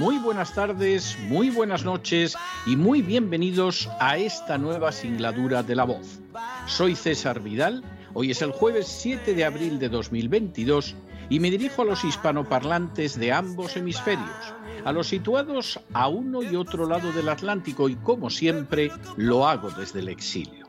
[0.00, 5.84] muy buenas tardes, muy buenas noches y muy bienvenidos a esta nueva singladura de la
[5.84, 6.20] voz.
[6.64, 7.84] Soy César Vidal,
[8.14, 10.96] hoy es el jueves 7 de abril de 2022
[11.28, 14.54] y me dirijo a los hispanoparlantes de ambos hemisferios,
[14.86, 19.70] a los situados a uno y otro lado del Atlántico y como siempre lo hago
[19.70, 20.66] desde el exilio.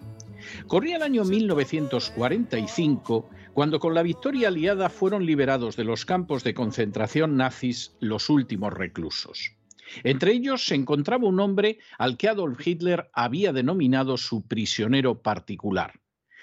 [0.68, 6.54] Corría el año 1945 cuando con la victoria aliada fueron liberados de los campos de
[6.54, 9.58] concentración nazis los últimos reclusos.
[10.04, 16.00] Entre ellos se encontraba un hombre al que Adolf Hitler había denominado su prisionero particular.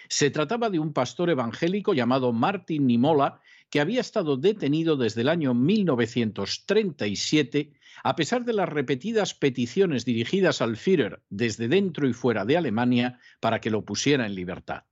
[0.09, 5.29] Se trataba de un pastor evangélico llamado Martin Nimola, que había estado detenido desde el
[5.29, 7.73] año 1937
[8.05, 13.21] a pesar de las repetidas peticiones dirigidas al Führer desde dentro y fuera de Alemania
[13.41, 14.85] para que lo pusiera en libertad.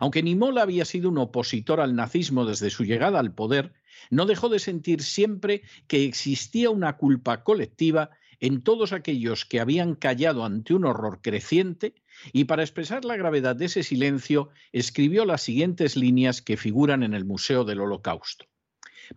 [0.00, 3.72] Aunque Nimola había sido un opositor al nazismo desde su llegada al poder,
[4.10, 9.94] no dejó de sentir siempre que existía una culpa colectiva en todos aquellos que habían
[9.94, 11.94] callado ante un horror creciente
[12.32, 17.14] y para expresar la gravedad de ese silencio escribió las siguientes líneas que figuran en
[17.14, 18.46] el Museo del Holocausto.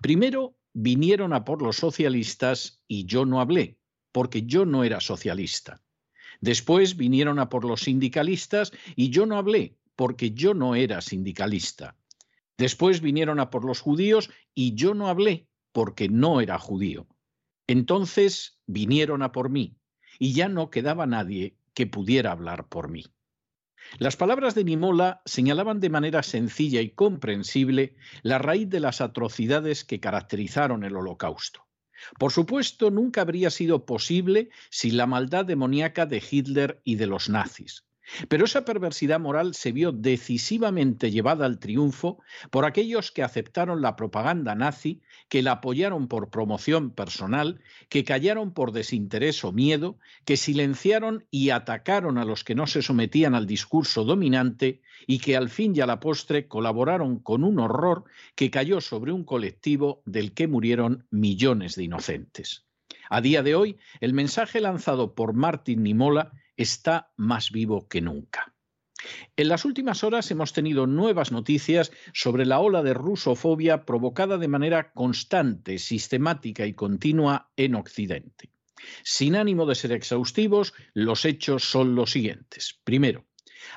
[0.01, 3.79] Primero vinieron a por los socialistas y yo no hablé,
[4.11, 5.81] porque yo no era socialista.
[6.41, 11.95] Después vinieron a por los sindicalistas y yo no hablé, porque yo no era sindicalista.
[12.57, 17.07] Después vinieron a por los judíos y yo no hablé porque no era judío.
[17.67, 19.77] Entonces vinieron a por mí
[20.19, 23.03] y ya no quedaba nadie que pudiera hablar por mí.
[23.99, 29.83] Las palabras de Nimola señalaban de manera sencilla y comprensible la raíz de las atrocidades
[29.83, 31.65] que caracterizaron el Holocausto.
[32.19, 37.29] Por supuesto, nunca habría sido posible sin la maldad demoníaca de Hitler y de los
[37.29, 37.85] nazis.
[38.27, 42.19] Pero esa perversidad moral se vio decisivamente llevada al triunfo
[42.51, 48.53] por aquellos que aceptaron la propaganda nazi, que la apoyaron por promoción personal, que callaron
[48.53, 53.47] por desinterés o miedo, que silenciaron y atacaron a los que no se sometían al
[53.47, 58.05] discurso dominante y que al fin y a la postre colaboraron con un horror
[58.35, 62.65] que cayó sobre un colectivo del que murieron millones de inocentes.
[63.09, 68.53] A día de hoy, el mensaje lanzado por Martin Nimola está más vivo que nunca.
[69.35, 74.47] En las últimas horas hemos tenido nuevas noticias sobre la ola de rusofobia provocada de
[74.47, 78.49] manera constante, sistemática y continua en Occidente.
[79.03, 82.79] Sin ánimo de ser exhaustivos, los hechos son los siguientes.
[82.83, 83.25] Primero,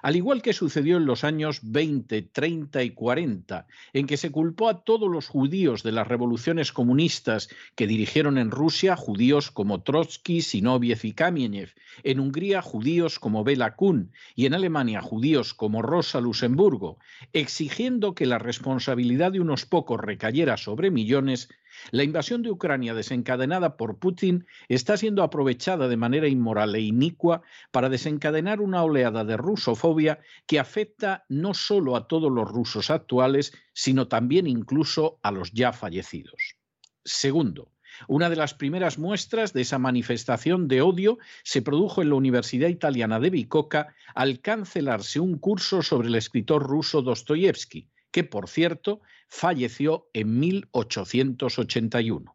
[0.02, 4.68] al igual que sucedió en los años 20, 30 y 40, en que se culpó
[4.68, 10.42] a todos los judíos de las revoluciones comunistas que dirigieron en Rusia, judíos como Trotsky,
[10.42, 16.20] Sinoviev y Kamieniev, en Hungría, judíos como Bela Kun y en Alemania, judíos como Rosa
[16.20, 16.98] Luxemburgo,
[17.32, 21.48] exigiendo que la responsabilidad de unos pocos recayera sobre millones,
[21.90, 27.42] la invasión de Ucrania desencadenada por Putin está siendo aprovechada de manera inmoral e inicua
[27.70, 33.52] para desencadenar una oleada de rusofobia que afecta no solo a todos los rusos actuales,
[33.72, 36.56] sino también incluso a los ya fallecidos.
[37.04, 37.72] Segundo,
[38.06, 42.68] una de las primeras muestras de esa manifestación de odio se produjo en la Universidad
[42.68, 49.00] Italiana de Bicocca al cancelarse un curso sobre el escritor ruso Dostoyevsky, que por cierto
[49.28, 52.34] falleció en 1881.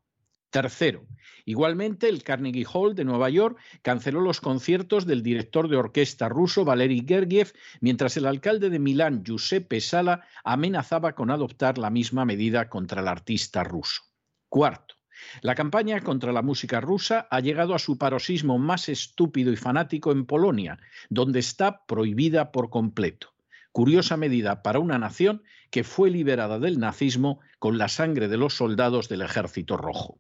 [0.54, 1.08] Tercero,
[1.46, 6.64] igualmente el Carnegie Hall de Nueva York canceló los conciertos del director de orquesta ruso
[6.64, 12.70] Valery Gergiev, mientras el alcalde de Milán, Giuseppe Sala, amenazaba con adoptar la misma medida
[12.70, 14.04] contra el artista ruso.
[14.48, 14.94] Cuarto,
[15.42, 20.12] la campaña contra la música rusa ha llegado a su paroxismo más estúpido y fanático
[20.12, 20.78] en Polonia,
[21.10, 23.34] donde está prohibida por completo
[23.74, 25.44] curiosa medida para una nación
[25.74, 30.20] que fue liberada del nazismo con la sangre de los soldados del Ejército Rojo.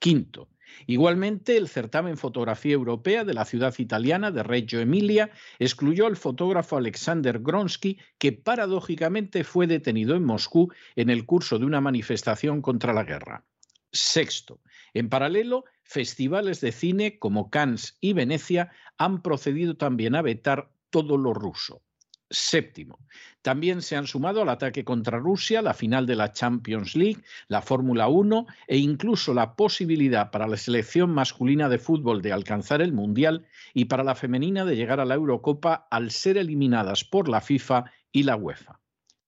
[0.00, 0.48] Quinto,
[0.88, 5.30] Igualmente, el certamen Fotografía Europea de la ciudad italiana de Reggio Emilia
[5.60, 11.64] excluyó al fotógrafo Alexander Gronsky, que paradójicamente fue detenido en Moscú en el curso de
[11.64, 13.44] una manifestación contra la guerra.
[13.92, 14.60] Sexto,
[14.94, 21.16] en paralelo, festivales de cine como Cannes y Venecia han procedido también a vetar todo
[21.16, 21.82] lo ruso.
[22.30, 22.98] Séptimo,
[23.40, 27.62] también se han sumado al ataque contra Rusia, la final de la Champions League, la
[27.62, 32.92] Fórmula 1 e incluso la posibilidad para la selección masculina de fútbol de alcanzar el
[32.92, 37.40] Mundial y para la femenina de llegar a la Eurocopa al ser eliminadas por la
[37.40, 38.78] FIFA y la UEFA.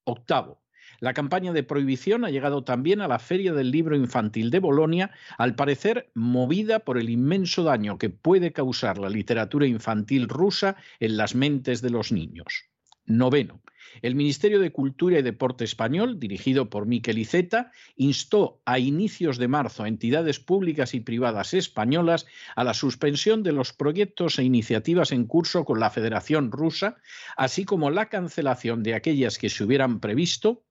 [0.05, 0.61] Octavo,
[1.00, 5.11] la campaña de prohibición ha llegado también a la Feria del Libro Infantil de Bolonia,
[5.38, 11.17] al parecer movida por el inmenso daño que puede causar la literatura infantil rusa en
[11.17, 12.69] las mentes de los niños.
[13.11, 13.61] Noveno.
[14.03, 19.49] El Ministerio de Cultura y Deporte español, dirigido por Miquel Iceta, instó a inicios de
[19.49, 25.12] marzo a entidades públicas y privadas españolas a la suspensión de los proyectos e iniciativas
[25.12, 26.97] en curso con la Federación Rusa,
[27.37, 30.65] así como la cancelación de aquellas que se hubieran previsto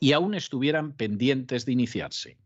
[0.00, 2.38] y aún estuvieran pendientes de iniciarse.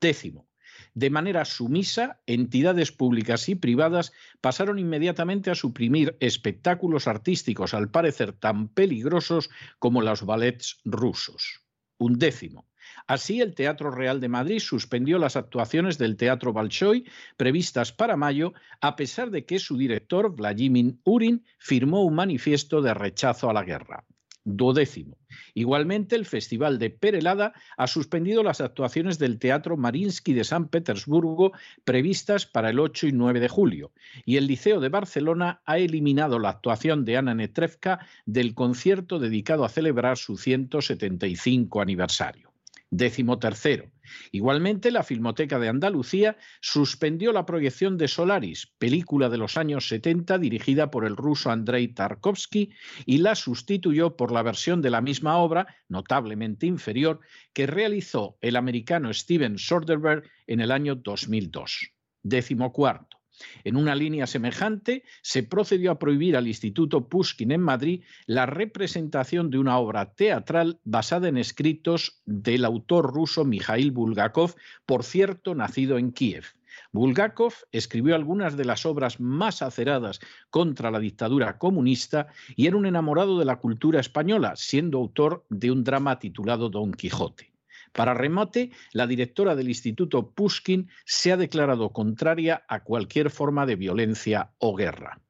[0.00, 0.46] Décimo,
[0.94, 8.32] de manera sumisa, entidades públicas y privadas pasaron inmediatamente a suprimir espectáculos artísticos al parecer
[8.32, 11.62] tan peligrosos como los ballets rusos.
[11.98, 12.68] Un décimo.
[13.06, 17.04] Así, el Teatro Real de Madrid suspendió las actuaciones del Teatro Bolshoi
[17.36, 22.94] previstas para mayo, a pesar de que su director, Vladimir Urin, firmó un manifiesto de
[22.94, 24.04] rechazo a la guerra
[24.44, 25.18] duodécimo.
[25.54, 31.52] Igualmente, el Festival de Perelada ha suspendido las actuaciones del Teatro Marinsky de San Petersburgo
[31.84, 33.92] previstas para el 8 y 9 de julio,
[34.24, 39.64] y el Liceo de Barcelona ha eliminado la actuación de Ana Netrevka del concierto dedicado
[39.64, 42.53] a celebrar su 175 aniversario.
[42.96, 43.90] Décimo tercero.
[44.30, 50.38] Igualmente, la Filmoteca de Andalucía suspendió la proyección de Solaris, película de los años 70
[50.38, 52.70] dirigida por el ruso Andrei Tarkovsky,
[53.04, 57.18] y la sustituyó por la versión de la misma obra, notablemente inferior,
[57.52, 61.90] que realizó el americano Steven Soderbergh en el año 2002.
[62.22, 63.23] Décimo cuarto.
[63.64, 69.50] En una línea semejante, se procedió a prohibir al Instituto Pushkin en Madrid la representación
[69.50, 74.54] de una obra teatral basada en escritos del autor ruso Mikhail Bulgakov,
[74.86, 76.44] por cierto, nacido en Kiev.
[76.92, 80.20] Bulgakov escribió algunas de las obras más aceradas
[80.50, 85.70] contra la dictadura comunista y era un enamorado de la cultura española, siendo autor de
[85.70, 87.53] un drama titulado Don Quijote.
[87.94, 93.76] Para remate, la directora del Instituto Pushkin se ha declarado contraria a cualquier forma de
[93.76, 95.20] violencia o guerra.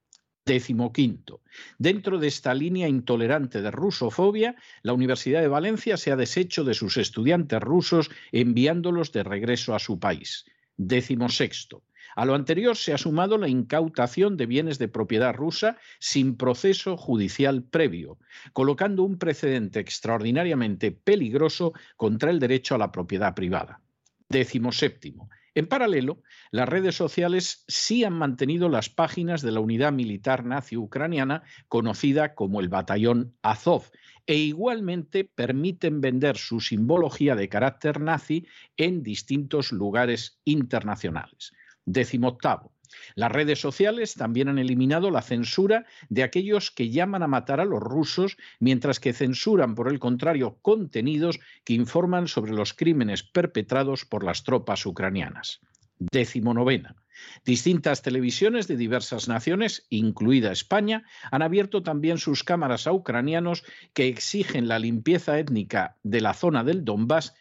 [0.46, 1.42] Décimo quinto.
[1.78, 6.72] Dentro de esta línea intolerante de rusofobia, la Universidad de Valencia se ha deshecho de
[6.72, 10.46] sus estudiantes rusos enviándolos de regreso a su país.
[10.76, 11.82] Décimo sexto.
[12.16, 16.96] A lo anterior se ha sumado la incautación de bienes de propiedad rusa sin proceso
[16.96, 18.18] judicial previo,
[18.52, 23.80] colocando un precedente extraordinariamente peligroso contra el derecho a la propiedad privada.
[24.28, 25.28] Décimo séptimo.
[25.56, 26.20] En paralelo,
[26.50, 32.34] las redes sociales sí han mantenido las páginas de la unidad militar nazi ucraniana conocida
[32.34, 33.84] como el Batallón Azov
[34.26, 38.46] e igualmente permiten vender su simbología de carácter nazi
[38.76, 41.52] en distintos lugares internacionales.
[41.86, 42.72] Décimo octavo.
[43.14, 47.64] Las redes sociales también han eliminado la censura de aquellos que llaman a matar a
[47.64, 54.04] los rusos, mientras que censuran, por el contrario, contenidos que informan sobre los crímenes perpetrados
[54.04, 55.60] por las tropas ucranianas.
[55.98, 56.96] Décimo novena.
[57.44, 64.08] Distintas televisiones de diversas naciones, incluida España, han abierto también sus cámaras a ucranianos que
[64.08, 67.34] exigen la limpieza étnica de la zona del Donbass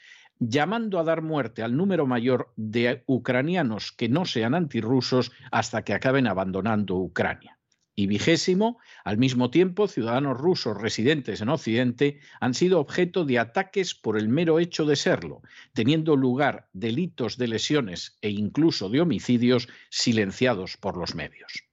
[0.49, 5.93] llamando a dar muerte al número mayor de ucranianos que no sean antirrusos hasta que
[5.93, 7.59] acaben abandonando Ucrania.
[7.95, 13.93] Y vigésimo, al mismo tiempo, ciudadanos rusos residentes en Occidente han sido objeto de ataques
[13.93, 19.67] por el mero hecho de serlo, teniendo lugar delitos de lesiones e incluso de homicidios
[19.91, 21.65] silenciados por los medios.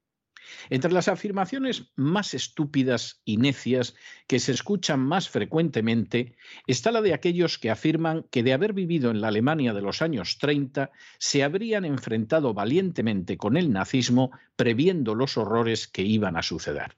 [0.68, 3.94] Entre las afirmaciones más estúpidas y necias
[4.26, 6.36] que se escuchan más frecuentemente
[6.66, 10.02] está la de aquellos que afirman que de haber vivido en la Alemania de los
[10.02, 16.42] años 30 se habrían enfrentado valientemente con el nazismo previendo los horrores que iban a
[16.42, 16.96] suceder.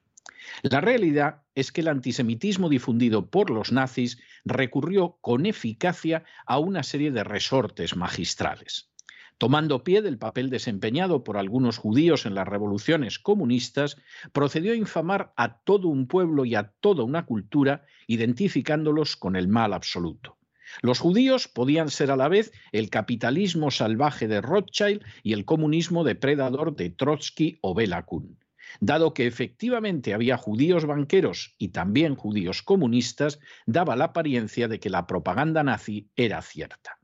[0.61, 6.83] La realidad es que el antisemitismo difundido por los nazis recurrió con eficacia a una
[6.83, 8.92] serie de resortes magistrales
[9.37, 13.97] tomando pie del papel desempeñado por algunos judíos en las revoluciones comunistas,
[14.31, 19.47] procedió a infamar a todo un pueblo y a toda una cultura, identificándolos con el
[19.47, 20.37] mal absoluto.
[20.81, 26.03] Los judíos podían ser a la vez el capitalismo salvaje de Rothschild y el comunismo
[26.03, 28.39] depredador de Trotsky o Bela Kun.
[28.79, 34.89] Dado que efectivamente había judíos banqueros y también judíos comunistas, daba la apariencia de que
[34.89, 36.97] la propaganda nazi era cierta.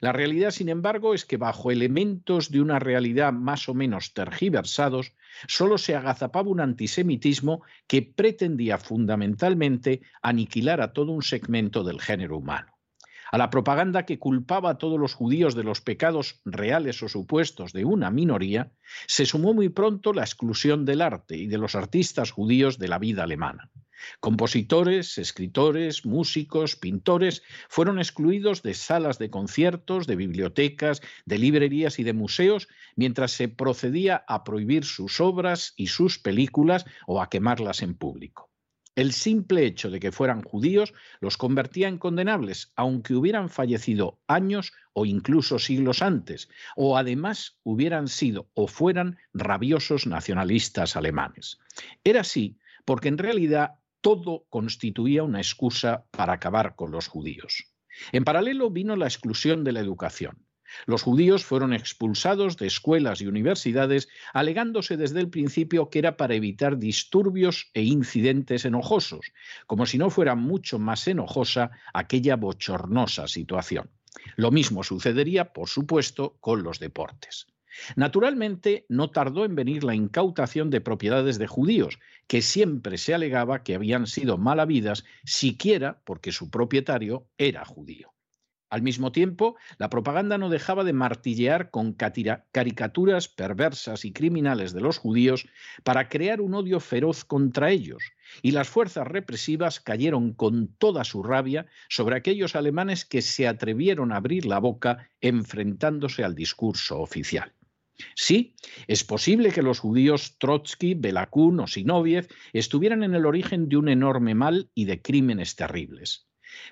[0.00, 5.12] La realidad, sin embargo, es que bajo elementos de una realidad más o menos tergiversados,
[5.46, 12.38] solo se agazapaba un antisemitismo que pretendía fundamentalmente aniquilar a todo un segmento del género
[12.38, 12.80] humano
[13.30, 17.72] a la propaganda que culpaba a todos los judíos de los pecados reales o supuestos
[17.72, 18.72] de una minoría,
[19.06, 22.98] se sumó muy pronto la exclusión del arte y de los artistas judíos de la
[22.98, 23.70] vida alemana.
[24.20, 32.04] Compositores, escritores, músicos, pintores fueron excluidos de salas de conciertos, de bibliotecas, de librerías y
[32.04, 37.82] de museos, mientras se procedía a prohibir sus obras y sus películas o a quemarlas
[37.82, 38.50] en público.
[38.96, 44.72] El simple hecho de que fueran judíos los convertía en condenables, aunque hubieran fallecido años
[44.92, 51.58] o incluso siglos antes, o además hubieran sido o fueran rabiosos nacionalistas alemanes.
[52.04, 57.64] Era así porque en realidad todo constituía una excusa para acabar con los judíos.
[58.12, 60.46] En paralelo vino la exclusión de la educación.
[60.86, 66.34] Los judíos fueron expulsados de escuelas y universidades, alegándose desde el principio que era para
[66.34, 69.32] evitar disturbios e incidentes enojosos,
[69.66, 73.90] como si no fuera mucho más enojosa aquella bochornosa situación.
[74.36, 77.46] Lo mismo sucedería, por supuesto, con los deportes.
[77.96, 83.62] Naturalmente, no tardó en venir la incautación de propiedades de judíos, que siempre se alegaba
[83.62, 88.12] que habían sido mal habidas, siquiera porque su propietario era judío.
[88.70, 94.80] Al mismo tiempo, la propaganda no dejaba de martillear con caricaturas perversas y criminales de
[94.80, 95.48] los judíos
[95.82, 98.12] para crear un odio feroz contra ellos,
[98.42, 104.12] y las fuerzas represivas cayeron con toda su rabia sobre aquellos alemanes que se atrevieron
[104.12, 107.52] a abrir la boca enfrentándose al discurso oficial.
[108.14, 108.54] Sí,
[108.86, 113.88] es posible que los judíos Trotsky, Belakun o Sinoviev estuvieran en el origen de un
[113.88, 116.28] enorme mal y de crímenes terribles.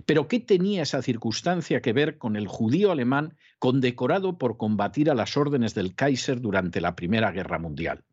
[0.07, 5.15] Pero ¿qué tenía esa circunstancia que ver con el judío alemán condecorado por combatir a
[5.15, 8.05] las órdenes del Kaiser durante la Primera Guerra Mundial?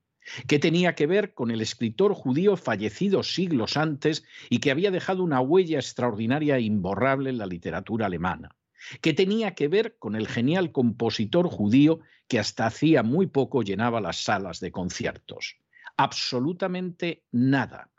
[0.47, 5.23] ¿Qué tenía que ver con el escritor judío fallecido siglos antes y que había dejado
[5.23, 8.55] una huella extraordinaria e imborrable en la literatura alemana?
[9.01, 14.01] ¿Qué tenía que ver con el genial compositor judío que hasta hacía muy poco llenaba
[14.01, 15.57] las salas de conciertos?
[15.97, 17.91] Absolutamente nada.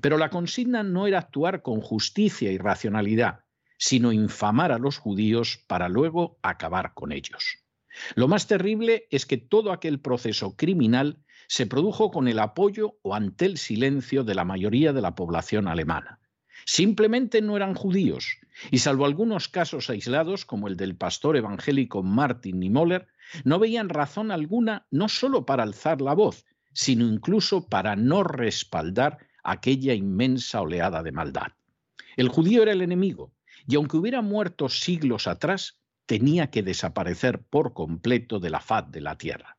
[0.00, 3.44] Pero la consigna no era actuar con justicia y racionalidad,
[3.78, 7.58] sino infamar a los judíos para luego acabar con ellos.
[8.14, 13.14] Lo más terrible es que todo aquel proceso criminal se produjo con el apoyo o
[13.14, 16.20] ante el silencio de la mayoría de la población alemana.
[16.70, 18.36] Simplemente no eran judíos,
[18.70, 23.08] y salvo algunos casos aislados, como el del pastor evangélico Martin Niemöller,
[23.42, 26.44] no veían razón alguna no solo para alzar la voz,
[26.74, 31.52] sino incluso para no respaldar aquella inmensa oleada de maldad.
[32.18, 33.32] El judío era el enemigo,
[33.66, 39.00] y aunque hubiera muerto siglos atrás, tenía que desaparecer por completo de la faz de
[39.00, 39.56] la tierra.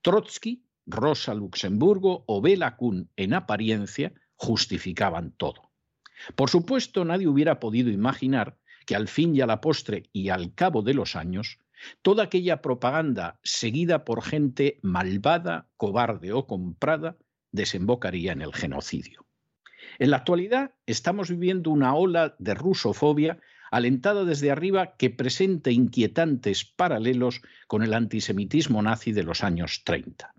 [0.00, 5.67] Trotsky, Rosa Luxemburgo o Bela Kuhn, en apariencia, justificaban todo.
[6.34, 8.56] Por supuesto, nadie hubiera podido imaginar
[8.86, 11.58] que al fin y a la postre y al cabo de los años,
[12.02, 17.16] toda aquella propaganda seguida por gente malvada, cobarde o comprada
[17.52, 19.26] desembocaría en el genocidio.
[19.98, 26.64] En la actualidad estamos viviendo una ola de rusofobia alentada desde arriba que presenta inquietantes
[26.64, 30.32] paralelos con el antisemitismo nazi de los años 30.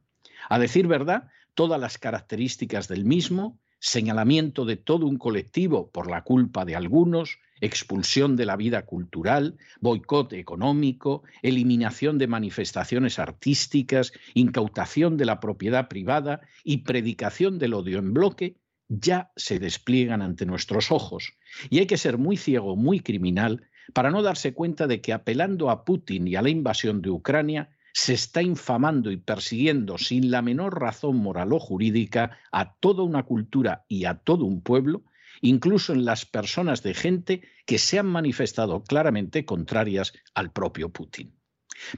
[0.50, 6.24] A decir verdad, todas las características del mismo, señalamiento de todo un colectivo por la
[6.24, 15.18] culpa de algunos, expulsión de la vida cultural, boicot económico, eliminación de manifestaciones artísticas, incautación
[15.18, 18.58] de la propiedad privada y predicación del odio en bloque,
[18.88, 21.34] ya se despliegan ante nuestros ojos.
[21.70, 25.70] Y hay que ser muy ciego, muy criminal, para no darse cuenta de que apelando
[25.70, 30.42] a Putin y a la invasión de Ucrania, se está infamando y persiguiendo sin la
[30.42, 35.04] menor razón moral o jurídica a toda una cultura y a todo un pueblo
[35.42, 41.34] incluso en las personas de gente que se han manifestado claramente contrarias al propio Putin.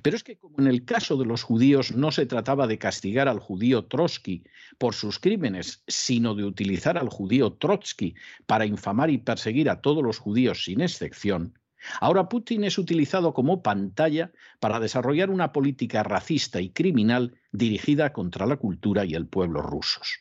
[0.03, 3.27] Pero es que como en el caso de los judíos no se trataba de castigar
[3.27, 4.43] al judío Trotsky
[4.77, 8.13] por sus crímenes, sino de utilizar al judío Trotsky
[8.45, 11.57] para infamar y perseguir a todos los judíos sin excepción,
[11.99, 18.45] ahora Putin es utilizado como pantalla para desarrollar una política racista y criminal dirigida contra
[18.45, 20.19] la cultura y el pueblo rusos.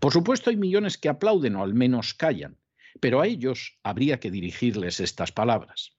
[0.00, 2.56] Por supuesto hay millones que aplauden o al menos callan,
[3.00, 5.92] pero a ellos habría que dirigirles estas palabras.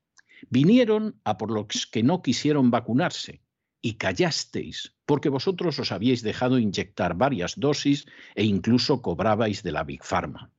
[0.49, 3.41] Vinieron a por los que no quisieron vacunarse
[3.81, 9.83] y callasteis, porque vosotros os habíais dejado inyectar varias dosis e incluso cobrabais de la
[9.83, 10.51] Big Pharma.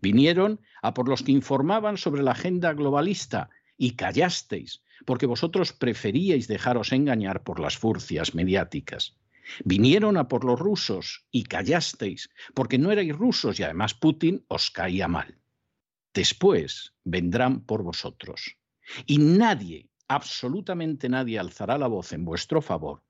[0.00, 3.50] Vinieron a por los que informaban sobre la agenda globalista
[3.80, 9.16] y callasteis, porque vosotros preferíais dejaros engañar por las furcias mediáticas.
[9.64, 14.70] Vinieron a por los rusos y callasteis, porque no erais rusos y además Putin os
[14.70, 15.38] caía mal.
[16.12, 18.58] Después vendrán por vosotros.
[19.06, 23.02] Y nadie, absolutamente nadie, alzará la voz en vuestro favor,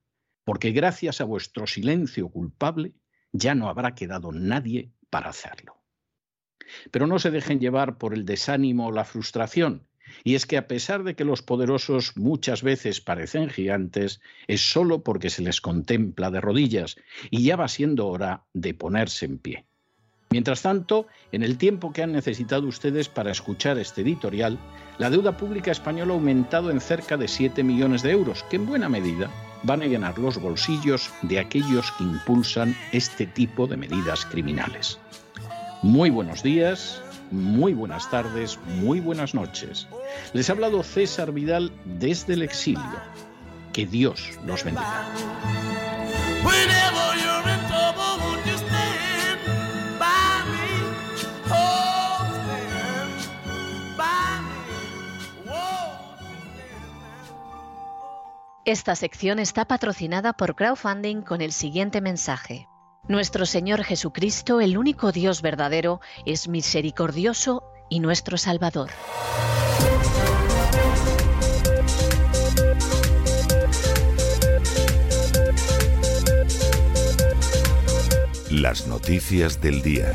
[0.45, 2.95] porque gracias a vuestro silencio culpable
[3.33, 5.83] ya no habrá quedado nadie para hacerlo.
[6.93, 9.90] Pero no se dejen llevar por el desánimo o la frustración,
[10.25, 15.03] y es que a pesar de que los poderosos muchas veces parecen gigantes, es solo
[15.03, 16.97] porque se les contempla de rodillas
[17.31, 19.67] y ya va siendo hora de ponerse en pie.
[20.33, 24.59] Mientras tanto, en el tiempo que han necesitado ustedes para escuchar este editorial,
[24.99, 28.67] la deuda pública española ha aumentado en cerca de 7 millones de euros, que en
[28.67, 29.29] buena medida
[29.65, 35.01] van a llenar los bolsillos de aquellos que impulsan este tipo de medidas criminales.
[35.83, 39.89] Muy buenos días, muy buenas tardes, muy buenas noches.
[40.33, 42.83] Les ha hablado César Vidal desde el exilio.
[43.73, 45.05] Que Dios los bendiga.
[58.67, 62.69] Esta sección está patrocinada por crowdfunding con el siguiente mensaje.
[63.09, 68.91] Nuestro Señor Jesucristo, el único Dios verdadero, es misericordioso y nuestro Salvador.
[78.51, 80.15] Las noticias del día.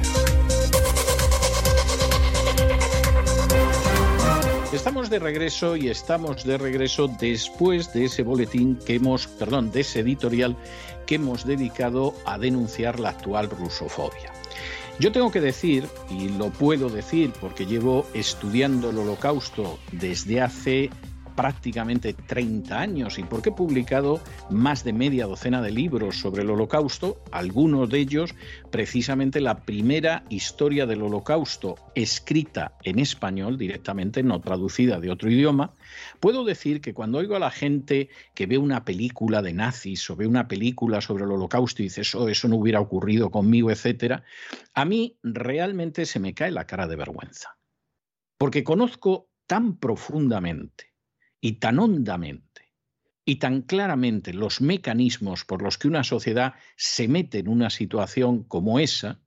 [4.76, 9.80] Estamos de regreso y estamos de regreso después de ese boletín que hemos, perdón, de
[9.80, 10.58] ese editorial
[11.06, 14.32] que hemos dedicado a denunciar la actual rusofobia.
[15.00, 20.90] Yo tengo que decir, y lo puedo decir porque llevo estudiando el holocausto desde hace
[21.36, 26.50] prácticamente 30 años y porque he publicado más de media docena de libros sobre el
[26.50, 28.36] holocausto, algunos de ellos
[28.72, 35.74] precisamente la primera historia del holocausto escrita en español directamente, no traducida de otro idioma,
[36.20, 40.16] puedo decir que cuando oigo a la gente que ve una película de nazis o
[40.16, 44.24] ve una película sobre el holocausto y dice oh, eso no hubiera ocurrido conmigo, etcétera,
[44.74, 47.58] a mí realmente se me cae la cara de vergüenza.
[48.38, 50.95] Porque conozco tan profundamente
[51.46, 52.74] y tan hondamente
[53.24, 58.44] y tan claramente los mecanismos por los que una sociedad se mete en una situación
[58.46, 59.22] como esa,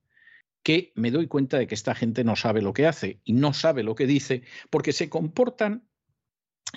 [0.61, 3.53] que me doy cuenta de que esta gente no sabe lo que hace y no
[3.53, 5.87] sabe lo que dice porque se comportan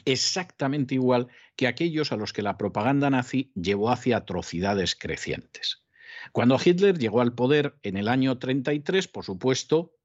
[0.04, 1.26] exactamente igual
[1.56, 5.82] que aquellos a los que la propaganda nazi llevó hacia atrocidades crecientes.
[6.30, 9.96] Cuando Hitler llegó al poder en el año 33, por supuesto,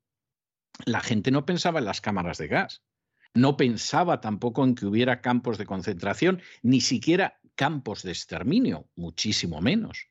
[0.86, 2.87] la gente no pensaba en las cámaras de gas.
[3.38, 9.62] No pensaba tampoco en que hubiera campos de concentración, ni siquiera campos de exterminio, muchísimo
[9.62, 10.08] menos.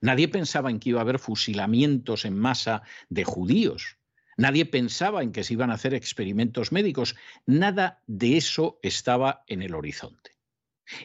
[0.00, 3.98] Nadie pensaba en que iba a haber fusilamientos en masa de judíos.
[4.38, 7.16] Nadie pensaba en que se iban a hacer experimentos médicos.
[7.44, 10.30] Nada de eso estaba en el horizonte.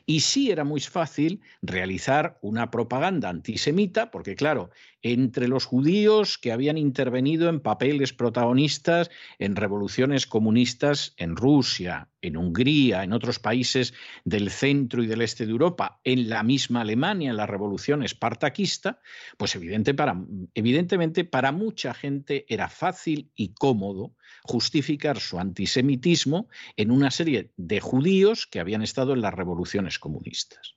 [0.05, 4.71] Y sí era muy fácil realizar una propaganda antisemita, porque claro,
[5.01, 12.37] entre los judíos que habían intervenido en papeles protagonistas en revoluciones comunistas en Rusia, en
[12.37, 13.93] Hungría, en otros países
[14.23, 18.99] del centro y del este de Europa, en la misma Alemania, en la revolución espartaquista,
[19.37, 27.51] pues evidentemente para mucha gente era fácil y cómodo justificar su antisemitismo en una serie
[27.57, 29.33] de judíos que habían estado en las
[29.99, 30.75] comunistas.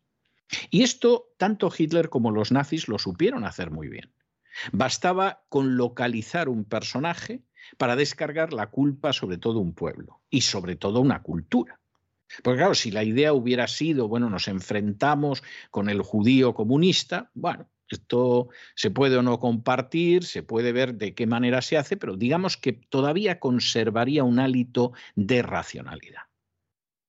[0.71, 4.13] Y esto tanto Hitler como los nazis lo supieron hacer muy bien.
[4.73, 7.43] Bastaba con localizar un personaje
[7.77, 11.81] para descargar la culpa sobre todo un pueblo y sobre todo una cultura.
[12.43, 17.71] Porque claro, si la idea hubiera sido, bueno, nos enfrentamos con el judío comunista, bueno,
[17.89, 22.17] esto se puede o no compartir, se puede ver de qué manera se hace, pero
[22.17, 26.28] digamos que todavía conservaría un hálito de racionalidad.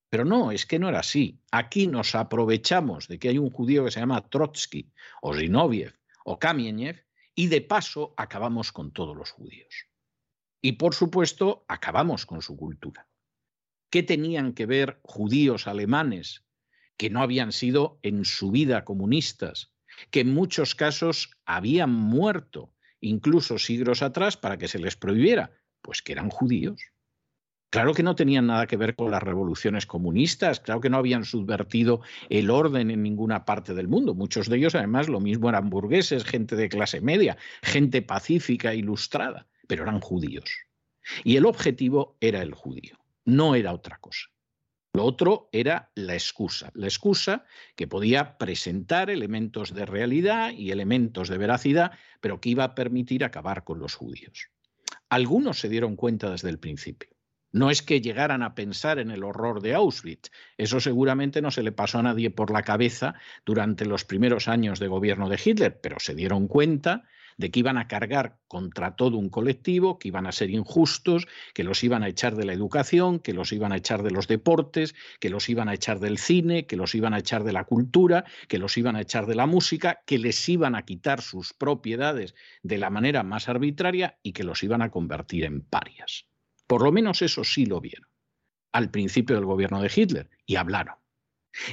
[0.10, 1.40] Pero no, es que no era así.
[1.52, 4.92] Aquí nos aprovechamos de que hay un judío que se llama Trotsky,
[5.22, 5.94] o Zinoviev,
[6.26, 9.88] o Kamieniev, y de paso acabamos con todos los judíos.
[10.62, 13.08] Y por supuesto, acabamos con su cultura.
[13.90, 16.46] ¿Qué tenían que ver judíos alemanes
[16.98, 19.74] que no habían sido en su vida comunistas,
[20.12, 25.52] que en muchos casos habían muerto incluso siglos atrás para que se les prohibiera?
[25.82, 26.82] Pues que eran judíos.
[27.72, 31.24] Claro que no tenían nada que ver con las revoluciones comunistas, claro que no habían
[31.24, 34.16] subvertido el orden en ninguna parte del mundo.
[34.16, 39.48] Muchos de ellos, además, lo mismo eran burgueses, gente de clase media, gente pacífica, ilustrada,
[39.68, 40.50] pero eran judíos.
[41.24, 44.30] Y el objetivo era el judío, no era otra cosa.
[44.94, 51.30] Lo otro era la excusa, la excusa que podía presentar elementos de realidad y elementos
[51.30, 54.50] de veracidad, pero que iba a permitir acabar con los judíos.
[55.10, 57.19] Algunos se dieron cuenta desde el principio.
[57.52, 60.30] No es que llegaran a pensar en el horror de Auschwitz.
[60.58, 64.80] Eso seguramente no se le pasó a nadie por la cabeza durante los primeros años
[64.80, 67.06] de gobierno de Hitler, pero se dieron cuenta
[67.40, 71.64] de que iban a cargar contra todo un colectivo, que iban a ser injustos, que
[71.64, 74.94] los iban a echar de la educación, que los iban a echar de los deportes,
[75.22, 78.26] que los iban a echar del cine, que los iban a echar de la cultura,
[78.50, 82.36] que los iban a echar de la música, que les iban a quitar sus propiedades
[82.62, 86.29] de la manera más arbitraria y que los iban a convertir en parias.
[86.70, 88.08] Por lo menos eso sí lo vieron
[88.72, 90.94] al principio del gobierno de Hitler y hablaron.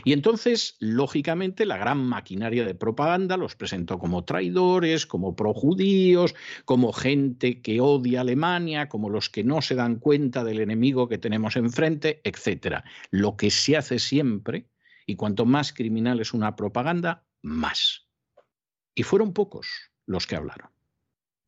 [0.05, 6.95] Y entonces, lógicamente, la gran maquinaria de propaganda los presentó como traidores, como projudíos, como
[6.95, 11.19] gente que odia a Alemania, como los que no se dan cuenta del enemigo que
[11.19, 12.83] tenemos enfrente, etc.
[13.11, 14.71] Lo que se hace siempre,
[15.05, 18.09] y cuanto más criminal es una propaganda, más.
[18.95, 19.69] Y fueron pocos
[20.07, 20.76] los que hablaron.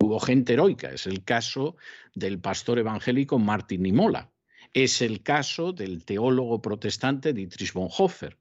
[0.09, 1.77] Hubo gente heroica, es el caso
[2.15, 4.33] del pastor evangélico Martin Nimola,
[4.73, 8.39] es el caso del teólogo protestante Dietrich Bonhoeffer,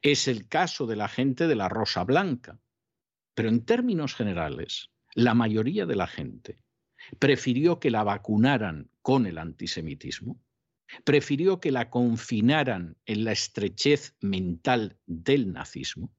[0.00, 2.60] es el caso de la gente de la Rosa Blanca.
[3.34, 6.60] Pero en términos generales, la mayoría de la gente
[7.18, 10.40] prefirió que la vacunaran con el antisemitismo,
[11.02, 16.14] prefirió que la confinaran en la estrechez mental del nazismo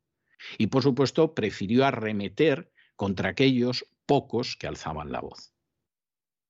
[0.58, 5.54] y, por supuesto, prefirió arremeter contra aquellos pocos que alzaban la voz.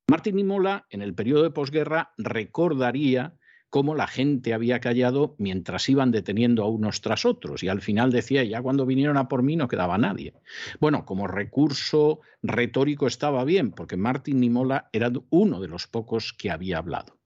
[0.09, 3.37] Martín Nimola, en el periodo de posguerra, recordaría
[3.69, 8.13] cómo la gente había callado mientras iban deteniendo a unos tras otros y al final
[8.13, 10.35] decía, ya cuando vinieron a por mí no quedaba nadie.
[10.79, 16.51] Bueno, como recurso retórico estaba bien, porque Martín Nimola era uno de los pocos que
[16.51, 17.19] había hablado.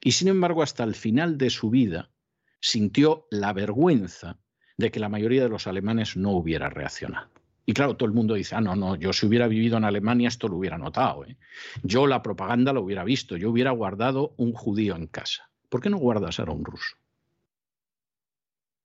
[0.00, 2.12] Y sin embargo, hasta el final de su vida,
[2.60, 4.38] sintió la vergüenza
[4.76, 7.33] de que la mayoría de los alemanes no hubiera reaccionado.
[7.66, 10.28] Y claro, todo el mundo dice, ah, no, no, yo si hubiera vivido en Alemania
[10.28, 11.24] esto lo hubiera notado.
[11.24, 11.36] ¿eh?
[11.82, 15.50] Yo la propaganda lo hubiera visto, yo hubiera guardado un judío en casa.
[15.70, 16.96] ¿Por qué no guardas ahora un ruso?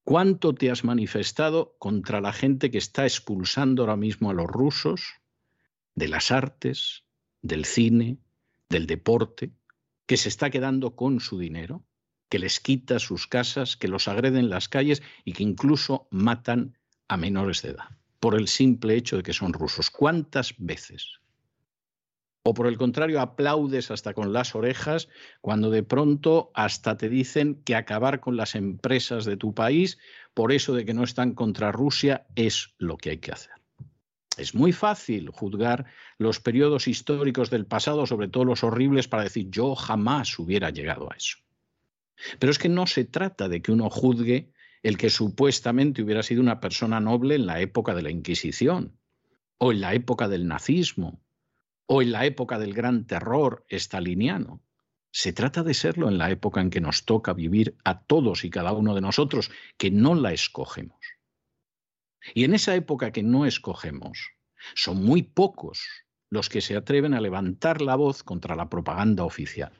[0.06, 5.14] ¿Cuánto te has manifestado contra la gente que está expulsando ahora mismo a los rusos
[5.94, 7.04] de las artes,
[7.42, 8.18] del cine,
[8.70, 9.52] del deporte,
[10.08, 11.84] que se está quedando con su dinero,
[12.30, 16.78] que les quita sus casas, que los agreden en las calles y que incluso matan
[17.08, 17.99] a menores de edad?
[18.20, 19.90] Por el simple hecho de que son rusos.
[19.90, 21.20] ¿Cuántas veces?
[22.44, 25.10] O por el contrario, aplaudes hasta con las orejas
[25.42, 29.98] cuando de pronto hasta te dicen que acabar con las empresas de tu país
[30.34, 33.52] por eso de que no están contra Rusia es lo que hay que hacer.
[34.38, 35.86] Es muy fácil juzgar
[36.18, 41.12] los periodos históricos del pasado, sobre todo los horribles, para decir yo jamás hubiera llegado
[41.12, 41.38] a eso.
[42.40, 46.42] Pero es que no se trata de que uno juzgue el que supuestamente hubiera sido
[46.42, 48.98] una persona noble en la época de la Inquisición,
[49.58, 51.22] o en la época del nazismo,
[51.86, 54.62] o en la época del gran terror estaliniano.
[55.12, 58.50] Se trata de serlo en la época en que nos toca vivir a todos y
[58.50, 61.00] cada uno de nosotros, que no la escogemos.
[62.34, 64.32] Y en esa época que no escogemos,
[64.76, 65.82] son muy pocos
[66.30, 69.74] los que se atreven a levantar la voz contra la propaganda oficial.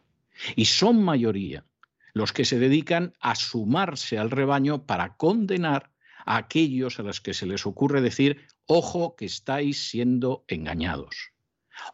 [0.56, 1.69] Y son mayoría
[2.14, 5.92] los que se dedican a sumarse al rebaño para condenar
[6.26, 11.32] a aquellos a los que se les ocurre decir, ojo que estáis siendo engañados,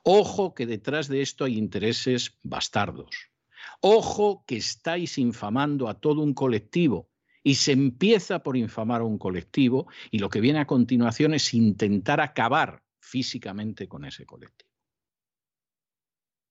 [0.04, 3.32] ojo que detrás de esto hay intereses bastardos,
[3.82, 7.10] ojo que estáis infamando a todo un colectivo
[7.44, 11.54] y se empieza por infamar a un colectivo y lo que viene a continuación es
[11.54, 14.65] intentar acabar físicamente con ese colectivo.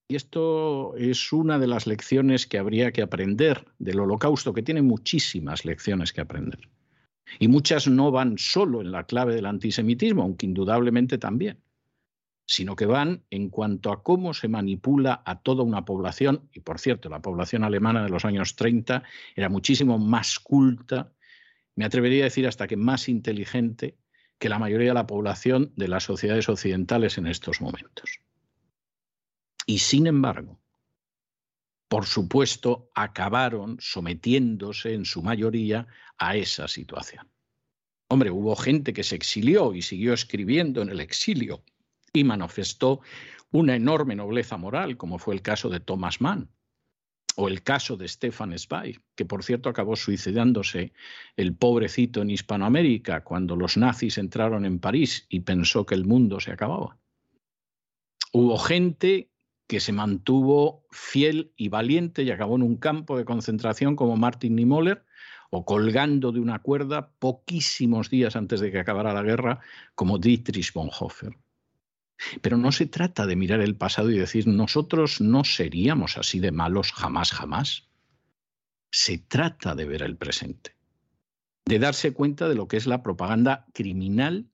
[0.06, 4.82] Y esto es una de las lecciones que habría que aprender del holocausto, que tiene
[4.82, 6.68] muchísimas lecciones que aprender.
[7.38, 11.62] Y muchas no van solo en la clave del antisemitismo, aunque indudablemente también,
[12.46, 16.78] sino que van en cuanto a cómo se manipula a toda una población, y por
[16.78, 19.02] cierto, la población alemana de los años 30
[19.34, 21.12] era muchísimo más culta,
[21.76, 23.96] me atrevería a decir hasta que más inteligente
[24.38, 28.20] que la mayoría de la población de las sociedades occidentales en estos momentos.
[29.66, 30.60] Y sin embargo,
[31.88, 35.86] por supuesto, acabaron sometiéndose en su mayoría
[36.18, 37.28] a esa situación.
[38.08, 41.62] Hombre, hubo gente que se exilió y siguió escribiendo en el exilio
[42.12, 43.00] y manifestó
[43.50, 46.48] una enorme nobleza moral, como fue el caso de Thomas Mann.
[47.36, 50.92] O el caso de Stefan Zweig, que por cierto acabó suicidándose
[51.36, 56.38] el pobrecito en Hispanoamérica cuando los nazis entraron en París y pensó que el mundo
[56.38, 56.96] se acababa.
[58.32, 59.30] Hubo gente
[59.66, 64.56] que se mantuvo fiel y valiente y acabó en un campo de concentración como Martin
[64.56, 65.04] Niemöller
[65.50, 69.60] o colgando de una cuerda poquísimos días antes de que acabara la guerra
[69.94, 71.38] como Dietrich Bonhoeffer.
[72.42, 76.52] Pero no se trata de mirar el pasado y decir nosotros no seríamos así de
[76.52, 77.88] malos jamás, jamás.
[78.90, 80.76] Se trata de ver el presente,
[81.64, 84.48] de darse cuenta de lo que es la propaganda criminal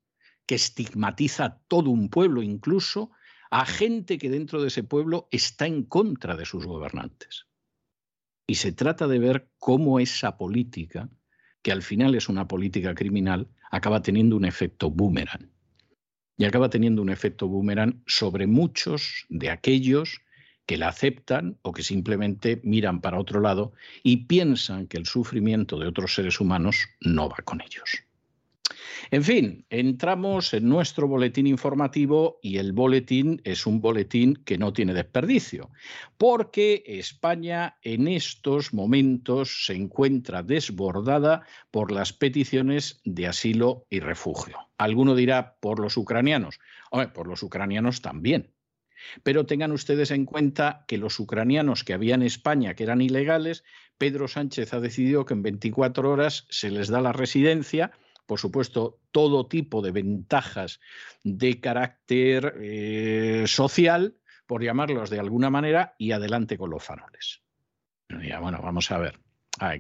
[0.47, 3.11] que estigmatiza a todo un pueblo, incluso
[3.51, 7.47] a gente que dentro de ese pueblo está en contra de sus gobernantes.
[8.47, 11.09] Y se trata de ver cómo esa política,
[11.63, 15.51] que al final es una política criminal, acaba teniendo un efecto boomerang
[16.37, 20.23] y acaba teniendo un efecto boomerang sobre muchos de aquellos
[20.65, 25.79] que la aceptan o que simplemente miran para otro lado y piensan que el sufrimiento
[25.79, 28.05] de otros seres humanos no va con ellos.
[29.11, 34.73] En fin, entramos en nuestro boletín informativo y el boletín es un boletín que no
[34.73, 35.71] tiene desperdicio,
[36.17, 44.59] porque España en estos momentos se encuentra desbordada por las peticiones de asilo y refugio.
[44.79, 46.61] Alguno dirá por los ucranianos.
[46.91, 48.53] Hombre, por los ucranianos también.
[49.23, 53.65] Pero tengan ustedes en cuenta que los ucranianos que había en España, que eran ilegales,
[53.99, 57.93] Pedro Sánchez ha decidido que en 24 horas se les da la residencia
[58.31, 60.79] por supuesto, todo tipo de ventajas
[61.25, 67.43] de carácter eh, social, por llamarlos de alguna manera, y adelante con los faroles.
[68.09, 69.19] bueno, vamos a ver.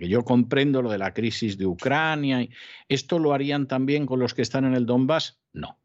[0.00, 2.44] que yo comprendo lo de la crisis de Ucrania.
[2.88, 5.40] ¿Esto lo harían también con los que están en el Donbass?
[5.52, 5.78] No.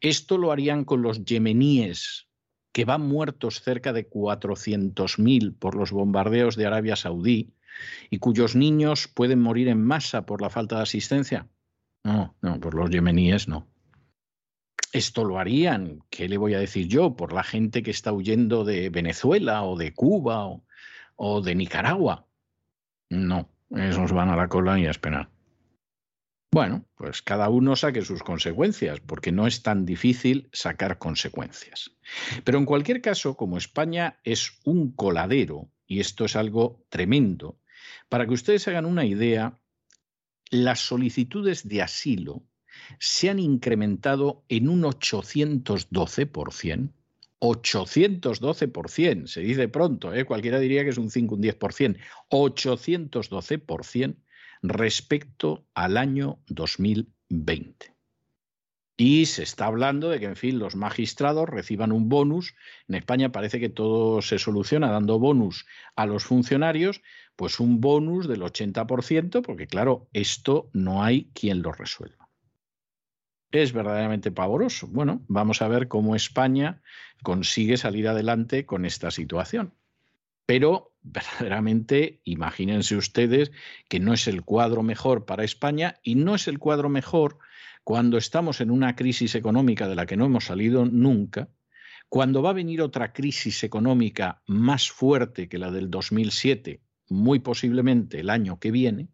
[0.00, 2.26] Esto lo harían con los yemeníes,
[2.72, 7.52] que van muertos cerca de 400.000 por los bombardeos de Arabia Saudí,
[8.10, 11.48] y cuyos niños pueden morir en masa por la falta de asistencia?
[12.04, 13.66] No, no, por los yemeníes no.
[14.92, 17.16] Esto lo harían, ¿qué le voy a decir yo?
[17.16, 20.46] Por la gente que está huyendo de Venezuela o de Cuba
[21.16, 22.28] o, de Nicaragua.
[23.10, 25.30] No, esos van a la cola y a esperar.
[26.52, 31.90] Bueno, pues cada uno saque sus consecuencias, porque no es tan difícil sacar consecuencias.
[32.44, 37.58] Pero en cualquier caso, como España es un coladero, y esto es algo tremendo,
[38.08, 39.58] para que ustedes hagan una idea,
[40.50, 42.42] las solicitudes de asilo
[42.98, 46.90] se han incrementado en un 812%.
[47.40, 50.24] 812%, se dice pronto, ¿eh?
[50.24, 51.98] cualquiera diría que es un 5, un 10%,
[52.30, 54.16] 812%
[54.62, 57.93] respecto al año 2020.
[58.96, 62.54] Y se está hablando de que, en fin, los magistrados reciban un bonus.
[62.86, 67.02] En España parece que todo se soluciona dando bonus a los funcionarios,
[67.34, 72.28] pues un bonus del 80%, porque claro, esto no hay quien lo resuelva.
[73.50, 74.86] Es verdaderamente pavoroso.
[74.86, 76.80] Bueno, vamos a ver cómo España
[77.22, 79.74] consigue salir adelante con esta situación.
[80.46, 83.50] Pero verdaderamente, imagínense ustedes
[83.88, 87.38] que no es el cuadro mejor para España y no es el cuadro mejor
[87.84, 91.50] cuando estamos en una crisis económica de la que no hemos salido nunca,
[92.08, 98.20] cuando va a venir otra crisis económica más fuerte que la del 2007, muy posiblemente
[98.20, 99.08] el año que viene,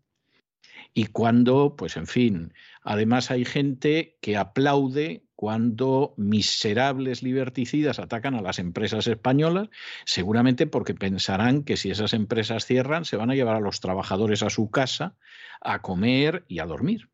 [0.94, 2.52] y cuando, pues en fin,
[2.82, 9.68] además hay gente que aplaude cuando miserables liberticidas atacan a las empresas españolas,
[10.04, 14.42] seguramente porque pensarán que si esas empresas cierran, se van a llevar a los trabajadores
[14.42, 15.16] a su casa
[15.60, 17.08] a comer y a dormir.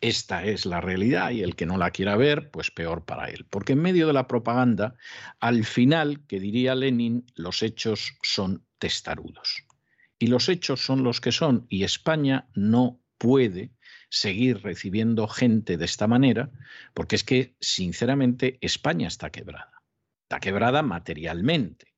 [0.00, 3.46] Esta es la realidad y el que no la quiera ver, pues peor para él.
[3.48, 4.94] Porque en medio de la propaganda,
[5.40, 9.64] al final, que diría Lenin, los hechos son testarudos.
[10.18, 13.72] Y los hechos son los que son y España no puede
[14.08, 16.50] seguir recibiendo gente de esta manera
[16.94, 19.82] porque es que, sinceramente, España está quebrada.
[20.22, 21.94] Está quebrada materialmente.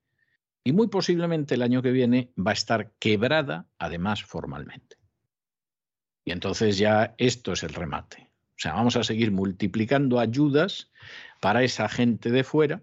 [0.64, 4.97] Y muy posiblemente el año que viene va a estar quebrada, además, formalmente.
[6.28, 8.28] Y entonces ya esto es el remate.
[8.50, 10.90] O sea, vamos a seguir multiplicando ayudas
[11.40, 12.82] para esa gente de fuera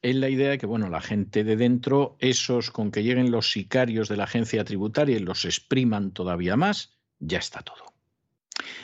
[0.00, 3.52] en la idea de que, bueno, la gente de dentro, esos con que lleguen los
[3.52, 7.92] sicarios de la agencia tributaria y los expriman todavía más, ya está todo.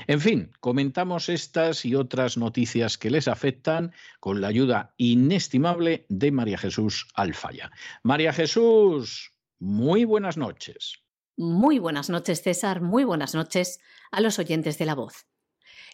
[0.07, 6.31] En fin, comentamos estas y otras noticias que les afectan con la ayuda inestimable de
[6.31, 7.70] María Jesús Alfaya.
[8.03, 11.08] María Jesús, muy buenas noches.
[11.40, 12.81] Muy buenas noches, César.
[12.81, 13.79] Muy buenas noches
[14.11, 15.29] a los oyentes de la voz.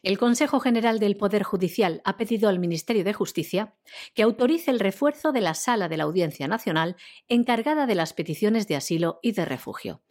[0.02, 3.74] El Consejo General del Poder Judicial ha pedido al Ministerio de Justicia
[4.14, 6.96] que autorice el refuerzo de la Sala de la Audiencia Nacional
[7.28, 10.02] encargada de las peticiones de asilo y de refugio.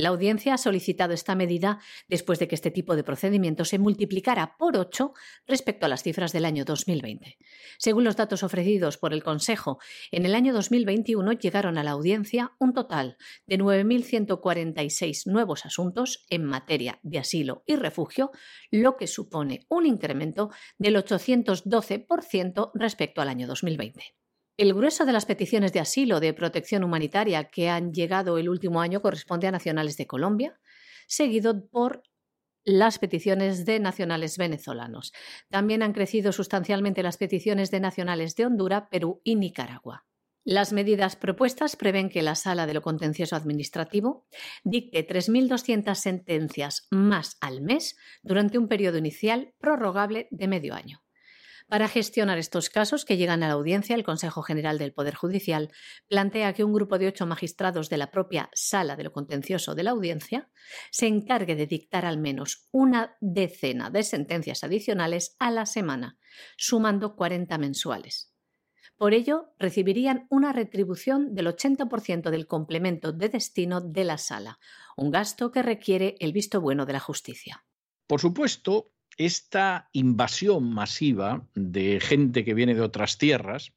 [0.00, 4.56] La audiencia ha solicitado esta medida después de que este tipo de procedimiento se multiplicara
[4.56, 5.12] por ocho
[5.46, 7.36] respecto a las cifras del año 2020.
[7.76, 9.78] Según los datos ofrecidos por el Consejo,
[10.10, 16.44] en el año 2021 llegaron a la audiencia un total de 9.146 nuevos asuntos en
[16.44, 18.30] materia de asilo y refugio,
[18.70, 24.19] lo que supone un incremento del 812% respecto al año 2020.
[24.60, 28.82] El grueso de las peticiones de asilo de protección humanitaria que han llegado el último
[28.82, 30.60] año corresponde a nacionales de Colombia,
[31.06, 32.02] seguido por
[32.62, 35.14] las peticiones de nacionales venezolanos.
[35.48, 40.04] También han crecido sustancialmente las peticiones de nacionales de Honduras, Perú y Nicaragua.
[40.44, 44.26] Las medidas propuestas prevén que la Sala de lo Contencioso Administrativo
[44.62, 51.00] dicte 3.200 sentencias más al mes durante un periodo inicial prorrogable de medio año.
[51.70, 55.70] Para gestionar estos casos que llegan a la audiencia, el Consejo General del Poder Judicial
[56.08, 59.84] plantea que un grupo de ocho magistrados de la propia Sala de lo Contencioso de
[59.84, 60.50] la Audiencia
[60.90, 66.18] se encargue de dictar al menos una decena de sentencias adicionales a la semana,
[66.56, 68.34] sumando 40 mensuales.
[68.96, 74.58] Por ello, recibirían una retribución del 80% del complemento de destino de la sala,
[74.96, 77.64] un gasto que requiere el visto bueno de la justicia.
[78.08, 78.90] Por supuesto,
[79.26, 83.74] esta invasión masiva de gente que viene de otras tierras,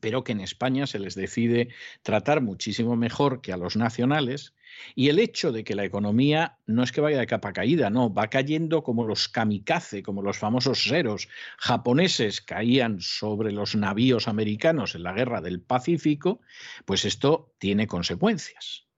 [0.00, 1.68] pero que en España se les decide
[2.02, 4.52] tratar muchísimo mejor que a los nacionales,
[4.96, 8.12] y el hecho de que la economía no es que vaya de capa caída, no,
[8.12, 11.28] va cayendo como los kamikaze, como los famosos seros
[11.58, 16.40] japoneses caían sobre los navíos americanos en la guerra del Pacífico,
[16.84, 18.88] pues esto tiene consecuencias.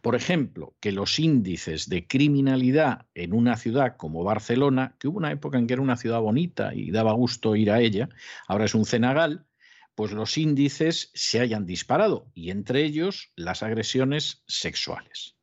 [0.00, 5.32] Por ejemplo, que los índices de criminalidad en una ciudad como Barcelona, que hubo una
[5.32, 8.08] época en que era una ciudad bonita y daba gusto ir a ella,
[8.48, 9.46] ahora es un cenagal,
[9.94, 15.36] pues los índices se hayan disparado y entre ellos las agresiones sexuales.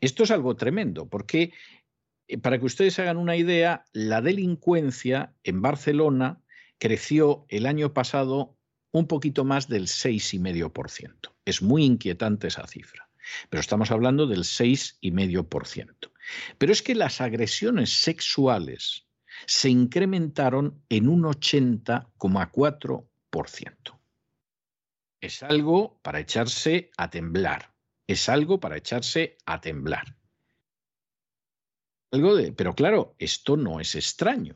[0.00, 1.52] Esto es algo tremendo porque,
[2.28, 6.40] eh, para que ustedes hagan una idea, la delincuencia en Barcelona
[6.78, 8.56] creció el año pasado
[8.92, 11.34] un poquito más del 6,5%.
[11.44, 13.08] Es muy inquietante esa cifra
[13.50, 16.10] pero estamos hablando del 6,5%.
[16.58, 19.06] Pero es que las agresiones sexuales
[19.46, 24.00] se incrementaron en un 80,4%.
[25.20, 27.74] Es algo para echarse a temblar.
[28.06, 30.16] Es algo para echarse a temblar.
[32.10, 34.54] Algo de, pero claro, esto no es extraño.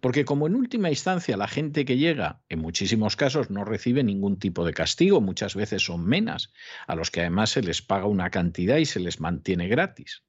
[0.00, 4.38] Porque como en última instancia la gente que llega, en muchísimos casos, no recibe ningún
[4.38, 6.52] tipo de castigo, muchas veces son menas,
[6.86, 10.22] a los que además se les paga una cantidad y se les mantiene gratis.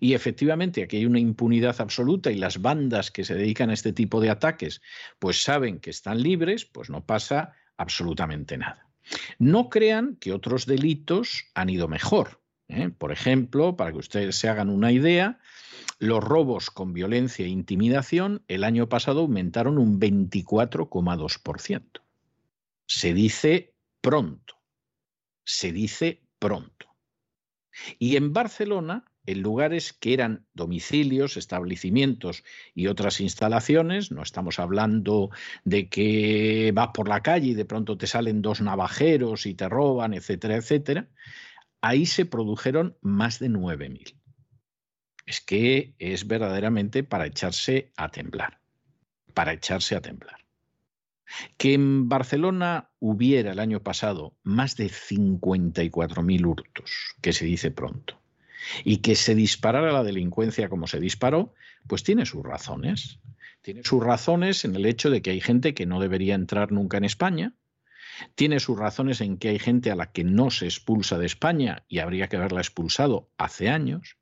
[0.00, 3.92] Y efectivamente aquí hay una impunidad absoluta y las bandas que se dedican a este
[3.92, 4.80] tipo de ataques
[5.18, 8.88] pues saben que están libres, pues no pasa absolutamente nada.
[9.38, 12.41] No crean que otros delitos han ido mejor.
[12.68, 12.90] ¿Eh?
[12.90, 15.40] Por ejemplo, para que ustedes se hagan una idea,
[15.98, 22.02] los robos con violencia e intimidación el año pasado aumentaron un 24,2%.
[22.86, 24.56] Se dice pronto.
[25.44, 26.88] Se dice pronto.
[27.98, 32.44] Y en Barcelona, en lugares que eran domicilios, establecimientos
[32.74, 35.30] y otras instalaciones, no estamos hablando
[35.64, 39.68] de que vas por la calle y de pronto te salen dos navajeros y te
[39.68, 41.08] roban, etcétera, etcétera,
[41.82, 44.14] ahí se produjeron más de 9.000
[45.26, 48.60] es que es verdaderamente para echarse a temblar,
[49.34, 50.44] para echarse a temblar.
[51.56, 58.20] Que en Barcelona hubiera el año pasado más de 54.000 hurtos, que se dice pronto,
[58.84, 61.54] y que se disparara la delincuencia como se disparó,
[61.86, 63.18] pues tiene sus razones.
[63.62, 66.96] Tiene sus razones en el hecho de que hay gente que no debería entrar nunca
[66.96, 67.54] en España,
[68.34, 71.84] tiene sus razones en que hay gente a la que no se expulsa de España
[71.88, 74.16] y habría que haberla expulsado hace años,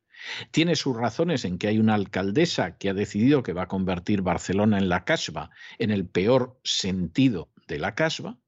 [0.50, 4.22] tiene sus razones en que hay una alcaldesa que ha decidido que va a convertir
[4.22, 8.38] Barcelona en la casba, en el peor sentido de la casba.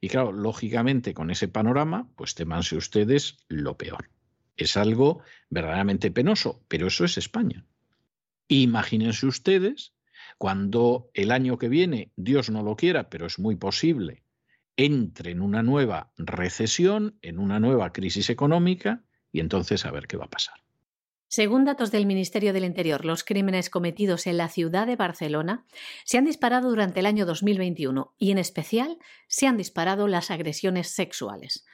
[0.00, 4.10] Y claro, lógicamente con ese panorama, pues temanse ustedes lo peor.
[4.56, 7.64] Es algo verdaderamente penoso, pero eso es España.
[8.48, 9.94] Imagínense ustedes
[10.38, 14.21] cuando el año que viene, Dios no lo quiera, pero es muy posible,
[14.76, 20.16] entre en una nueva recesión, en una nueva crisis económica, y entonces a ver qué
[20.16, 20.62] va a pasar.
[21.28, 25.64] Según datos del Ministerio del Interior, los crímenes cometidos en la ciudad de Barcelona
[26.04, 28.98] se han disparado durante el año 2021 y en especial
[29.28, 31.64] se han disparado las agresiones sexuales.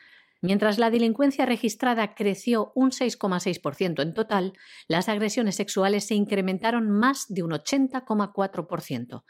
[0.40, 4.52] Mientras la delincuencia registrada creció un 6,6% en total,
[4.86, 9.24] las agresiones sexuales se incrementaron más de un 80,4%.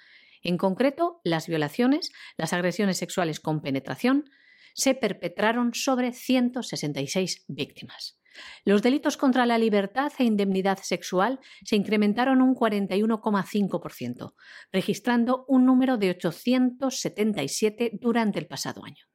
[0.48, 4.30] En concreto, las violaciones, las agresiones sexuales con penetración,
[4.72, 8.18] se perpetraron sobre 166 víctimas.
[8.64, 14.32] Los delitos contra la libertad e indemnidad sexual se incrementaron un 41,5%,
[14.72, 19.07] registrando un número de 877 durante el pasado año.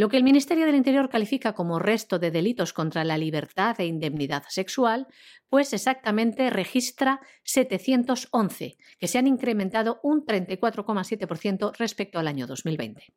[0.00, 3.84] Lo que el Ministerio del Interior califica como resto de delitos contra la libertad e
[3.84, 5.06] indemnidad sexual,
[5.50, 13.12] pues exactamente registra 711, que se han incrementado un 34,7% respecto al año 2020.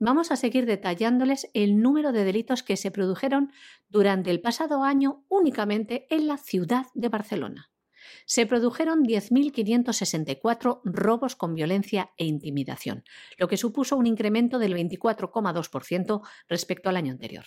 [0.00, 3.52] Vamos a seguir detallándoles el número de delitos que se produjeron
[3.88, 7.70] durante el pasado año únicamente en la ciudad de Barcelona
[8.26, 13.04] se produjeron 10.564 robos con violencia e intimidación,
[13.38, 17.46] lo que supuso un incremento del 24,2% respecto al año anterior.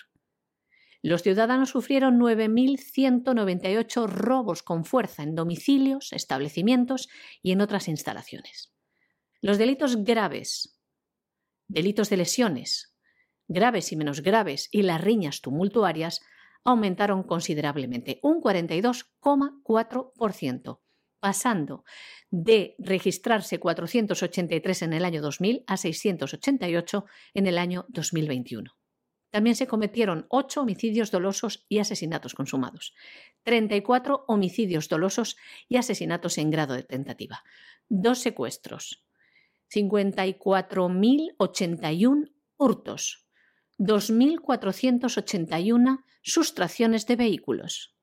[1.01, 7.09] Los ciudadanos sufrieron 9.198 robos con fuerza en domicilios, establecimientos
[7.41, 8.73] y en otras instalaciones.
[9.41, 10.79] Los delitos graves,
[11.67, 12.95] delitos de lesiones,
[13.49, 16.21] graves y menos graves y las riñas tumultuarias
[16.63, 20.79] aumentaron considerablemente, un 42,4%,
[21.19, 21.83] pasando
[22.29, 28.71] de registrarse 483 en el año 2000 a 688 en el año 2021.
[29.31, 32.93] También se cometieron 8 homicidios dolosos y asesinatos consumados,
[33.43, 35.37] 34 homicidios dolosos
[35.67, 37.41] y asesinatos en grado de tentativa,
[37.89, 39.03] dos secuestros,
[39.73, 43.22] 54.081 hurtos,
[43.79, 47.95] 2.481 sustracciones de vehículos.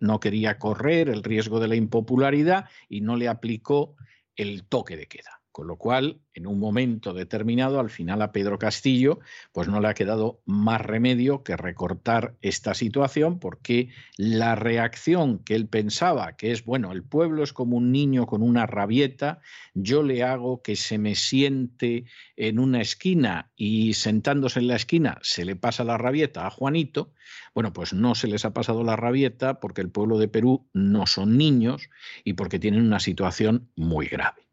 [0.00, 3.96] no quería correr el riesgo de la impopularidad y no le aplicó
[4.36, 5.37] el toque de queda.
[5.58, 9.18] Con lo cual, en un momento determinado, al final a Pedro Castillo,
[9.50, 15.56] pues no le ha quedado más remedio que recortar esta situación, porque la reacción que
[15.56, 19.40] él pensaba, que es, bueno, el pueblo es como un niño con una rabieta,
[19.74, 22.04] yo le hago que se me siente
[22.36, 27.12] en una esquina y sentándose en la esquina se le pasa la rabieta a Juanito,
[27.52, 31.08] bueno, pues no se les ha pasado la rabieta porque el pueblo de Perú no
[31.08, 31.90] son niños
[32.22, 34.47] y porque tienen una situación muy grave.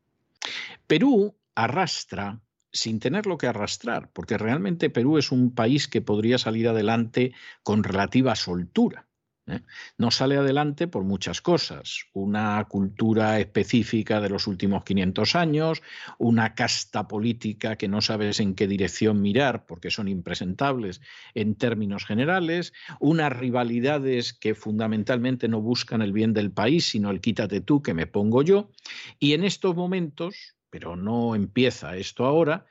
[0.88, 2.42] Perú arrastra
[2.72, 7.34] sin tenerlo que arrastrar, porque realmente Perú es un país que podría salir adelante
[7.64, 9.08] con relativa soltura.
[9.48, 9.62] ¿Eh?
[9.98, 12.06] No sale adelante por muchas cosas.
[12.14, 15.82] Una cultura específica de los últimos 500 años,
[16.18, 21.02] una casta política que no sabes en qué dirección mirar porque son impresentables
[21.34, 27.22] en términos generales, unas rivalidades que fundamentalmente no buscan el bien del país, sino el
[27.22, 28.72] quítate tú que me pongo yo.
[29.20, 32.66] Y en estos momentos, pero no empieza esto ahora,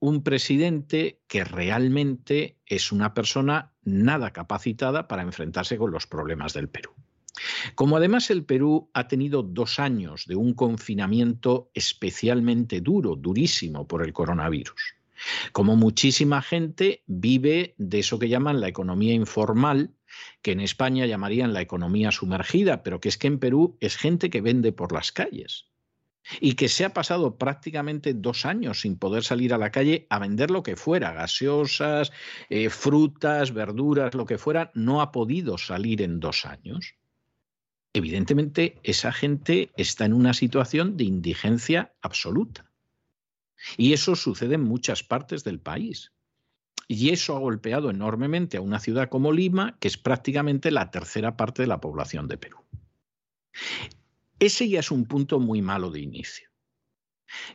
[0.00, 6.68] un presidente que realmente es una persona nada capacitada para enfrentarse con los problemas del
[6.68, 6.90] Perú.
[7.74, 14.04] Como además el Perú ha tenido dos años de un confinamiento especialmente duro, durísimo por
[14.04, 14.94] el coronavirus.
[15.52, 19.90] Como muchísima gente vive de eso que llaman la economía informal,
[20.42, 24.30] que en España llamarían la economía sumergida, pero que es que en Perú es gente
[24.30, 25.69] que vende por las calles
[26.40, 30.18] y que se ha pasado prácticamente dos años sin poder salir a la calle a
[30.18, 32.12] vender lo que fuera, gaseosas,
[32.48, 36.94] eh, frutas, verduras, lo que fuera, no ha podido salir en dos años.
[37.92, 42.70] Evidentemente, esa gente está en una situación de indigencia absoluta.
[43.76, 46.12] Y eso sucede en muchas partes del país.
[46.86, 51.36] Y eso ha golpeado enormemente a una ciudad como Lima, que es prácticamente la tercera
[51.36, 52.58] parte de la población de Perú.
[54.40, 56.48] Ese ya es un punto muy malo de inicio.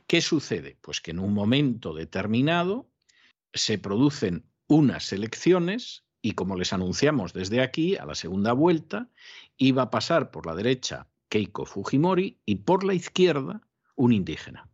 [0.07, 0.77] ¿Qué sucede?
[0.81, 2.89] Pues que en un momento determinado
[3.53, 9.09] se producen unas elecciones y como les anunciamos desde aquí, a la segunda vuelta,
[9.57, 13.61] iba a pasar por la derecha Keiko Fujimori y por la izquierda
[13.95, 14.69] un indígena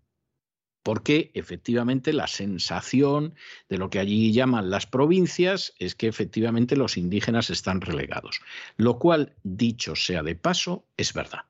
[0.83, 3.35] porque efectivamente la sensación
[3.69, 8.41] de lo que allí llaman las provincias es que efectivamente los indígenas están relegados,
[8.77, 11.41] lo cual, dicho sea de paso, es verdad.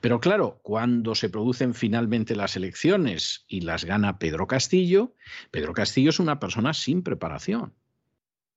[0.00, 5.14] Pero claro, cuando se producen finalmente las elecciones y las gana Pedro Castillo,
[5.50, 7.74] Pedro Castillo es una persona sin preparación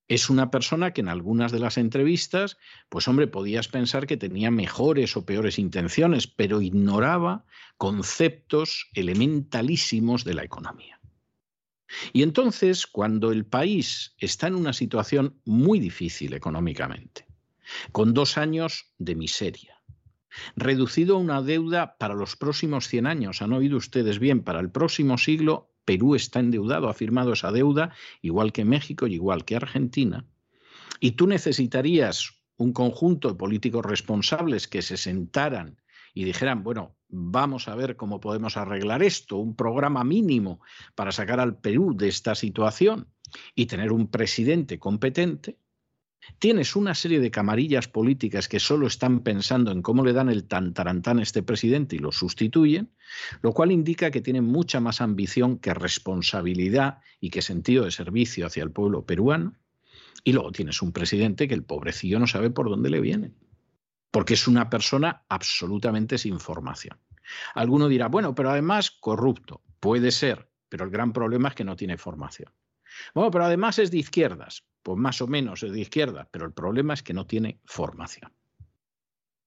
[0.08, 2.56] es una persona que en algunas de las entrevistas,
[2.88, 7.44] pues hombre, podías pensar que tenía mejores o peores intenciones, pero ignoraba
[7.76, 10.98] conceptos elementalísimos de la economía.
[12.12, 17.26] Y entonces, cuando el país está en una situación muy difícil económicamente,
[17.92, 19.77] con dos años de miseria,
[20.56, 25.18] reducido una deuda para los próximos 100 años, han oído ustedes bien, para el próximo
[25.18, 30.26] siglo Perú está endeudado, ha firmado esa deuda, igual que México y igual que Argentina.
[31.00, 35.80] Y tú necesitarías un conjunto de políticos responsables que se sentaran
[36.12, 40.60] y dijeran, bueno, vamos a ver cómo podemos arreglar esto, un programa mínimo
[40.94, 43.08] para sacar al Perú de esta situación
[43.54, 45.58] y tener un presidente competente,
[46.38, 50.44] Tienes una serie de camarillas políticas que solo están pensando en cómo le dan el
[50.44, 52.92] tantarantán a este presidente y lo sustituyen,
[53.42, 58.46] lo cual indica que tienen mucha más ambición que responsabilidad y que sentido de servicio
[58.46, 59.54] hacia el pueblo peruano.
[60.24, 63.32] Y luego tienes un presidente que el pobrecillo no sabe por dónde le viene,
[64.10, 66.98] porque es una persona absolutamente sin formación.
[67.54, 69.62] Alguno dirá, bueno, pero además corrupto.
[69.80, 72.52] Puede ser, pero el gran problema es que no tiene formación.
[73.14, 76.54] Bueno, pero además es de izquierdas pues más o menos es de izquierda, pero el
[76.54, 78.32] problema es que no tiene formación.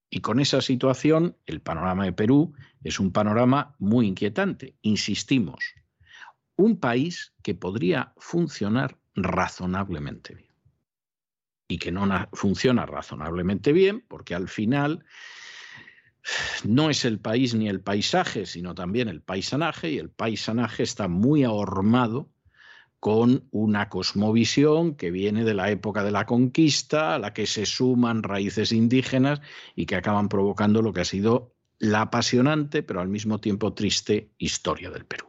[0.07, 4.75] Y con esa situación, el panorama de Perú es un panorama muy inquietante.
[4.81, 5.73] Insistimos,
[6.57, 10.53] un país que podría funcionar razonablemente bien.
[11.67, 15.05] Y que no funciona razonablemente bien porque al final
[16.65, 21.07] no es el país ni el paisaje, sino también el paisanaje, y el paisanaje está
[21.07, 22.29] muy ahormado
[23.01, 27.65] con una cosmovisión que viene de la época de la conquista, a la que se
[27.65, 29.41] suman raíces indígenas
[29.75, 34.29] y que acaban provocando lo que ha sido la apasionante, pero al mismo tiempo triste
[34.37, 35.25] historia del Perú.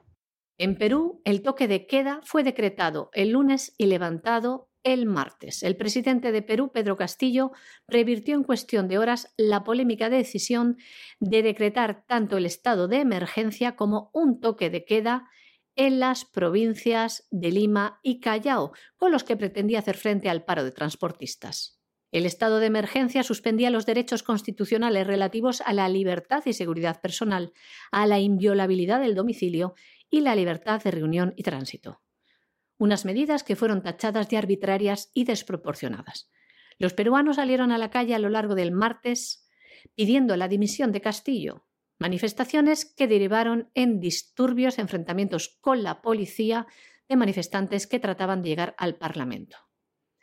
[0.59, 5.63] En Perú, el toque de queda fue decretado el lunes y levantado el martes.
[5.63, 7.53] El presidente de Perú, Pedro Castillo,
[7.89, 10.77] revirtió en cuestión de horas la polémica decisión
[11.21, 15.31] de decretar tanto el estado de emergencia como un toque de queda
[15.77, 20.65] en las provincias de Lima y Callao, con los que pretendía hacer frente al paro
[20.65, 21.79] de transportistas.
[22.11, 27.53] El estado de emergencia suspendía los derechos constitucionales relativos a la libertad y seguridad personal,
[27.91, 29.75] a la inviolabilidad del domicilio
[30.11, 32.03] y la libertad de reunión y tránsito.
[32.77, 36.31] Unas medidas que fueron tachadas de arbitrarias y desproporcionadas.
[36.79, 39.49] Los peruanos salieron a la calle a lo largo del martes
[39.95, 41.65] pidiendo la dimisión de Castillo,
[42.03, 46.67] manifestaciones que derivaron en disturbios, enfrentamientos con la policía
[47.09, 49.57] de manifestantes que trataban de llegar al Parlamento.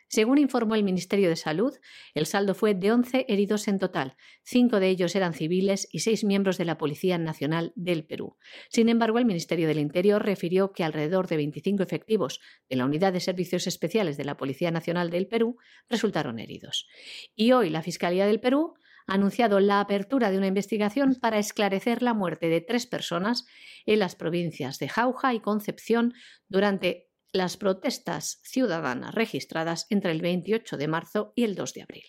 [0.06, 1.72] Según informó el Ministerio de Salud,
[2.14, 4.16] el saldo fue de 11 heridos en total.
[4.42, 8.36] Cinco de ellos eran civiles y seis miembros de la Policía Nacional del Perú.
[8.68, 13.12] Sin embargo, el Ministerio del Interior refirió que alrededor de 25 efectivos de la Unidad
[13.12, 15.56] de Servicios Especiales de la Policía Nacional del Perú
[15.88, 16.88] resultaron heridos.
[17.34, 18.74] Y hoy la Fiscalía del Perú
[19.10, 23.44] anunciado la apertura de una investigación para esclarecer la muerte de tres personas
[23.84, 26.14] en las provincias de Jauja y Concepción
[26.48, 32.04] durante las protestas ciudadanas registradas entre el 28 de marzo y el 2 de abril.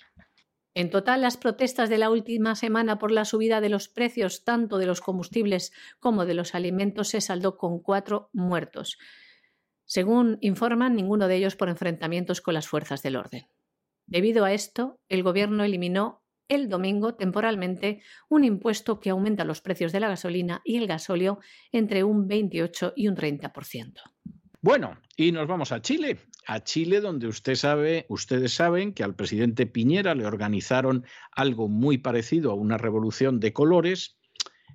[0.73, 4.77] En total, las protestas de la última semana por la subida de los precios tanto
[4.77, 8.97] de los combustibles como de los alimentos se saldó con cuatro muertos.
[9.85, 13.47] Según informan, ninguno de ellos por enfrentamientos con las fuerzas del orden.
[14.05, 16.20] Debido a esto, el Gobierno eliminó
[16.51, 21.39] el domingo temporalmente un impuesto que aumenta los precios de la gasolina y el gasóleo
[21.71, 23.93] entre un 28 y un 30%.
[24.61, 29.15] Bueno, y nos vamos a Chile, a Chile donde usted sabe, ustedes saben que al
[29.15, 34.17] presidente Piñera le organizaron algo muy parecido a una revolución de colores.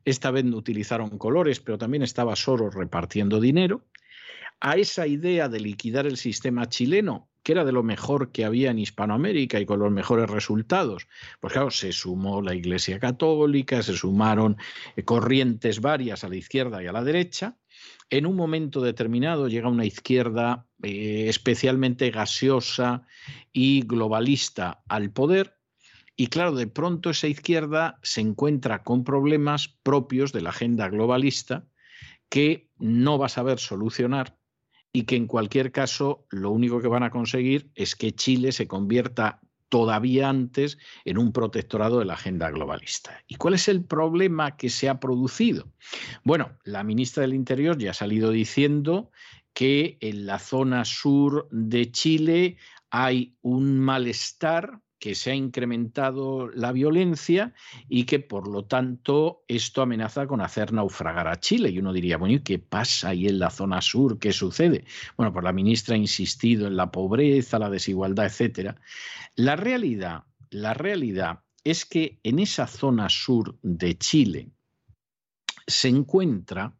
[0.06, 3.84] Esta vez no utilizaron colores, pero también estaba Soros repartiendo dinero.
[4.60, 8.72] A esa idea de liquidar el sistema chileno que era de lo mejor que había
[8.72, 11.06] en Hispanoamérica y con los mejores resultados.
[11.38, 14.56] Pues claro, se sumó la Iglesia Católica, se sumaron
[14.96, 17.56] eh, corrientes varias a la izquierda y a la derecha.
[18.10, 23.06] En un momento determinado llega una izquierda eh, especialmente gaseosa
[23.52, 25.56] y globalista al poder.
[26.16, 31.64] Y claro, de pronto esa izquierda se encuentra con problemas propios de la agenda globalista
[32.28, 34.36] que no va a saber solucionar
[34.96, 38.66] y que en cualquier caso lo único que van a conseguir es que Chile se
[38.66, 43.22] convierta todavía antes en un protectorado de la agenda globalista.
[43.26, 45.70] ¿Y cuál es el problema que se ha producido?
[46.24, 49.10] Bueno, la ministra del Interior ya ha salido diciendo
[49.52, 52.56] que en la zona sur de Chile
[52.88, 57.52] hay un malestar que se ha incrementado la violencia
[57.88, 61.70] y que por lo tanto esto amenaza con hacer naufragar a Chile.
[61.70, 64.18] Y uno diría, bueno, ¿y qué pasa ahí en la zona sur?
[64.18, 64.84] ¿Qué sucede?
[65.16, 68.80] Bueno, pues la ministra ha insistido en la pobreza, la desigualdad, etcétera.
[69.34, 74.50] La realidad, la realidad es que en esa zona sur de Chile
[75.66, 76.76] se encuentra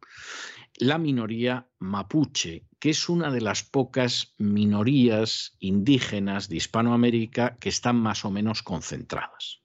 [0.77, 7.95] la minoría mapuche, que es una de las pocas minorías indígenas de Hispanoamérica que están
[7.95, 9.61] más o menos concentradas.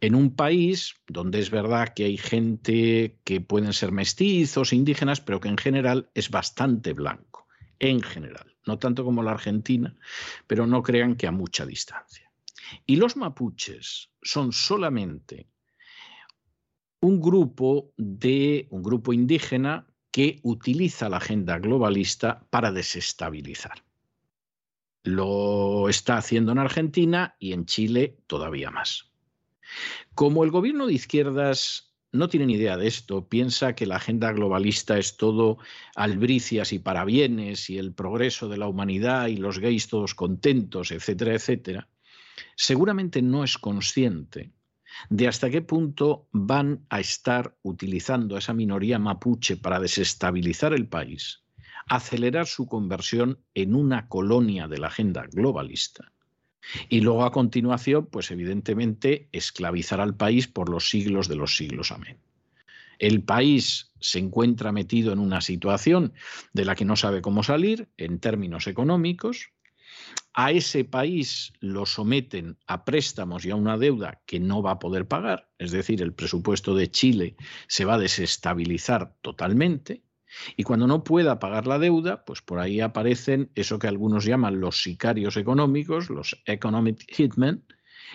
[0.00, 5.40] En un país donde es verdad que hay gente que pueden ser mestizos, indígenas, pero
[5.40, 7.46] que en general es bastante blanco,
[7.78, 9.94] en general, no tanto como la Argentina,
[10.46, 12.30] pero no crean que a mucha distancia.
[12.86, 15.48] Y los mapuches son solamente
[17.00, 23.84] un grupo de un grupo indígena que utiliza la agenda globalista para desestabilizar.
[25.02, 29.10] Lo está haciendo en Argentina y en Chile todavía más.
[30.14, 34.32] Como el gobierno de izquierdas no tiene ni idea de esto, piensa que la agenda
[34.32, 35.58] globalista es todo
[35.94, 41.34] albricias y parabienes y el progreso de la humanidad y los gays todos contentos, etcétera,
[41.34, 41.88] etcétera,
[42.56, 44.52] seguramente no es consciente
[45.08, 50.86] de hasta qué punto van a estar utilizando a esa minoría mapuche para desestabilizar el
[50.86, 51.42] país,
[51.86, 56.12] acelerar su conversión en una colonia de la agenda globalista.
[56.88, 61.90] Y luego a continuación, pues evidentemente, esclavizar al país por los siglos de los siglos.
[61.90, 62.18] Amén.
[62.98, 66.12] El país se encuentra metido en una situación
[66.52, 69.52] de la que no sabe cómo salir en términos económicos,
[70.42, 74.78] a ese país lo someten a préstamos y a una deuda que no va a
[74.78, 77.36] poder pagar, es decir, el presupuesto de Chile
[77.68, 80.02] se va a desestabilizar totalmente.
[80.56, 84.60] Y cuando no pueda pagar la deuda, pues por ahí aparecen eso que algunos llaman
[84.60, 87.66] los sicarios económicos, los economic hitmen,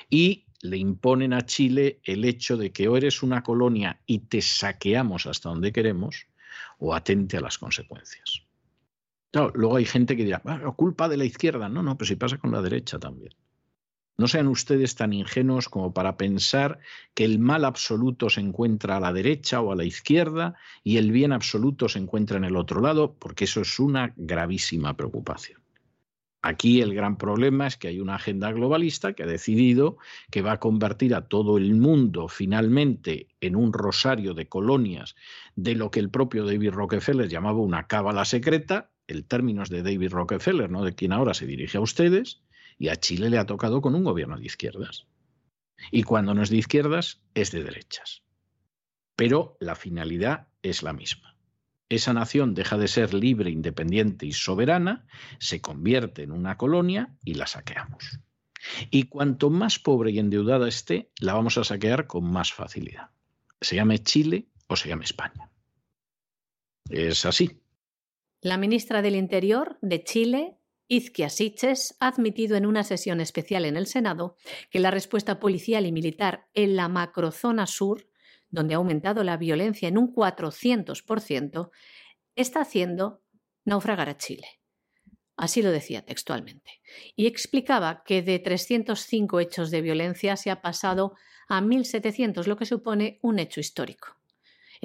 [0.09, 4.41] y le imponen a Chile el hecho de que o eres una colonia y te
[4.41, 6.25] saqueamos hasta donde queremos,
[6.79, 8.44] o atente a las consecuencias
[9.53, 10.41] luego hay gente que dirá,
[10.75, 11.69] culpa de la izquierda.
[11.69, 13.33] No, no, pero si pasa con la derecha también.
[14.17, 16.79] No sean ustedes tan ingenuos como para pensar
[17.13, 21.11] que el mal absoluto se encuentra a la derecha o a la izquierda y el
[21.11, 25.65] bien absoluto se encuentra en el otro lado, porque eso es una gravísima preocupación.
[26.41, 29.97] Aquí el gran problema es que hay una agenda globalista que ha decidido
[30.29, 35.15] que va a convertir a todo el mundo finalmente en un rosario de colonias
[35.55, 39.83] de lo que el propio David Rockefeller llamaba una cábala secreta, el término es de
[39.83, 40.83] David Rockefeller, ¿no?
[40.83, 42.41] de quien ahora se dirige a ustedes,
[42.77, 45.07] y a Chile le ha tocado con un gobierno de izquierdas.
[45.91, 48.23] Y cuando no es de izquierdas, es de derechas.
[49.15, 51.37] Pero la finalidad es la misma.
[51.87, 55.05] Esa nación deja de ser libre, independiente y soberana,
[55.39, 58.19] se convierte en una colonia y la saqueamos.
[58.89, 63.11] Y cuanto más pobre y endeudada esté, la vamos a saquear con más facilidad.
[63.61, 65.51] Se llame Chile o se llame España.
[66.89, 67.61] Es así.
[68.45, 73.75] La ministra del Interior de Chile, Izquia Siches, ha admitido en una sesión especial en
[73.75, 74.37] el Senado
[74.69, 78.07] que la respuesta policial y militar en la macrozona sur,
[78.51, 81.71] donde ha aumentado la violencia en un 400%,
[82.35, 83.23] está haciendo
[83.63, 84.45] naufragar a Chile.
[85.35, 86.83] Así lo decía textualmente.
[87.15, 91.15] Y explicaba que de 305 hechos de violencia se ha pasado
[91.47, 94.14] a 1.700, lo que supone un hecho histórico.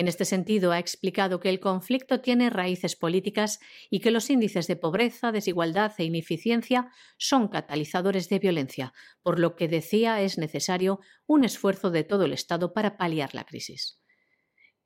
[0.01, 4.67] En este sentido, ha explicado que el conflicto tiene raíces políticas y que los índices
[4.67, 11.01] de pobreza, desigualdad e ineficiencia son catalizadores de violencia, por lo que decía es necesario
[11.27, 14.01] un esfuerzo de todo el Estado para paliar la crisis.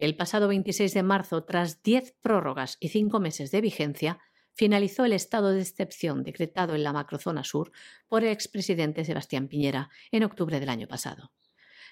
[0.01, 4.19] El pasado 26 de marzo, tras diez prórrogas y cinco meses de vigencia,
[4.53, 7.71] finalizó el estado de excepción decretado en la macrozona sur
[8.09, 11.31] por el expresidente Sebastián Piñera en octubre del año pasado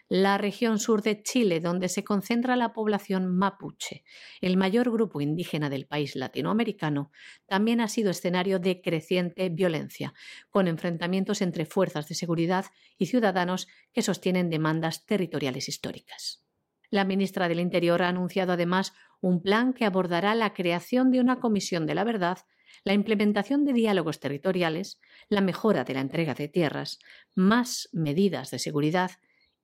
[0.08, 4.04] la región sur de Chile, donde se concentra la población mapuche,
[4.40, 7.10] el mayor grupo indígena del país latinoamericano,
[7.46, 10.12] también ha sido escenario de creciente violencia,
[10.50, 12.66] con enfrentamientos entre fuerzas de seguridad
[12.98, 16.44] y ciudadanos que sostienen demandas territoriales históricas.
[16.90, 21.40] La ministra del Interior ha anunciado además un plan que abordará la creación de una
[21.40, 22.38] comisión de la verdad
[22.84, 26.98] la implementación de diálogos territoriales, la mejora de la entrega de tierras,
[27.34, 29.12] más medidas de seguridad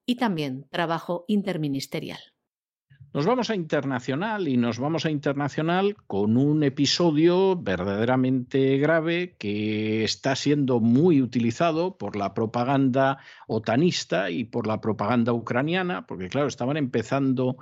[0.08, 2.18] y también trabajo interministerial.
[3.14, 10.04] Nos vamos a internacional y nos vamos a internacional con un episodio verdaderamente grave que
[10.04, 16.48] está siendo muy utilizado por la propaganda otanista y por la propaganda ucraniana, porque claro,
[16.48, 17.56] estaban empezando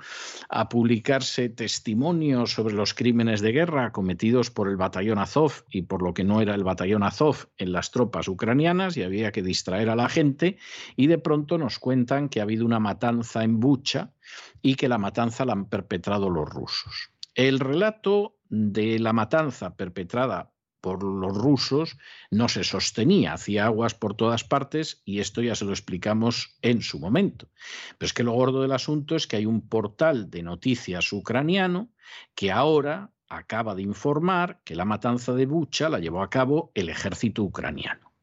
[0.49, 6.01] a publicarse testimonios sobre los crímenes de guerra cometidos por el batallón Azov y por
[6.01, 9.89] lo que no era el batallón Azov en las tropas ucranianas y había que distraer
[9.89, 10.57] a la gente
[10.97, 14.11] y de pronto nos cuentan que ha habido una matanza en Bucha
[14.61, 17.11] y que la matanza la han perpetrado los rusos.
[17.35, 20.51] El relato de la matanza perpetrada
[20.81, 21.97] por los rusos
[22.31, 26.81] no se sostenía, hacía aguas por todas partes y esto ya se lo explicamos en
[26.81, 27.49] su momento.
[27.97, 31.89] Pero es que lo gordo del asunto es que hay un portal de noticias ucraniano
[32.35, 36.89] que ahora acaba de informar que la matanza de Bucha la llevó a cabo el
[36.89, 38.13] ejército ucraniano.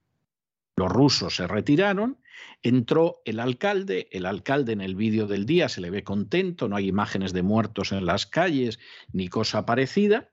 [0.77, 2.19] Los rusos se retiraron
[2.63, 6.77] Entró el alcalde, el alcalde en el vídeo del día se le ve contento, no
[6.77, 8.79] hay imágenes de muertos en las calles
[9.13, 10.31] ni cosa parecida.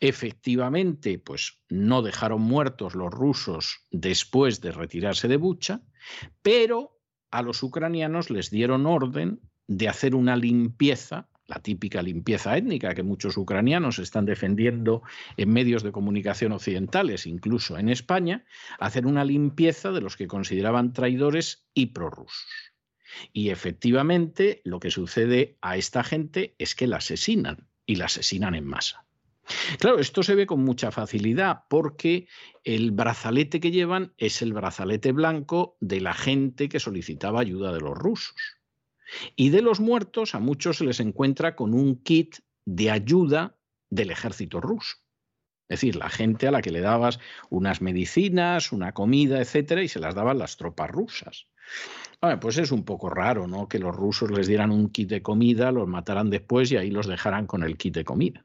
[0.00, 5.82] Efectivamente, pues no dejaron muertos los rusos después de retirarse de Bucha,
[6.42, 6.98] pero
[7.30, 13.02] a los ucranianos les dieron orden de hacer una limpieza la típica limpieza étnica que
[13.02, 15.02] muchos ucranianos están defendiendo
[15.36, 18.44] en medios de comunicación occidentales, incluso en España,
[18.78, 22.46] hacer una limpieza de los que consideraban traidores y prorrusos.
[23.32, 28.54] Y efectivamente lo que sucede a esta gente es que la asesinan y la asesinan
[28.54, 29.06] en masa.
[29.78, 32.26] Claro, esto se ve con mucha facilidad porque
[32.64, 37.80] el brazalete que llevan es el brazalete blanco de la gente que solicitaba ayuda de
[37.80, 38.34] los rusos.
[39.36, 43.56] Y de los muertos a muchos se les encuentra con un kit de ayuda
[43.90, 44.96] del ejército ruso.
[45.68, 47.18] Es decir, la gente a la que le dabas
[47.50, 51.48] unas medicinas, una comida, etcétera, y se las daban las tropas rusas.
[52.40, 53.68] pues es un poco raro, ¿no?
[53.68, 57.06] Que los rusos les dieran un kit de comida, los mataran después y ahí los
[57.06, 58.44] dejaran con el kit de comida.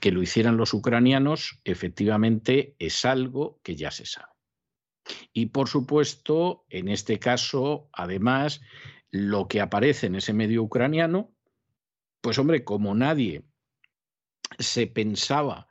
[0.00, 4.32] Que lo hicieran los ucranianos, efectivamente, es algo que ya se sabe.
[5.34, 8.62] Y por supuesto, en este caso, además,
[9.12, 11.32] lo que aparece en ese medio ucraniano,
[12.20, 13.44] pues hombre, como nadie
[14.58, 15.68] se pensaba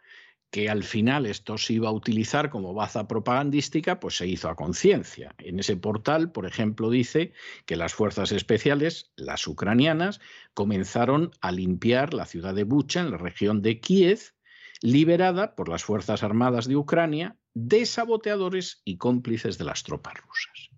[0.51, 4.55] que al final esto se iba a utilizar como baza propagandística, pues se hizo a
[4.55, 5.33] conciencia.
[5.37, 7.33] En ese portal, por ejemplo, dice
[7.65, 10.19] que las fuerzas especiales, las ucranianas,
[10.53, 14.33] comenzaron a limpiar la ciudad de Bucha, en la región de Kiev,
[14.81, 20.70] liberada por las Fuerzas Armadas de Ucrania de saboteadores y cómplices de las tropas rusas.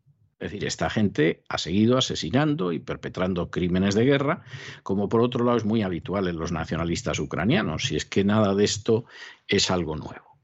[0.44, 4.44] Es decir, esta gente ha seguido asesinando y perpetrando crímenes de guerra,
[4.84, 8.54] como por otro lado es muy habitual en los nacionalistas ucranianos, si es que nada
[8.54, 9.06] de esto
[9.48, 10.38] es algo nuevo.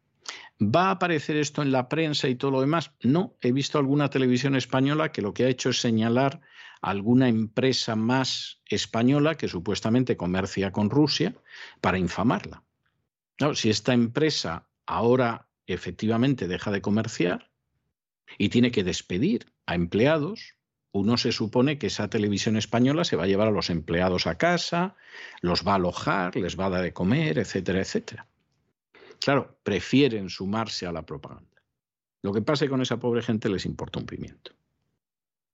[0.62, 2.93] ¿Va a aparecer esto en la prensa y todo lo demás?
[3.04, 6.39] No, he visto alguna televisión española que lo que ha hecho es señalar
[6.82, 11.36] alguna empresa más española que supuestamente comercia con Rusia
[11.82, 12.64] para infamarla.
[13.54, 17.49] si esta empresa ahora efectivamente deja de comerciar
[18.38, 20.56] y tiene que despedir a empleados,
[20.92, 24.38] uno se supone que esa televisión española se va a llevar a los empleados a
[24.38, 24.96] casa,
[25.42, 28.28] los va a alojar, les va a dar de comer, etcétera, etcétera.
[29.20, 31.62] Claro, prefieren sumarse a la propaganda.
[32.22, 34.54] Lo que pase con esa pobre gente les importa un pimiento.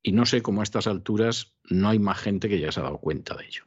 [0.01, 2.83] Y no sé cómo a estas alturas no hay más gente que ya se ha
[2.83, 3.65] dado cuenta de ello.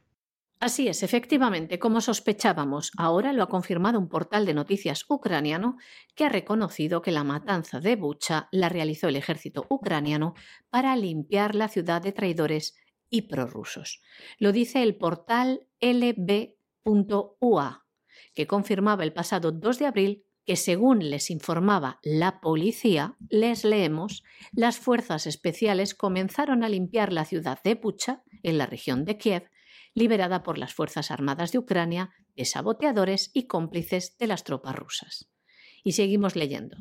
[0.61, 5.77] Así es, efectivamente, como sospechábamos, ahora lo ha confirmado un portal de noticias ucraniano
[6.15, 10.33] que ha reconocido que la matanza de Bucha la realizó el ejército ucraniano
[10.69, 12.75] para limpiar la ciudad de traidores
[13.09, 14.01] y prorrusos.
[14.37, 16.51] Lo dice el portal lb.ua,
[18.35, 24.23] que confirmaba el pasado 2 de abril que según les informaba la policía, les leemos,
[24.51, 29.49] las fuerzas especiales comenzaron a limpiar la ciudad de Bucha, en la región de Kiev,
[29.93, 35.29] liberada por las Fuerzas Armadas de Ucrania de saboteadores y cómplices de las tropas rusas.
[35.83, 36.77] Y seguimos leyendo.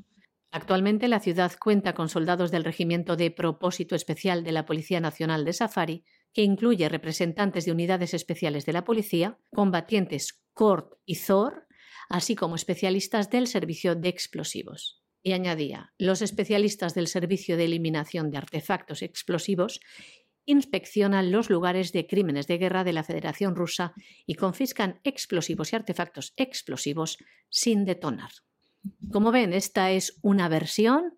[0.51, 5.45] Actualmente la ciudad cuenta con soldados del Regimiento de Propósito Especial de la Policía Nacional
[5.45, 11.67] de Safari, que incluye representantes de unidades especiales de la policía, combatientes CORT y ZOR,
[12.09, 15.03] así como especialistas del servicio de explosivos.
[15.23, 19.81] Y añadía, los especialistas del Servicio de Eliminación de Artefactos Explosivos
[20.49, 23.93] inspeccionan los lugares de crímenes de guerra de la Federación Rusa
[24.27, 27.19] y confiscan explosivos y artefactos explosivos
[27.51, 28.31] sin detonar.
[29.13, 31.15] Como ven, esta es una versión,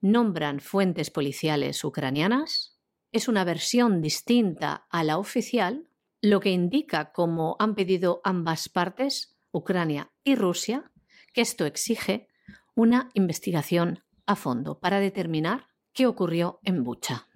[0.00, 2.76] nombran fuentes policiales ucranianas,
[3.12, 5.88] es una versión distinta a la oficial,
[6.20, 10.90] lo que indica, como han pedido ambas partes, Ucrania y Rusia,
[11.32, 12.26] que esto exige
[12.74, 17.28] una investigación a fondo para determinar qué ocurrió en Bucha.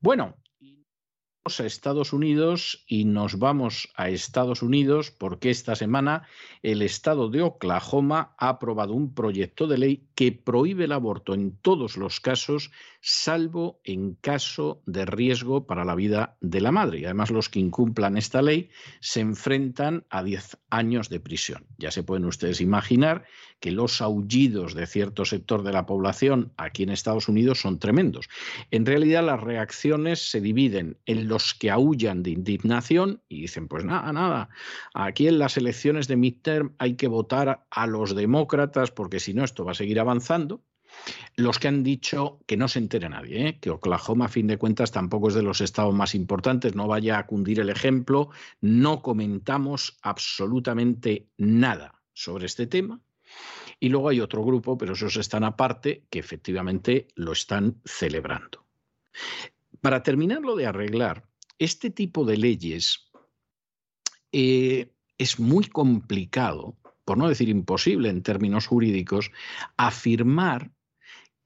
[0.00, 0.36] Bueno,
[1.58, 6.28] a Estados Unidos y nos vamos a Estados Unidos porque esta semana
[6.62, 11.56] el estado de Oklahoma ha aprobado un proyecto de ley que prohíbe el aborto en
[11.56, 12.70] todos los casos,
[13.00, 17.00] salvo en caso de riesgo para la vida de la madre.
[17.00, 18.68] Y además los que incumplan esta ley
[19.00, 21.66] se enfrentan a 10 años de prisión.
[21.78, 23.24] Ya se pueden ustedes imaginar
[23.60, 28.28] que los aullidos de cierto sector de la población aquí en Estados Unidos son tremendos.
[28.70, 33.84] En realidad las reacciones se dividen en los que aullan de indignación y dicen, pues
[33.84, 34.48] nada, nada,
[34.94, 39.44] aquí en las elecciones de midterm hay que votar a los demócratas porque si no
[39.44, 40.62] esto va a seguir avanzando.
[41.36, 43.58] Los que han dicho que no se entere nadie, ¿eh?
[43.60, 47.18] que Oklahoma, a fin de cuentas, tampoco es de los estados más importantes, no vaya
[47.18, 48.30] a cundir el ejemplo,
[48.60, 53.00] no comentamos absolutamente nada sobre este tema.
[53.78, 58.66] Y luego hay otro grupo, pero esos están aparte, que efectivamente lo están celebrando.
[59.80, 61.28] Para terminarlo de arreglar,
[61.58, 63.10] este tipo de leyes
[64.32, 69.30] eh, es muy complicado, por no decir imposible en términos jurídicos,
[69.76, 70.72] afirmar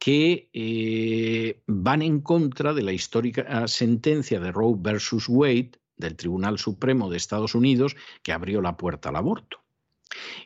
[0.02, 6.58] que eh, van en contra de la histórica sentencia de Roe versus Wade del Tribunal
[6.58, 7.94] Supremo de Estados Unidos
[8.24, 9.62] que abrió la puerta al aborto.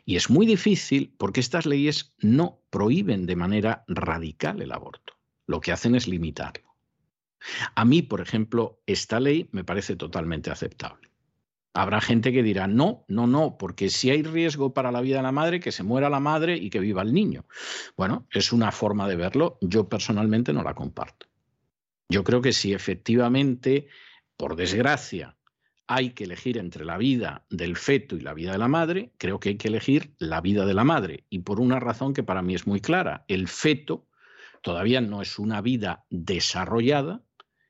[0.05, 5.13] Y es muy difícil porque estas leyes no prohíben de manera radical el aborto.
[5.47, 6.75] Lo que hacen es limitarlo.
[7.73, 11.09] A mí, por ejemplo, esta ley me parece totalmente aceptable.
[11.77, 15.21] Habrá gente que dirá, no, no, no, porque si hay riesgo para la vida de
[15.21, 17.45] la madre, que se muera la madre y que viva el niño.
[17.95, 21.27] Bueno, es una forma de verlo, yo personalmente no la comparto.
[22.09, 23.89] Yo creo que si efectivamente,
[24.37, 25.37] por desgracia,
[25.85, 29.39] hay que elegir entre la vida del feto y la vida de la madre, creo
[29.39, 31.25] que hay que elegir la vida de la madre.
[31.29, 34.07] Y por una razón que para mí es muy clara, el feto
[34.63, 37.21] todavía no es una vida desarrollada,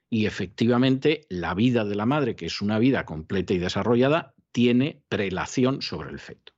[0.10, 5.04] y efectivamente la vida de la madre, que es una vida completa y desarrollada, tiene
[5.10, 6.54] prelación sobre el feto.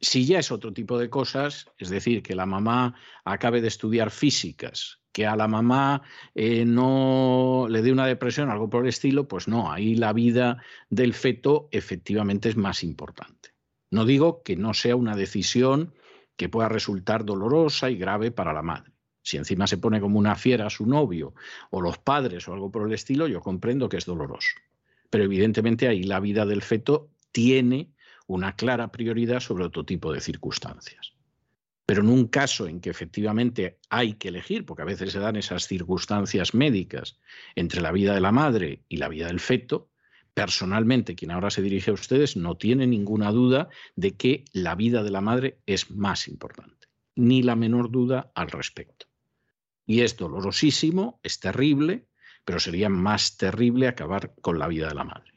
[0.00, 4.10] Si ya es otro tipo de cosas, es decir, que la mamá acabe de estudiar
[4.10, 6.02] físicas, que a la mamá
[6.34, 10.62] eh, no le dé una depresión, algo por el estilo, pues no, ahí la vida
[10.88, 13.54] del feto efectivamente es más importante.
[13.90, 15.94] No digo que no sea una decisión
[16.36, 18.92] que pueda resultar dolorosa y grave para la madre.
[19.28, 21.34] Si encima se pone como una fiera a su novio
[21.68, 24.56] o los padres o algo por el estilo, yo comprendo que es doloroso.
[25.10, 27.92] Pero evidentemente ahí la vida del feto tiene
[28.26, 31.12] una clara prioridad sobre otro tipo de circunstancias.
[31.84, 35.36] Pero en un caso en que efectivamente hay que elegir, porque a veces se dan
[35.36, 37.18] esas circunstancias médicas
[37.54, 39.90] entre la vida de la madre y la vida del feto,
[40.32, 45.02] personalmente quien ahora se dirige a ustedes no tiene ninguna duda de que la vida
[45.02, 49.07] de la madre es más importante, ni la menor duda al respecto.
[49.88, 52.08] Y es dolorosísimo, es terrible,
[52.44, 55.32] pero sería más terrible acabar con la vida de la madre.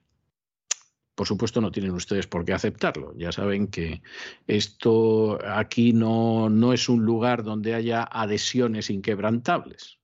[1.16, 3.14] Por supuesto, no tienen ustedes por qué aceptarlo.
[3.18, 4.02] Ya saben que
[4.48, 10.00] esto aquí no, no es un lugar donde haya adhesiones inquebrantables.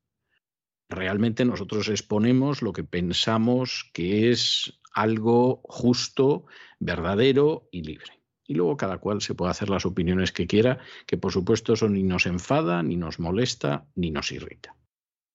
[0.87, 6.45] Realmente nosotros exponemos lo que pensamos que es algo justo,
[6.79, 8.16] verdadero y libre
[8.47, 11.89] y luego cada cual se puede hacer las opiniones que quiera, que por supuesto eso
[11.89, 14.75] ni nos enfada, ni nos molesta, ni nos irrita.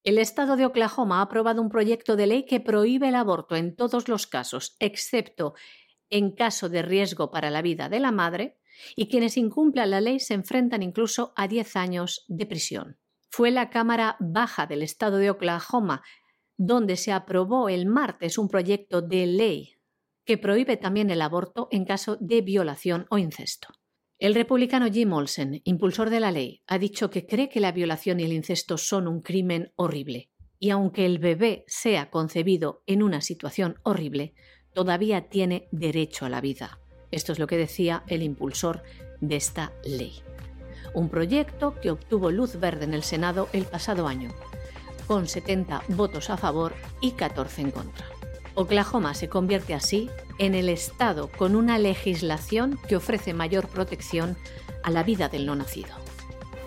[0.02, 3.76] El Estado de Oklahoma ha aprobado un proyecto de ley que prohíbe el aborto en
[3.76, 5.54] todos los casos, excepto
[6.10, 8.58] en caso de riesgo para la vida de la madre,
[8.96, 12.98] y quienes incumplan la ley se enfrentan incluso a 10 años de prisión.
[13.30, 16.02] Fue la Cámara Baja del Estado de Oklahoma
[16.56, 19.74] donde se aprobó el martes un proyecto de ley
[20.24, 23.68] que prohíbe también el aborto en caso de violación o incesto.
[24.18, 28.20] El republicano Jim Olsen, impulsor de la ley, ha dicho que cree que la violación
[28.20, 33.20] y el incesto son un crimen horrible, y aunque el bebé sea concebido en una
[33.20, 34.34] situación horrible,
[34.72, 36.78] todavía tiene derecho a la vida.
[37.10, 38.84] Esto es lo que decía el impulsor
[39.20, 40.22] de esta ley.
[40.94, 44.30] Un proyecto que obtuvo luz verde en el Senado el pasado año,
[45.08, 48.11] con 70 votos a favor y 14 en contra.
[48.54, 54.36] Oklahoma se convierte así en el estado con una legislación que ofrece mayor protección
[54.82, 56.02] a la vida del no nacido.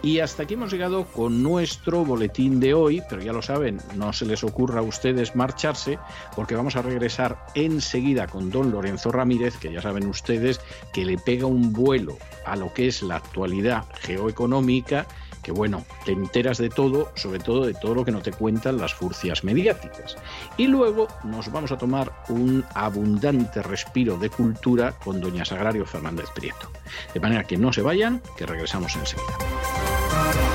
[0.06, 4.14] Y hasta aquí hemos llegado con nuestro boletín de hoy, pero ya lo saben, no
[4.14, 5.98] se les ocurra a ustedes marcharse,
[6.36, 10.62] porque vamos a regresar enseguida con don Lorenzo Ramírez, que ya saben ustedes
[10.94, 15.08] que le pega un vuelo a lo que es la actualidad geoeconómica
[15.46, 18.80] que bueno, te enteras de todo, sobre todo de todo lo que no te cuentan
[18.80, 20.18] las furcias mediáticas.
[20.58, 26.32] Y luego nos vamos a tomar un abundante respiro de cultura con doña Sagrario Fernández
[26.34, 26.72] Prieto.
[27.14, 30.55] De manera que no se vayan, que regresamos enseguida.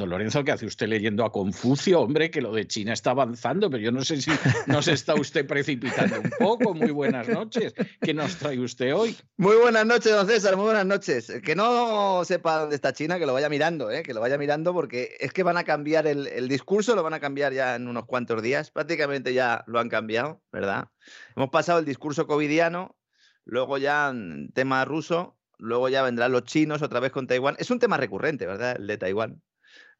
[0.00, 2.00] Don Lorenzo, ¿qué hace usted leyendo a Confucio?
[2.00, 4.30] Hombre, que lo de China está avanzando, pero yo no sé si
[4.66, 6.72] nos está usted precipitando un poco.
[6.72, 7.74] Muy buenas noches.
[8.00, 9.14] ¿Qué nos trae usted hoy?
[9.36, 11.30] Muy buenas noches, don César, muy buenas noches.
[11.44, 14.02] Que no sepa dónde está China, que lo vaya mirando, ¿eh?
[14.02, 17.12] que lo vaya mirando, porque es que van a cambiar el, el discurso, lo van
[17.12, 18.70] a cambiar ya en unos cuantos días.
[18.70, 20.88] Prácticamente ya lo han cambiado, ¿verdad?
[21.36, 22.96] Hemos pasado el discurso covidiano,
[23.44, 24.14] luego ya
[24.54, 27.56] tema ruso, luego ya vendrán los chinos otra vez con Taiwán.
[27.58, 28.76] Es un tema recurrente, ¿verdad?
[28.78, 29.42] El de Taiwán.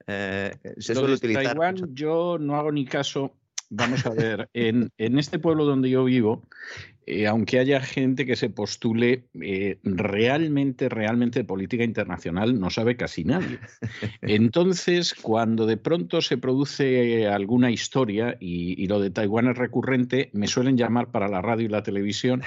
[0.07, 1.45] Eh, se suele utilizar.
[1.45, 3.35] Taiwán, yo no hago ni caso.
[3.73, 6.43] Vamos a ver, en, este pueblo donde yo vivo,
[7.07, 12.97] eh, aunque haya gente que se postule eh, realmente, realmente de política internacional, no sabe
[12.97, 13.61] casi nadie.
[14.23, 20.31] Entonces, cuando de pronto se produce alguna historia y, y, lo de Taiwán es recurrente,
[20.33, 22.43] me suelen llamar para la radio y la televisión.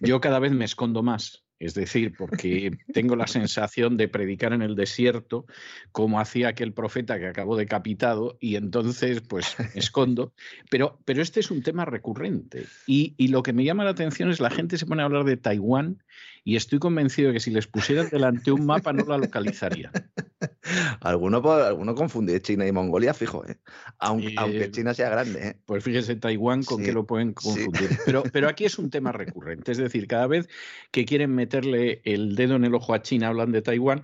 [0.00, 1.43] Yo cada vez me escondo más.
[1.64, 5.46] Es decir, porque tengo la sensación de predicar en el desierto
[5.92, 10.32] como hacía aquel profeta que acabó decapitado y entonces pues me escondo.
[10.70, 14.30] Pero, pero este es un tema recurrente y, y, lo que me llama la atención
[14.30, 16.02] es la gente se pone a hablar de Taiwán
[16.44, 19.90] y estoy convencido de que si les pusieran delante un mapa no la localizarían.
[21.00, 23.56] alguno, alguno confunde China y Mongolia, fijo, ¿eh?
[23.98, 25.48] aunque, China sea grande.
[25.48, 25.56] ¿eh?
[25.64, 27.98] Pues fíjese Taiwán con qué lo pueden confundir.
[28.04, 30.46] Pero, pero aquí es un tema recurrente, es decir, cada vez
[30.90, 34.02] que quieren meterle el dedo en el ojo a China hablan de Taiwán.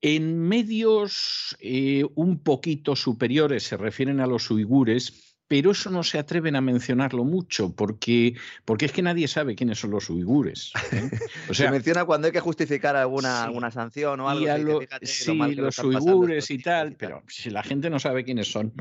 [0.00, 6.18] En medios eh, un poquito superiores se refieren a los uigures, pero eso no se
[6.18, 8.34] atreven a mencionarlo mucho porque,
[8.64, 10.72] porque es que nadie sabe quiénes son los uigures.
[10.92, 11.10] ¿eh?
[11.48, 14.80] O sea, se menciona cuando hay que justificar alguna, alguna sanción o algo.
[15.02, 18.72] sí, los uigures y tal, pero si la gente no sabe quiénes son,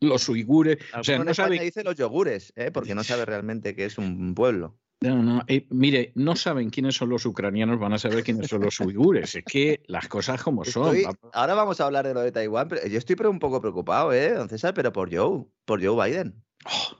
[0.00, 0.78] los uigures.
[0.98, 1.58] O sea, no sabe...
[1.58, 2.70] dice los yogures, ¿eh?
[2.72, 4.76] porque no sabe realmente que es un pueblo.
[5.00, 8.62] No, no, eh, mire, no saben quiénes son los ucranianos, van a saber quiénes son
[8.62, 9.36] los uigures.
[9.36, 10.96] Es que las cosas como son.
[11.32, 14.34] ahora vamos a hablar de lo de Taiwán, pero yo estoy un poco preocupado, ¿eh,
[14.34, 14.74] don César?
[14.74, 16.42] Pero por Joe, por Joe Biden.
[16.64, 16.98] Oh.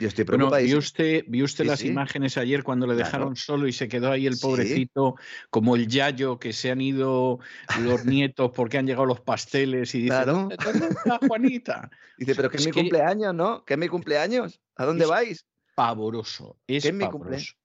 [0.00, 0.50] Yo estoy preocupado.
[0.52, 4.10] Bueno, ¿vio usted, ¿vio usted las imágenes ayer cuando le dejaron solo y se quedó
[4.12, 5.16] ahí el pobrecito,
[5.50, 7.40] como el yayo, que se han ido
[7.82, 10.48] los nietos porque han llegado los pasteles y dice, claro.
[10.64, 11.90] ¿dónde está Juanita?
[12.18, 13.64] Dice, pero que es, mi cumpleaños, ¿no?
[13.64, 14.60] ¿Qué es mi cumpleaños?
[14.76, 15.46] ¿A dónde vais?
[15.78, 16.58] Pavoroso.
[16.66, 16.84] Es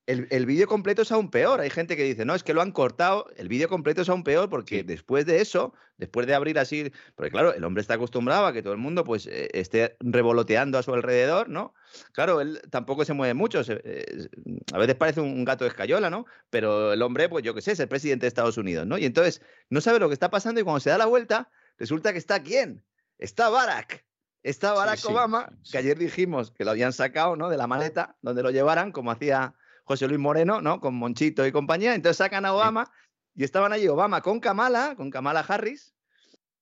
[0.05, 1.61] El, vídeo completo es aún peor.
[1.61, 3.25] Hay gente que dice, no, es que lo han cortado.
[3.37, 7.31] El vídeo completo es aún peor porque después de eso, después de abrir así, porque
[7.31, 10.83] claro, el hombre está acostumbrado a que todo el mundo pues eh, esté revoloteando a
[10.83, 11.73] su alrededor, ¿no?
[12.11, 13.61] Claro, él tampoco se mueve mucho.
[13.67, 14.27] Eh,
[14.71, 16.27] a veces parece un gato de escayola, ¿no?
[16.51, 18.99] Pero el hombre, pues yo qué sé, es el presidente de Estados Unidos, ¿no?
[18.99, 19.41] Y entonces
[19.71, 21.49] no sabe lo que está pasando y cuando se da la vuelta,
[21.79, 22.85] resulta que está quién?
[23.17, 24.05] Está Barack.
[24.43, 27.49] Está Barack Obama, que ayer dijimos que lo habían sacado ¿no?
[27.49, 30.81] de la maleta donde lo llevaran, como hacía José Luis Moreno, ¿no?
[30.81, 31.95] Con Monchito y compañía.
[31.95, 32.91] Entonces sacan a Obama
[33.35, 35.93] y estaban allí Obama con Kamala, con Kamala Harris,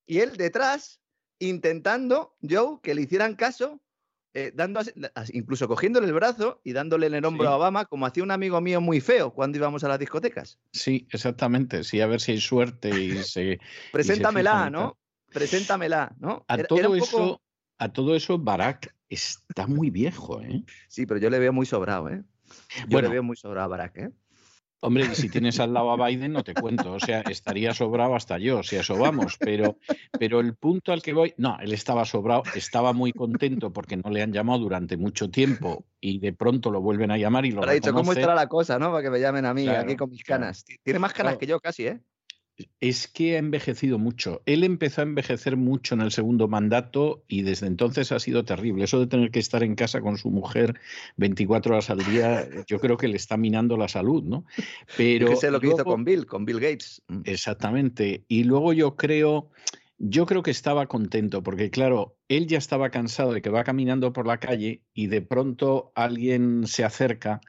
[0.06, 1.00] y él detrás
[1.38, 3.80] intentando, Joe, que le hicieran caso,
[4.34, 4.80] eh, dando
[5.32, 8.60] incluso cogiéndole el brazo y dándole en el hombro a Obama, como hacía un amigo
[8.60, 10.58] mío muy feo cuando íbamos a las discotecas.
[10.72, 11.84] Sí, exactamente.
[11.84, 13.58] Sí, a ver si hay suerte y se.
[13.90, 14.98] Preséntamela, ¿no?
[15.32, 16.44] Preséntamela, ¿no?
[16.48, 17.42] A todo eso,
[17.78, 20.64] a todo eso, Barack está muy viejo, ¿eh?
[20.88, 22.22] Sí, pero yo le veo muy sobrado, ¿eh?
[22.88, 24.10] Yo le veo muy sobrado a Barack, ¿eh?
[24.84, 26.92] Hombre, si tienes al lado a Biden, no te cuento.
[26.92, 29.36] O sea, estaría sobrado hasta yo, si eso vamos.
[29.38, 29.78] Pero,
[30.18, 34.10] pero el punto al que voy, no, él estaba sobrado, estaba muy contento porque no
[34.10, 37.62] le han llamado durante mucho tiempo y de pronto lo vuelven a llamar y lo
[37.62, 38.90] ha dicho, ¿cómo estará la cosa, no?
[38.90, 40.64] Para que me llamen a mí aquí con mis canas.
[40.82, 42.00] Tiene más canas que yo casi, ¿eh?
[42.80, 44.42] Es que ha envejecido mucho.
[44.46, 48.84] Él empezó a envejecer mucho en el segundo mandato y desde entonces ha sido terrible.
[48.84, 50.78] Eso de tener que estar en casa con su mujer
[51.16, 54.44] 24 horas al día, yo creo que le está minando la salud, ¿no?
[54.96, 57.02] Pero es lo que hizo con Bill, con Bill Gates.
[57.08, 57.22] Mm.
[57.24, 58.24] Exactamente.
[58.28, 59.50] Y luego yo creo
[60.04, 64.12] yo creo que estaba contento porque, claro, él ya estaba cansado de que va caminando
[64.12, 67.40] por la calle y de pronto alguien se acerca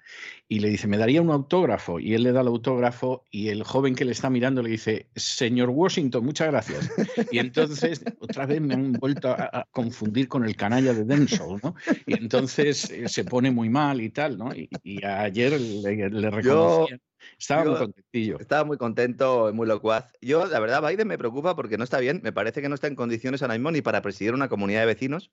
[0.47, 1.99] y le dice, me daría un autógrafo.
[1.99, 5.09] Y él le da el autógrafo y el joven que le está mirando le dice,
[5.15, 6.91] señor Washington, muchas gracias.
[7.31, 11.73] Y entonces otra vez me han vuelto a, confundir con el canalla de Denso, ¿no?
[12.05, 14.51] Y entonces eh, se pone muy mal y tal, ¿no?
[14.53, 14.69] Y,
[15.03, 16.99] ayer le, le reconocía.
[17.37, 18.39] Estaba muy contentillo.
[18.39, 20.11] Estaba muy contento, muy locuaz.
[20.21, 22.21] Yo, la verdad, Biden me preocupa porque no está bien.
[22.23, 24.87] Me parece que no está en condiciones ahora mismo ni para presidir una comunidad de
[24.87, 25.31] vecinos.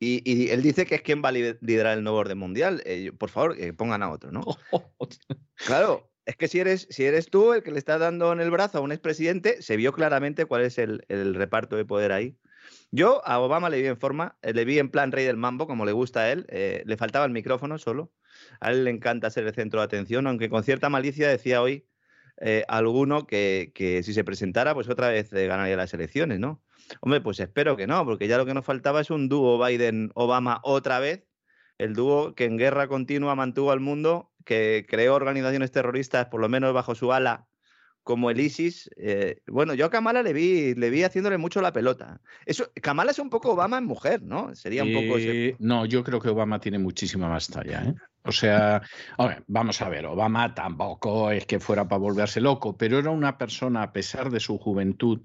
[0.00, 2.82] Y, él dice que es quien va a liderar el nuevo orden mundial.
[2.84, 4.44] Eh, por favor, pongan a otro, ¿no?
[5.66, 8.50] claro, es que si eres, si eres tú el que le está dando en el
[8.50, 12.36] brazo a un expresidente, se vio claramente cuál es el, reparto de poder ahí.
[12.90, 15.66] Yo a Obama le vi en forma, eh, le vi en plan rey del mambo,
[15.66, 16.44] como le gusta a él.
[16.50, 18.12] Eh, le faltaba el micrófono solo.
[18.60, 21.86] A él le encanta ser el centro de atención, aunque con cierta malicia decía hoy
[22.40, 23.72] eh, alguno que,
[24.04, 26.62] si se presentara, pues otra vez eh, ganaría las elecciones, ¿no?
[27.00, 30.60] Hombre, pues espero que no, porque ya lo que nos faltaba es un dúo Biden-Obama
[30.62, 31.26] otra vez,
[31.78, 36.48] el dúo que en guerra continua mantuvo al mundo, que creó organizaciones terroristas, por lo
[36.48, 37.46] menos bajo su ala,
[38.08, 38.88] como el ISIS.
[38.96, 42.22] Eh, bueno, yo a Kamala le vi, le vi haciéndole mucho la pelota.
[42.46, 44.54] Eso, Kamala es un poco Obama en mujer, ¿no?
[44.54, 45.18] Sería un poco.
[45.58, 47.94] No, yo creo que Obama tiene muchísima más talla, ¿eh?
[48.22, 48.80] O sea,
[49.46, 53.82] vamos a ver, Obama tampoco es que fuera para volverse loco, pero era una persona,
[53.82, 55.20] a pesar de su juventud,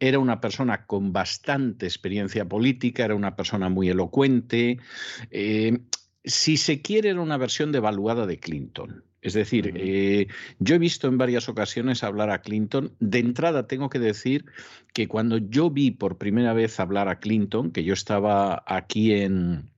[0.00, 4.80] era una persona con bastante experiencia política, era una persona muy elocuente.
[5.30, 5.78] Eh,
[6.24, 9.04] si se quiere, era una versión devaluada de Clinton.
[9.24, 12.94] Es decir, eh, yo he visto en varias ocasiones hablar a Clinton.
[13.00, 14.44] De entrada, tengo que decir
[14.92, 19.70] que cuando yo vi por primera vez hablar a Clinton, que yo estaba aquí en,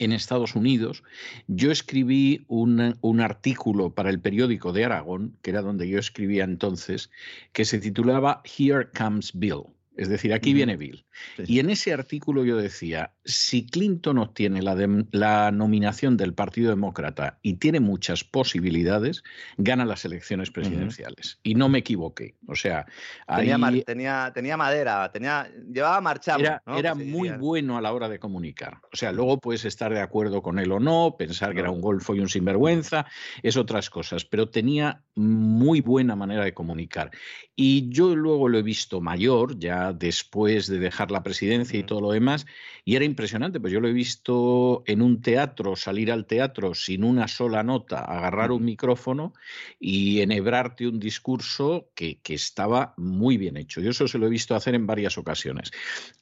[0.00, 1.04] en Estados Unidos,
[1.46, 7.08] yo escribí un, artículo para el periódico de Aragón, que era donde yo escribía entonces,
[7.52, 9.62] que se titulaba Here Comes Bill.
[9.96, 11.04] Es decir, aquí viene Bill.
[11.46, 14.76] Y en ese artículo yo decía, si Clinton obtiene la,
[15.12, 19.22] la, nominación del Partido Demócrata y tiene muchas posibilidades,
[19.56, 21.38] gana las elecciones presidenciales.
[21.42, 22.34] Y no me equivoqué.
[22.48, 22.86] O sea,
[23.28, 26.44] tenía, tenía, tenía, madera, tenía, llevaba marchando.
[26.44, 28.78] Era, era muy bueno a la hora de comunicar.
[28.92, 31.80] O sea, luego puedes estar de acuerdo con él o no, pensar que era un
[31.80, 33.06] golfo y un sinvergüenza,
[33.42, 37.10] es otras cosas, pero tenía muy buena manera de comunicar.
[37.54, 42.00] Y yo luego lo he visto mayor, ya después de dejar la presidencia y todo
[42.00, 42.46] lo demás,
[42.84, 47.04] y era impresionante, pues yo lo he visto en un teatro, salir al teatro sin
[47.04, 49.32] una sola nota, agarrar un micrófono
[49.78, 53.80] y enhebrarte un discurso que, que estaba muy bien hecho.
[53.80, 55.70] Yo eso se lo he visto hacer en varias ocasiones.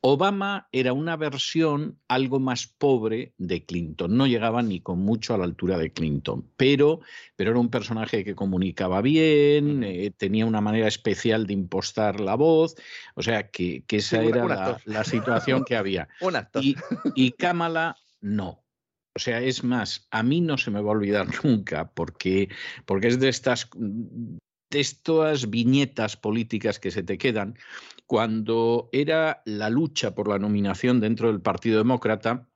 [0.00, 5.38] Obama era una versión algo más pobre de Clinton, no llegaba ni con mucho a
[5.38, 7.00] la altura de Clinton, pero,
[7.36, 12.34] pero era un personaje que comunicaba bien, eh, tenía una manera especial de impostar la
[12.34, 12.74] voz,
[13.14, 16.08] o sea que, esa era la, la, situación que había.
[16.60, 16.76] Y,
[17.14, 18.64] y Kamala no.
[19.14, 22.48] O sea, es más, a mí no se me va a olvidar nunca porque,
[22.86, 27.56] porque es de estas, de viñetas políticas que se te quedan.
[28.06, 32.48] Cuando era la lucha por la nominación dentro del Partido Demócrata,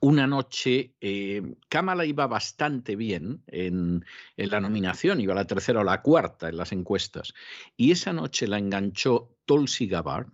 [0.00, 4.04] una noche, eh, Kamala iba bastante bien en,
[4.36, 7.32] en, la nominación, iba a la tercera o la cuarta en las encuestas,
[7.76, 10.28] y esa noche la enganchó Tulsi Gabbard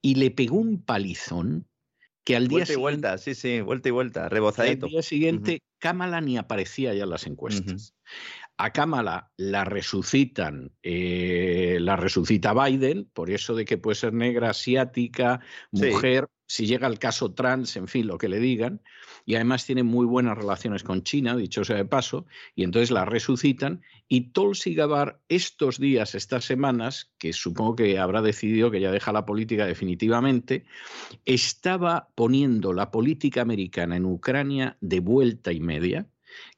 [0.00, 1.67] y le pegó un palizón
[2.28, 4.84] que al día vuelta siguiente, y vuelta, sí, sí, vuelta y vuelta, rebozadito.
[4.84, 7.94] Al día siguiente, Kamala ni aparecía ya en las encuestas.
[8.58, 14.50] A Kamala la resucitan, eh, la resucita Biden, por eso de que puede ser negra,
[14.50, 15.40] asiática,
[15.70, 18.80] mujer, si llega el caso trans, en fin, lo que le digan,
[19.26, 22.26] y además tiene muy buenas relaciones con China, dicho sea de paso,
[22.56, 28.22] y entonces la resucitan, y Tulsi Gabbard estos días, estas semanas, que supongo que habrá
[28.22, 30.64] decidido que ya deja la política definitivamente,
[31.26, 36.08] estaba poniendo la política americana en Ucrania de vuelta y media,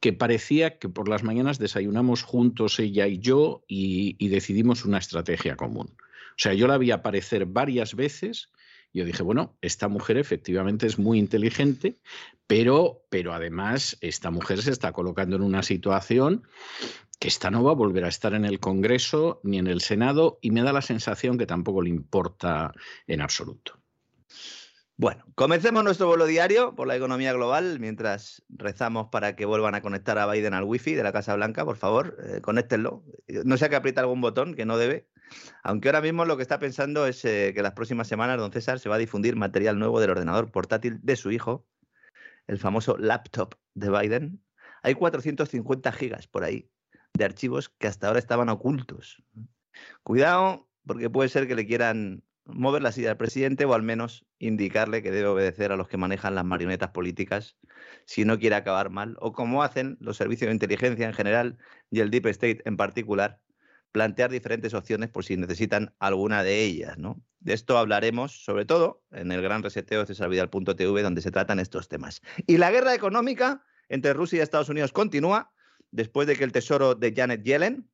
[0.01, 5.57] que parecía que por las mañanas desayunamos juntos ella y yo y, decidimos una estrategia
[5.57, 5.89] común.
[5.99, 8.51] O sea, yo la vi aparecer varias veces.
[8.93, 11.99] Yo dije, bueno, esta mujer efectivamente es muy inteligente,
[12.47, 16.43] pero, pero además esta mujer se está colocando en una situación
[17.21, 20.39] que esta no va a volver a estar en el Congreso ni en el Senado
[20.41, 22.73] y me da la sensación que tampoco le importa
[23.07, 23.81] en absoluto.
[24.97, 29.81] Bueno, comencemos nuestro vuelo diario por la economía global mientras rezamos para que vuelvan a
[29.81, 33.03] conectar a Biden al wifi de la Casa Blanca, por favor, eh, conéctenlo.
[33.45, 35.09] No sea que apriete algún botón que no debe.
[35.63, 38.79] Aunque ahora mismo lo que está pensando es eh, que las próximas semanas, don César,
[38.79, 41.67] se va a difundir material nuevo del ordenador portátil de su hijo,
[42.47, 44.45] el famoso laptop de Biden.
[44.83, 46.71] Hay 450 gigas por ahí
[47.15, 49.23] de archivos que hasta ahora estaban ocultos.
[50.03, 54.27] Cuidado, porque puede ser que le quieran mover la silla al presidente o al menos
[54.39, 57.57] indicarle que debe obedecer a los que manejan las marionetas políticas
[58.05, 61.59] si no quiere acabar mal, o como hacen los servicios de inteligencia en general
[61.91, 63.41] y el Deep State en particular,
[63.93, 66.99] plantear diferentes opciones por si necesitan alguna de ellas.
[66.99, 67.21] ¿no?
[67.41, 71.89] De esto hablaremos sobre todo en el gran reseteo de cesarvidal.tv donde se tratan estos
[71.89, 72.23] temas.
[72.47, 75.53] Y la guerra económica entre Rusia y Estados Unidos continúa
[75.91, 77.91] después de que el tesoro de Janet Yellen,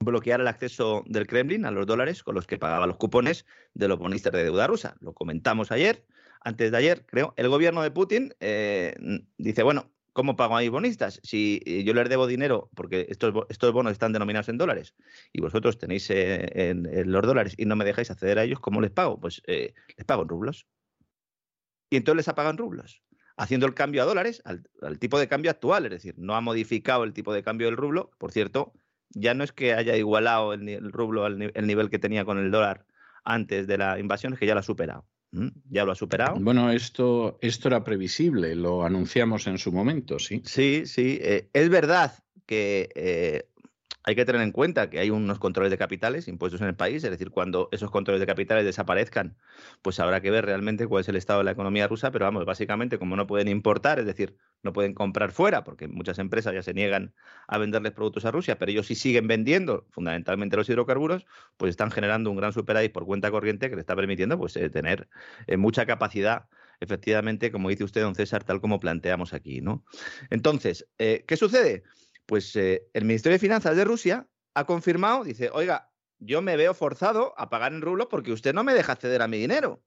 [0.00, 3.44] bloquear el acceso del Kremlin a los dólares con los que pagaba los cupones
[3.74, 4.96] de los bonistas de deuda rusa.
[5.00, 6.06] Lo comentamos ayer,
[6.40, 7.34] antes de ayer, creo.
[7.36, 8.94] El gobierno de Putin eh,
[9.36, 11.20] dice, bueno, ¿cómo pago a mis bonistas?
[11.22, 13.32] Si eh, yo les debo dinero, porque estos,
[13.72, 14.96] bonos están denominados en dólares,
[15.32, 18.80] y vosotros tenéis eh, en, los dólares y no me dejáis acceder a ellos, ¿cómo
[18.80, 19.20] les pago?
[19.20, 20.66] Pues les pago en rublos.
[21.88, 23.00] Y entonces les en rublos
[23.36, 27.04] haciendo el cambio a dólares al, tipo de cambio actual, es decir, no ha modificado
[27.04, 28.72] el tipo de cambio del rublo, por cierto,
[29.10, 32.50] ya no es que haya igualado el, rublo al el nivel que tenía con el
[32.50, 32.86] dólar
[33.22, 35.06] antes de la invasión, es que ya lo ha superado.
[35.70, 36.36] Ya lo ha superado.
[36.40, 40.42] Bueno, esto, esto era previsible, lo anunciamos en su momento, sí.
[40.44, 41.18] Sí, sí.
[41.20, 42.12] Eh, es verdad
[42.46, 43.48] que eh,
[44.04, 47.04] hay que tener en cuenta que hay unos controles de capitales impuestos en el país,
[47.04, 49.36] es decir, cuando esos controles de capitales desaparezcan,
[49.82, 52.44] pues habrá que ver realmente cuál es el estado de la economía rusa, pero vamos,
[52.44, 56.62] básicamente como no pueden importar, es decir, no pueden comprar fuera, porque muchas empresas ya
[56.62, 57.14] se niegan
[57.46, 61.26] a venderles productos a Rusia, pero ellos sí siguen vendiendo fundamentalmente los hidrocarburos,
[61.56, 64.70] pues están generando un gran superávit por cuenta corriente que le está permitiendo pues eh,
[64.70, 65.08] tener
[65.46, 66.46] eh, mucha capacidad
[66.80, 69.84] efectivamente, como dice usted, don César, tal como planteamos aquí, ¿no?
[70.30, 71.82] Entonces, eh, ¿qué sucede?
[72.28, 76.74] Pues eh, el Ministerio de Finanzas de Rusia ha confirmado, dice, oiga, yo me veo
[76.74, 79.82] forzado a pagar en rublos porque usted no me deja acceder a mi dinero.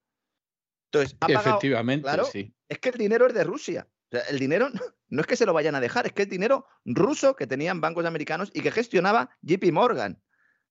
[0.92, 2.52] Entonces, ha pagado, Efectivamente, claro, sí.
[2.68, 3.88] Es que el dinero es de Rusia.
[4.12, 4.70] O sea, el dinero
[5.10, 7.80] no es que se lo vayan a dejar, es que es dinero ruso que tenían
[7.80, 10.20] bancos americanos y que gestionaba JP Morgan.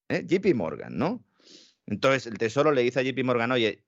[0.08, 0.26] ¿eh?
[0.26, 1.24] JP Morgan, ¿no?
[1.86, 3.84] Entonces el Tesoro le dice a JP Morgan, oye,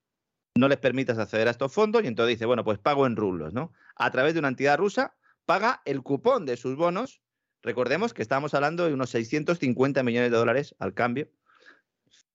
[0.54, 3.52] no les permitas acceder a estos fondos y entonces dice, bueno, pues pago en rublos,
[3.52, 3.72] ¿no?
[3.96, 7.21] A través de una entidad rusa paga el cupón de sus bonos
[7.62, 11.30] Recordemos que estábamos hablando de unos 650 millones de dólares al cambio,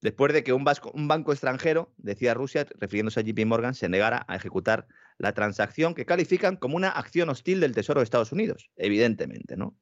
[0.02, 4.36] después de que un, banco extranjero, decía Rusia, refiriéndose a JP Morgan, se negara a
[4.36, 4.88] ejecutar
[5.18, 9.78] la transacción que califican como una acción hostil del Tesoro de Estados Unidos, evidentemente, ¿no?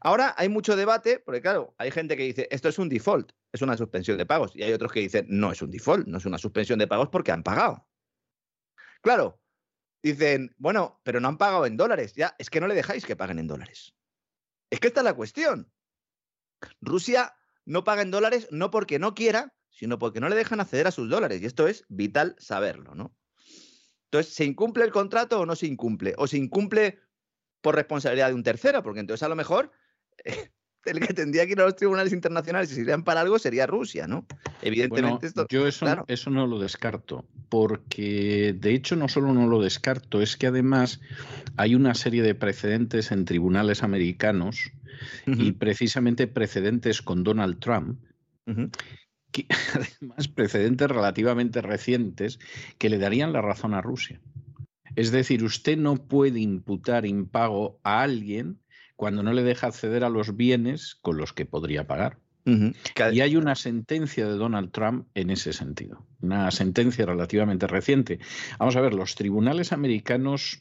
[0.00, 3.60] Ahora hay mucho debate, porque claro, hay gente que dice, esto es un default, es
[3.60, 6.24] una suspensión de pagos, y hay otros que dicen, no es un default, no es
[6.24, 7.86] una suspensión de pagos porque han pagado.
[9.02, 9.40] Claro,
[10.02, 13.16] dicen, bueno, pero no han pagado en dólares, ya, es que no le dejáis que
[13.16, 13.94] paguen en dólares.
[14.70, 15.70] Es que esta es la cuestión.
[16.80, 17.34] Rusia
[17.64, 20.92] no paga en dólares no porque no quiera, sino porque no le dejan acceder a
[20.92, 21.42] sus dólares.
[21.42, 23.14] Y esto es vital saberlo, ¿no?
[24.04, 26.14] Entonces, ¿se incumple el contrato o no se incumple?
[26.18, 27.00] ¿O se incumple
[27.60, 28.82] por responsabilidad de un tercero?
[28.82, 29.72] Porque entonces a lo mejor
[30.86, 34.06] el que tendría que ir a los tribunales internacionales y irían para algo sería Rusia,
[34.06, 34.26] ¿no?
[34.62, 35.46] Evidentemente esto.
[35.48, 40.36] Yo eso, eso no lo descarto, porque de hecho no solo no lo descarto, es
[40.36, 41.00] que además
[41.56, 44.72] hay una serie de precedentes en tribunales americanos
[45.26, 47.98] y precisamente precedentes con Donald Trump.
[49.30, 52.38] que, además, precedentes relativamente recientes
[52.78, 54.20] que le darían la razón a Rusia.
[54.96, 58.60] Es decir, usted no puede imputar impago a alguien
[58.96, 62.18] cuando no le deja acceder a los bienes con los que podría pagar.
[62.46, 68.18] Y hay una sentencia de Donald Trump en ese sentido, una sentencia relativamente reciente.
[68.58, 70.60] Vamos a ver, los tribunales americanos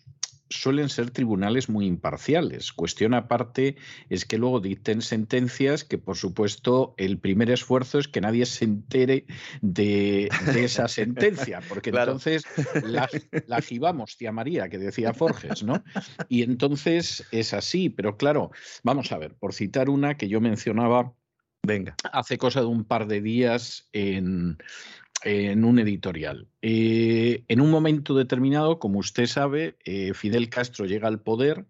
[0.53, 2.71] suelen ser tribunales muy imparciales.
[2.73, 3.75] Cuestión aparte
[4.09, 8.65] es que luego dicten sentencias que, por supuesto, el primer esfuerzo es que nadie se
[8.65, 9.25] entere
[9.61, 12.43] de, esa sentencia, porque entonces
[12.83, 13.09] la,
[13.47, 13.61] la
[14.17, 15.83] tía María, que decía Forges, ¿no?
[16.29, 18.51] Y entonces es así, pero claro,
[18.83, 21.13] vamos a ver, por citar una que yo mencionaba
[21.65, 21.95] Venga.
[22.11, 24.57] hace cosa de un par de días en,
[25.23, 26.47] en un editorial.
[26.61, 31.65] Eh, en un momento determinado, como usted sabe, eh, Fidel Castro llega al poder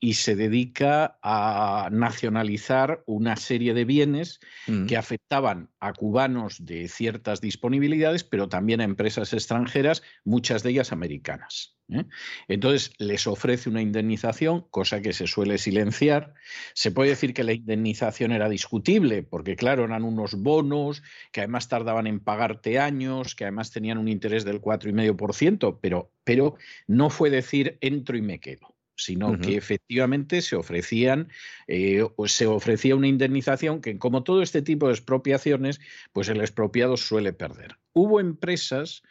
[0.00, 4.86] y se dedica a nacionalizar una serie de bienes Mm.
[4.86, 10.92] que afectaban a cubanos de ciertas disponibilidades, pero también a empresas extranjeras, muchas de ellas
[10.92, 11.76] americanas.
[11.90, 12.04] ¿eh?
[12.48, 16.34] Entonces les ofrece una indemnización, cosa que se suele silenciar.
[16.74, 21.02] Se puede decir que la indemnización era discutible, porque claro, eran unos bonos
[21.32, 26.56] que además tardaban en pagarte años, que además tenían un interés del 4,5%, pero, pero
[26.86, 31.28] no fue decir entro y me quedo sino que efectivamente se ofrecían
[31.66, 35.80] eh, o se ofrecía una indemnización que como todo este tipo de expropiaciones
[36.12, 39.02] pues el expropiado suele perder hubo empresas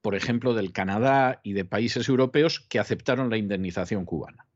[0.00, 4.46] por ejemplo del Canadá y de países europeos que aceptaron la indemnización cubana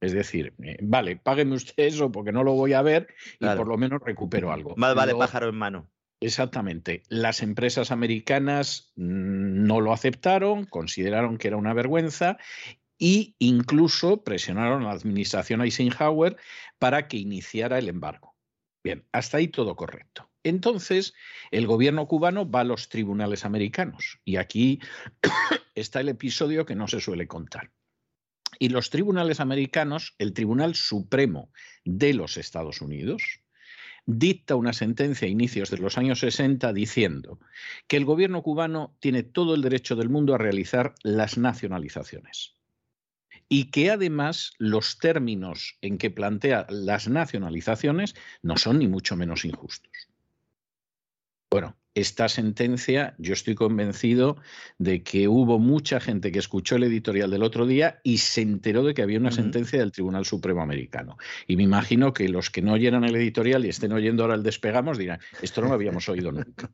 [0.00, 3.58] es decir, eh, vale, págueme usted eso porque no lo voy a ver y Claro.
[3.58, 4.74] por lo menos recupero algo.
[4.76, 5.90] Más vale pájaro en mano.
[6.20, 7.02] Exactamente.
[7.08, 12.38] Las empresas americanas mm, no lo aceptaron, consideraron que era una vergüenza
[12.98, 16.36] y incluso presionaron a la administración Eisenhower
[16.78, 18.34] para que iniciara el embargo.
[18.82, 20.28] Bien, hasta ahí todo correcto.
[20.42, 21.14] Entonces,
[21.50, 24.80] el gobierno cubano va a los tribunales americanos y aquí
[25.74, 27.70] está el episodio que no se suele contar.
[28.58, 31.52] Y los tribunales americanos, el Tribunal Supremo
[31.84, 33.40] de los Estados Unidos,
[34.06, 37.38] dicta una sentencia a inicios de los años 60 diciendo
[37.86, 42.57] que el gobierno cubano tiene todo el derecho del mundo a realizar las nacionalizaciones
[43.48, 49.44] y que además los términos en que plantea las nacionalizaciones no son ni mucho menos
[49.44, 49.92] injustos.
[51.50, 54.36] Bueno, esta sentencia yo estoy convencido
[54.76, 58.84] de que hubo mucha gente que escuchó el editorial del otro día y se enteró
[58.84, 61.16] de que había una sentencia del Tribunal Supremo Americano.
[61.46, 64.42] Y me imagino que los que no oyeran el editorial y estén oyendo ahora el
[64.42, 66.70] despegamos dirán, esto no lo habíamos oído nunca.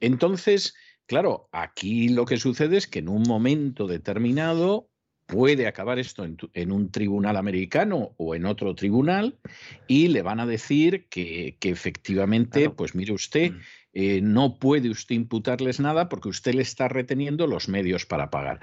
[0.00, 0.74] Entonces,
[1.06, 4.89] claro, aquí lo que sucede es que en un momento determinado
[5.30, 9.38] puede acabar esto en, tu- en un tribunal americano o en otro tribunal
[9.86, 12.76] y le van a decir que, que efectivamente, Claro.
[12.76, 13.58] pues mire usted, Mm.
[13.92, 18.60] eh, no puede usted imputarles nada porque usted le está reteniendo los medios para pagar.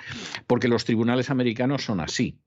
[0.48, 2.40] Porque los tribunales americanos son así.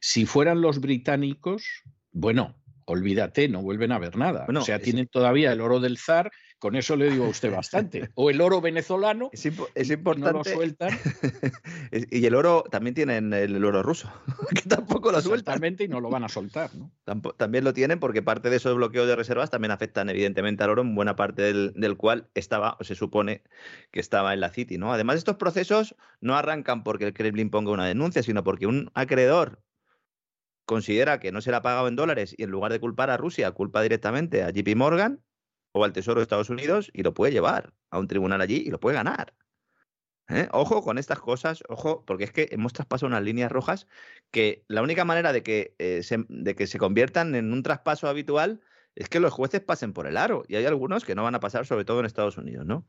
[0.00, 1.64] Si fueran los británicos,
[2.12, 4.44] bueno, olvídate, no vuelven a ver nada.
[4.46, 7.28] Bueno, o sea, es- tienen todavía el oro del zar, con eso le digo a
[7.28, 8.10] usted bastante.
[8.14, 10.52] O el oro venezolano, Es, impo- es no lo importante.
[10.52, 10.90] sueltan
[12.10, 14.10] y el oro también tienen el, oro ruso,
[14.54, 15.44] que tampoco lo sueltan.
[15.54, 16.70] totalmente y no lo van a soltar.
[16.74, 16.90] ¿no?
[17.36, 20.82] También lo tienen porque parte de esos bloqueos de reservas también afectan evidentemente al oro,
[20.82, 23.42] en buena parte del, del cual estaba, o se supone
[23.90, 24.78] que estaba en la City.
[24.78, 24.92] ¿no?
[24.92, 29.62] Además, estos procesos no arrancan porque el Kremlin ponga una denuncia, sino porque un acreedor
[30.64, 33.16] considera que no se le ha pagado en dólares y en lugar de culpar a
[33.16, 35.22] Rusia, culpa directamente a JP Morgan
[35.78, 38.70] o al Tesoro de Estados Unidos y lo puede llevar a un tribunal allí y
[38.70, 39.34] lo puede ganar.
[40.28, 40.46] ¿Eh?
[40.52, 43.86] Ojo con estas cosas, ojo, porque es que hemos traspasado unas líneas rojas
[44.30, 48.08] que la única manera de que, eh, se, de que se conviertan en un traspaso
[48.08, 48.60] habitual
[48.94, 50.44] es que los jueces pasen por el aro.
[50.48, 52.86] Y hay algunos que no van a pasar, sobre todo en Estados Unidos, ¿no?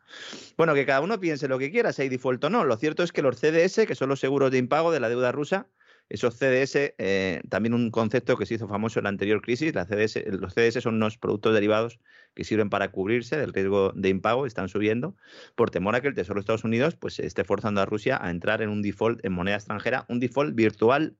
[0.58, 2.66] Bueno, que cada uno piense lo que quiera, si hay default o no.
[2.66, 5.32] Lo cierto es que los CDS, que son los seguros de impago de la deuda
[5.32, 5.68] rusa,
[6.10, 10.54] esos CDS, eh, también un concepto que se hizo famoso en la anterior crisis, los
[10.54, 12.00] CDS son unos productos derivados
[12.34, 15.16] que sirven para cubrirse del riesgo de impago, están subiendo,
[15.56, 18.32] por temor a que el Tesoro de Estados Unidos pues, esté forzando a Rusia a
[18.32, 21.16] entrar en un default en moneda extranjera, un default virtual,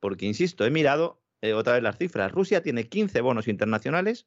[0.00, 2.32] porque, insisto, he mirado eh, otra vez las cifras.
[2.32, 4.26] Rusia tiene 15 bonos internacionales,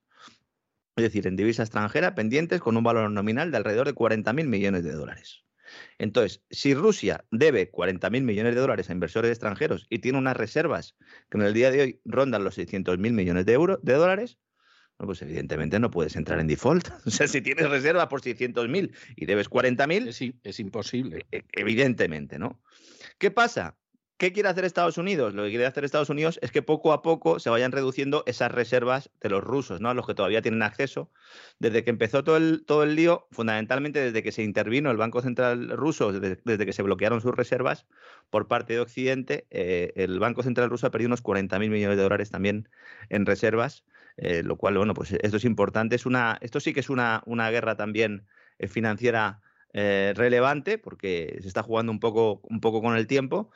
[0.95, 4.85] es decir, en divisa extranjera, pendientes con un valor nominal de alrededor de 40.000 millones
[4.85, 5.44] de dólares.
[5.97, 10.95] Entonces, si Rusia debe 40.000 millones de dólares a inversores extranjeros y tiene unas reservas
[11.29, 14.37] que en el día de hoy rondan los 600.000 millones de, euros, de dólares,
[14.97, 16.87] pues evidentemente no puedes entrar en default.
[17.05, 21.25] O sea, si tienes reservas por 600.000 y debes 40.000, Es, es imposible.
[21.31, 22.61] e- evidentemente, ¿no?
[23.17, 23.77] ¿Qué pasa?
[24.17, 25.33] ¿Qué quiere hacer Estados Unidos?
[25.33, 28.49] Lo que quiere hacer Estados Unidos es que poco a poco se vayan reduciendo esas
[28.49, 29.89] reservas de los rusos, ¿no?
[29.89, 31.11] A los que todavía tienen acceso.
[31.59, 35.21] Desde que empezó todo el, todo el lío, fundamentalmente desde que se intervino el Banco
[35.21, 37.87] Central ruso, desde, que se bloquearon sus reservas
[38.29, 42.03] por parte de Occidente, eh, el Banco Central ruso ha perdido unos 40.000 millones de
[42.03, 42.69] dólares también
[43.09, 43.83] en reservas,
[44.15, 45.97] eh, lo cual, bueno, pues esto es importante.
[45.97, 48.25] Es una, esto sí que es una, una guerra también
[48.59, 49.41] eh, financiera
[49.77, 53.51] eh, relevante porque se está jugando un poco, un poco con el tiempo.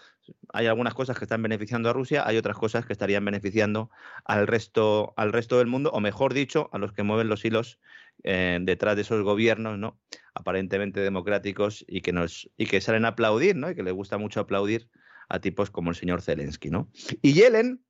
[0.51, 3.89] Hay algunas cosas que están beneficiando a Rusia, hay otras cosas que estarían beneficiando
[4.25, 7.79] al resto, al resto del mundo, o mejor dicho, a los que mueven los hilos
[8.25, 9.97] eh, detrás de esos gobiernos, ¿no?
[10.33, 13.71] Aparentemente democráticos y que nos y que salen a aplaudir, ¿no?
[13.71, 14.89] Y que les gusta mucho aplaudir
[15.29, 16.91] a tipos como el señor Zelensky, ¿no?
[17.21, 17.81] Y Yellen,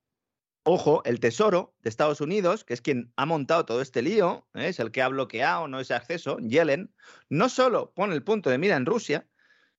[0.62, 4.68] ojo, el Tesoro de Estados Unidos, que es quien ha montado todo este lío, ¿eh?
[4.68, 6.94] es el que ha bloqueado no ese acceso, Yellen,
[7.28, 9.26] no solo pone el punto de mira en Rusia,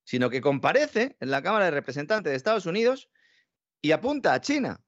[0.03, 3.09] sino que comparece en la Cámara de Representantes de Estados Unidos
[3.81, 4.81] y apunta a China.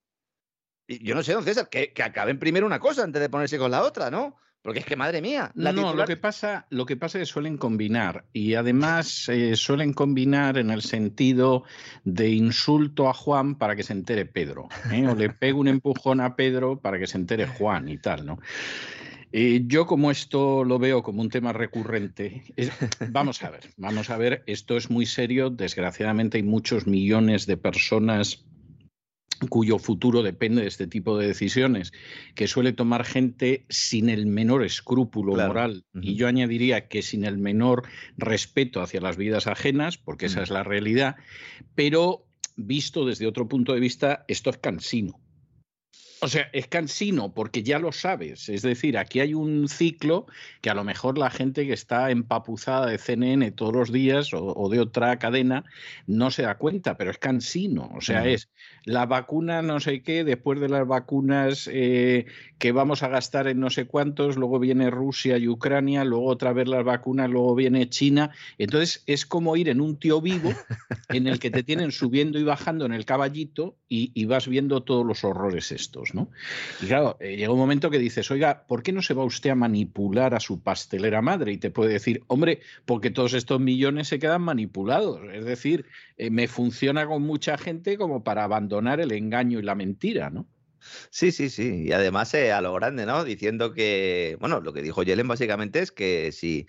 [0.87, 3.57] Y yo no sé, don César, que, que acaben primero una cosa antes de ponerse
[3.57, 4.35] con la otra, ¿no?
[4.63, 5.51] Porque es que, madre mía.
[5.55, 8.23] La no, lo, que pasa, lo que pasa es que suelen combinar.
[8.31, 11.65] Y además eh, suelen combinar en el sentido
[12.05, 14.69] de insulto a Juan para que se entere Pedro.
[14.89, 15.05] ¿eh?
[15.05, 18.39] O le pego un empujón a Pedro para que se entere Juan y tal, ¿no?
[19.33, 22.43] Eh, yo como esto lo veo como un tema recurrente,
[23.09, 27.57] vamos a ver, vamos a ver, esto es muy serio, desgraciadamente hay muchos millones de
[27.57, 28.45] personas
[29.47, 31.93] cuyo futuro depende de este tipo de decisiones,
[32.35, 35.85] que suele tomar gente sin el menor escrúpulo moral.
[36.01, 37.83] Y yo añadiría que sin el menor
[38.17, 41.15] respeto hacia las vidas ajenas, porque esa es la realidad,
[41.75, 42.25] pero
[42.55, 45.19] visto desde otro punto de vista, esto es cansino.
[46.23, 48.47] O sea, es cansino porque ya lo sabes.
[48.47, 50.25] Es decir, aquí hay un ciclo
[50.61, 54.69] que a lo mejor la gente que está empapuzada de CNN todos los días o,
[54.69, 55.65] de otra cadena
[56.07, 57.91] no se da cuenta, pero es cansino.
[57.93, 58.49] O sea, es
[58.85, 62.25] la vacuna no sé qué, después de las vacunas eh,
[62.57, 66.53] que vamos a gastar en no sé cuántos, luego viene Rusia y Ucrania, luego otra
[66.53, 68.31] vez las vacunas, luego viene China.
[68.57, 70.53] Entonces es como ir en un tío vivo
[71.09, 73.75] en el que te tienen subiendo y bajando en el caballito
[74.13, 76.11] y vas viendo todos los horrores estos.
[76.81, 79.51] Y claro, eh, llega un momento que dices, oiga, ¿por qué no se va usted
[79.51, 81.51] a manipular a su pastelera madre?
[81.53, 85.21] Y te puede decir, hombre, porque todos estos millones se quedan manipulados.
[85.33, 85.85] Es decir,
[86.17, 90.47] eh, me funciona con mucha gente como para abandonar el engaño y la mentira, ¿no?
[91.09, 91.83] Sí, sí, sí.
[91.85, 93.23] Y además eh, a lo grande, ¿no?
[93.23, 96.67] Diciendo que, bueno, lo que dijo Yellen básicamente es que si,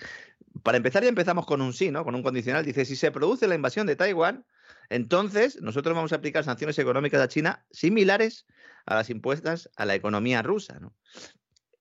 [0.63, 2.05] para empezar ya empezamos con un sí, ¿no?
[2.05, 2.65] Con un condicional.
[2.65, 4.45] Dice, si se produce la invasión de Taiwán,
[4.91, 8.47] entonces, nosotros vamos a aplicar sanciones económicas a China similares
[8.87, 10.79] a las impuestas a la economía rusa.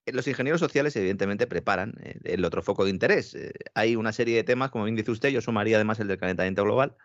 [0.06, 3.34] Los ingenieros sociales, evidentemente, preparan eh, el otro foco de interés.
[3.36, 6.18] Eh, hay una serie de temas, como bien dice usted, yo sumaría además el del
[6.18, 6.98] calentamiento global,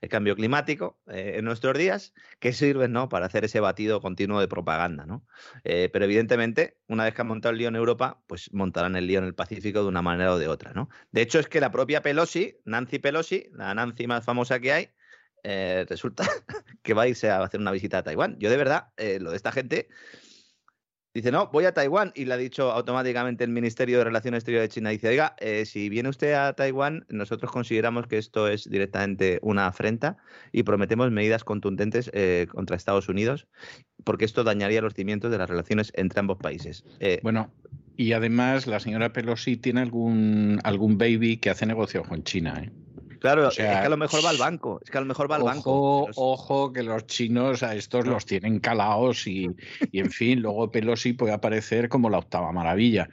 [0.00, 3.08] el cambio climático eh, en nuestros días, que sirven ¿no?
[3.08, 5.06] para hacer ese batido continuo de propaganda.
[5.06, 5.26] ¿no?
[5.64, 9.18] pero evidentemente, una vez que han montado el lío en Europa, pues montarán el lío
[9.18, 10.72] en el Pacífico de una manera o de otra.
[10.72, 10.88] ¿no?
[11.10, 14.90] De hecho, es que la propia Pelosi, Nancy Pelosi, la Nancy más famosa que hay,
[15.48, 16.26] eh, resulta
[16.82, 18.36] que va a irse a hacer una visita a Taiwán.
[18.40, 19.88] Yo de verdad, eh, lo de esta gente,
[21.14, 24.70] dice, no, voy a Taiwán y le ha dicho automáticamente el Ministerio de Relaciones Exteriores
[24.70, 28.68] de China, dice, oiga, eh, si viene usted a Taiwán, nosotros consideramos que esto es
[28.68, 30.16] directamente una afrenta
[30.50, 32.10] y prometemos medidas contundentes
[32.50, 33.46] contra Estados Unidos
[34.02, 36.84] porque esto dañaría los cimientos de las relaciones entre ambos países.
[37.22, 37.52] bueno,
[37.96, 42.72] y además la señora Pelosi tiene algún, algún baby que hace negocios con China, ¿eh?
[43.18, 44.80] Claro, es que a lo mejor va al banco.
[44.84, 46.08] Es que a lo mejor va al banco.
[46.14, 49.48] Ojo, que los chinos a estos los tienen calaos y,
[49.92, 53.08] en fin, luego Pelosi puede aparecer como la octava maravilla.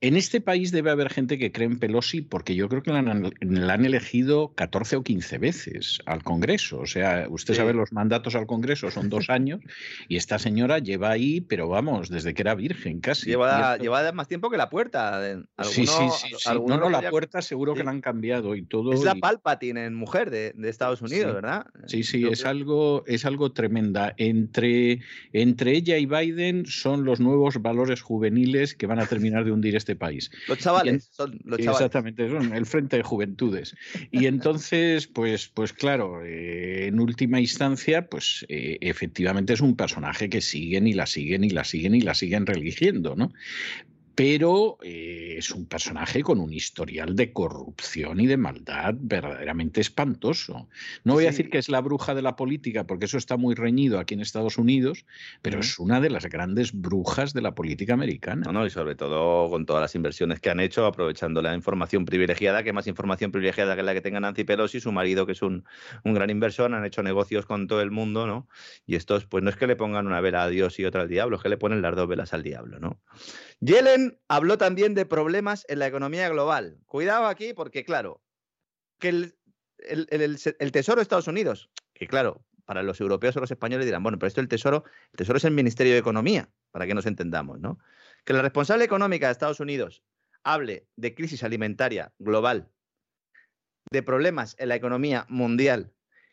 [0.00, 2.98] En este país debe haber gente que cree en Pelosi porque yo creo que la
[2.98, 6.80] han, elegido 14 o 15 veces al Congreso.
[6.80, 9.60] O sea, usted sabe, los mandatos al Congreso son dos años
[10.08, 13.26] y esta señora lleva ahí, pero vamos, desde que era virgen casi.
[13.26, 15.20] Lleva, lleva más tiempo que la puerta.
[15.62, 16.50] sí, sí, sí.
[16.66, 18.92] No, no, la puerta seguro que la han cambiado y todo.
[18.92, 21.66] Es la Palpatine en mujer de, Estados Unidos, ¿verdad?
[21.86, 24.14] Sí, sí, es algo, es algo tremenda.
[24.16, 25.00] Entre,
[25.32, 29.76] entre ella y Biden son los nuevos valores juveniles que van a terminar de hundir
[29.76, 30.30] este país.
[30.48, 31.80] Los chavales, son los chavales.
[31.80, 33.76] Exactamente, son el Frente de Juventudes.
[34.10, 40.28] Y entonces, pues, pues claro, eh, en última instancia, pues eh, efectivamente es un personaje
[40.28, 43.32] que siguen y la siguen y la siguen y la siguen religiendo, ¿no?
[44.14, 50.68] Pero eh, es un personaje con un historial de corrupción y de maldad verdaderamente espantoso.
[51.02, 53.54] No voy a decir que es la bruja de la política, porque eso está muy
[53.54, 55.04] reñido aquí en Estados Unidos,
[55.42, 58.42] pero es una de las grandes brujas de la política americana.
[58.46, 62.04] No, no, y sobre todo con todas las inversiones que han hecho, aprovechando la información
[62.04, 65.42] privilegiada, que más información privilegiada que la que tenga Nancy Pelosi, su marido, que es
[65.42, 65.64] un,
[66.04, 68.48] un gran inversor, han hecho negocios con todo el mundo, ¿no?
[68.86, 71.08] Y estos, pues no es que le pongan una vela a Dios y otra al
[71.08, 73.00] diablo, es que le ponen las dos velas al diablo, ¿no?
[73.60, 76.78] Yellen habló también de problemas en la economía global.
[76.86, 78.22] Cuidado aquí porque, claro,
[78.98, 84.02] que el, Tesoro de Estados Unidos, que claro, para los europeos o los españoles dirán,
[84.02, 87.06] bueno, pero esto el Tesoro, el Tesoro es el Ministerio de Economía, para que nos
[87.06, 87.78] entendamos, ¿no?
[88.24, 90.02] Que la responsable económica de Estados Unidos
[90.42, 92.70] hable de crisis alimentaria global
[93.90, 95.92] de problemas en la economía mundial,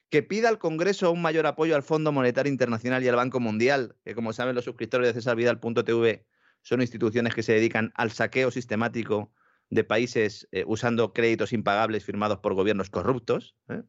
[0.10, 3.96] que pida al Congreso un mayor apoyo al Fondo Monetario Internacional y al Banco Mundial,
[4.04, 6.26] que como saben los suscriptores de cesarvidal.tv
[6.62, 9.32] son instituciones que se dedican al saqueo sistemático
[9.70, 13.56] de países eh, usando créditos impagables firmados por gobiernos corruptos.
[13.70, 13.84] ¿eh?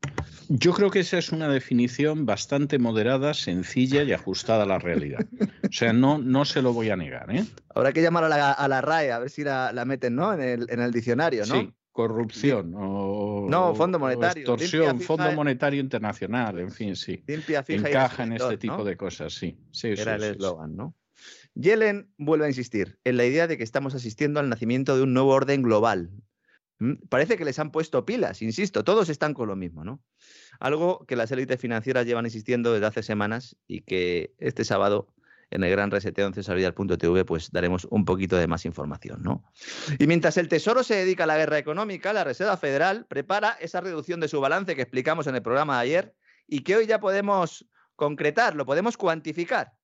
[0.49, 5.27] Yo creo que esa es una definición bastante moderada, sencilla y ajustada a la realidad.
[5.65, 7.35] O sea, no, no se lo voy a negar.
[7.35, 7.44] ¿eh?
[7.74, 10.32] Habrá que llamar a la, a la RAE a ver si la, la meten ¿no?
[10.32, 11.55] en, el, en el diccionario, ¿no?
[11.57, 17.24] Sí, corrupción o, No, Fondo Monetario, extorsión, limpia, Fondo fija- Monetario Internacional, en fin, sí.
[17.27, 19.59] Limpia, fija Encaja en este tipo de cosas, sí.
[19.73, 20.32] sí, sí, Era el sí, sí.
[20.35, 20.94] eslogan, ¿no?
[21.54, 25.12] Yellen vuelve a insistir en la idea de que estamos asistiendo al nacimiento de un
[25.12, 26.10] nuevo orden global.
[26.78, 26.94] ¿Mm?
[27.08, 30.02] Parece que les han puesto pilas, insisto, todos están con lo mismo, ¿no?
[30.60, 35.14] Algo que las élites financieras llevan insistiendo desde hace semanas y que este sábado
[35.52, 39.44] en el gran reseteo en cesarvidal.tv pues daremos un poquito de más información, ¿no?
[39.98, 43.82] Y mientras el Tesoro se dedica a la guerra económica, la Reserva Federal prepara esa
[43.82, 46.14] reducción de su balance que explicamos en el programa de ayer
[46.48, 47.66] y que hoy ya podemos
[47.96, 49.74] concretar, lo podemos cuantificar.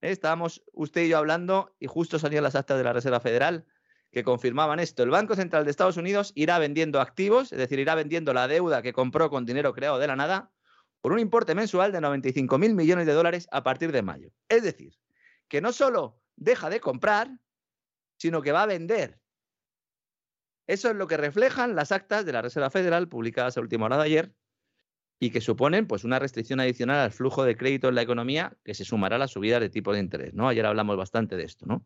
[0.00, 3.66] Estábamos usted y yo hablando y justo salían las actas de la Reserva Federal
[4.10, 5.02] que confirmaban esto.
[5.02, 8.82] El Banco Central de Estados Unidos irá vendiendo activos, es decir, irá vendiendo la deuda
[8.82, 10.50] que compró con dinero creado de la nada
[11.00, 14.30] por un importe mensual de 95 mil millones de dólares a partir de mayo.
[14.48, 14.98] Es decir,
[15.48, 17.38] que no solo deja de comprar,
[18.18, 19.20] sino que va a vender.
[20.66, 23.96] Eso es lo que reflejan las actas de la Reserva Federal publicadas a última hora
[23.96, 24.34] de ayer
[25.20, 28.74] y que suponen pues una restricción adicional al flujo de crédito en la economía que
[28.74, 30.48] se sumará a la subida de tipo de interés, ¿no?
[30.48, 31.84] Ayer hablamos bastante de esto, ¿no?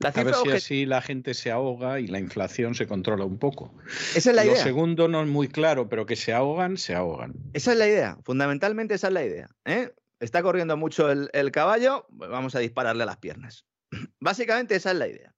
[0.00, 3.38] La A ver si así la gente se ahoga y la inflación se controla un
[3.38, 3.74] poco.
[4.14, 4.62] Esa es la Lo idea.
[4.62, 7.32] segundo no es muy claro, pero que se ahogan, se ahogan.
[7.52, 8.18] Esa es la idea.
[8.24, 9.48] Fundamentalmente esa es la idea.
[9.64, 9.94] ¿eh?
[10.20, 13.66] Está corriendo mucho el, el caballo, pues vamos a dispararle a las piernas.
[14.20, 15.32] Básicamente esa es la idea.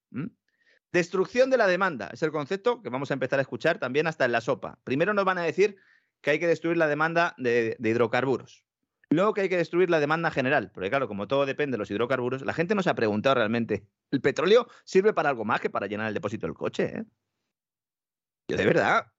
[0.93, 4.25] Destrucción de la demanda es el concepto que vamos a empezar a escuchar también hasta
[4.25, 4.79] en la sopa.
[4.83, 5.77] Primero nos van a decir
[6.21, 8.65] que hay que destruir la demanda de, hidrocarburos.
[9.09, 11.91] Luego que hay que destruir la demanda general, porque claro, como todo depende de los
[11.91, 15.71] hidrocarburos, la gente no se ha preguntado realmente, ¿el petróleo sirve para algo más que
[15.71, 16.85] para llenar el depósito del coche?
[16.87, 17.05] eh?
[18.49, 19.13] Yo de verdad,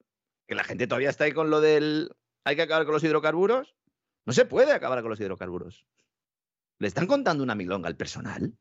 [0.47, 2.11] que la gente todavía está ahí con lo del
[2.47, 3.75] hay que acabar con los hidrocarburos.
[4.25, 5.85] No se puede acabar con los hidrocarburos.
[6.79, 8.57] ¿Le están contando una milonga al personal?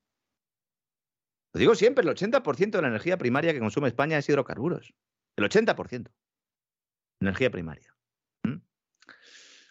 [1.53, 4.93] Lo digo siempre, el 80% de la energía primaria que consume España es hidrocarburos.
[5.37, 6.11] El 80%.
[7.21, 7.96] Energía primaria.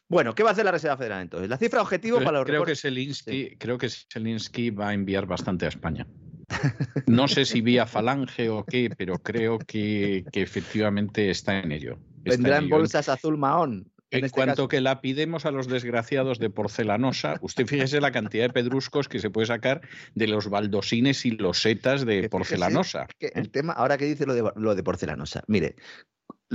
[0.08, 1.50] Bueno, ¿qué va a hacer la Reserva Federal entonces?
[1.50, 5.26] La cifra objetivo Creo, para los creo que Zelensky, creo que Zelensky va a enviar
[5.26, 6.06] bastante a España.
[7.08, 11.98] No sé si vía falange o qué, pero creo que, que efectivamente está en ello.
[12.24, 12.76] Está vendrá en ello.
[12.78, 13.92] bolsas azul mahón.
[14.12, 14.68] En, En este cuanto caso.
[14.68, 19.20] que la pidemos a los desgraciados de porcelanosa, usted fíjese la cantidad de pedruscos que
[19.20, 19.82] se puede sacar
[20.14, 23.08] de los baldosines y los setas Que de porcelanosa.
[23.18, 25.76] que el tema, ahora que dice lo de, lo de porcelanosa, mire,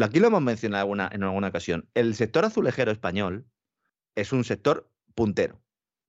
[0.00, 1.88] aquí lo hemos mencionado alguna- en alguna ocasión.
[1.94, 3.46] El sector azulejero español
[4.14, 5.60] es un sector puntero.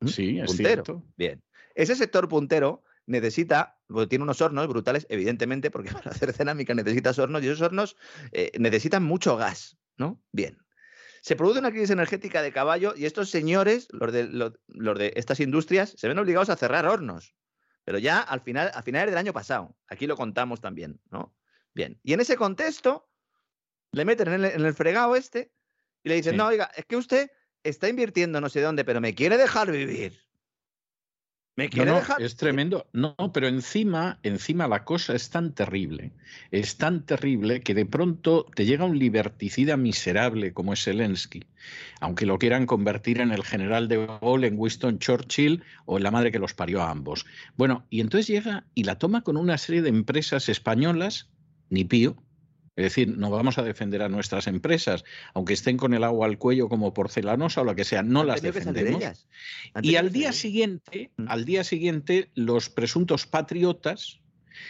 [0.08, 0.56] Sí, es puntero.
[0.86, 1.06] cierto.
[1.18, 1.44] Bien.
[1.76, 3.80] Ese sector puntero necesita,
[4.10, 7.96] tiene unos hornos brutales, evidentemente, porque para hacer cerámica necesitas hornos y esos hornos
[8.32, 10.22] eh, necesitan mucho gas, ¿no?
[10.32, 10.58] Bien.
[11.22, 15.14] Se produce una crisis energética de caballo y estos señores, los de, lo- los de
[15.16, 17.36] estas industrias, se ven obligados a cerrar hornos.
[17.84, 19.76] Pero ya al final, a finales del año pasado.
[19.88, 21.36] Aquí lo contamos también, ¿no?
[21.76, 22.00] Bien.
[22.04, 23.11] Y en ese contexto,
[23.94, 25.52] le meten en el, en el fregado este
[26.04, 26.38] y le dicen, Sí.
[26.38, 27.30] no, oiga, es que usted
[27.64, 30.14] está invirtiendo no sé dónde, pero me quiere dejar vivir.
[31.58, 32.22] Me No, quiere no, dejar.
[32.22, 32.88] es tremendo.
[32.94, 36.14] No, pero encima, encima la cosa es tan terrible,
[36.50, 41.44] es tan terrible que de pronto te llega un liberticida miserable como es Zelensky,
[42.00, 46.12] aunque lo quieran convertir en el general de Gaulle, en Winston Churchill o en la
[46.12, 47.26] madre que los parió a ambos.
[47.58, 51.30] Bueno, y entonces llega y la toma con una serie de empresas españolas,
[51.70, 52.16] ni pío.
[52.76, 55.04] Es decir, no vamos a defender a nuestras empresas,
[55.34, 58.28] aunque estén con el agua al cuello como porcelanosa o lo que sea, no Han
[58.28, 59.02] las defendemos.
[59.02, 59.28] ellas.
[59.82, 61.26] Y al día siguiente, Mm.
[61.28, 64.20] al día siguiente, los presuntos patriotas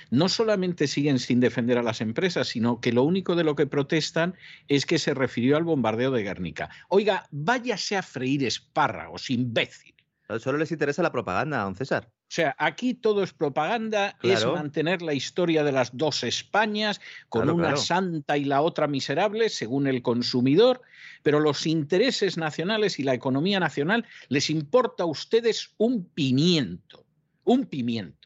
[0.10, 3.68] no solamente siguen sin defender a las empresas, sino que lo único de lo que
[3.68, 4.36] protestan
[4.68, 6.70] es que se refirió al bombardeo de Guernica.
[6.90, 9.94] Oiga, váyase a freír espárragos, imbécil.
[10.40, 12.10] Solo les interesa la propaganda, don César.
[12.32, 14.38] O sea, aquí todo es propaganda, Claro.
[14.38, 17.78] es mantener la historia de las dos Españas, con Claro, una claro.
[17.82, 20.82] santa y la otra miserable, según el consumidor,
[21.24, 27.04] pero los intereses nacionales y la economía nacional les importa a ustedes un pimiento,
[27.44, 28.21] un pimiento.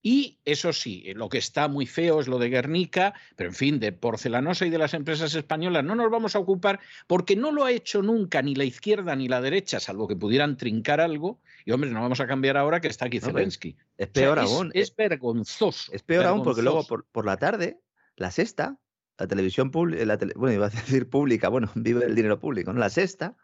[0.00, 3.54] Y eso sí, eh, lo que está muy feo es lo de Guernica, pero en
[3.54, 7.50] fin, de porcelanosa y de las empresas españolas no nos vamos a ocupar porque no
[7.50, 11.40] lo ha hecho nunca ni la izquierda ni la derecha, salvo que pudieran trincar algo.
[11.64, 13.76] Y hombre, no vamos a cambiar ahora que está aquí No, Zelensky.
[13.96, 14.70] Es O sea, peor es- aún.
[14.72, 15.92] Es, vergonzoso.
[15.92, 17.80] Es peor aún porque luego por, por la tarde,
[18.16, 18.78] la sexta,
[19.18, 22.78] la televisión pública, bueno, iba a decir pública, bueno, vive el dinero público, ¿no?
[22.78, 23.36] La sexta,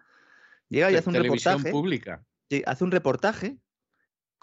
[0.68, 1.72] llega y hace un televisión reportaje.
[1.72, 2.24] pública.
[2.48, 3.56] Sí, hace un reportaje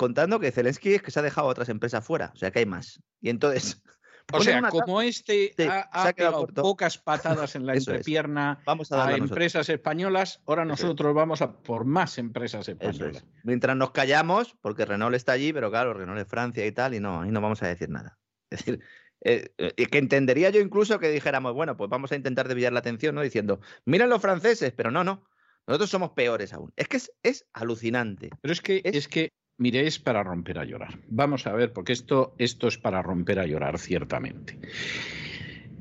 [0.01, 2.59] contando que Zelensky es que se ha dejado a otras empresas fuera, o sea que
[2.59, 3.01] hay más.
[3.21, 3.81] Y entonces.
[4.33, 7.97] O sea, como este Sí, ha, ha pegado pocas patadas en la Eso es.
[7.97, 13.17] entrepierna Vamos a empresas españolas, ahora nosotros vamos a por más empresas españolas.
[13.17, 13.25] es.
[13.43, 16.99] Mientras nos callamos, porque Renault está allí, pero claro, Renault es Francia y tal, y
[17.01, 18.19] no, ahí no vamos a decir nada.
[18.51, 18.79] Es decir,
[19.21, 22.79] eh, eh, que entendería yo incluso que dijéramos, bueno, pues vamos a intentar desviar la
[22.79, 23.21] atención, ¿no?
[23.23, 25.27] Diciendo, miren los franceses, pero no, no.
[25.67, 26.71] Nosotros somos peores aún.
[26.75, 28.29] Es que es, es alucinante.
[28.41, 30.99] Pero es que, Es- es que, mire, es para romper a llorar.
[31.07, 34.57] Vamos a ver, porque esto, esto es para romper a llorar, ciertamente.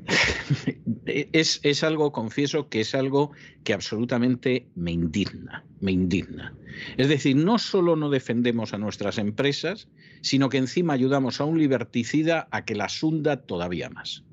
[1.05, 3.31] Es, es algo, confieso, que es algo
[3.63, 6.53] que absolutamente me indigna, me indigna.
[6.97, 9.87] Es decir, no solo no defendemos a nuestras empresas,
[10.21, 14.23] sino que encima ayudamos a un liberticida a que las hunda todavía más.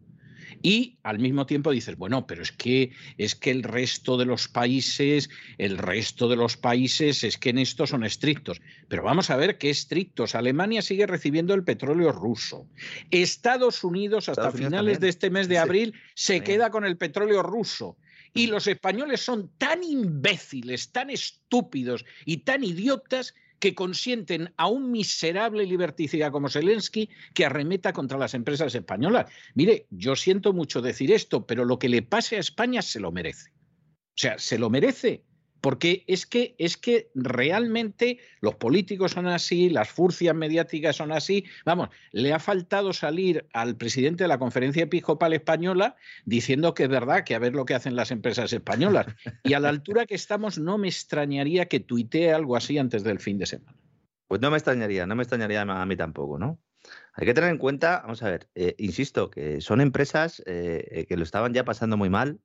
[0.63, 4.49] Y al mismo tiempo dices, bueno, pero es que es que el resto de los
[4.49, 8.61] países, el resto de los países es que en esto son estrictos.
[8.89, 10.35] Pero vamos a ver qué estrictos.
[10.35, 12.69] Alemania sigue recibiendo el petróleo ruso.
[13.11, 15.01] Estados Unidos hasta Estados Unidos finales también.
[15.01, 17.97] de este mes de Sí, abril se queda con el petróleo ruso.
[18.35, 24.91] Y los españoles son tan imbéciles, tan estúpidos y tan idiotas que consienten a un
[24.91, 29.31] miserable liberticida como Zelensky que arremeta contra las empresas españolas.
[29.55, 33.13] Mire, yo siento mucho decir esto, pero lo que le pase a España se lo
[33.13, 33.51] merece.
[33.51, 35.25] O sea, se lo merece.
[35.61, 41.45] Porque es que, es que realmente los políticos son así, las furcias mediáticas son así.
[41.65, 46.89] Vamos, le ha faltado salir al presidente de la conferencia episcopal española diciendo que es
[46.89, 49.07] verdad, que a ver lo que hacen las empresas españolas.
[49.45, 53.19] Y a la altura que estamos, no me extrañaría que tuitee algo así antes del
[53.19, 53.79] fin de semana.
[54.27, 56.61] Pues no me extrañaría, no me extrañaría a mí tampoco, ¿no?
[57.15, 61.07] Hay que tener en cuenta, vamos a ver, eh, insisto, que son empresas eh, eh,
[61.07, 62.41] que lo estaban ya pasando muy mal,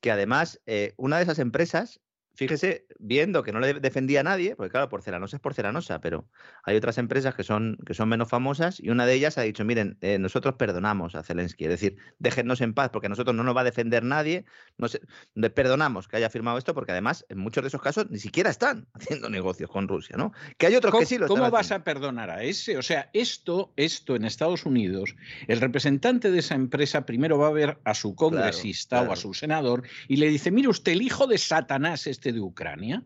[0.00, 2.00] que además eh, una de esas empresas,
[2.38, 6.28] fíjese, viendo que no le defendía a nadie, porque claro, porcelanosa es porcelanosa, pero
[6.62, 9.64] hay otras empresas que son, que son menos famosas y una de ellas ha dicho,
[9.64, 13.42] miren, eh, nosotros perdonamos a Zelensky, es decir, déjennos en paz porque a nosotros no
[13.42, 14.44] nos va a defender nadie,
[14.76, 15.00] no sé,
[15.34, 18.50] le perdonamos que haya firmado esto porque además en muchos de esos casos ni siquiera
[18.50, 20.32] están haciendo negocios con Rusia, ¿no?
[20.58, 21.82] Que hay otros ¿Cómo, que sí lo están cómo vas haciendo.
[21.82, 22.78] a perdonar a ese?
[22.78, 25.16] O sea, esto, esto en Estados Unidos,
[25.48, 29.12] el representante de esa empresa primero va a ver a su congresista o claro.
[29.14, 33.04] a su senador y le dice, mire usted, el hijo de Satanás este de Ucrania,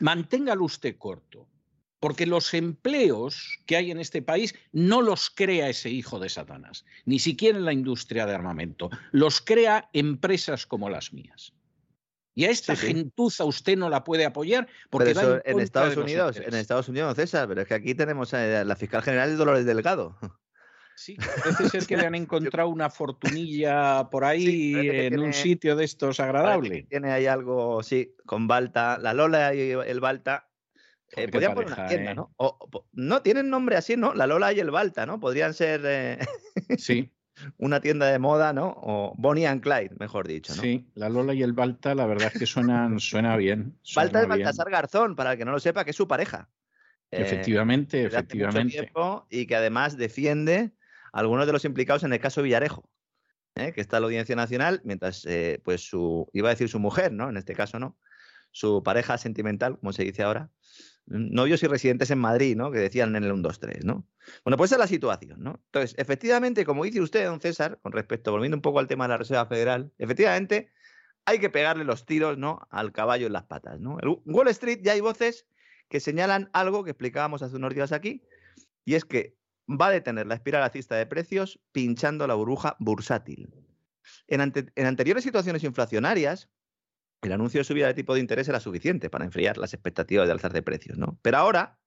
[0.00, 1.48] manténgalo usted corto.
[2.00, 6.84] Porque los empleos que hay en este país no los crea ese hijo de Satanás,
[7.04, 11.52] ni siquiera en la industria de armamento, los crea empresas como las mías.
[12.36, 12.94] Y a esta Sí, sí.
[12.94, 16.54] gentuza usted no la puede apoyar porque Pero va eso en Estados Unidos, en.
[16.54, 20.16] Estados Unidos, César, pero es que aquí tenemos a la fiscal general de Dolores Delgado.
[21.00, 25.76] Sí, parece ser que le han encontrado una fortunilla por ahí Sí, en un sitio
[25.76, 26.82] de estos agradable.
[26.88, 30.48] Tiene ahí algo, sí, con Balta, la Lola y el Balta.
[31.12, 32.14] Eh, podrían poner una tienda, ¿eh?
[32.14, 32.34] ¿no?
[32.36, 34.12] O- o no tienen nombre así, ¿no?
[34.14, 35.20] La Lola y el Balta, ¿no?
[35.20, 36.18] Podrían ser eh,
[36.76, 37.12] Sí,
[37.58, 38.74] una tienda de moda, ¿no?
[38.76, 40.62] O Bonnie and Clyde, mejor dicho, ¿no?
[40.62, 43.78] sí, la Lola y el Balta, la verdad es que suenan, suena bien.
[43.82, 44.28] suena Balta es.
[44.28, 46.50] Baltasar Garzón, para el que no lo sepa, que es su pareja.
[47.10, 48.72] Eh, Efectivamente, mucho efectivamente.
[48.76, 50.72] tiempo y que además defiende
[51.18, 52.88] algunos de los implicados en el caso Villarejo,
[53.54, 53.72] ¿eh?
[53.72, 55.26] que está en la Audiencia Nacional, mientras
[55.62, 57.28] pues su, iba a decir su mujer, ¿no?
[57.28, 57.98] En este caso no,
[58.50, 60.50] su pareja sentimental, como se dice ahora,
[61.08, 62.70] novios y residentes en Madrid, ¿no?
[62.70, 64.06] Que decían en el 1, 2, 3, ¿no?
[64.44, 65.60] Bueno, pues esa es la situación, ¿no?
[65.66, 69.08] Entonces, efectivamente, como dice usted, don César, con respecto, volviendo un poco al tema de
[69.10, 70.70] la Reserva Federal, efectivamente
[71.24, 72.66] hay que pegarle los tiros, ¿no?
[72.70, 73.98] Al caballo en las patas, ¿no?
[74.02, 75.46] En Wall Street ya hay voces
[75.88, 78.22] que señalan algo que explicábamos hace unos días aquí,
[78.84, 79.37] y es que
[79.68, 83.54] va a detener la espiral alcista de precios pinchando la burbuja bursátil.
[84.26, 86.48] En, ante- en anteriores situaciones inflacionarias,
[87.22, 90.32] el anuncio de subida de tipo de interés era suficiente para enfriar las expectativas de
[90.32, 91.18] alzar de precios, ¿no?
[91.22, 91.78] Pero ahora,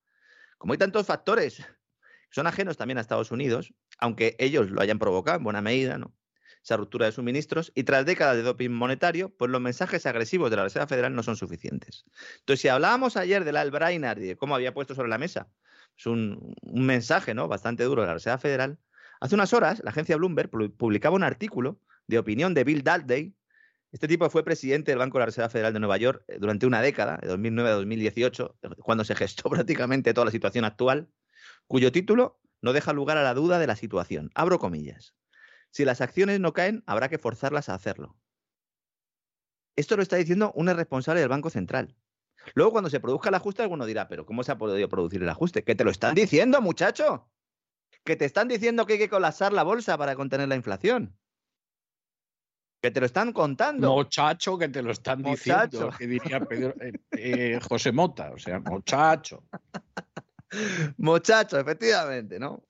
[0.57, 4.99] como hay tantos factores que son ajenos también a Estados Unidos, aunque ellos lo hayan
[4.99, 6.15] provocado en buena medida, ¿no?
[6.63, 10.57] Esa ruptura de suministros y tras décadas de doping monetario, pues los mensajes agresivos de
[10.57, 12.05] la Reserva Federal no son suficientes.
[12.39, 15.49] Entonces, si hablábamos ayer del Albrainer y de cómo había puesto sobre la mesa
[16.01, 17.47] es un, mensaje ¿no?
[17.47, 18.79] bastante duro de la Reserva Federal.
[19.19, 23.35] Hace unas horas, la agencia Bloomberg pu- publicaba un artículo de opinión de Bill Dudley.
[23.91, 26.65] Este tipo fue presidente del Banco de la Reserva Federal de Nueva York eh, durante
[26.65, 31.09] una década, de 2009 a 2018, eh, cuando se gestó prácticamente toda la situación actual,
[31.67, 34.31] cuyo título no deja lugar a la duda de la situación.
[34.33, 35.15] Abro comillas.
[35.69, 38.17] Si las acciones no caen, habrá que forzarlas a hacerlo.
[39.75, 41.95] Esto lo está diciendo un responsable del Banco Central.
[42.55, 45.29] Luego, cuando se produzca el ajuste, alguno dirá, pero ¿cómo se ha podido producir el
[45.29, 45.63] ajuste?
[45.63, 47.29] Que te lo están diciendo, muchacho.
[48.03, 51.15] Que te están diciendo que hay que colapsar la bolsa para contener la inflación.
[52.81, 53.93] Que te lo están contando.
[53.93, 55.97] Muchacho, que te lo están diciendo, Muchacho.
[55.97, 59.43] que diría Pedro- eh, eh, José Mota, o sea, muchacho.
[60.97, 62.63] Muchacho, efectivamente, ¿no?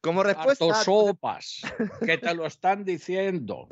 [0.00, 0.66] Como respuesta.
[0.66, 1.62] Harto sopas,
[2.04, 3.68] que te lo están diciendo.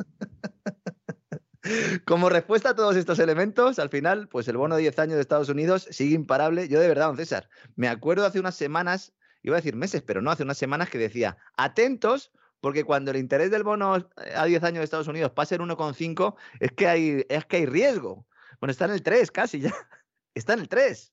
[2.04, 5.20] Como respuesta a todos estos elementos, al final, pues el bono de 10 años de
[5.20, 6.68] Estados Unidos sigue imparable.
[6.68, 9.12] Yo de verdad, don César, me acuerdo hace unas semanas,
[9.42, 13.16] iba a decir meses, pero no, hace unas semanas que decía, atentos, porque cuando el
[13.16, 16.86] interés del bono eh, a 10 años de Estados Unidos pase el 1,5, es que
[16.88, 18.26] hay, es que hay riesgo.
[18.60, 19.72] Bueno, está en el 3 casi ya.
[20.34, 21.12] Está en el 3.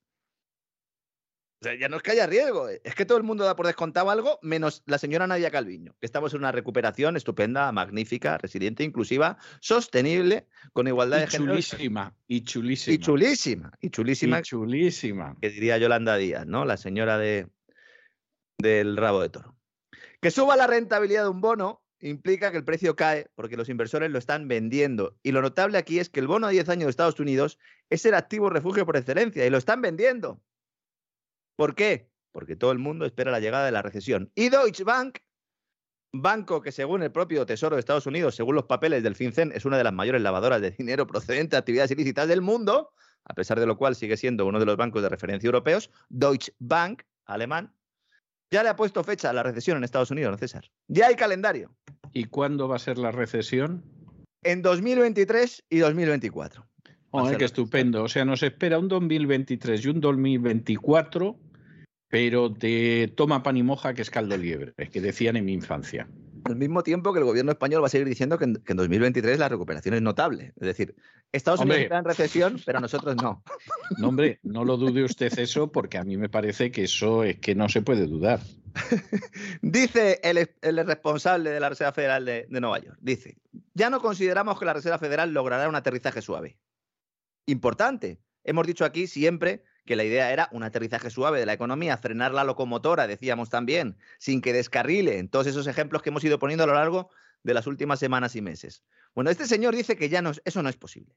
[1.62, 3.68] O sea, ya no es que haya riesgo, es que todo el mundo da por
[3.68, 8.86] descontado algo, menos la señora Nadia Calviño, que estamos en una recuperación estupenda, magnífica, resiliente,
[8.86, 11.52] inclusiva, sostenible, con igualdad Y de género.
[11.52, 12.96] chulísima, y chulísima.
[12.96, 15.36] Y chulísima, y chulísima, y chulísima.
[15.42, 16.64] que diría Yolanda Díaz, ¿no?
[16.64, 17.50] La señora de,
[18.58, 19.58] del rabo de toro.
[20.22, 24.10] Que suba la rentabilidad de un bono implica que el precio cae porque los inversores
[24.12, 25.18] lo están vendiendo.
[25.24, 27.60] Y lo notable aquí es que el bono a 10 años de Estados Unidos
[27.90, 30.42] es el activo refugio por excelencia y lo están vendiendo.
[31.60, 32.10] ¿Por qué?
[32.32, 34.32] Porque todo el mundo espera la llegada de la recesión.
[34.34, 35.18] Y Deutsche Bank,
[36.14, 39.66] banco que según el propio Tesoro de Estados Unidos, según los papeles del FinCEN, es
[39.66, 42.92] una de las mayores lavadoras de dinero procedente de actividades ilícitas del mundo,
[43.26, 46.54] a pesar de lo cual sigue siendo uno de los bancos de referencia europeos, Deutsche
[46.60, 47.74] Bank, alemán,
[48.50, 50.72] ya le ha puesto fecha a la recesión en Estados Unidos, ¿no, César?
[50.88, 51.76] Ya hay calendario.
[52.14, 53.84] ¿Y cuándo va a ser la recesión?
[54.44, 56.62] En 2023 y 2024.
[56.62, 58.04] Va a Joder, ser qué estupendo.
[58.04, 61.38] O sea, nos espera un 2023 y un 2024,
[62.10, 66.08] pero de toma pan y moja que es caldo liebre, que decían en mi infancia.
[66.46, 68.78] Al mismo tiempo que el gobierno español va a seguir diciendo que en, que en
[68.78, 70.54] 2023 la recuperación es notable.
[70.56, 70.96] Es decir,
[71.32, 73.44] Estados Unidos está en recesión, pero nosotros no.
[73.98, 77.38] No, hombre, no lo dude usted eso, porque a mí me parece que eso es
[77.40, 78.40] que no se puede dudar.
[79.62, 83.38] Dice el, es- el responsable de la Reserva Federal de, de Nueva York, dice,
[83.74, 86.58] ya no consideramos que la Reserva Federal logrará un aterrizaje suave.
[87.46, 88.20] Importante.
[88.44, 92.34] Hemos dicho aquí siempre que la idea era un aterrizaje suave de la economía, frenar
[92.34, 96.64] la locomotora, decíamos también, sin que descarrile, en todos esos ejemplos que hemos ido poniendo
[96.64, 97.10] a lo largo
[97.44, 98.84] de las últimas semanas y meses.
[99.16, 101.16] Bueno, este señor dice que ya no, es- eso no es posible.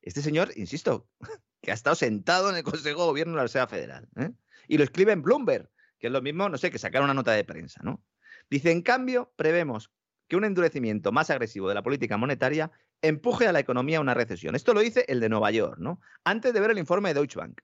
[0.00, 1.08] Este señor, insisto,
[1.60, 4.08] que ha estado sentado en el Consejo de Gobierno de la Reserva Federal.
[4.16, 4.30] ¿eh?
[4.68, 7.32] Y lo escribe en Bloomberg, que es lo mismo, no sé, que sacar una nota
[7.32, 8.02] de prensa, ¿no?
[8.50, 9.92] Dice, en cambio, prevemos
[10.28, 14.14] que un endurecimiento más agresivo de la política monetaria empuje a la economía a una
[14.14, 14.54] recesión.
[14.54, 16.00] Esto lo dice el de Nueva York, ¿no?
[16.24, 17.60] Antes de ver el informe de Deutsche Bank.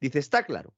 [0.00, 0.74] Dice, está claro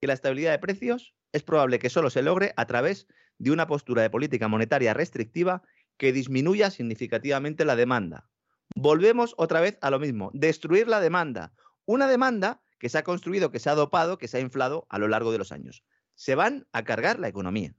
[0.00, 3.06] que la estabilidad de precios es probable que solo se logre a través
[3.38, 5.62] de una postura de política monetaria restrictiva
[5.96, 8.28] que disminuya significativamente la demanda.
[8.74, 11.52] Volvemos otra vez a lo mismo, destruir la demanda.
[11.84, 14.98] Una demanda que se ha construido, que se ha dopado, que se ha inflado a
[14.98, 15.84] lo largo de los años.
[16.14, 17.74] Se van a cargar la economía.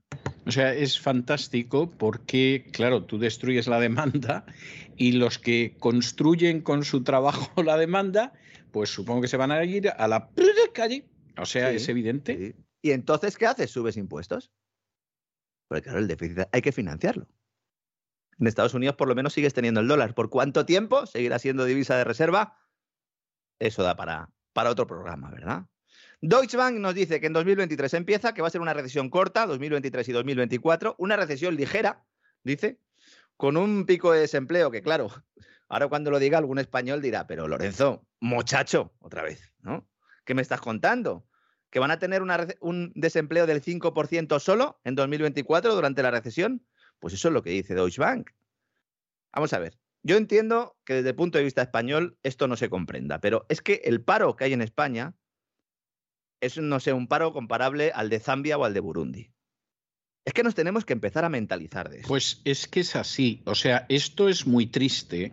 [0.46, 4.46] O sea, es fantástico porque, claro, tú destruyes la demanda
[4.96, 8.32] y los que construyen con su trabajo la demanda,
[8.70, 10.30] pues supongo que se van a ir a la
[10.72, 11.08] calle.
[11.36, 12.36] O sea, Sí, es evidente.
[12.36, 12.64] Sí.
[12.80, 13.72] ¿Y entonces qué haces?
[13.72, 14.52] ¿Subes impuestos?
[15.68, 17.26] Porque claro, el déficit hay que financiarlo.
[18.38, 20.14] En Estados Unidos por lo menos sigues teniendo el dólar.
[20.14, 22.56] ¿Por cuánto tiempo seguirá siendo divisa de reserva?
[23.58, 25.66] Eso da para, para otro programa, ¿verdad?
[26.20, 29.46] Deutsche Bank nos dice que en 2023 empieza, que va a ser una recesión corta,
[29.46, 32.04] 2023 y 2024, una recesión ligera,
[32.42, 32.80] dice,
[33.36, 35.08] con un pico de desempleo que, claro,
[35.68, 39.88] ahora cuando lo diga algún español dirá, pero Lorenzo, muchacho, otra vez, ¿no?
[40.24, 41.28] ¿Qué me estás contando?
[41.70, 46.66] ¿Que van a tener un desempleo del 5% solo en 2024 durante la recesión?
[46.98, 48.30] Pues eso es lo que dice Deutsche Bank.
[49.32, 49.78] Vamos a ver.
[50.02, 53.60] Yo entiendo que desde el punto de vista español esto no se comprenda, pero es
[53.60, 55.14] que el paro que hay en España
[56.40, 59.30] es, no sé, un paro comparable al de Zambia o al de Burundi.
[60.24, 62.08] Es que nos tenemos que empezar a mentalizar de eso.
[62.08, 63.42] Pues es que es así.
[63.46, 65.32] O sea, esto es muy triste,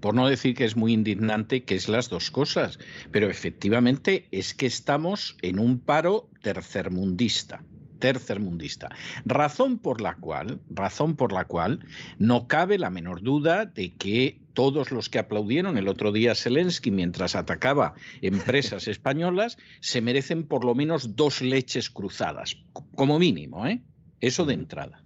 [0.00, 2.78] por no decir que es muy indignante, que es las dos cosas.
[3.10, 7.64] Pero efectivamente es que estamos en un paro tercermundista.
[7.98, 8.88] Tercermundista.
[9.24, 11.80] Razón por la cual, razón por la cual
[12.18, 16.34] no cabe la menor duda de que todos los que aplaudieron el otro día a
[16.34, 22.56] Zelensky mientras atacaba empresas españolas se merecen por lo menos dos leches cruzadas,
[22.94, 23.82] como mínimo, ¿eh?
[24.20, 25.04] Eso de entrada.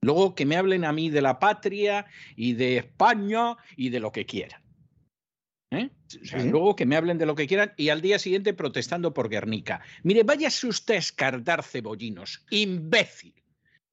[0.00, 2.06] Luego que me hablen a mí de la patria
[2.36, 4.62] y de España y de lo que quieran.
[5.70, 5.90] ¿Eh?
[6.22, 6.48] O sea, Sí.
[6.48, 9.82] Luego que me hablen de lo que quieran y al día siguiente protestando por Guernica.
[10.02, 13.34] Mire, váyase usted a escardar cebollinos, imbécil.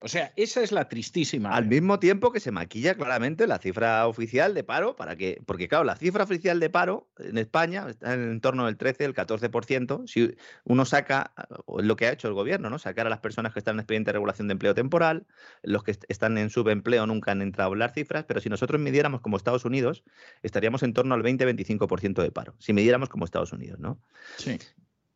[0.06, 1.56] O sea, esa es la tristísima.
[1.56, 5.68] Al mismo tiempo que se maquilla claramente la cifra oficial de paro, para que, porque
[5.68, 10.08] claro, la cifra oficial de paro en España está en torno del 13, el 14%.
[10.08, 11.34] Si uno saca,
[11.66, 12.78] lo que ha hecho el gobierno, ¿no?
[12.78, 15.26] Sacar a las personas que están en expediente de regulación de empleo temporal,
[15.64, 19.22] los que están en subempleo nunca han entrado a hablar cifras, pero si nosotros midiéramos
[19.22, 20.04] como Estados Unidos,
[20.44, 22.54] estaríamos en torno al 20-25% de paro.
[22.60, 24.00] Si midiéramos como Estados Unidos, ¿no?
[24.38, 24.60] Sí.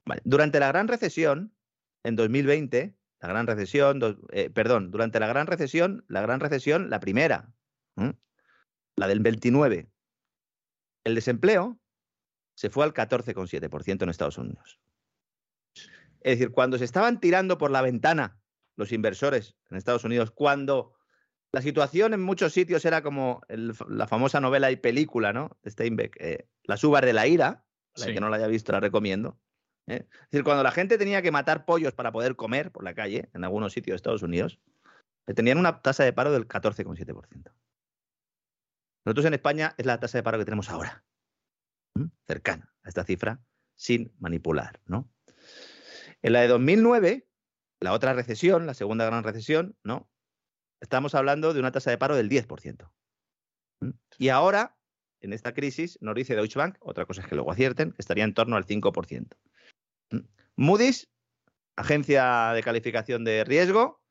[0.03, 0.21] Vale.
[0.25, 1.53] Durante la gran recesión,
[2.03, 3.99] en 2020, la gran recesión,
[4.31, 7.51] eh, perdón, durante la gran recesión, la gran recesión, la primera,
[8.95, 9.89] la del 29,
[11.03, 11.79] el desempleo
[12.55, 14.79] se fue al 14,7% en Estados Unidos.
[16.21, 18.39] Es decir, cuando se estaban tirando por la ventana
[18.75, 20.93] los inversores en Estados Unidos, cuando
[21.51, 25.57] la situación en muchos sitios era como la famosa novela y película, ¿no?
[25.63, 27.65] De Steinbeck, eh, Las uvas de la ira,
[27.95, 29.39] la que no la haya visto la recomiendo.
[29.89, 30.07] ¿Eh?
[30.11, 33.29] Es decir, cuando la gente tenía que matar pollos para poder comer por la calle,
[33.33, 34.59] en algunos sitios de Estados Unidos,
[35.35, 37.51] tenían una tasa de paro del 14,7%.
[39.05, 41.03] Nosotros en España es la tasa de paro que tenemos ahora,
[42.27, 43.41] cercana a esta cifra,
[43.75, 44.79] sin manipular.
[44.85, 45.09] ¿no?
[46.21, 47.27] En la de 2009,
[47.79, 50.09] la otra recesión, la segunda gran recesión, ¿no?
[50.81, 52.91] estamos hablando de una tasa de paro del 10%.
[54.17, 54.77] Y ahora,
[55.21, 58.33] en esta crisis, nos dice Deutsche Bank, otra cosa es que luego acierten, estaría en
[58.33, 59.37] torno al 5%.
[60.59, 61.09] Moody's,
[61.77, 64.03] agencia de calificación de riesgo,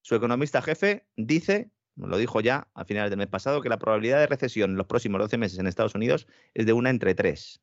[0.00, 4.18] su economista jefe dice, lo dijo ya a finales del mes pasado, que la probabilidad
[4.18, 7.62] de recesión en los próximos 12 meses en Estados Unidos es de una entre tres.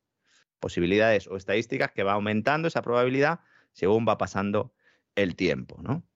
[0.61, 3.41] Posibilidades o estadísticas que va aumentando esa probabilidad
[3.73, 4.73] según va pasando
[5.15, 6.07] el tiempo, ¿no?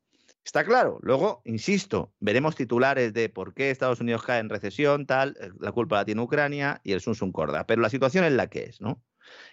[0.45, 0.99] Está claro.
[1.01, 5.73] Luego, insisto, veremos titulares de por qué Estados Unidos cae en recesión, tal, eh, la
[5.73, 7.65] culpa la tiene Ucrania y el Sun Sun Corda.
[7.67, 9.03] Pero la situación es la que es, ¿no?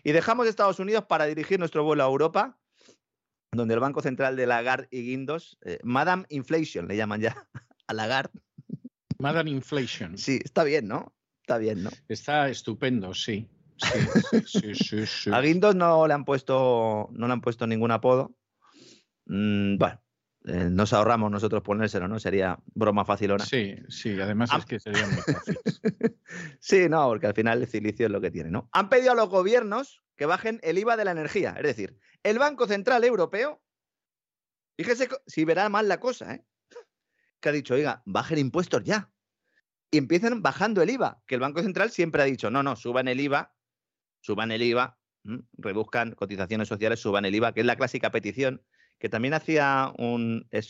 [0.05, 2.60] Y dejamos Estados Unidos para dirigir nuestro vuelo a Europa,
[3.53, 7.47] donde el Banco Central de Lagarde y Guindos, eh, Madame Inflation le llaman ya
[7.87, 8.41] a Lagarde.
[9.19, 10.17] Madame Inflation.
[10.17, 11.15] Sí, está bien, ¿no?
[11.43, 11.91] Está bien, ¿no?
[12.09, 13.49] Está estupendo, sí.
[14.47, 18.37] Sí, sí, sí, a Guindos no le han puesto, no le han puesto ningún apodo.
[19.25, 20.03] Mm, bueno,
[20.47, 22.19] eh, nos ahorramos nosotros ponérselo, ¿no?
[22.19, 23.45] Sería broma facilona.
[23.45, 25.59] Sí, sí, además es que sería muy fácil.
[26.61, 28.71] sí, no, porque al final el silicio es lo que tiene, ¿no?
[28.73, 31.55] Han pedido a los gobiernos que bajen el IVA de la energía.
[31.59, 33.63] Es decir, el Banco Central Europeo,
[34.79, 36.45] fíjese si verá mal la cosa, ¿eh?
[37.41, 39.11] Que ha dicho, oiga, bajen impuestos ya.
[39.91, 43.09] Y empiezan bajando el IVA, que el Banco Central siempre ha dicho, no, no, suban
[43.09, 43.55] el IVA,
[44.21, 44.99] suban el IVA,
[45.59, 48.63] reduzcan cotizaciones sociales, suban el IVA, que es la clásica petición
[49.01, 50.63] que también hacía un eh,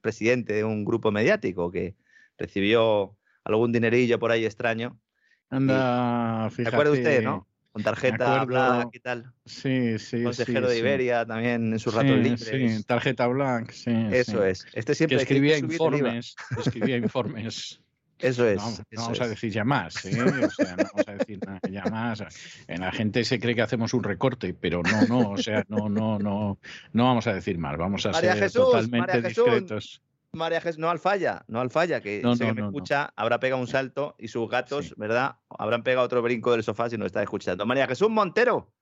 [0.00, 1.96] presidente de un grupo mediático que
[2.36, 5.00] recibió algún dinerillo por ahí extraño.
[5.48, 6.70] Anda, fíjate.
[6.70, 7.48] ¿Se acuerda usted, no?
[7.72, 9.32] Con tarjeta Black y tal.
[9.46, 10.22] Sí, sí.
[10.22, 12.44] Consejero de Iberia también en sus ratos libres.
[12.44, 13.90] Sí, tarjeta Black, sí.
[14.12, 14.66] Eso es.
[14.74, 16.36] Este siempre que escribía informes.
[16.58, 17.80] Escribía informes.
[18.18, 18.56] Eso es.
[18.56, 20.20] No, vamos a decir ya más, ¿eh?
[20.20, 22.22] O sea, no vamos a decir nada, ya más.
[22.66, 26.18] La gente se cree que hacemos un recorte, pero no, no, o sea, no, no,
[26.18, 26.58] no,
[26.92, 30.02] no vamos a decir más, vamos a ser totalmente discretos.
[30.32, 33.66] María Jesús, no al falla, no al falla, que no, me escucha, habrá pegado un
[33.66, 35.36] salto y sus gatos, ¿verdad?
[35.48, 37.64] Habrán pegado otro brinco del sofá si no está escuchando.
[37.64, 38.72] María Jesús Montero,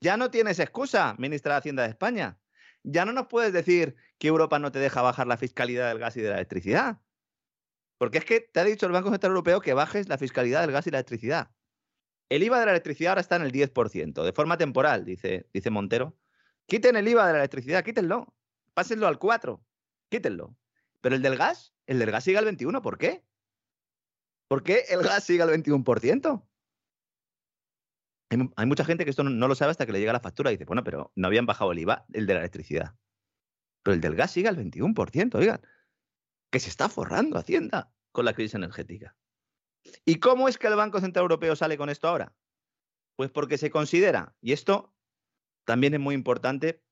[0.00, 2.38] ya no tienes excusa, ministra de Hacienda de España.
[2.84, 6.16] Ya no nos puedes decir que Europa no te deja bajar la fiscalidad del gas
[6.16, 7.00] y de la electricidad.
[7.98, 10.72] Porque es que te ha dicho el Banco Central Europeo que bajes la fiscalidad del
[10.72, 11.50] gas y la electricidad.
[12.28, 15.70] El IVA de la electricidad ahora está en el 10%, de forma temporal, dice, dice
[15.70, 16.16] Montero.
[16.66, 18.34] Quiten el IVA de la electricidad, quítenlo.
[18.74, 19.62] Pásenlo al 4,
[20.08, 20.56] quítenlo.
[21.02, 23.22] Pero el del gas, el del gas sigue al 21, ¿por qué?
[24.48, 26.46] ¿Por qué el gas sigue al 21%?
[28.56, 30.54] Hay, mucha gente que esto no, lo sabe hasta que le llega la factura y
[30.54, 32.94] dice, bueno, pero no habían bajado el IVA, el de la electricidad.
[33.82, 35.60] Pero el del gas sigue al 21%, oigan
[36.52, 39.16] que se está forrando Hacienda con la crisis energética.
[40.04, 42.36] ¿Y cómo es que el Banco Central Europeo sale con esto ahora?
[43.16, 44.94] Pues porque se considera, y esto
[45.64, 46.82] también es muy importante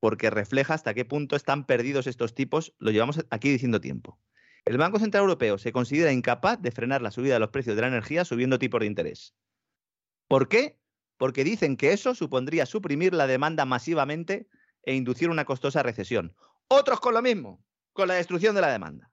[0.00, 4.20] porque refleja hasta qué punto están perdidos estos tipos, lo llevamos aquí diciendo tiempo.
[4.64, 7.82] El Banco Central Europeo se considera incapaz de frenar la subida de los precios de
[7.82, 9.34] la energía subiendo tipos de interés.
[10.28, 10.78] ¿Por qué?
[11.16, 14.48] Porque dicen que eso supondría suprimir la demanda masivamente
[14.84, 16.36] e inducir una costosa recesión.
[16.68, 17.64] Otros con lo mismo
[17.98, 19.10] con la destrucción de la demanda.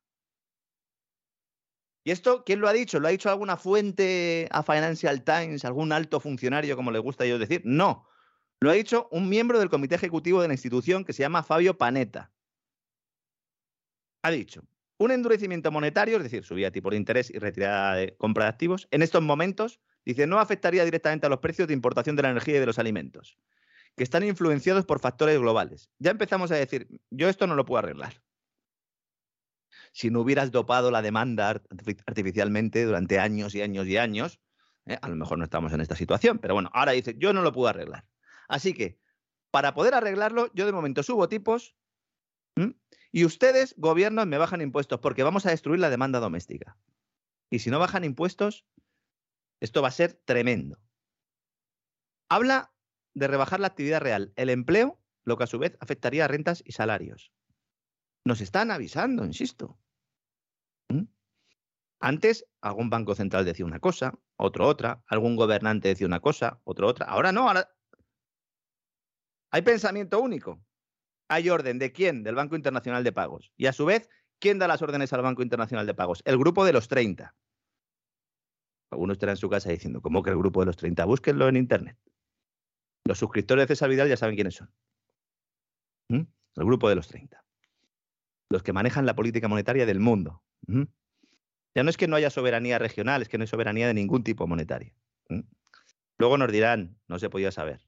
[2.03, 2.99] ¿Y esto quién lo ha dicho?
[2.99, 7.28] ¿Lo ha dicho alguna fuente a Financial Times, algún alto funcionario, como le gusta a
[7.28, 7.64] ellos decir?
[7.66, 8.07] No.
[8.60, 11.80] Lo ha dicho un miembro del comité ejecutivo de la institución que se llama Fabio
[11.80, 12.32] Panetta.
[14.22, 14.62] Ha dicho,
[14.99, 18.49] un endurecimiento monetario, es decir, subida de tipo de interés y retirada de compra de
[18.52, 22.30] activos, en estos momentos, dice, no afectaría directamente a los precios de importación de la
[22.30, 23.40] energía y de los alimentos,
[23.98, 25.90] que están influenciados por factores globales.
[25.98, 28.22] Ya empezamos a decir, yo esto no lo puedo arreglar.
[29.95, 31.61] Si no hubieras dopado la demanda
[32.05, 34.41] artificialmente durante años y años y años,
[34.85, 34.97] ¿eh?
[35.01, 36.38] a lo mejor no estamos en esta situación.
[36.39, 38.05] Pero bueno, ahora dice, yo no lo puedo arreglar.
[38.49, 38.99] Así que,
[39.51, 41.77] para poder arreglarlo, yo de momento subo tipos
[43.13, 46.77] y ustedes, gobiernos, me bajan impuestos porque vamos a destruir la demanda doméstica.
[47.49, 48.65] Y si no bajan impuestos,
[49.61, 50.77] esto va a ser tremendo.
[52.30, 52.73] Habla
[53.13, 56.61] de rebajar la actividad real, el empleo, lo que a su vez afectaría a rentas
[56.65, 57.31] y salarios.
[58.26, 59.80] Nos están avisando, insisto.
[62.06, 66.88] Antes algún banco central decía una cosa, otro otra, algún gobernante decía una cosa, otro
[66.88, 67.07] otra.
[67.07, 67.68] Ahora no, ahora
[69.49, 70.64] hay pensamiento único.
[71.30, 72.22] Hay orden de quién?
[72.22, 73.52] Del Banco Internacional de Pagos.
[73.57, 74.07] Y a su vez,
[74.38, 76.22] ¿quién da las órdenes al Banco Internacional de Pagos?
[76.26, 77.36] El grupo de los 30.
[78.91, 81.06] Algunos estarán en su casa diciendo, ¿cómo que el grupo de los 30?
[81.06, 81.98] Búsquenlo en Internet.
[83.07, 84.72] Los suscriptores de César Vidal ya saben quiénes son.
[86.10, 86.22] ¿Mm?
[86.56, 87.44] El grupo de los 30.
[88.52, 90.44] Los que manejan la política monetaria del mundo.
[90.68, 90.84] ¿Mm?
[91.76, 94.23] Ya no es que no haya soberanía regional, es que no hay soberanía de ningún
[94.23, 94.93] tipo monetario.
[95.30, 95.41] ¿Mm?
[96.18, 97.81] Luego nos dirán, no se podía saber.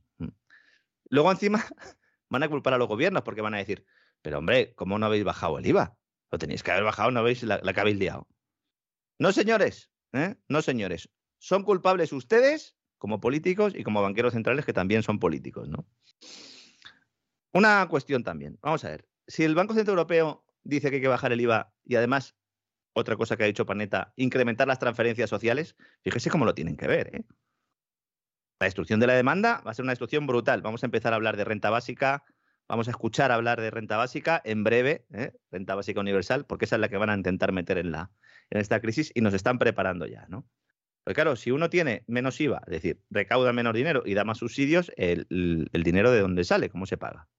[1.09, 1.65] Luego encima
[2.29, 3.85] van a culpar a los gobiernos porque van a decir,
[4.21, 5.97] pero hombre, ¿cómo no habéis bajado el IVA?
[6.29, 8.27] Lo tenéis que haber bajado, no veis la, que habéis liado.
[9.17, 10.35] No, señores, ¿eh?
[10.49, 11.09] no, señores.
[11.39, 15.87] Son culpables ustedes como políticos y como banqueros centrales que también son políticos, ¿no?
[17.53, 18.59] Una cuestión también.
[18.61, 19.07] Vamos a ver.
[19.27, 22.35] Si el Banco Central Europeo dice que hay que bajar el IVA y además,
[22.99, 26.87] otra cosa que ha dicho Paneta, incrementar las transferencias sociales, fíjese cómo lo tienen que
[26.87, 27.25] ver, ¿eh?
[28.59, 30.63] La destrucción de la demanda va a ser una destrucción brutal.
[30.63, 32.23] Vamos a empezar a hablar de renta básica,
[32.67, 35.33] vamos a escuchar hablar de renta básica en breve, ¿eh?
[35.51, 38.09] renta básica universal, porque esa es la que van a intentar meter en, la,
[38.49, 40.47] en esta crisis y nos están preparando ya, ¿no?
[41.03, 44.39] Porque claro, si uno tiene menos IVA, es decir, recauda menos dinero y da más
[44.39, 45.27] subsidios, el,
[45.71, 47.29] el dinero de dónde sale, ¿cómo se paga?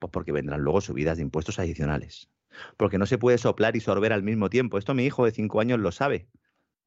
[0.00, 2.28] Pues porque vendrán luego subidas de impuestos adicionales.
[2.76, 4.78] Porque no se puede soplar y sorber al mismo tiempo.
[4.78, 6.28] Esto mi hijo de cinco años lo sabe.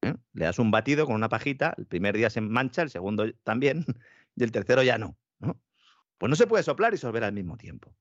[0.02, 0.14] ¿eh?
[0.32, 3.84] Le das un batido con una pajita, el primer día se mancha, el segundo también,
[4.36, 5.16] y el tercero ya no.
[6.18, 7.94] Pues no se puede soplar y sorber al mismo tiempo.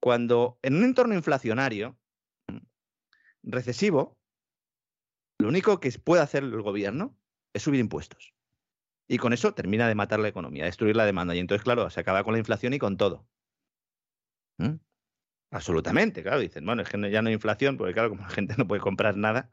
[0.00, 1.96] Cuando en un entorno inflacionario,
[3.42, 4.18] recesivo,
[5.38, 7.16] lo único que puede hacer el gobierno
[7.52, 8.34] es subir impuestos.
[9.08, 11.34] Y con eso termina de matar la economía, destruir la demanda.
[11.34, 13.26] Y entonces, claro, se acaba con la inflación y con todo.
[15.52, 16.40] Absolutamente, claro.
[16.40, 18.80] Dicen, bueno, es que ya no hay inflación, porque claro, como la gente no puede
[18.80, 19.50] comprar nada,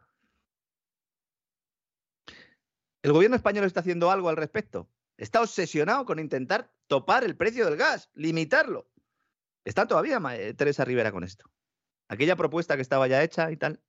[3.01, 4.89] ¿El gobierno español está haciendo algo al respecto?
[5.17, 8.89] Está obsesionado con intentar topar el precio del gas, limitarlo.
[9.63, 11.49] Está todavía eh, Teresa Rivera con esto.
[12.09, 13.79] Aquella propuesta que estaba ya hecha y tal,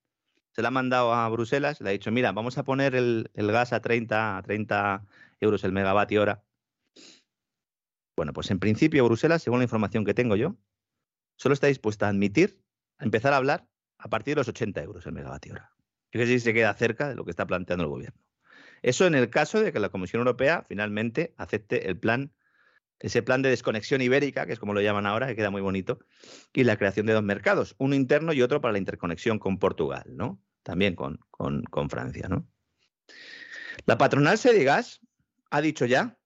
[0.52, 3.72] se la ha mandado a Bruselas, le ha dicho, mira, vamos a poner el, gas
[3.72, 5.06] a 30, a 30
[5.40, 6.44] euros el megavatio hora.
[8.16, 10.56] Bueno, pues en principio Bruselas, según la información que tengo yo,
[11.40, 12.60] solo está dispuesta a admitir,
[12.98, 15.72] a empezar a hablar a partir de los 80 euros el megavatio hora.
[16.10, 18.20] Fíjese si se queda cerca de lo que está planteando el gobierno.
[18.82, 22.34] Eso en el caso de que la Comisión Europea finalmente acepte el plan,
[22.98, 26.00] ese plan de desconexión ibérica, que es como lo llaman ahora, que queda muy bonito,
[26.52, 30.04] y la creación de dos mercados, uno interno y otro para la interconexión con Portugal,
[30.08, 30.42] ¿no?
[30.62, 32.46] También con, con, Francia, ¿no?
[33.86, 35.00] La patronal Sedigas
[35.50, 36.18] ha dicho ya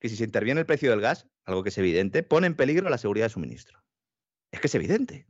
[0.00, 2.90] que si se interviene el precio del gas, algo que es evidente, pone en peligro
[2.90, 3.80] la seguridad de suministro.
[4.52, 5.26] Es que es evidente.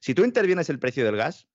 [0.00, 1.48] Si tú intervienes el precio del gas,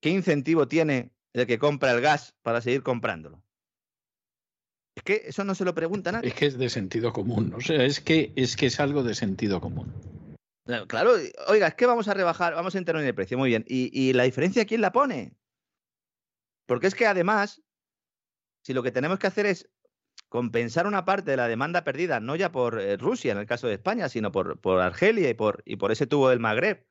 [0.00, 3.42] ¿qué incentivo tiene el que compra el gas para seguir comprándolo.
[4.96, 6.28] Es que eso no se lo pregunta nadie.
[6.28, 9.14] Es que es de sentido común, o sea, es que es que es algo de
[9.14, 9.92] sentido común.
[10.86, 11.14] Claro,
[11.48, 13.64] oiga, es que vamos a rebajar, vamos a intervenir el precio, muy bien.
[13.68, 15.36] ¿Y, ¿Y, la diferencia quién la pone?
[16.66, 17.60] Porque es que además,
[18.62, 19.68] si lo que tenemos que hacer es
[20.34, 23.68] compensar una parte de la demanda perdida, no ya por eh, Rusia en el caso
[23.68, 26.84] de España, sino por, por Argelia y por, y por ese tubo del Magreb,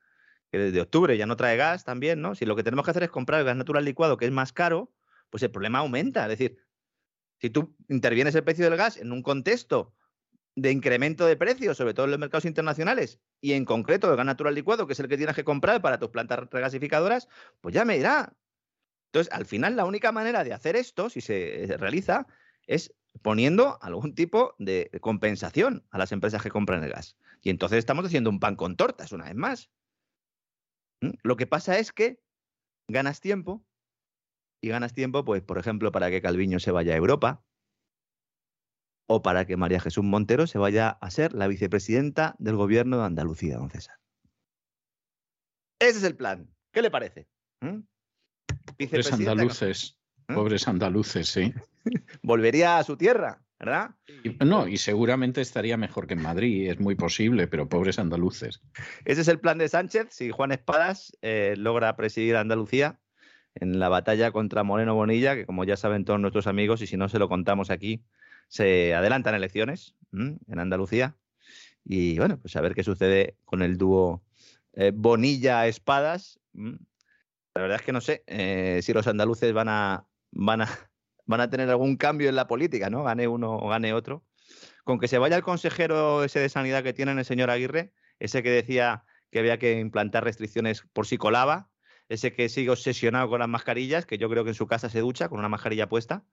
[0.50, 2.34] que desde octubre ya no trae gas también, ¿no?
[2.34, 4.54] Si lo que tenemos que hacer es comprar el gas natural licuado, que es más
[4.54, 4.94] caro,
[5.28, 6.22] pues el problema aumenta.
[6.22, 6.56] Es decir,
[7.38, 9.94] si tú intervienes el precio del gas en un contexto
[10.56, 14.24] de incremento de precios, sobre todo en los mercados internacionales, y en concreto el gas
[14.24, 17.28] natural licuado, que es el que tienes que comprar para tus plantas regasificadoras,
[17.60, 18.34] pues ya me irá.
[19.12, 22.26] Entonces, al final, la única manera de hacer esto, si se realiza,
[22.66, 27.16] es poniendo algún tipo de compensación a las empresas que compran el gas.
[27.40, 29.70] Y entonces estamos haciendo un pan con tortas, una vez más.
[31.22, 32.20] Lo que pasa es que
[32.88, 33.64] ganas tiempo
[34.62, 37.44] y ganas tiempo, pues, por ejemplo, para que Calviño se vaya a Europa
[39.06, 43.04] o para que María Jesús Montero se vaya a ser la vicepresidenta del gobierno de
[43.04, 43.98] Andalucía, don César.
[45.78, 46.48] Ese es el plan.
[46.72, 47.28] ¿Qué le parece?
[48.78, 49.98] Pobres andaluces.
[50.26, 51.52] Pobres andaluces, sí.
[52.22, 53.90] Volvería a su tierra, ¿verdad?
[54.44, 58.60] No, y seguramente estaría mejor que en Madrid, es muy posible, pero pobres andaluces.
[59.04, 60.08] Ese es el plan de Sánchez.
[60.10, 62.98] Si Juan Espadas eh, logra presidir Andalucía
[63.54, 66.96] en la batalla contra Moreno Bonilla, que como ya saben todos nuestros amigos, y si
[66.96, 68.02] no se lo contamos aquí,
[68.48, 71.16] se adelantan elecciones en Andalucía.
[71.84, 74.22] Y bueno, pues a ver qué sucede con el dúo
[74.72, 76.40] eh, Bonilla-Espadas.
[76.52, 80.68] La verdad es que no sé eh, si los andaluces van a, van, a,
[81.26, 83.04] van a tener algún cambio en la política, ¿no?
[83.04, 84.24] Gane uno o gane otro.
[84.84, 88.42] Con que se vaya el consejero ese de sanidad que tienen, el señor Aguirre, ese
[88.42, 91.70] que decía que había que implantar restricciones por si colaba,
[92.08, 95.00] ese que sigue obsesionado con las mascarillas, que yo creo que en su casa se
[95.00, 96.24] ducha con una mascarilla puesta,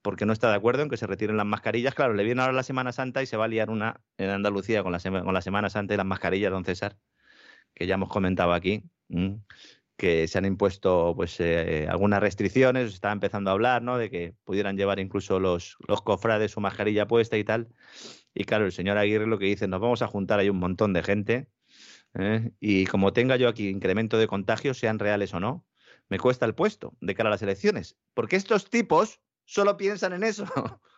[0.00, 1.94] porque no está de acuerdo en que se retiren las mascarillas.
[1.94, 4.82] Claro, le viene ahora la Semana Santa y se va a liar una en Andalucía
[4.82, 6.96] con la, con la Semana Santa y las mascarillas, don César,
[7.74, 8.84] que ya hemos comentado aquí,
[9.96, 13.98] que se han impuesto pues eh, algunas restricciones, se estaba empezando a hablar, ¿no?
[13.98, 17.68] De que pudieran llevar incluso los, los cofrades su mascarilla puesta y tal.
[18.34, 20.92] Y claro, el señor Aguirre lo que dice, nos vamos a juntar ahí un montón
[20.92, 21.48] de gente
[22.14, 22.50] ¿eh?
[22.60, 25.64] y como tenga yo aquí incremento de contagios, sean reales o no,
[26.08, 27.96] me cuesta el puesto de cara a las elecciones.
[28.14, 30.46] Porque estos tipos solo piensan en eso.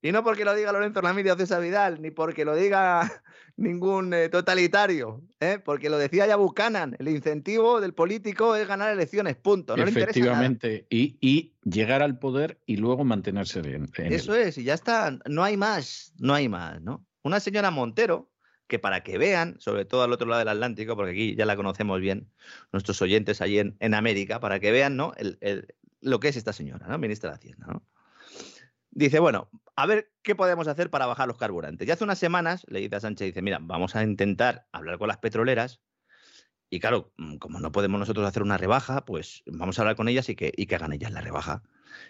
[0.00, 3.22] y no porque lo diga Lorenzo Ramírez o César Vidal, ni porque lo diga
[3.56, 5.58] ningún eh, totalitario, ¿eh?
[5.64, 9.76] porque lo decía ya Buchanan, el incentivo del político es ganar elecciones, punto.
[9.76, 13.90] No Efectivamente, y, llegar al poder y luego mantenerse bien.
[13.96, 17.04] Eso es, y ya está, no hay más, no hay más, ¿no?
[17.22, 18.30] Una señora Montero,
[18.68, 21.56] que para que vean, sobre todo al otro lado del Atlántico, porque aquí ya la
[21.56, 22.30] conocemos bien,
[22.72, 25.12] nuestros oyentes allí en, en América, para que vean ¿no?
[26.00, 26.98] lo que es esta señora, ¿no?
[26.98, 27.66] ministra de Hacienda.
[27.66, 27.82] ¿no?
[28.98, 31.86] Dice, bueno, a ver qué podemos hacer para bajar los carburantes.
[31.86, 35.06] Y hace unas semanas le dice a Sánchez, dice, mira, vamos a intentar hablar con
[35.06, 35.80] las petroleras
[36.68, 40.08] y claro, mm, como no podemos nosotros hacer una rebaja, pues vamos a hablar con
[40.08, 41.62] ellas y que, y que hagan ellas la rebaja.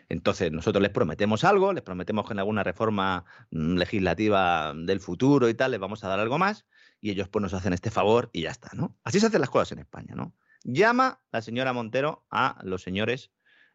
[0.09, 5.51] Entonces, nosotros les prometemos algo, les prometemos que en alguna reforma mm, legislativa del futuro
[5.51, 6.65] y tal, les vamos a dar algo más,
[7.03, 8.97] y ellos pues nos hacen este favor y ya está, ¿no?
[9.05, 10.35] Así se hacen las cosas en España, ¿no?
[10.65, 13.31] Llama la señora Montero a los señores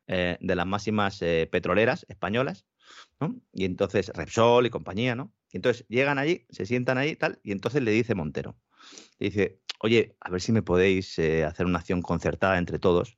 [0.08, 2.66] eh, de las máximas eh, petroleras españolas,
[3.54, 5.34] Y entonces Repsol y compañía, ¿no?
[5.52, 8.58] Y entonces llegan allí, se sientan y tal, y entonces le dice Montero,
[9.20, 13.18] dice, oye, a ver si me podéis eh, hacer una acción concertada entre todos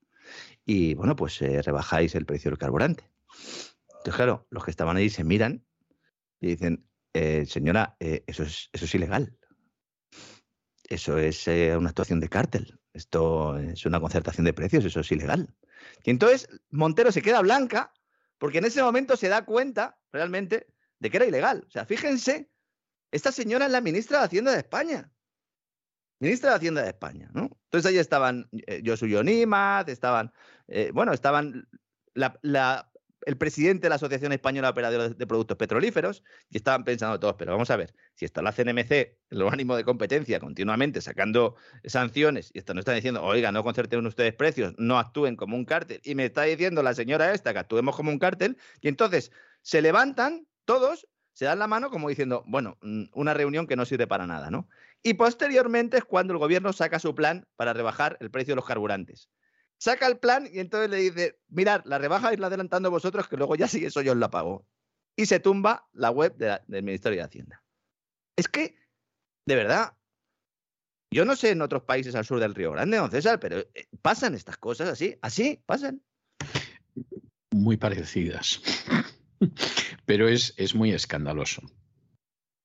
[0.65, 3.09] y bueno, pues eh, rebajáis el precio del carburante.
[3.97, 5.65] Entonces, claro, los que estaban ahí se miran
[6.39, 9.37] y dicen, eh, señora, eso, es, eso es ilegal.
[10.87, 12.79] Eso es una actuación de cártel.
[12.93, 15.55] Esto es una concertación de precios, eso es ilegal.
[16.03, 17.91] Y entonces Montero se queda blanca
[18.37, 20.67] porque en ese momento se da cuenta realmente
[20.99, 21.63] de que era ilegal.
[21.67, 22.49] O sea, fíjense,
[23.11, 25.11] esta señora es la ministra de Hacienda de España
[26.19, 27.49] ministra de Hacienda de España, ¿no?
[27.65, 30.31] Entonces ahí estaban eh, Josu Nímaz, estaban,
[30.67, 31.67] eh, bueno, estaban
[33.25, 37.35] el presidente de la Asociación Española de Operadores de Productos Petrolíferos y estaban pensando todos,
[37.37, 42.51] pero vamos a ver, si está la CNMC los ánimos de competencia continuamente sacando sanciones
[42.53, 46.01] y esto no está diciendo, oiga, no concerten ustedes precios, no actúen como un cártel,
[46.03, 49.31] y me está diciendo la señora esta que actuemos como un cártel, y entonces
[49.61, 53.85] se levantan todos se dan la mano como diciendo, bueno, mm, una reunión que no
[53.85, 54.69] sirve para nada, ¿no?
[55.03, 58.65] Y posteriormente es cuando el gobierno saca su plan para rebajar el precio de los
[58.65, 59.29] carburantes.
[59.85, 63.55] Saca el plan y entonces le dice, mirad, la rebaja irla adelantando vosotros que luego
[63.55, 64.65] ya sí eso yo os la pago.
[65.15, 67.63] Y se tumba la web del Ministerio de Hacienda.
[68.35, 68.75] Es que,
[69.45, 69.95] de verdad,
[71.13, 73.87] yo no sé en otros países al sur del Río Grande, don César, pero eh,
[74.01, 76.01] pasan estas cosas así, así pasan.
[77.51, 78.61] Muy parecidas.
[80.07, 81.61] Pero es, es muy escandaloso.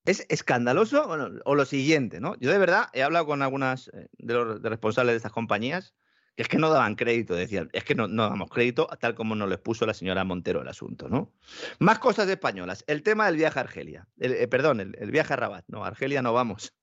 [0.05, 1.07] ¿Es escandaloso
[1.45, 2.19] o, lo siguiente?
[2.19, 2.35] ¿no?
[2.39, 5.93] Yo de verdad he hablado con algunas eh, de los responsables de estas compañías
[6.35, 9.35] que es que no daban crédito, decían, es que no, no damos crédito tal como
[9.35, 11.31] nos lo expuso la señora Montero el asunto, ¿no?
[11.79, 12.83] Más cosas españolas.
[12.87, 14.07] El tema del viaje a Argelia.
[14.19, 15.65] Eh, perdón, el, viaje a Rabat.
[15.67, 16.73] No, Argelia no vamos.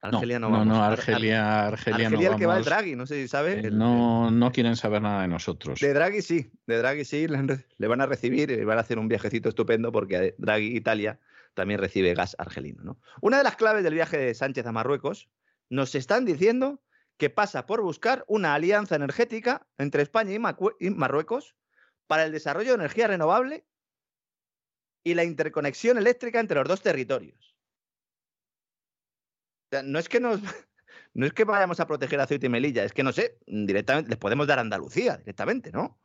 [0.00, 0.66] Argelia no, vamos.
[0.66, 3.60] No, Argelia, Argelia, Argelia el que va el Draghi, no sé si sabe.
[3.60, 5.80] Eh, no, no quieren saber nada de nosotros.
[5.80, 9.08] De Draghi sí, de Draghi sí, le, van a recibir y van a hacer un
[9.08, 11.18] viajecito estupendo porque Draghi Italia
[11.54, 12.82] también recibe gas argelino.
[12.84, 13.00] ¿no?
[13.20, 15.28] Una de las claves del viaje de Sánchez a Marruecos
[15.70, 16.80] nos están diciendo
[17.16, 20.32] que pasa por buscar una alianza energética entre España
[20.80, 21.56] y Marruecos
[22.06, 23.66] para el desarrollo de energía renovable
[25.02, 27.56] y la interconexión eléctrica entre los dos territorios
[29.82, 30.20] no es que.
[31.12, 34.10] No es que vayamos a proteger a Ceuta y Melilla, es que no sé, directamente
[34.10, 35.98] les podemos dar Andalucía directamente, ¿no?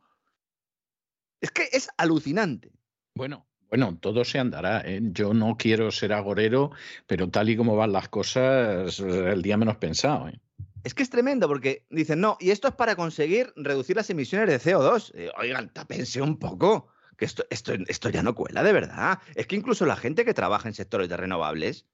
[1.38, 2.72] Es que es alucinante.
[3.14, 4.80] Bueno, bueno, todo se andará.
[4.86, 5.00] ¿eh?
[5.02, 6.70] Yo no quiero ser agorero,
[7.06, 10.28] pero tal y como van las cosas, el día menos pensado.
[10.28, 10.40] ¿eh?
[10.84, 14.48] Es que es tremendo porque dicen, no, y esto es para conseguir reducir las emisiones
[14.48, 15.12] de CO2.
[15.14, 19.20] Eh, oigan, tápense un poco Que esto, esto, esto ya no cuela, de verdad.
[19.34, 21.86] Es que incluso la gente que trabaja en sectores de renovables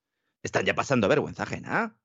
[0.43, 1.99] están ya pasando vergüenza ajena.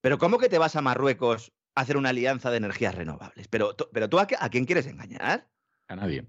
[0.00, 3.46] Pero ¿cómo que te vas a Marruecos a hacer una alianza de energías renovables?
[3.48, 5.48] Pero, pero tú a, a quién quieres engañar?
[5.86, 6.26] A nadie.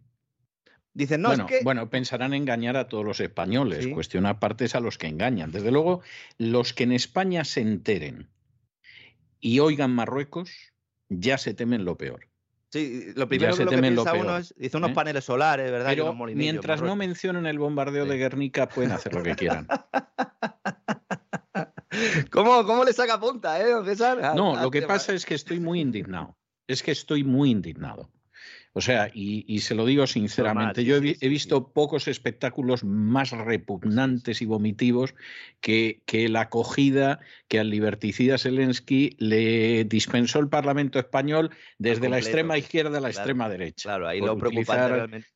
[0.94, 1.64] Dicen, no, bueno, es que...
[1.64, 3.86] bueno, pensarán engañar a todos los españoles.
[3.86, 3.92] ¿Sí?
[3.92, 5.52] Cuestión aparte es a los que engañan.
[5.52, 6.02] Desde luego,
[6.38, 8.30] los que en España se enteren
[9.44, 10.74] y oigan Marruecos,
[11.10, 12.30] ya se temen lo peor.
[12.70, 14.94] Sí, lo primero que, lo que piensa uno es, dice unos ¿eh?
[14.94, 15.90] paneles solares, ¿verdad?
[15.90, 18.10] Pero mientras no mencionen el bombardeo sí.
[18.10, 19.68] de Guernica, pueden hacer lo que quieran.
[22.32, 24.34] ¿Cómo, ¿Cómo, le saca punta, eh, don César?
[24.36, 26.36] No, lo que pasa es que estoy muy indignado.
[26.66, 28.10] Es que estoy muy indignado.
[28.76, 33.30] O sea, y, y se lo digo sinceramente, yo he, he visto pocos espectáculos más
[33.30, 35.14] repugnantes y vomitivos
[35.62, 42.18] que, que, la acogida que al liberticida Zelensky le dispensó el Parlamento español desde la
[42.18, 43.90] extrema izquierda a la claro, extrema derecha.
[43.90, 45.28] Claro, ahí lo preocupante realmente.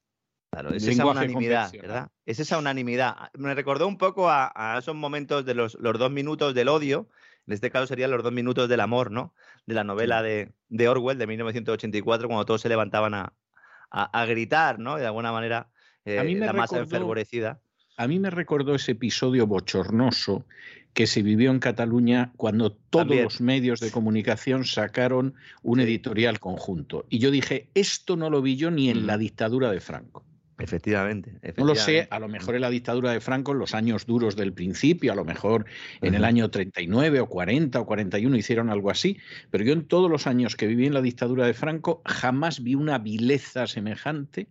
[0.49, 2.09] Claro, es esa unanimidad, ¿verdad?
[2.25, 3.29] Es esa unanimidad.
[3.33, 7.09] Me recordó un poco a, a esos momentos de los, los, dos minutos del odio,
[7.45, 9.35] en este caso serían los dos minutos del amor, ¿no?
[9.67, 13.33] De la novela de, de Orwell de 1984, cuando todos se levantaban a,
[13.91, 14.97] a, a gritar, ¿no?
[14.97, 15.69] De alguna manera,
[16.05, 17.59] eh, a mí me la masa recordó, enfervorecida.
[17.97, 20.45] A mí me recordó ese episodio bochornoso
[20.93, 23.23] que se vivió en Cataluña cuando todos También.
[23.25, 27.05] los medios de comunicación sacaron un editorial conjunto.
[27.09, 30.25] Y yo dije, esto no lo vi yo ni en la dictadura de Franco.
[30.59, 33.75] Efectivamente, efectivamente, No lo sé, a lo mejor en la dictadura de Franco, en los
[33.75, 35.65] años duros del principio, a lo mejor
[36.01, 39.19] en el año 39 o 40 o 41 hicieron algo así,
[39.51, 42.73] pero yo en todos los años que viví en la dictadura de Franco jamás vi
[42.73, 44.47] una vileza semejante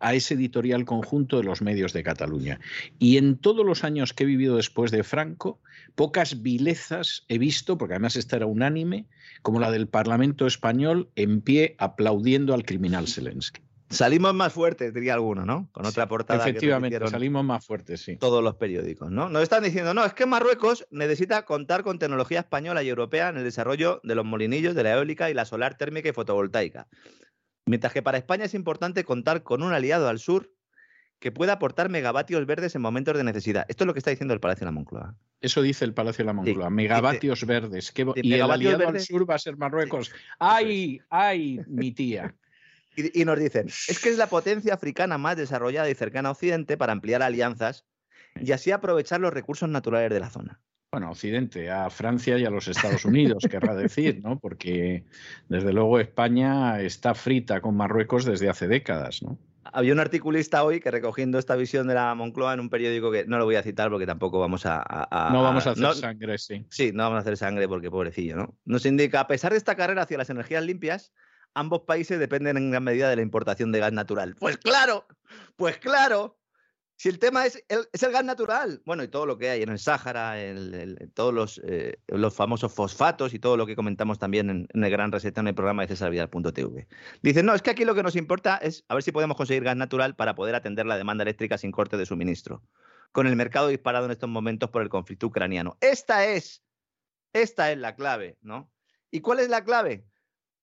[0.00, 2.58] a ese editorial conjunto de los medios de Cataluña.
[2.98, 5.60] Y en todos los años que he vivido después de Franco,
[5.94, 9.06] pocas vilezas he visto, porque además esta era unánime,
[9.42, 13.62] como la del Parlamento español en pie aplaudiendo al criminal Zelensky.
[13.94, 15.68] Salimos más fuertes, diría alguno, ¿no?
[15.72, 16.42] Con otra portada.
[16.42, 18.16] Efectivamente, que salimos más fuertes, sí.
[18.16, 19.28] Todos los periódicos, ¿no?
[19.28, 23.38] Nos están diciendo, no, es que Marruecos necesita contar con tecnología española y europea en
[23.38, 26.88] el desarrollo de los molinillos, de la eólica y la solar térmica y fotovoltaica.
[27.66, 30.50] Mientras que para España es importante contar con un aliado al sur
[31.18, 33.64] que pueda aportar megavatios verdes en momentos de necesidad.
[33.68, 35.16] Esto es lo que está diciendo el Palacio de la Moncloa.
[35.40, 36.74] Eso dice el Palacio de la Moncloa, sí.
[36.74, 37.92] megavatios dice, verdes.
[37.92, 39.02] ¿Qué, y megavatios el aliado verdes?
[39.02, 40.08] al sur va a ser Marruecos.
[40.08, 40.12] Sí.
[40.38, 42.34] ¡Ay, ay, mi tía!
[42.96, 46.32] Y, y, nos dicen, es que es la potencia africana más desarrollada y cercana a
[46.32, 47.84] Occidente para ampliar alianzas
[48.40, 50.60] y así aprovechar los recursos naturales de la zona.
[50.94, 54.38] Bueno, Occidente, a Francia y a los Estados Unidos, querrá decir, ¿no?
[54.38, 55.04] Porque
[55.48, 59.36] desde luego España está frita con Marruecos desde hace décadas, ¿no?
[59.64, 63.26] Había un articulista hoy que recogiendo esta visión de la Moncloa en un periódico que
[63.26, 64.76] no lo voy a citar porque tampoco vamos a...
[64.76, 66.64] a, a no vamos a hacer no, sangre, sí.
[66.70, 68.56] Sí, no vamos a hacer sangre porque pobrecillo, ¿no?
[68.64, 71.12] Nos indica, a pesar de esta carrera hacia las energías limpias,
[71.54, 74.36] ambos países dependen en gran medida de la importación de gas natural.
[74.38, 75.06] Pues claro,
[75.56, 76.38] pues claro.
[76.96, 79.62] Si el tema es el, es el gas natural, bueno, y todo lo que hay
[79.62, 83.74] en el Sáhara, el, el, todos los, eh, los, famosos fosfatos y todo lo que
[83.74, 86.86] comentamos también en, en el gran receta en el programa de cesarvidal.tv.
[87.20, 89.64] Dicen, no, es que aquí lo que nos importa es a ver si podemos conseguir
[89.64, 92.62] gas natural para poder atender la demanda eléctrica sin corte de suministro,
[93.10, 95.76] con el mercado disparado en estos momentos por el conflicto ucraniano.
[95.80, 96.62] Esta es,
[97.32, 98.70] esta es la clave, ¿no?
[99.10, 100.06] ¿Y cuál es la clave?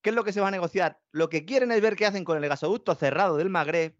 [0.02, 1.00] ¿Qué es lo que se va a negociar?
[1.12, 3.94] Lo que quieren es ver qué hacen con el gasoducto cerrado del Magreb,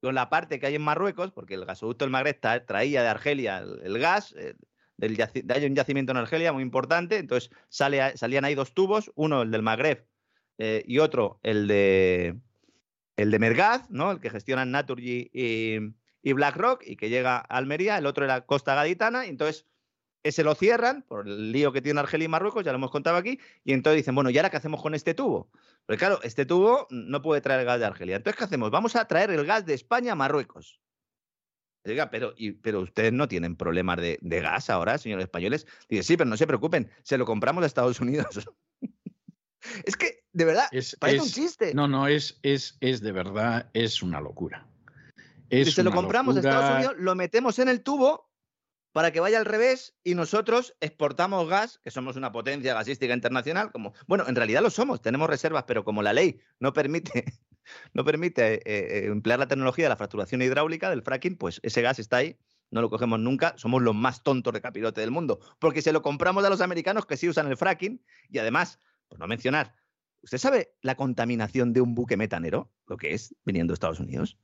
[0.00, 3.58] con la parte que hay en Marruecos, porque el gasoducto del Magreb traía de Argelia
[3.58, 4.54] el, gas, eh,
[4.96, 5.16] del
[5.50, 9.62] hay un yacimiento en Argelia muy importante, entonces salían ahí dos tubos, uno el del
[9.62, 10.06] Magreb
[10.56, 12.36] eh, y otro el de
[13.16, 14.12] el de Mergaz, ¿no?
[14.12, 15.76] el que gestionan Naturgy y,
[16.22, 19.66] y BlackRock y que llega a Almería, el otro era Costa Gaditana, y entonces
[20.22, 23.16] ese lo cierran por el lío que tiene Argelia y Marruecos, ya lo hemos contado
[23.16, 25.50] aquí, y entonces dicen, bueno, ¿y ahora qué hacemos con este tubo?
[25.86, 28.16] Porque claro, este tubo no puede traer el gas de Argelia.
[28.16, 28.70] Entonces, ¿qué hacemos?
[28.70, 30.80] Vamos a traer el gas de España a Marruecos.
[31.84, 35.66] Diga, pero, y, pero ustedes no tienen problemas de, de, gas ahora, señores españoles.
[35.88, 38.50] Dice, sí, pero no se preocupen, se lo compramos a Estados Unidos.
[39.84, 41.74] es que, de verdad, es, parece es, un chiste.
[41.74, 44.66] No, no, es, es, es de verdad, es una locura.
[45.48, 46.52] Es si se lo compramos locura...
[46.52, 48.27] a Estados Unidos, lo metemos en el tubo
[48.92, 53.70] para que vaya al revés y nosotros exportamos gas, que somos una potencia gasística internacional,
[53.72, 57.24] como bueno, en realidad lo somos, tenemos reservas, pero como la ley no permite,
[57.92, 61.82] no permite eh, eh, emplear la tecnología de la fracturación hidráulica del fracking, pues ese
[61.82, 62.38] gas está ahí,
[62.70, 66.02] no lo cogemos nunca, somos los más tontos de capirote del mundo, porque se lo
[66.02, 69.74] compramos a los americanos que sí usan el fracking y además, por no mencionar,
[70.22, 74.38] ¿usted sabe la contaminación de un buque metanero, lo que es viniendo de Estados Unidos?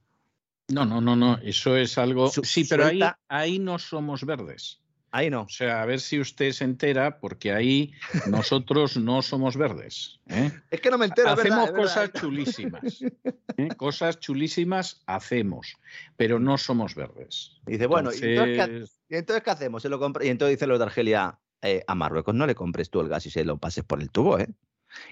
[0.69, 2.29] No, no, no, no, eso es algo.
[2.29, 4.81] Su, sí, pero ahí, ahí no somos verdes.
[5.11, 5.43] Ahí no.
[5.43, 7.93] O sea, a ver si usted se entera, porque ahí
[8.27, 10.19] nosotros no somos verdes.
[10.27, 10.51] ¿eh?
[10.71, 11.29] Es que no me entero.
[11.31, 12.11] es verdad, hacemos es verdad.
[12.11, 12.83] cosas chulísimas.
[13.57, 13.69] ¿eh?
[13.77, 15.77] Cosas chulísimas hacemos,
[16.17, 17.53] pero no somos verdes.
[17.67, 19.83] Dice, bueno, ¿y entonces, ¿qué, ha- Entonces, y entonces qué hacemos?
[19.83, 22.91] Se lo compra- Y entonces dicen los de Argelia, eh, a Marruecos no le compres
[22.91, 24.49] tú el gas y se lo pases por el tubo, ¿eh?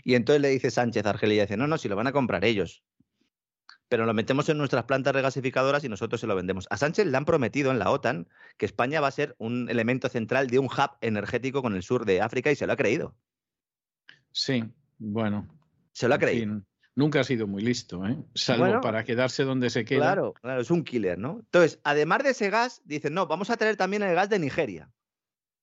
[0.03, 2.45] Y entonces le dice Sánchez a Argelia, dice, no, no, si lo van a comprar
[2.45, 2.83] ellos.
[3.93, 6.67] Pero lo metemos en nuestras plantas regasificadoras y nosotros se lo vendemos.
[6.71, 10.09] A Sánchez le han prometido en la OTAN que España va a ser un elemento
[10.09, 13.15] central de un hub energético con el sur de África y se lo ha creído.
[14.31, 14.65] sí,
[14.99, 15.47] bueno.
[15.93, 16.55] Se lo ha creído.
[16.55, 18.17] fin, nunca ha sido muy listo, ¿eh?
[18.35, 20.01] Salvo Bueno, para quedarse donde se queda.
[20.01, 21.41] Claro, claro, es un killer, ¿no?
[21.41, 24.91] Entonces, además de ese gas, dicen, no, vamos a traer también el gas de Nigeria.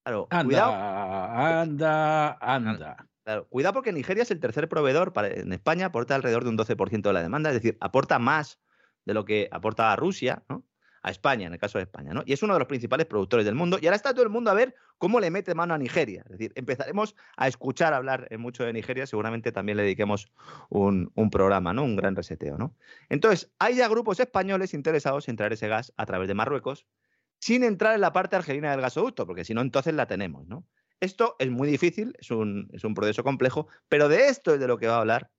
[0.03, 0.71] Claro, Anda, cuidado.
[0.71, 3.09] anda, anda.
[3.49, 7.09] Cuidado porque Nigeria es el tercer proveedor para- en España, aporta alrededor de un 12%
[7.09, 8.59] de la demanda, es decir, aporta más
[9.05, 10.65] de lo que aporta a Rusia, ¿no?
[11.01, 12.23] a España, en el caso de España, ¿no?
[12.25, 13.77] Y es uno de los principales productores del mundo.
[13.81, 16.23] Y ahora está todo el mundo a ver cómo le mete mano a Nigeria.
[16.25, 20.29] Es decir, empezaremos a escuchar hablar eh, mucho de Nigeria, seguramente también le dediquemos
[20.69, 21.83] un, un programa, ¿no?
[21.85, 22.75] Un gran reseteo, ¿no?
[23.07, 26.85] Entonces, hay ya grupos españoles interesados en traer ese gas a través de Marruecos,
[27.39, 30.65] sin entrar en la parte argelina del gasoducto, porque si no, entonces la tenemos, ¿no?
[31.01, 34.67] Esto es muy difícil, es un, es un proceso complejo, pero de esto es de
[34.67, 35.31] lo que va a hablar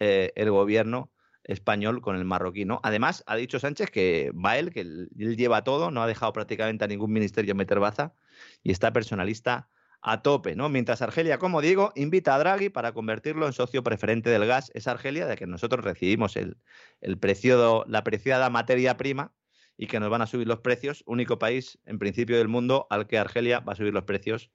[0.00, 1.12] eh, el gobierno
[1.44, 2.64] español con el marroquí.
[2.64, 2.80] ¿no?
[2.82, 6.84] Además, ha dicho Sánchez que va él, que él, lleva todo, no ha dejado prácticamente
[6.84, 8.14] a ningún ministerio meter baza
[8.62, 9.68] y está personalista
[10.00, 10.56] a tope.
[10.56, 10.68] ¿no?
[10.68, 14.70] Mientras Argelia, como digo, invita a Draghi para convertirlo en socio preferente del gas.
[14.74, 16.56] Es Argelia de que nosotros recibimos el,
[17.00, 19.34] el precio, la preciada materia prima
[19.76, 21.02] y que nos van a subir los precios.
[21.06, 24.50] Único país, en principio, del mundo al que Argelia va a subir los precios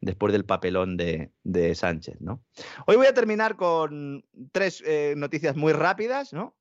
[0.00, 2.20] después del papelón de, de Sánchez.
[2.20, 2.44] ¿no?
[2.86, 6.32] Hoy voy a terminar con tres eh, noticias muy rápidas.
[6.32, 6.56] ¿no?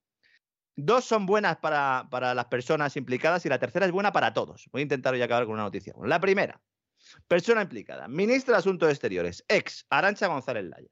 [0.75, 4.67] Dos son buenas para, para, las personas implicadas y la tercera es buena para todos.
[4.71, 5.93] Voy a intentar hoy acabar con una noticia.
[6.03, 6.61] La primera,
[7.27, 10.89] persona implicada, ministra de Asuntos Exteriores, ex Arancha González Laya.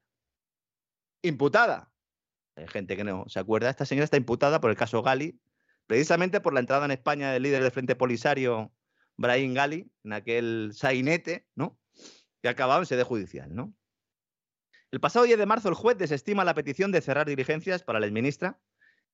[1.22, 1.90] Imputada.
[2.56, 3.70] Hay gente que no se acuerda.
[3.70, 5.40] Esta señora está imputada por el caso Gali,
[5.86, 8.72] precisamente por la entrada en España del líder del Frente Polisario,
[9.16, 11.78] Brahim Gali, en aquel sainete, ¿no?
[12.42, 13.54] Que ha acabado en sede judicial.
[13.54, 13.74] ¿no?
[14.90, 18.06] El pasado 10 de marzo, el juez desestima la petición de cerrar diligencias para la
[18.06, 18.58] exministra,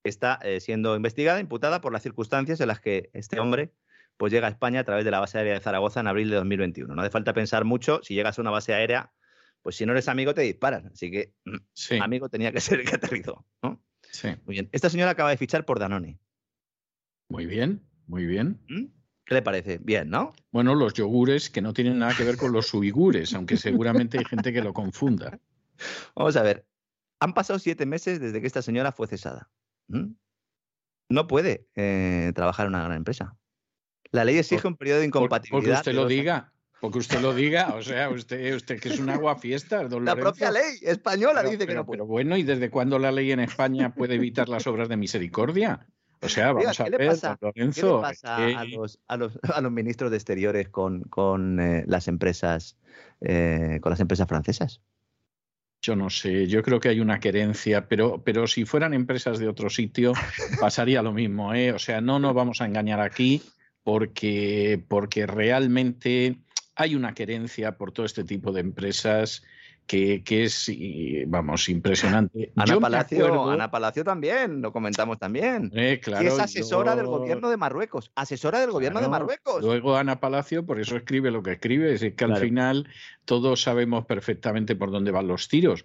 [0.02, 3.72] que está eh, siendo investigada, imputada por las circunstancias en las que este hombre
[4.16, 6.36] pues, llega a España a través de la base aérea de Zaragoza en abril de
[6.36, 6.94] 2021.
[6.94, 9.12] No hace falta pensar mucho, si llegas a una base aérea,
[9.62, 10.88] pues si no eres amigo te disparan.
[10.88, 11.32] Así que
[11.72, 11.98] sí.
[11.98, 13.46] amigo tenía que ser el que aterrizó.
[13.62, 13.82] ¿no?
[14.02, 14.28] Sí.
[14.44, 14.68] Muy bien.
[14.72, 16.20] Esta señora acaba de fichar por Danone.
[17.28, 18.60] Muy bien, muy bien.
[18.68, 18.84] ¿Mm?
[19.24, 19.78] ¿Qué le parece?
[19.78, 20.34] Bien, ¿no?
[20.52, 24.24] Bueno, los yogures que no tienen nada que ver con los uigures, aunque seguramente hay
[24.24, 25.38] gente que lo confunda.
[26.14, 26.66] Vamos a ver.
[27.20, 29.48] Han pasado siete meses desde que esta señora fue cesada.
[29.88, 30.12] ¿Mm?
[31.08, 33.36] No puede eh, trabajar en una gran empresa.
[34.10, 35.76] La ley exige un periodo de incompatibilidad.
[35.76, 36.52] Porque usted lo diga.
[36.80, 37.74] Porque usted lo diga.
[37.74, 39.88] O sea, usted, usted que es un agua fiesta.
[39.88, 41.98] Don la propia ley española pero, dice que no puede.
[41.98, 45.86] Pero bueno, ¿y desde cuándo la ley en España puede evitar las obras de misericordia?
[46.24, 49.38] O sea, vamos a ¿qué ver, pasa, Lorenzo, ¿qué le pasa a, los, a, los,
[49.54, 52.76] a, los, ministros de exteriores con, con eh, las empresas
[53.20, 54.80] eh, con las empresas francesas?
[55.82, 59.48] Yo no sé, yo creo que hay una querencia, pero, pero si fueran empresas de
[59.48, 60.12] otro sitio
[60.60, 61.72] pasaría lo mismo, ¿eh?
[61.72, 63.42] O sea, no nos vamos a engañar aquí
[63.82, 66.38] porque, porque realmente
[66.74, 69.42] hay una querencia por todo este tipo de empresas
[69.86, 70.70] que, que es,
[71.26, 72.52] vamos, impresionante.
[72.56, 75.70] Ana yo Palacio, acuerdo, Ana Palacio también, lo comentamos también.
[75.74, 76.96] Eh, claro, es asesora yo...
[76.96, 78.10] del gobierno de Marruecos.
[78.14, 79.62] Asesora del gobierno claro, de Marruecos.
[79.62, 82.34] Luego Ana Palacio, por eso escribe lo que escribe, es que claro.
[82.34, 82.88] al final
[83.24, 85.84] todos sabemos perfectamente por dónde van los tiros.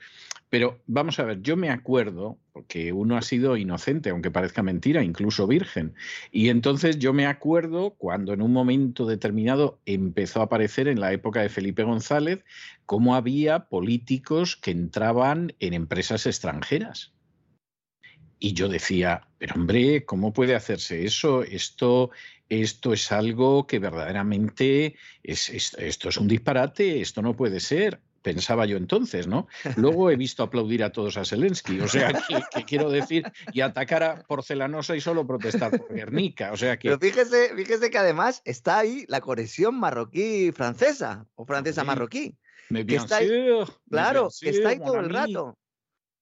[0.50, 5.04] Pero vamos a ver, yo me acuerdo, porque uno ha sido inocente, aunque parezca mentira,
[5.04, 5.94] incluso virgen.
[6.32, 11.14] Y entonces yo me acuerdo cuando en un momento determinado empezó a aparecer en la
[11.14, 12.44] época de Felipe González,
[12.88, 17.14] cómo había políticos que entraban en empresas extranjeras.
[18.40, 21.44] Y yo decía, pero hombre, ¿cómo puede hacerse eso?
[21.44, 22.10] Esto,
[22.48, 28.02] esto es algo que verdaderamente es, es, esto es un disparate, esto no puede ser
[28.22, 29.48] pensaba yo entonces, ¿no?
[29.76, 33.24] Luego he visto aplaudir a todos a Zelensky, o sea, que, que, quiero decir,
[33.54, 36.90] y atacar a Porcelanosa y solo protestar por Guernica, o sea que...
[36.90, 42.36] Pero fíjese, fíjese que además está ahí la conexión marroquí-francesa, o francesa-marroquí.
[42.70, 43.30] Me que está ahí,
[43.90, 45.58] claro, que está ahí todo el rato.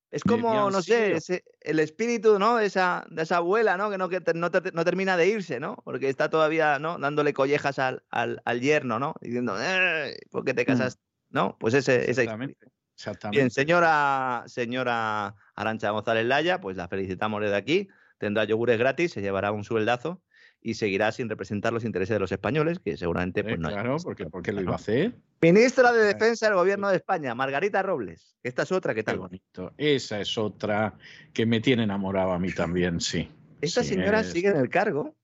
[0.10, 2.56] Es como, no sé, ese, el espíritu, ¿no?
[2.56, 3.90] De esa, de esa abuela, ¿no?
[3.90, 5.76] Que, no, que no, te, no, termina de irse, ¿no?
[5.84, 6.98] Porque está todavía, ¿no?
[6.98, 9.16] Dándole collejas al, al, al yerno, ¿no?
[9.20, 11.02] Diciendo, eh, ¿por qué te casaste?
[11.38, 11.56] ¿No?
[11.60, 12.68] Pues ese, esa Exactamente.
[12.96, 13.38] Exactamente.
[13.38, 17.88] Bien, señora, señora Arancha González Laya, pues la felicitamos desde aquí.
[18.18, 20.20] Tendrá yogures gratis, se llevará un sueldazo.
[20.60, 23.70] y seguirá sin representar los intereses de los españoles, que seguramente pues, no.
[23.70, 25.14] Claro, porque, porque lo iba a hacer.
[25.42, 28.36] Ministra de Defensa del Gobierno de España, Margarita Robles.
[28.44, 29.20] Esta es otra que tal.
[29.20, 29.74] bonito.
[29.78, 30.98] Esa es otra
[31.34, 33.30] que me tiene enamorado a mí también, sí.
[33.62, 35.16] Esta señora sigue en el cargo.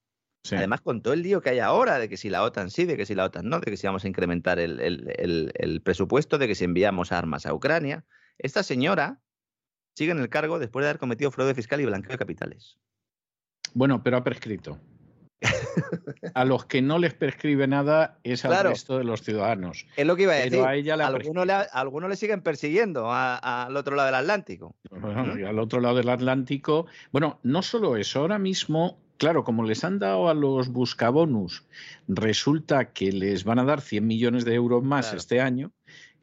[0.51, 2.97] Además, con todo el lío que hay ahora, de que si la OTAN sí, de
[2.97, 6.47] que si la OTAN no, de que si vamos a incrementar el, el presupuesto, de
[6.47, 8.05] que si enviamos armas a Ucrania,
[8.37, 9.21] esta señora
[9.95, 12.77] sigue en el cargo después de haber cometido fraude fiscal y blanqueo de capitales.
[13.73, 14.79] Bueno, pero ha prescrito.
[16.33, 19.85] a los que no les prescribe nada es al resto de los ciudadanos.
[19.97, 20.61] Es lo que iba a decir.
[20.61, 21.45] a ella algunos,
[22.09, 24.75] le, siguen persiguiendo al otro lado del Atlántico.
[24.91, 26.85] al otro lado del Atlántico.
[27.11, 31.65] Bueno, no solo eso, ahora mismo, claro, como les han dado a los buscabonus,
[32.07, 35.71] resulta que les van a dar 100 millones de euros más este año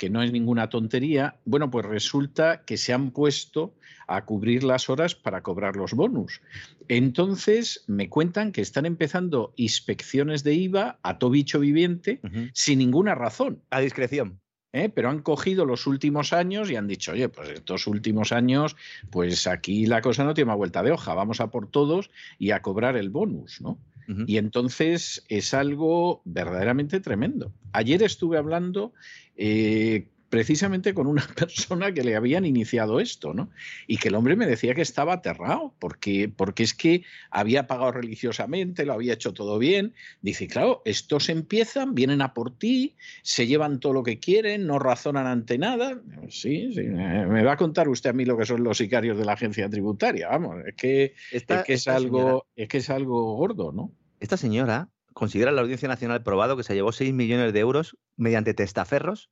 [0.00, 3.74] que no es ninguna tontería, bueno, pues resulta que se han puesto
[4.08, 6.40] a cubrir las horas para cobrar los bonus.
[6.88, 12.18] Entonces, me cuentan que están empezando inspecciones de IVA a todo bicho viviente
[12.54, 13.62] sin ninguna razón.
[13.68, 14.40] A discreción.
[14.72, 14.88] ¿Eh?
[14.88, 18.76] pero han cogido los últimos años y han dicho, oye, pues estos últimos años,
[19.10, 22.52] pues aquí la cosa no tiene más vuelta de hoja, vamos a por todos y
[22.52, 23.78] a cobrar el bonus, ¿no?
[24.26, 27.52] Y entonces es algo verdaderamente tremendo.
[27.72, 28.92] Ayer estuve hablando
[29.36, 33.50] eh, precisamente con una persona que le habían iniciado esto, ¿no?
[33.86, 37.92] Y que el hombre me decía que estaba aterrado, porque, porque es que había pagado
[37.92, 39.92] religiosamente, lo había hecho todo bien.
[40.22, 44.78] Dice, claro, estos empiezan, vienen a por ti, se llevan todo lo que quieren, no
[44.78, 46.00] razonan ante nada.
[46.28, 49.24] Sí, sí, me va a contar usted a mí lo que son los sicarios de
[49.24, 53.72] la agencia tributaria, vamos, es que, es, que es, algo, es que es algo gordo,
[53.72, 53.92] ¿no?
[54.20, 58.54] Esta señora considera la Audiencia Nacional probado que se llevó 6 millones de euros mediante
[58.54, 59.30] testaferros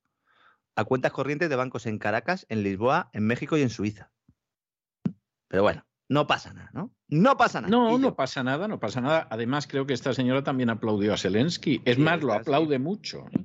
[0.79, 4.13] a cuentas corrientes de bancos en Caracas, en Lisboa, en México y en Suiza.
[5.49, 6.95] Pero bueno, no pasa nada, ¿no?
[7.09, 7.71] No pasa nada.
[7.71, 9.27] No, no pasa nada, no pasa nada.
[9.31, 11.81] Además, creo que esta señora también aplaudió a Zelensky.
[11.85, 13.27] Es más, lo aplaude mucho.
[13.33, 13.45] ¿eh?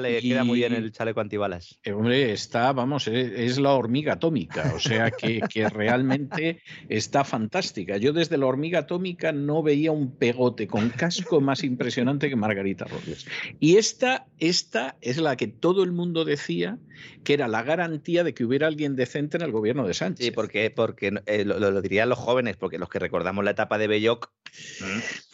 [0.00, 1.78] le queda muy bien el chaleco antibalas.
[1.82, 7.96] Eh, hombre, está, vamos, eh, es, la hormiga atómica, o sea que, realmente está fantástica.
[7.96, 12.84] Yo desde la hormiga atómica no veía un pegote con casco más impresionante que Margarita
[12.84, 13.26] Robles.
[13.58, 16.78] Y esta, esta es la que todo el mundo decía
[17.24, 20.26] que era la garantía de que hubiera alguien decente en el gobierno de Sánchez.
[20.26, 23.88] Sí, porque, porque eh, lo, dirían los jóvenes, porque los que recordamos la etapa de
[23.88, 24.30] Belloc.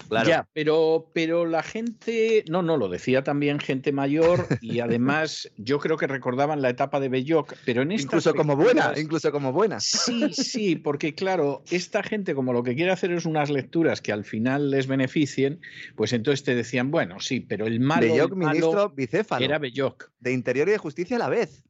[0.08, 0.28] Claro.
[0.28, 5.78] Ya, pero, pero la gente, no, no, lo decía también gente mayor y además yo
[5.80, 9.80] creo que recordaban la etapa de Belloc, pero en Incluso como buena, incluso como buena.
[9.80, 14.12] Sí, sí, porque claro, esta gente como lo que quiere hacer es unas lecturas que
[14.12, 15.60] al final les beneficien,
[15.96, 19.44] pues entonces te decían, bueno, sí, pero el malo, Belloc, ministro bicéfalo.
[19.44, 20.10] Era Belloc.
[20.20, 21.64] De Interior y de Justicia a la vez.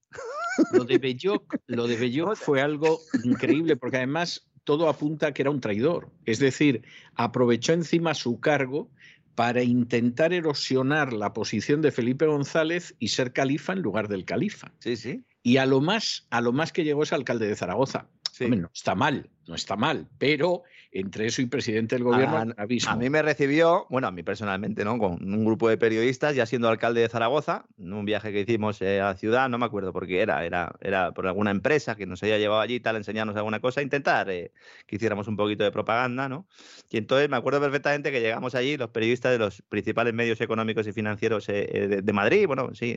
[0.73, 5.43] Lo de Belloc, lo de Belloc fue algo increíble, porque además todo apunta a que
[5.43, 6.11] era un traidor.
[6.27, 6.83] Es decir,
[7.15, 8.91] aprovechó encima su cargo
[9.37, 14.73] para intentar erosionar la posición de Felipe González y ser califa en lugar del califa.
[14.81, 15.25] Sí, sí.
[15.43, 18.09] Y a lo más, a lo más que llegó es alcalde de Zaragoza.
[18.33, 18.49] Sí.
[18.51, 20.65] no está mal, no está mal, pero
[21.01, 24.85] entre eso y presidente del gobierno, a, a, mí me recibió, bueno, a mí personalmente,
[24.85, 24.99] ¿no?
[24.99, 28.81] Con un grupo de periodistas, ya siendo alcalde de Zaragoza, en un viaje que hicimos
[28.83, 31.97] eh, a la ciudad, no me acuerdo por qué era, era, era por alguna empresa
[31.97, 34.53] que nos haya llevado allí, tal, enseñarnos alguna cosa, intentar eh,
[34.87, 36.47] que hiciéramos un poquito de propaganda, ¿no?
[36.91, 40.87] Y entonces me acuerdo perfectamente que llegamos allí, los periodistas de los principales medios económicos
[40.87, 42.97] y financieros eh, de, Madrid, bueno, sí,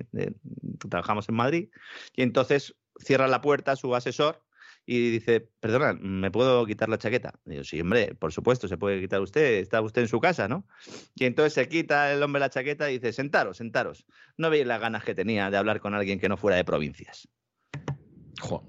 [0.89, 1.69] trabajamos en Madrid,
[2.15, 4.41] y entonces cierra la puerta su asesor
[4.91, 7.35] y dice, perdona, ¿me puedo quitar la chaqueta?
[7.45, 10.47] Y yo, sí, hombre, por supuesto, se puede quitar usted, está usted en su casa,
[10.47, 10.65] ¿no?
[11.13, 14.07] Y entonces se quita el hombre la chaqueta y dice, sentaros, sentaros.
[14.35, 17.27] No veis las ganas que tenía de hablar con alguien que no fuera de provincias.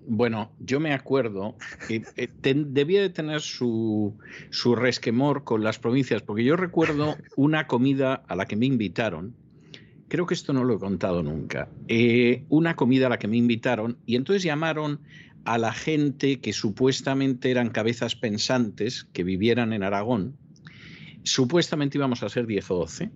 [0.07, 1.57] bueno, yo me acuerdo
[1.89, 2.29] que eh,
[2.67, 4.19] debía de tener su,
[4.51, 9.37] su resquemor con las provincias, porque yo recuerdo una comida a la que me invitaron,
[10.11, 13.39] creo que esto no lo he contado nunca, eh, una comida a la que me
[13.39, 15.01] invitaron y entonces llamaron
[15.45, 20.37] a la gente que supuestamente eran cabezas pensantes que vivieran en Aragón.
[21.23, 23.11] Supuestamente íbamos a ser 10 o 12.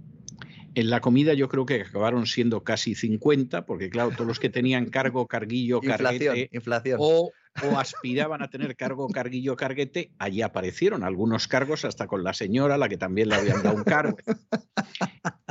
[0.77, 4.51] En la comida yo creo que acabaron siendo casi 50, porque claro, todos los que
[4.51, 6.99] tenían cargo, carguillo, carguete inflación.
[7.01, 7.31] O,
[7.63, 12.77] o, aspiraban a tener cargo, carguillo, carguete, allí aparecieron algunos cargos hasta con la señora,
[12.77, 14.17] la que también le habían dado un cargo.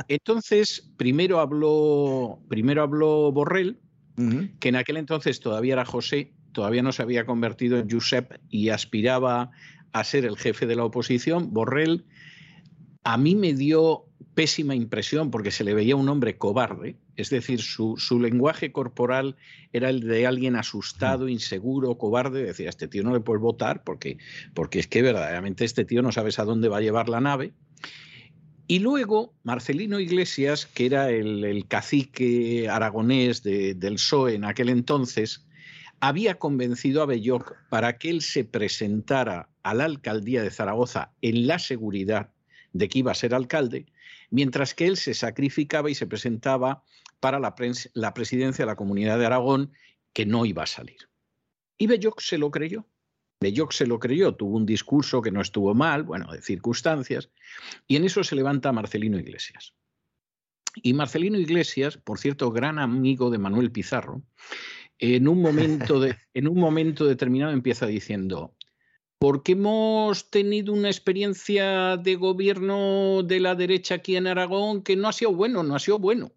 [0.08, 3.80] Entonces, primero habló, primero habló Borrell,
[4.60, 8.70] que en aquel entonces todavía era José, todavía no se había convertido en Josep y
[8.70, 9.50] aspiraba
[9.92, 12.06] a ser el jefe de la oposición, Borrell,
[13.02, 17.60] a mí me dio pésima impresión porque se le veía un hombre cobarde, es decir,
[17.60, 19.36] su, lenguaje corporal
[19.72, 24.18] era el de alguien asustado, inseguro, cobarde, decía, este tío no le puedes votar porque,
[24.54, 27.52] porque es que verdaderamente este tío no sabes a dónde va a llevar la nave.
[28.66, 35.46] Y luego Marcelino Iglesias, que era el, cacique aragonés del PSOE en aquel entonces,
[36.08, 41.46] había convencido a Belloc para que él se presentara a la alcaldía de Zaragoza en
[41.46, 42.30] la seguridad
[42.74, 43.86] de que iba a ser alcalde,
[44.28, 46.82] mientras que él se sacrificaba y se presentaba
[47.20, 49.72] para la, presidencia de la Comunidad de Aragón,
[50.12, 51.08] que no iba a salir.
[51.78, 52.86] Y Belloc se lo creyó.
[53.40, 57.30] Belloc se lo creyó, tuvo un discurso que no estuvo mal, bueno, de circunstancias,
[57.86, 59.72] y en eso se levanta Marcelino Iglesias.
[60.76, 64.22] Y Marcelino Iglesias, por cierto, gran amigo de Manuel Pizarro,
[64.98, 68.54] en un momento, de, en un momento determinado empieza diciendo,
[69.18, 75.08] porque hemos tenido una experiencia de gobierno de la derecha aquí en Aragón que no
[75.08, 76.32] ha sido bueno, no ha sido bueno.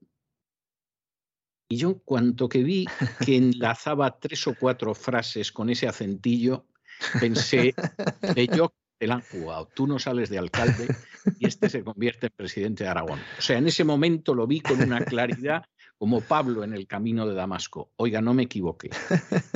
[1.69, 2.85] Y yo, cuanto que vi
[3.25, 6.65] que enlazaba tres o cuatro frases con ese acentillo,
[7.19, 7.73] pensé,
[8.55, 10.87] yo te la han jugado, tú no sales de alcalde
[11.39, 13.19] y este se convierte en presidente de Aragón.
[13.37, 15.65] O sea, en ese momento lo vi con una claridad
[15.97, 17.91] como Pablo en el camino de Damasco.
[17.95, 18.89] Oiga, no me equivoqué.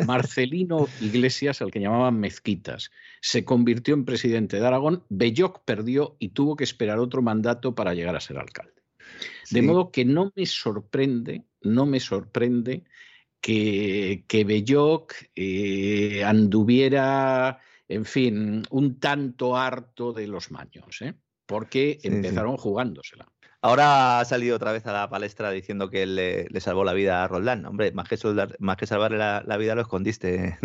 [0.05, 2.91] Marcelino Iglesias, al que llamaban Mezquitas,
[3.21, 7.93] se convirtió en presidente de Aragón, Belloc perdió y tuvo que esperar otro mandato para
[7.93, 8.81] llegar a ser alcalde.
[9.51, 12.85] De modo que no me sorprende, no me sorprende
[13.39, 21.13] que, que Belloc eh, anduviera, en fin, un tanto harto de los maños, ¿eh?
[21.45, 23.30] porque empezaron jugándosela.
[23.63, 27.23] Ahora ha salido otra vez a la palestra diciendo que le, le salvó la vida
[27.23, 27.63] a Roldán.
[27.67, 28.17] Hombre, más que,
[28.57, 30.57] más que salvarle la, vida lo escondiste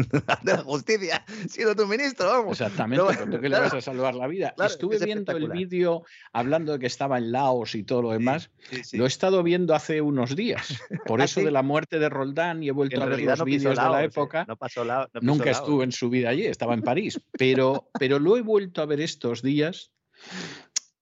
[0.42, 2.58] de la justicia, siendo tu ministro, vamos.
[2.58, 4.54] Exactamente, no, ¿tú qué le vas a salvar la vida?
[4.64, 8.50] Estuve viendo el vídeo hablando de que estaba en Laos y todo lo demás.
[8.94, 12.62] Lo he estado viendo hace unos días, por ¿Ah, eso de la muerte de Roldán
[12.62, 14.06] y he vuelto a ver los vídeos de la ¿eh?
[14.06, 14.46] época.
[14.48, 18.38] No pasó la, Nunca estuve en su vida allí, estaba en París, pero, pero lo
[18.38, 19.92] he vuelto a ver estos días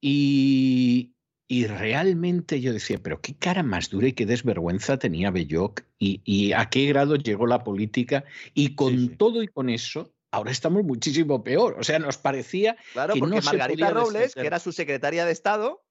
[0.00, 1.13] y,
[1.46, 6.52] y realmente yo decía, pero qué cara más dura y qué desvergüenza tenía Belloc y,
[6.52, 8.24] a qué grado llegó la política.
[8.54, 11.76] Y con todo y con eso, ahora estamos muchísimo peor.
[11.78, 15.84] O sea, nos parecía claro, que porque Margarita Robles, que era su secretaria de Estado,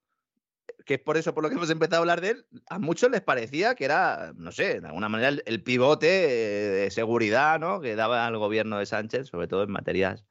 [0.85, 3.11] que es por eso por lo que hemos empezado a hablar de él, a muchos
[3.11, 7.79] les parecía que era, no sé, de alguna manera el, el pivote de seguridad ¿no?
[7.79, 10.25] que daba al gobierno de Sánchez, sobre todo en materias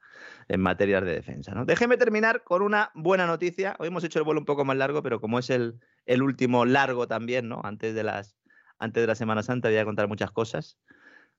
[0.47, 1.53] en materias de defensa.
[1.53, 1.65] ¿no?
[1.65, 3.75] Déjeme terminar con una buena noticia.
[3.79, 6.65] Hoy hemos hecho el vuelo un poco más largo, pero como es el, el último
[6.65, 7.61] largo también, ¿no?
[7.63, 8.37] Antes de, las,
[8.79, 10.77] antes de la Semana Santa voy a contar muchas cosas.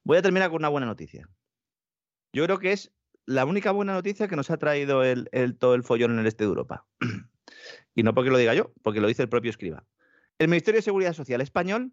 [0.03, 1.29] Voy a terminar con una buena noticia.
[2.33, 2.93] Yo creo que es
[3.27, 6.27] la única buena noticia que nos ha traído el, el, todo el follón en el
[6.27, 6.87] este de Europa.
[7.95, 9.87] y no porque lo diga yo, porque lo dice el propio escriba.
[10.39, 11.93] El Ministerio de Seguridad Social español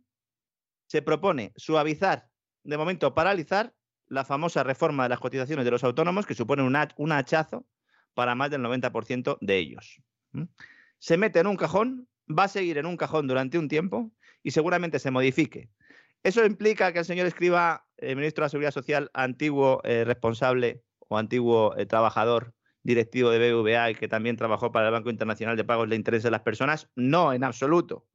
[0.88, 2.30] se propone suavizar,
[2.64, 3.74] de momento paralizar,
[4.12, 7.66] la famosa reforma de las cotizaciones de los autónomos, que supone un, hachazo
[8.14, 10.02] para más del 90% de ellos.
[11.00, 14.12] Se mete en un cajón, va a seguir en un cajón durante un tiempo
[14.44, 15.70] y seguramente se modifique.
[16.24, 20.84] Eso implica que el señor escriba, el ministro de la Seguridad Social, antiguo eh, responsable
[21.08, 25.56] o antiguo eh, trabajador directivo de BVA y que también trabajó para el Banco Internacional
[25.56, 28.06] de Pagos de Interés de las Personas, no, en absoluto.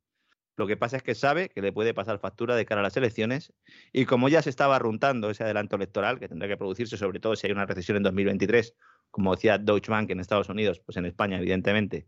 [0.57, 2.97] Lo que pasa es que sabe que le puede pasar factura de cara a las
[2.97, 3.53] elecciones
[3.93, 7.37] y como ya se estaba runtando ese adelanto electoral que tendrá que producirse, sobre todo
[7.37, 8.75] si hay una recesión en 2023,
[9.11, 12.07] como decía Deutsche Bank en Estados Unidos, pues en España evidentemente,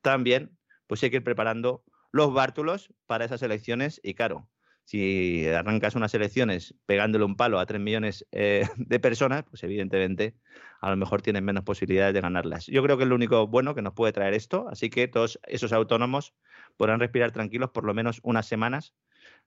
[0.00, 0.56] también
[0.86, 4.48] pues hay que ir preparando los bártulos para esas elecciones y claro,
[4.88, 10.34] si arrancas unas elecciones pegándole un palo a tres millones eh, de personas, pues evidentemente
[10.80, 12.64] a lo mejor tienen menos posibilidades de ganarlas.
[12.68, 15.38] Yo creo que es lo único bueno que nos puede traer esto, así que todos
[15.46, 16.32] esos autónomos
[16.78, 18.94] podrán respirar tranquilos por lo menos unas semanas.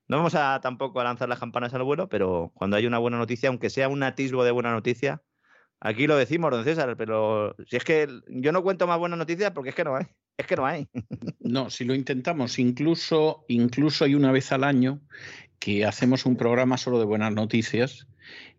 [0.08, 3.18] No vamos a tampoco a lanzar las campanas al vuelo, pero cuando hay una buena
[3.18, 5.24] noticia, aunque sea un atisbo de buena noticia,
[5.80, 9.50] aquí lo decimos, don César, pero si es que yo no cuento más buenas noticias
[9.54, 10.06] porque es que no hay.
[10.42, 10.88] Es que no hay.
[11.40, 15.02] No, si lo intentamos, incluso, incluso hay una vez al año
[15.60, 18.08] que hacemos un programa solo de buenas noticias,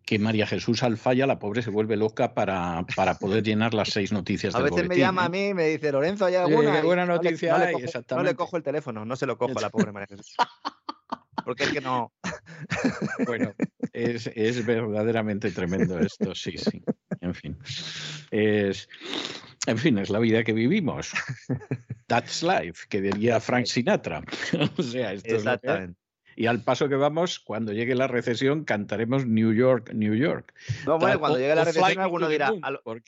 [0.04, 4.12] que María Jesús Alfaya, la pobre, se vuelve loca para, para poder llenar las seis
[4.12, 4.54] noticias.
[4.54, 5.30] A veces me llama a ¿eh?
[5.30, 6.82] mí y me dice, Lorenzo, ¿hay alguna?
[6.82, 8.24] buena noticia no le, cojo, exactamente.
[8.24, 10.36] no le cojo el teléfono, no se lo cojo a la pobre María Jesús.
[11.44, 12.12] Porque es que no.
[13.26, 13.54] Bueno,
[13.92, 16.82] es, es verdaderamente tremendo esto, sí, sí.
[17.20, 17.58] En fin.
[18.30, 18.88] Es.
[19.66, 21.12] En fin, es la vida que vivimos.
[22.06, 24.22] That's life, que diría Frank Sinatra.
[24.76, 25.98] o sea, esto Exactamente.
[26.34, 30.52] y al paso que vamos, cuando llegue la recesión, cantaremos New York, New York.
[30.84, 32.52] No, bueno, cuando llegue la recesión, alguno dirá,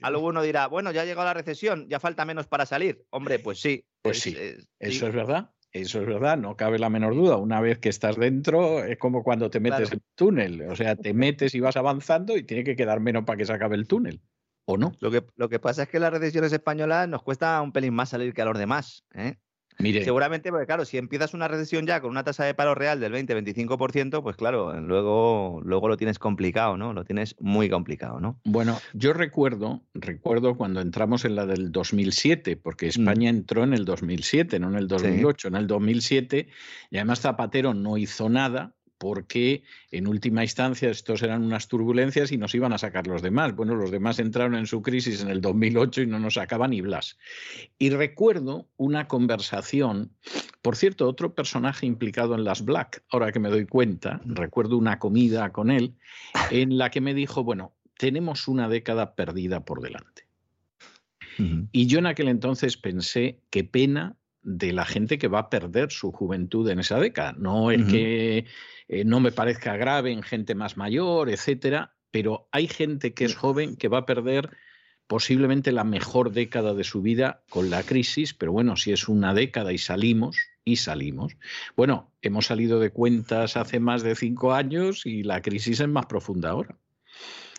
[0.03, 3.05] alguno dirá, bueno, ya ha llegado la recesión, ya falta menos para salir.
[3.11, 3.85] Hombre, pues sí.
[4.03, 4.37] Pues sí,
[4.79, 5.54] eso es verdad.
[5.75, 7.37] Eso es verdad, no cabe la menor duda.
[7.37, 10.63] Una vez que estás dentro, es como cuando te metes en el túnel.
[10.71, 13.53] O sea, te metes y vas avanzando y tiene que quedar menos para que se
[13.53, 14.23] acabe el túnel.
[14.67, 14.93] ¿O no?
[15.01, 18.11] Lo que, lo que pasa es que las recesiones españolas nos cuesta un pelín más
[18.11, 19.05] salir que a los demás.
[19.15, 19.35] ¿eh?
[19.79, 23.01] Mire, Seguramente, porque claro, si empiezas una recesión ya con una tasa de paro real
[23.01, 26.93] del 20-25%, pues claro, luego, luego lo tienes complicado, ¿no?
[26.93, 28.39] Lo tienes muy complicado, ¿no?
[28.45, 32.89] Bueno, yo recuerdo, recuerdo cuando entramos en la del 2007, porque Mm.
[32.89, 36.49] España entró en el 2007, no en el 2008, en el 2007,
[36.91, 42.39] y además Zapatero no hizo nada porque en última instancia estos eran unas turbulencias y
[42.39, 43.55] nos iban a sacar los demás.
[43.55, 46.81] Bueno, los demás entraron en su crisis en el 2008 y no nos sacaban ni
[46.81, 47.19] Blas.
[47.79, 50.11] Y recuerdo una conversación,
[50.63, 54.99] por cierto, otro personaje implicado en las Black, ahora que me doy cuenta, recuerdo una
[54.99, 55.93] comida con él
[56.51, 60.25] en la que me dijo, bueno, tenemos una década perdida por delante.
[61.73, 65.91] Y yo en aquel entonces pensé, qué pena de la gente que va a perder
[65.91, 67.35] su juventud en esa década.
[67.37, 68.45] No es que
[68.89, 73.35] eh, no me parezca grave en gente más mayor, etcétera, pero hay gente que es
[73.35, 74.51] joven que va a perder
[75.07, 79.35] posiblemente la mejor década de su vida con la crisis, pero bueno, si es una
[79.35, 81.37] década y salimos, y salimos.
[81.77, 86.07] Bueno, hemos salido de cuentas hace más de cinco años y la crisis es más
[86.07, 86.79] profunda ahora.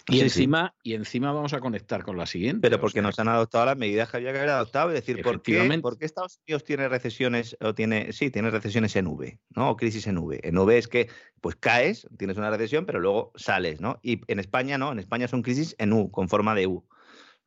[0.07, 0.23] Y Sí, sí.
[0.25, 2.61] encima, y encima vamos a conectar con la siguiente.
[2.61, 4.89] Pero o porque sea, nos han adoptado las medidas que había que haber adoptado.
[4.89, 8.95] Es decir, ¿por qué, por qué Estados Unidos tiene recesiones o tiene, sí, tiene recesiones
[8.95, 9.71] en V, ¿no?
[9.71, 10.39] O crisis en V.
[10.43, 11.09] En V es que
[11.41, 13.99] pues caes, tienes una recesión, pero luego sales, ¿no?
[14.03, 16.85] Y en España no, en España son crisis en U, con forma de U.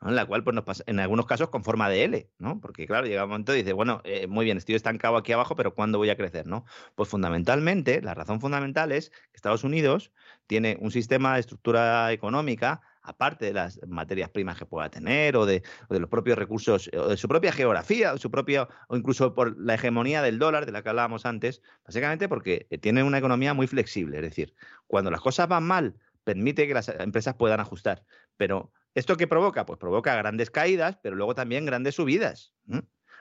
[0.01, 2.61] En la cual, pues, nos pasa- en algunos casos con forma de L, ¿no?
[2.61, 5.57] Porque, claro, llega un momento y dice, bueno, eh, muy bien, estoy estancado aquí abajo,
[5.57, 6.65] pero ¿cuándo voy a crecer, no?
[6.95, 10.13] Pues fundamentalmente, la razón fundamental es que Estados Unidos
[10.47, 15.47] tiene un sistema de estructura económica aparte de las materias primas que pueda tener o
[15.47, 18.97] de, o de los propios recursos, o de su propia geografía, o, su propia, o
[18.97, 23.03] incluso por la hegemonía del dólar de la que hablábamos antes, básicamente porque eh, tiene
[23.03, 24.19] una economía muy flexible.
[24.19, 24.55] Es decir,
[24.87, 28.05] cuando las cosas van mal, permite que las empresas puedan ajustar.
[28.37, 29.65] Pero, ¿esto qué provoca?
[29.65, 32.53] Pues provoca grandes caídas, pero luego también grandes subidas.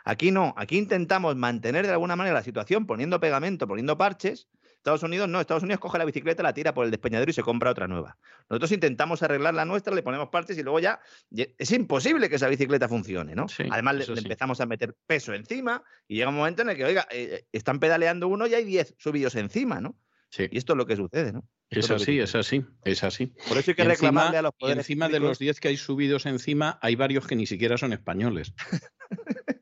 [0.03, 4.47] Aquí no, aquí intentamos mantener de alguna manera la situación poniendo pegamento, poniendo parches.
[4.77, 7.43] Estados Unidos no, Estados Unidos coge la bicicleta, la tira por el despeñadero y se
[7.43, 8.17] compra otra nueva.
[8.49, 12.47] Nosotros intentamos arreglar la nuestra, le ponemos parches y luego ya es imposible que esa
[12.47, 13.49] bicicleta funcione, ¿no?
[13.49, 16.85] Sí, Además le, empezamos a meter peso encima y llega un momento en el que,
[16.85, 19.97] oiga, eh, están pedaleando uno y hay 10 subidos encima, ¿no?
[20.29, 21.47] Sí, Y esto es lo que sucede, ¿no?
[21.69, 23.33] Es así, es así, es así.
[23.47, 25.67] Por eso hay que encima, reclamarle a los y poderes encima de los 10 que
[25.67, 28.53] hay subidos encima, hay varios que ni siquiera son españoles.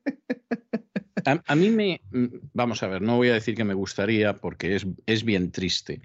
[1.28, 4.36] A, a mí me, mm, vamos a ver, no voy a decir que me gustaría
[4.36, 6.04] porque es, es bien triste,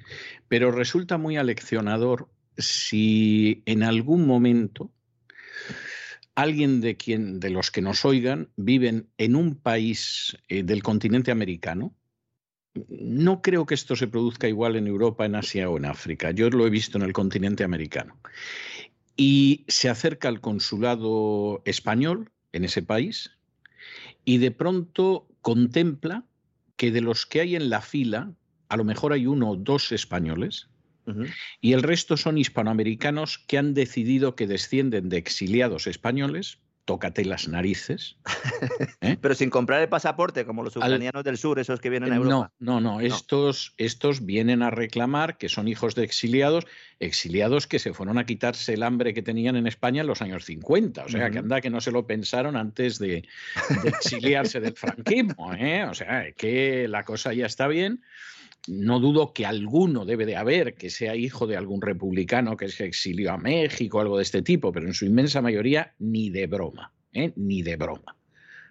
[0.49, 4.91] pero resulta muy aleccionador si en algún momento
[6.35, 11.31] alguien de, quien, de los que nos oigan viven en un país eh, del continente
[11.31, 11.95] americano.
[12.75, 16.31] No creo que esto se produzca igual en Europa, en Asia o en África.
[16.31, 18.19] Yo lo he visto en el continente americano.
[19.17, 23.33] Y se acerca al consulado español en ese país
[24.25, 26.25] y de pronto contempla
[26.77, 28.33] que de los que hay en la fila,
[28.69, 30.69] a lo mejor hay uno o dos españoles,
[31.61, 36.59] y el resto son hispanoamericanos que han decidido que descienden de exiliados españoles,
[36.91, 38.17] tócate las narices.
[39.01, 39.17] ¿eh?
[39.21, 42.53] Pero sin comprar el pasaporte, como los ucranianos del sur, esos que vienen a Europa.
[42.59, 43.01] No, no, no.
[43.01, 46.67] Estos, estos vienen a reclamar que son hijos de exiliados,
[46.99, 50.45] exiliados que se fueron a quitarse el hambre que tenían en España en los años
[50.45, 51.05] 50.
[51.05, 51.45] O sea, que Ujú.
[51.45, 53.23] anda que no se lo pensaron antes de,
[53.85, 55.55] de exiliarse del franquismo.
[55.55, 55.85] ¿eh?
[55.85, 58.03] O sea, que la cosa ya está bien.
[58.69, 62.85] No dudo que alguno debe de haber que sea hijo de algún republicano que se
[62.85, 66.93] exilió a México, algo de este tipo, pero en su inmensa mayoría ni de broma,
[67.13, 67.33] ¿eh?
[67.37, 68.17] ni de broma.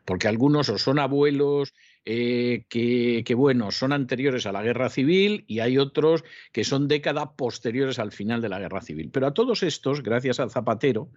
[0.05, 1.73] Porque algunos o son abuelos
[2.05, 6.87] eh, que, que, bueno, son anteriores a la guerra civil y hay otros que son
[6.87, 9.09] décadas posteriores al final de la guerra civil.
[9.11, 11.09] Pero a todos estos, gracias al Zapatero,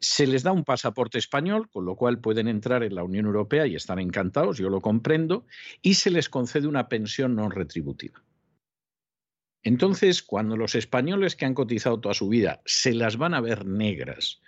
[0.00, 3.66] se les da un pasaporte español, con lo cual pueden entrar en la Unión Europea
[3.66, 5.46] y están encantados, yo lo comprendo,
[5.82, 8.22] y se les concede una pensión no retributiva.
[9.66, 13.66] Entonces, cuando los españoles que han cotizado toda su vida se las van a ver
[13.66, 14.40] negras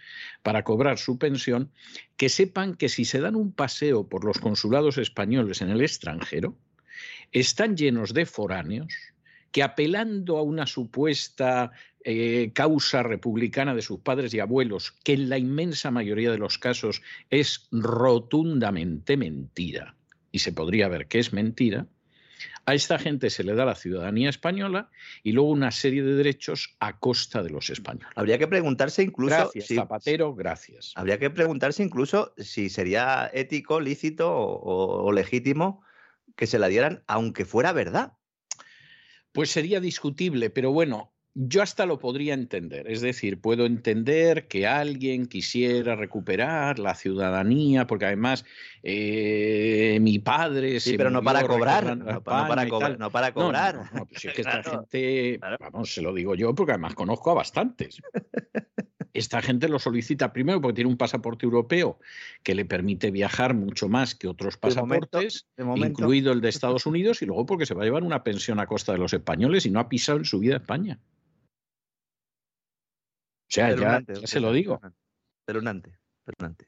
[0.45, 1.73] para cobrar su pensión,
[2.17, 6.57] que sepan que si se dan un paseo por los consulados españoles en el extranjero,
[7.33, 8.95] están llenos de foráneos
[9.51, 11.73] que apelando a una supuesta
[12.05, 16.59] eh, causa republicana de sus padres y abuelos, que en la inmensa mayoría de los
[16.59, 19.97] casos es rotundamente mentira,
[20.31, 21.89] y se podría ver que es mentira,
[22.69, 24.91] a esta gente se le da la ciudadanía española
[25.23, 28.13] y luego una serie de derechos a costa de los españoles.
[28.15, 30.93] Habría que preguntarse incluso Gracias, si, Zapatero, gracias.
[30.95, 35.83] habría que preguntarse incluso si sería ético, lícito o, o legítimo
[36.37, 38.13] que se la dieran, aunque fuera verdad.
[39.33, 42.91] Pues sería discutible, pero bueno, yo hasta lo podría entender.
[42.91, 48.45] Es decir, puedo entender que alguien quisiera recuperar la ciudadanía, porque además
[48.83, 50.81] eh, mi padre.
[50.81, 51.97] Sí, pero no para cobrar.
[51.97, 52.99] No, para cobrar.
[52.99, 53.91] No para cobrar.
[53.95, 58.01] No, es que esta gente, vamos, se lo digo yo, porque además conozco a bastantes.
[59.15, 61.99] Esta gente lo solicita primero porque tiene un pasaporte europeo
[62.43, 65.47] que le permite viajar mucho más que otros pasaportes,
[65.77, 68.67] incluido el de Estados Unidos, y luego porque se va a llevar una pensión a
[68.67, 71.01] costa de los españoles y no ha pisado en su vida España.
[73.49, 74.81] O sea, ya, se lo digo.
[75.47, 76.68] Perunante, perunante.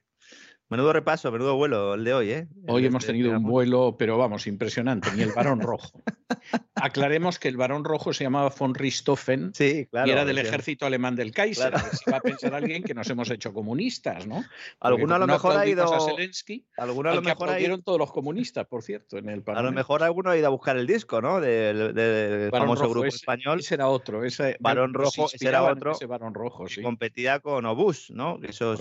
[0.70, 2.46] Menudo repaso, menudo vuelo el de hoy, ¿eh?
[2.68, 6.00] Hoy hemos este tenido un vuelo, pero vamos, impresionante, ni el varón rojo.
[6.76, 10.86] Aclaremos que el varón rojo se llamaba von Richthofen sí, claro, y era del ejército
[10.86, 11.72] alemán del Kaiser.
[11.72, 11.88] Claro.
[12.12, 14.44] va a pensar alguien que nos hemos hecho comunistas, ¿no?
[14.80, 15.92] Alguno a lo mejor ha ido.
[15.92, 17.76] A Zelensky, alguno a lo mejor ha ido...
[17.80, 20.76] todos los comunistas, por cierto, en el A lo mejor alguno ha ido a buscar
[20.76, 21.40] el disco, ¿no?
[21.40, 23.58] Del, famoso grupo español.
[23.58, 24.24] Ese era otro.
[24.24, 25.92] Ese, varón rojo, ese era otro.
[25.92, 26.80] Ese varón rojo, sí.
[26.80, 28.38] competía con Obús, ¿no?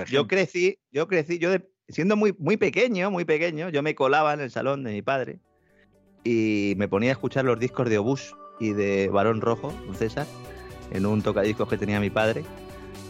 [0.08, 4.34] Yo crecí, yo crecí, yo de siendo muy, muy pequeño, muy pequeño, yo me colaba
[4.34, 5.40] en el salón de mi padre
[6.24, 10.28] y me ponía a escuchar los discos de Obús y de Barón Rojo, César,
[10.92, 12.44] en un tocadiscos que tenía mi padre.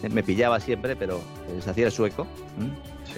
[0.08, 1.20] Me pillaba siempre, pero
[1.62, 2.26] se hacía el sueco.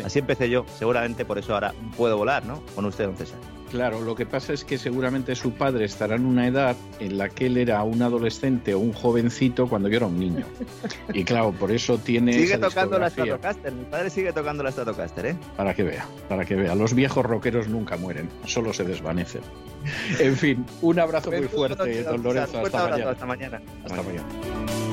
[0.05, 2.62] Así empecé yo, seguramente por eso ahora puedo volar, ¿no?
[2.75, 3.39] Con usted, don César.
[3.73, 7.31] Claro, lo que pasa es que seguramente su padre estará en una edad en la
[7.31, 10.44] que él era un adolescente o un jovencito cuando yo era un niño.
[11.15, 12.35] Y claro, por eso tiene.
[12.35, 15.36] Sigue tocando la Stratocaster, mi padre sigue tocando la Stratocaster, ¿eh?
[15.57, 16.75] Para que vea, para que vea.
[16.75, 19.43] Los viejos rockeros nunca mueren, solo se desvanecen.
[20.20, 22.61] En fin, un abrazo muy fuerte, don Lorenzo.
[22.61, 23.62] Hasta mañana.
[23.85, 24.92] Hasta mañana.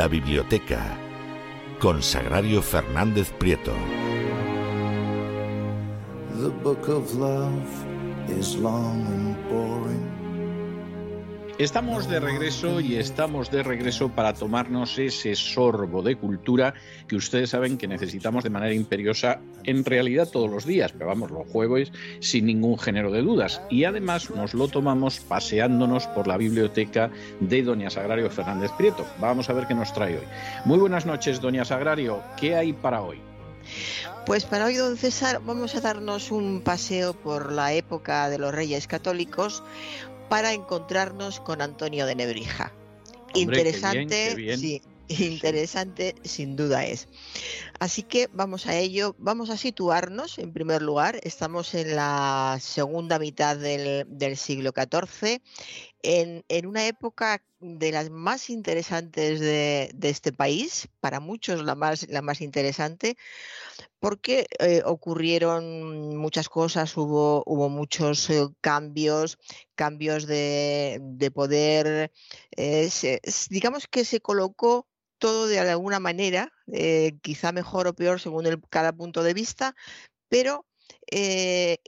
[0.00, 0.96] La biblioteca
[1.78, 3.74] con Sagrario Fernández Prieto.
[11.60, 16.72] Estamos de regreso y estamos de regreso para tomarnos ese sorbo de cultura
[17.06, 21.30] que ustedes saben que necesitamos de manera imperiosa en realidad todos los días, pero vamos,
[21.30, 23.60] los jueves sin ningún género de dudas.
[23.68, 29.06] Y además nos lo tomamos paseándonos por la biblioteca de Doña Sagrario Fernández Prieto.
[29.18, 30.24] Vamos a ver qué nos trae hoy.
[30.64, 32.22] Muy buenas noches, Doña Sagrario.
[32.38, 33.20] ¿Qué hay para hoy?
[34.26, 38.54] Pues para hoy, don César, vamos a darnos un paseo por la época de los
[38.54, 39.62] reyes católicos,
[40.30, 42.72] para encontrarnos con Antonio de Nebrija.
[43.34, 47.08] interesante, sí, interesante sin duda es.
[47.80, 53.18] Así que vamos a ello, vamos a situarnos en primer lugar, estamos en la segunda
[53.18, 55.42] mitad del, siglo XIV,
[56.02, 62.08] en, una época de las más interesantes de, de, este país, para muchos la más,
[62.08, 63.16] la más interesante,
[63.98, 69.38] porque eh, ocurrieron muchas cosas, hubo, muchos eh, cambios,
[69.74, 72.12] cambios de, poder,
[72.56, 72.90] eh,
[73.50, 74.86] digamos que se colocó
[75.18, 76.50] todo de alguna manera,
[77.20, 79.74] quizá mejor o peor según cada punto de vista,
[80.30, 80.64] pero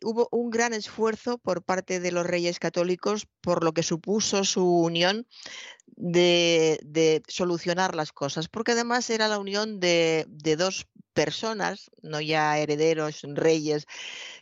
[0.03, 4.67] hubo un gran esfuerzo por parte de los reyes católicos por lo que supuso su
[4.67, 5.27] unión
[6.03, 10.27] de, solucionar las cosas, porque además era la unión de,
[10.59, 13.87] dos personas, no ya herederos, reyes,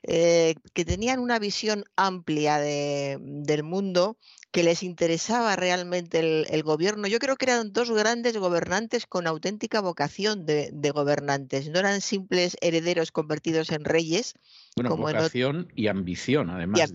[0.02, 4.16] eh, que tenían una visión amplia del mundo,
[4.50, 7.06] que les interesaba realmente el, gobierno.
[7.06, 12.56] Yo creo que eran dos grandes gobernantes con auténtica vocación de, gobernantes, no eran simples
[12.60, 14.34] herederos convertidos en reyes.
[14.76, 16.92] Bueno, vocación y ambición, además.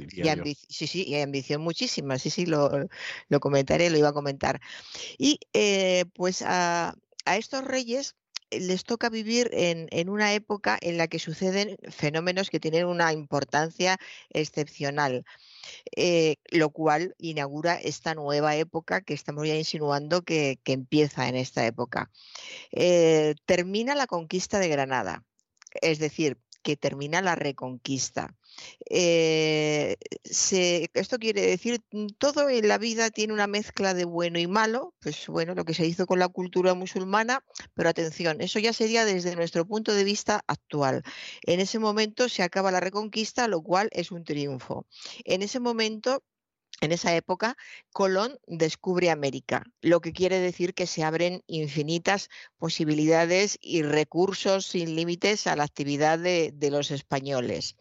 [0.70, 2.72] Sí, sí, y ambición muchísima, sí, sí, lo,
[3.30, 4.60] lo comentaré, lo iba a comentar.
[5.18, 8.16] Y eh, pues a, estos reyes
[8.52, 13.98] les toca vivir en, una época en la que suceden fenómenos que tienen una importancia
[14.30, 15.26] excepcional,
[15.96, 21.66] eh, lo cual inaugura esta nueva época que estamos ya insinuando que, empieza en esta
[21.66, 22.12] época.
[22.72, 25.24] Eh, termina la conquista de Granada,
[25.82, 28.36] es decir, que termina la reconquista.
[28.90, 34.48] Eh, esto quiere decir, mm, todo en la vida tiene una mezcla de bueno y
[34.48, 37.44] malo, pues bueno, lo que se hizo con la cultura musulmana,
[37.76, 41.04] pero atención, eso ya sería desde nuestro punto de vista actual.
[41.44, 44.88] En ese momento se acaba la reconquista, lo cual es un triunfo.
[45.24, 46.24] En ese momento
[46.82, 47.56] en esa época,
[47.92, 54.96] Colón descubre América, lo que quiere decir que se abren infinitas posibilidades y recursos sin
[54.96, 57.78] límites a la actividad de, los españoles.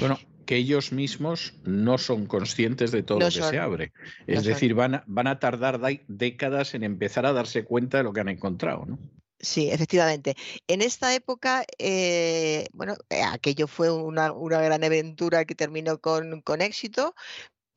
[0.00, 3.92] Bueno, que ellos mismos no son conscientes de todo lo que se abre.
[4.26, 8.12] Es decir, van a, van a tardar décadas en empezar a darse cuenta de lo
[8.12, 8.98] que han encontrado, ¿no?
[9.40, 10.34] Sí, efectivamente.
[10.66, 16.40] En esta época, eh, bueno, eh, aquello fue una, una, gran aventura que terminó con,
[16.40, 17.14] con éxito,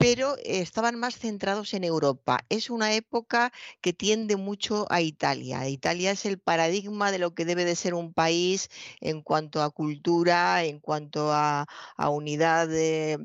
[0.01, 2.39] pero estaban más centrados en Europa.
[2.49, 5.69] Es una época que tiende mucho a Italia.
[5.69, 9.69] Italia es el paradigma de lo que debe de ser un país en cuanto a
[9.69, 11.67] cultura, en cuanto a,
[12.09, 13.19] unidad de,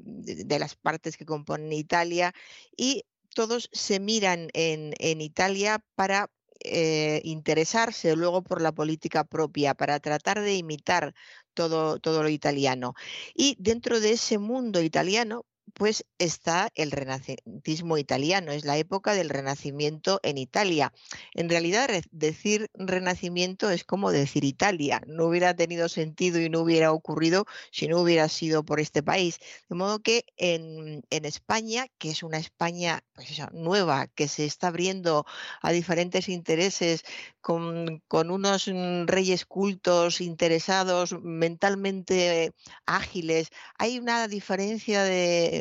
[0.60, 2.34] las partes que componen Italia
[2.76, 6.30] y todos se miran en, Italia para
[6.60, 11.14] eh, interesarse luego por la política propia, para tratar de imitar
[11.54, 12.94] todo lo italiano.
[13.34, 19.28] Y dentro de ese mundo italiano, pues está el renacentismo italiano, es la época del
[19.28, 20.92] renacimiento en Italia.
[21.34, 26.92] En realidad decir renacimiento es como decir Italia, no hubiera tenido sentido y no hubiera
[26.92, 29.38] ocurrido si no hubiera sido por este país.
[29.68, 35.26] De modo que en, España, que es una España pues nueva, que se está abriendo
[35.60, 37.02] a diferentes intereses
[37.40, 38.70] con, con unos
[39.06, 42.52] reyes cultos, interesados, mentalmente
[42.86, 45.55] ágiles, hay una diferencia de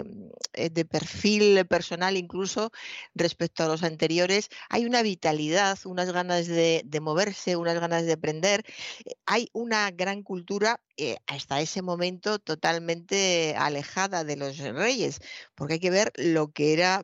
[0.54, 2.72] eh, de, perfil personal incluso
[3.14, 8.64] respecto a los anteriores, hay una vitalidad, unas ganas de, moverse, unas ganas de aprender,
[9.06, 15.20] eh, hay una gran cultura eh, hasta ese momento totalmente alejada de los reyes,
[15.56, 17.04] porque hay que ver lo que era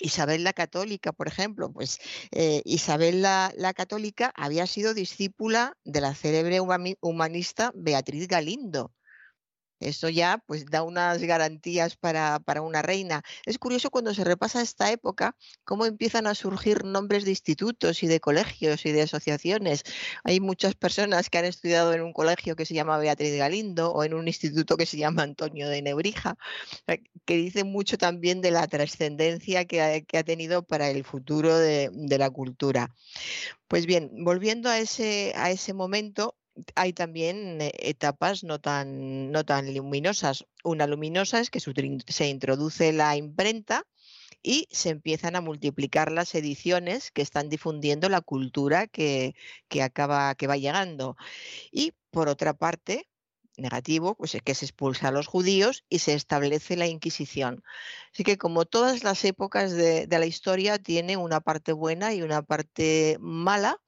[0.00, 1.98] Isabel la Católica, por ejemplo, pues
[2.64, 8.92] Isabel la, la, Católica había sido discípula de la célebre humanista Beatriz Galindo.
[9.80, 13.22] Esto ya pues da unas garantías para, para, una reina.
[13.46, 18.06] Es curioso cuando se repasa esta época cómo empiezan a surgir nombres de institutos y
[18.06, 19.84] de colegios y de asociaciones.
[20.24, 24.04] Hay muchas personas que han estudiado en un colegio que se llama Beatriz Galindo o
[24.04, 26.36] en un instituto que se llama Antonio de Nebrija,
[27.24, 32.18] que dicen mucho también de la trascendencia que ha, tenido para el futuro de, de
[32.18, 32.94] la cultura.
[33.68, 36.36] Pues bien, volviendo a ese, a ese momento,
[36.74, 40.46] hay también eh, etapas no tan, no tan luminosas.
[40.64, 43.86] Una luminosa es que se introduce la imprenta
[44.42, 49.34] y se empiezan a multiplicar las ediciones que están difundiendo la cultura que,
[49.68, 51.16] que acaba, que va llegando.
[51.70, 53.06] Y por otra parte,
[53.56, 57.62] negativo, pues es que se expulsa a los judíos y se establece la Inquisición.
[58.12, 62.22] Así que como todas las épocas de, de la historia tiene una parte buena y
[62.22, 63.80] una parte mala,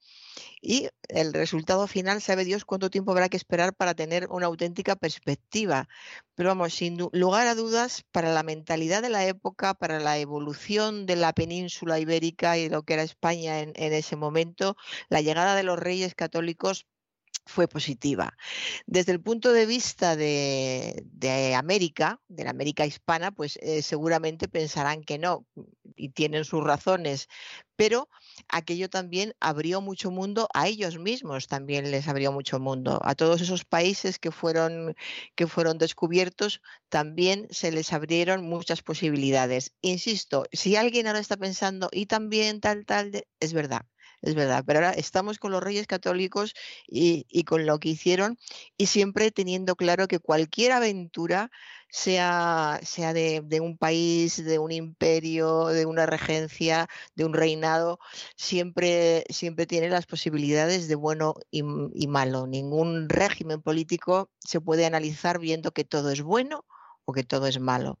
[0.61, 4.95] y el resultado final, sabe Dios cuánto tiempo habrá que esperar para tener una auténtica
[4.95, 5.87] perspectiva.
[6.35, 11.05] Pero vamos, sin lugar a dudas, para la mentalidad de la época, para la evolución
[11.05, 14.75] de la península ibérica y lo que era España en, ese momento,
[15.09, 16.87] la llegada de los reyes católicos
[17.45, 18.37] fue positiva.
[18.85, 25.03] Desde el punto de vista de, América, de la América hispana, pues eh, seguramente pensarán
[25.03, 25.45] que no,
[25.95, 27.27] y tienen sus razones,
[27.75, 28.09] pero
[28.49, 32.99] aquello también abrió mucho mundo a ellos mismos, también les abrió mucho mundo.
[33.03, 34.95] A todos esos países que fueron,
[35.35, 39.73] que fueron descubiertos, también se les abrieron muchas posibilidades.
[39.81, 43.85] Insisto, si alguien ahora está pensando, y también tal, tal, es verdad
[44.23, 46.53] es verdad, pero ahora estamos con los reyes católicos
[46.87, 48.39] y, con lo que hicieron
[48.77, 51.51] y siempre teniendo claro que cualquier aventura,
[51.89, 57.99] sea, sea de, un país, de un imperio, de una regencia, de un reinado,
[58.37, 61.61] siempre, siempre tiene las posibilidades de bueno y,
[61.93, 62.47] y malo.
[62.47, 66.65] Ningún régimen político se puede analizar viendo que todo es bueno
[67.05, 67.99] o que todo es malo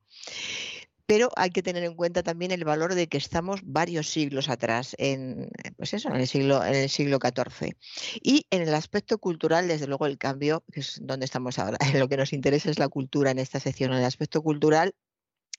[1.05, 4.95] pero hay que tener en cuenta también el valor de que estamos varios siglos atrás,
[4.97, 7.75] en, pues eso, en el siglo, en el siglo XIV.
[8.21, 12.07] Y en el aspecto cultural, desde luego, el cambio, que es donde estamos ahora, lo
[12.07, 13.91] que nos interesa es la cultura en esta sección.
[13.91, 14.95] En el aspecto cultural,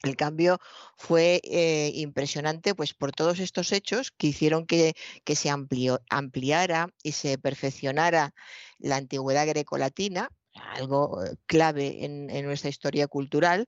[0.03, 0.59] el cambio
[0.97, 7.13] fue eh, impresionante pues, por todos estos hechos que hicieron que, que se ampliara y
[7.13, 8.35] se perfeccionara
[8.79, 13.67] la antigüedad grecolatina, algo eh, clave en, nuestra historia cultural.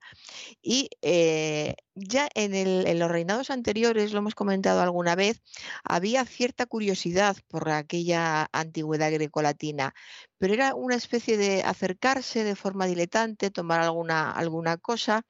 [0.63, 5.43] Y eh, ya en, los reinados anteriores, lo hemos comentado alguna vez,
[5.85, 9.95] había cierta curiosidad por aquella antigüedad grecolatina,
[10.39, 15.23] pero era una especie de acercarse de forma diletante, tomar alguna, alguna cosa,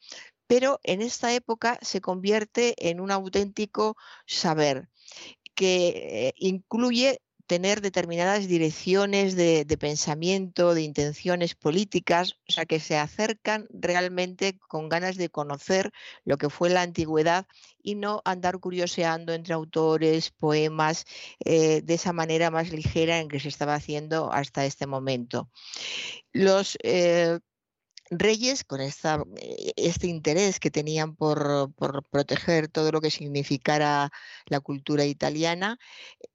[0.47, 4.89] pero en esta época se convierte en un auténtico saber
[5.55, 12.97] que eh, incluye tener determinadas direcciones de, pensamiento, de intenciones políticas, o sea, que se
[12.97, 15.93] acercan realmente con ganas de conocer
[16.25, 17.47] lo que fue la antigüedad
[17.83, 21.05] y no andar curioseando entre autores, poemas,
[21.45, 25.51] eh, de esa manera más ligera en que se estaba haciendo hasta este momento.
[26.33, 26.77] Los.
[26.83, 27.39] Eh,
[28.11, 28.93] reyes, con eh,
[29.77, 31.73] este interés que tenían por,
[32.11, 34.11] proteger todo lo que significara
[34.47, 35.79] la cultura italiana,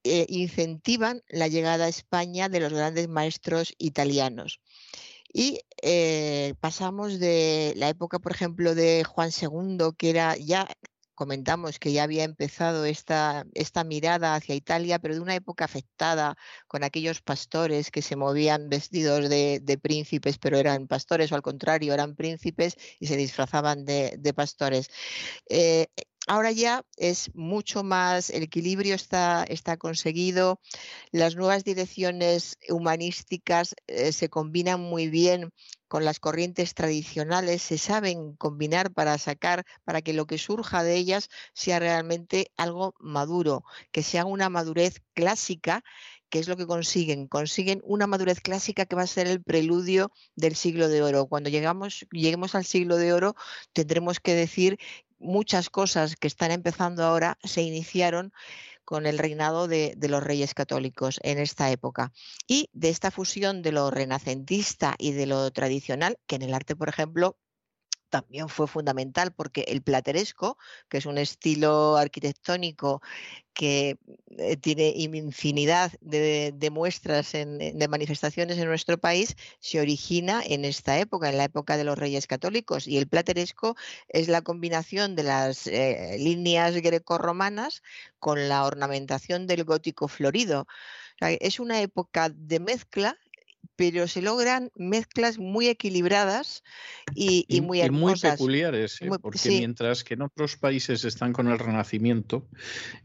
[0.04, 4.60] eh, incentivan la llegada a España de los grandes maestros italianos.
[5.32, 10.68] Y eh, pasamos de la época, por ejemplo, de Juan II, que era ya
[11.22, 16.36] comentamos que ya había empezado esta, esta mirada hacia Italia, pero de una época afectada
[16.66, 21.94] con aquellos pastores que se movían vestidos de, príncipes, pero eran pastores o al contrario,
[21.94, 24.90] eran príncipes y se disfrazaban de, pastores.
[25.48, 25.86] Eh,
[26.26, 30.60] ahora ya es mucho más, el equilibrio está, está conseguido,
[31.12, 35.52] las nuevas direcciones humanísticas eh, se combinan muy bien
[35.92, 40.96] con las corrientes tradicionales, se saben combinar para sacar, para que lo que surja de
[40.96, 45.84] ellas sea realmente algo maduro, que sea una madurez clásica
[46.30, 47.28] que es lo que consiguen?
[47.28, 51.26] Consiguen una madurez clásica que va a ser el preludio del siglo de oro.
[51.26, 53.36] Cuando llegamos, lleguemos al siglo de oro,
[53.74, 54.78] tendremos que decir
[55.18, 58.32] muchas cosas que están empezando ahora se iniciaron
[58.84, 62.12] con el reinado de, los reyes católicos en esta época.
[62.46, 66.76] Y de esta fusión de lo renacentista y de lo tradicional, que en el arte,
[66.76, 67.36] por ejemplo,
[68.12, 70.58] también fue fundamental porque el plateresco,
[70.90, 73.00] que es un estilo arquitectónico
[73.54, 73.96] que
[74.38, 81.30] eh, tiene infinidad de, muestras, de manifestaciones en nuestro país, se origina en esta época,
[81.30, 82.86] en la época de los reyes católicos.
[82.86, 83.76] Y el plateresco
[84.08, 87.82] es la combinación de las eh, líneas grecorromanas
[88.18, 90.66] con la ornamentación del gótico florido.
[91.20, 93.16] es una época de mezcla
[93.76, 96.62] pero se logran mezclas muy equilibradas
[97.14, 98.22] y, muy hermosas.
[98.22, 99.10] Y muy peculiares, ¿eh?
[99.20, 102.48] porque mientras que en otros países están con el Renacimiento,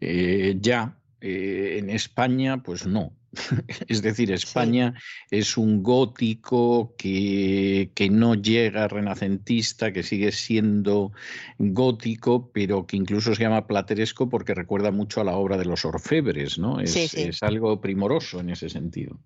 [0.01, 3.13] eh, ya eh, en España, pues no.
[3.87, 4.93] es decir, España
[5.29, 11.11] es un gótico que, que, no llega renacentista, que sigue siendo
[11.59, 15.85] gótico, pero que incluso se llama plateresco porque recuerda mucho a la obra de los
[15.85, 16.79] orfebres, ¿no?
[16.79, 19.19] es algo primoroso en ese sentido.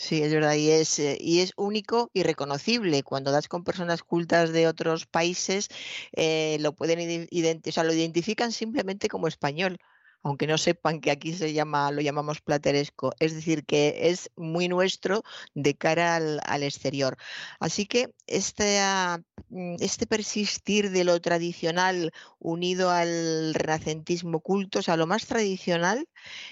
[0.00, 3.02] Sí, es verdad, y es, eh, y es único y reconocible.
[3.02, 5.68] Cuando das con personas cultas de otros países,
[6.12, 7.00] eh, lo pueden
[7.70, 9.78] o sea, lo identifican simplemente como español
[10.22, 13.12] aunque no sepan que aquí se llama, lo llamamos plateresco.
[13.20, 15.22] Es decir, que es muy nuestro
[15.54, 17.16] de cara al, exterior.
[17.60, 18.80] Así que este,
[19.80, 26.08] este persistir de lo tradicional unido al renacentismo culto, o sea, lo más tradicional,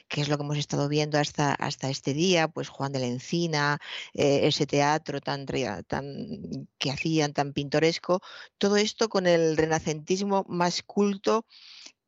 [0.09, 3.07] que es lo que hemos estado viendo hasta, hasta este día, pues Juan de la
[3.07, 3.79] Encina,
[4.15, 5.47] eh, ese teatro tan,
[5.87, 8.21] tan que hacían tan pintoresco,
[8.59, 11.45] todo esto con el renacentismo más culto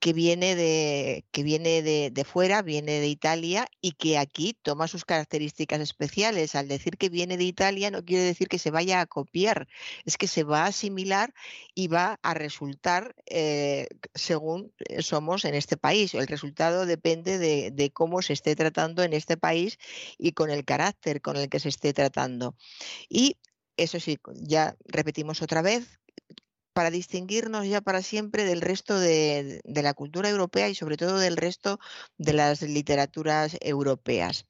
[0.01, 5.05] que viene de, que viene de, fuera, viene de Italia y que aquí toma sus
[5.05, 6.55] características especiales.
[6.55, 9.67] Al decir que viene de Italia no quiere decir que se vaya a copiar,
[10.05, 11.35] es que se va a asimilar
[11.75, 16.15] y va a resultar eh, según eh, somos en este país.
[16.15, 19.79] El resultado depende de, de cómo se esté tratando en este país
[20.17, 22.55] y con el carácter con el que se esté tratando.
[23.09, 23.37] Y
[23.77, 25.99] eso sí, ya repetimos otra vez,
[26.79, 31.37] para distinguirnos ya para siempre del resto de, la cultura europea y sobre todo del
[31.37, 31.81] resto
[32.19, 34.47] de las literaturas europeas.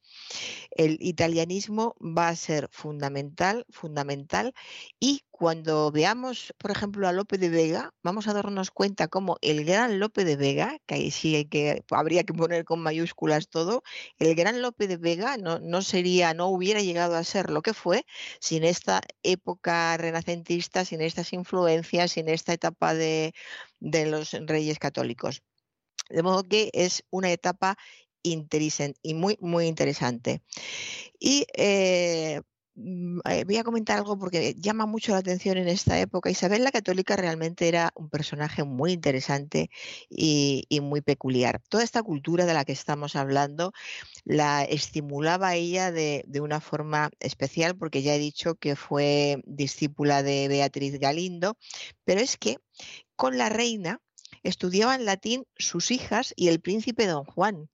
[0.70, 4.54] El italianismo va a ser fundamental, fundamental,
[5.00, 9.64] y cuando veamos, por ejemplo, a Lope de Vega, vamos a darnos cuenta cómo el
[9.64, 13.82] gran Lope de Vega, que ahí sí hay que, habría que poner con mayúsculas todo,
[14.18, 17.74] el gran Lope de Vega no, no sería, no hubiera llegado a ser lo que
[17.74, 18.04] fue
[18.40, 23.32] sin esta época renacentista, sin estas influencias, sin esta etapa de,
[23.80, 25.42] de los reyes católicos.
[26.10, 27.76] De modo que es una etapa
[28.22, 30.42] y muy, muy interesante.
[31.18, 32.42] Y eh,
[32.74, 36.30] mm, eh, voy a comentar algo porque llama mucho la atención en esta época.
[36.30, 39.70] Isabel la Católica realmente era un personaje muy interesante
[40.10, 41.60] y, muy peculiar.
[41.68, 43.72] Toda esta cultura de la que estamos hablando
[44.24, 50.22] la estimulaba ella de, de, una forma especial porque ya he dicho que fue discípula
[50.22, 51.56] de Beatriz Galindo,
[52.04, 52.58] pero es que
[53.16, 54.00] con la reina
[54.42, 57.68] estudiaban latín sus hijas y el príncipe don Juan.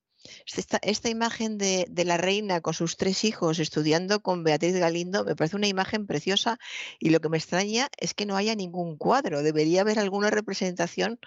[0.46, 5.56] Esta, imagen de, la reina con sus tres hijos estudiando con Beatriz Galindo me parece
[5.56, 6.58] una imagen preciosa
[6.98, 9.42] y lo que me extraña es que no haya ningún cuadro.
[9.42, 11.18] Debería haber alguna representación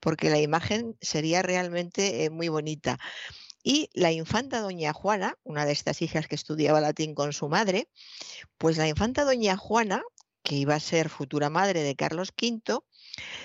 [0.00, 2.98] porque la imagen sería realmente eh, muy bonita.
[3.62, 7.90] Y la infanta doña Juana, una de estas hijas que estudiaba latín con su madre,
[8.56, 10.02] pues la infanta doña Juana,
[10.42, 12.80] que iba a ser futura madre de Carlos V,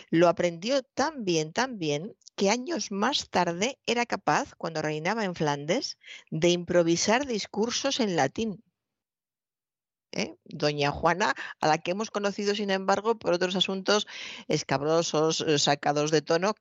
[0.10, 5.36] lo aprendió tan bien, tan bien, que años más tarde era capaz, cuando reinaba en
[5.36, 5.98] Flandes,
[6.32, 8.64] de improvisar discursos en latín.
[10.14, 10.36] ¿Eh?
[10.46, 14.08] doña Juana, a la que hemos conocido, sin embargo, por otros asuntos
[14.48, 16.56] escabrosos, eh, sacados de tono,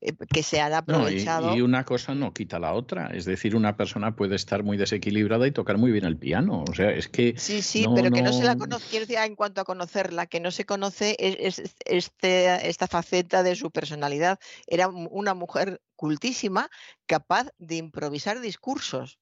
[0.00, 1.56] eh, que se han aprovechado.
[1.56, 3.08] y, una cosa no quita la otra.
[3.08, 6.64] Es decir, una persona puede estar muy desequilibrada y tocar muy bien el piano.
[6.68, 7.34] O sea, es que.
[7.36, 10.64] Sí, sí, pero que no se la conoce, en cuanto a conocerla, que no se
[10.64, 14.38] conoce es, este, esta faceta de su personalidad.
[14.66, 16.70] Era una mujer cultísima,
[17.06, 19.19] capaz de improvisar discursos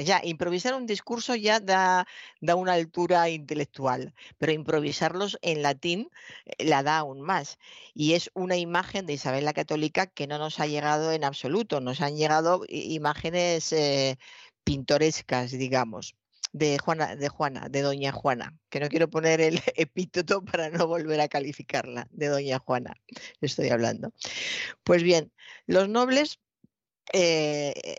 [0.00, 2.06] ya improvisar un discurso ya da,
[2.40, 6.10] da una altura intelectual, pero improvisarlos en latín
[6.46, 7.58] eh, la da aún más.
[7.94, 11.80] Y es una imagen de Isabel la Católica que no nos ha llegado en absoluto,
[11.80, 14.18] nos han llegado imágenes eh,
[14.64, 16.14] pintorescas, digamos.
[16.52, 20.86] De Juana, de Juana, de Doña Juana, que no quiero poner el epíteto para no
[20.86, 22.94] volver a calificarla, de Doña Juana,
[23.40, 24.12] estoy hablando.
[24.84, 25.32] Pues bien,
[25.66, 26.38] los nobles
[27.12, 27.96] eh,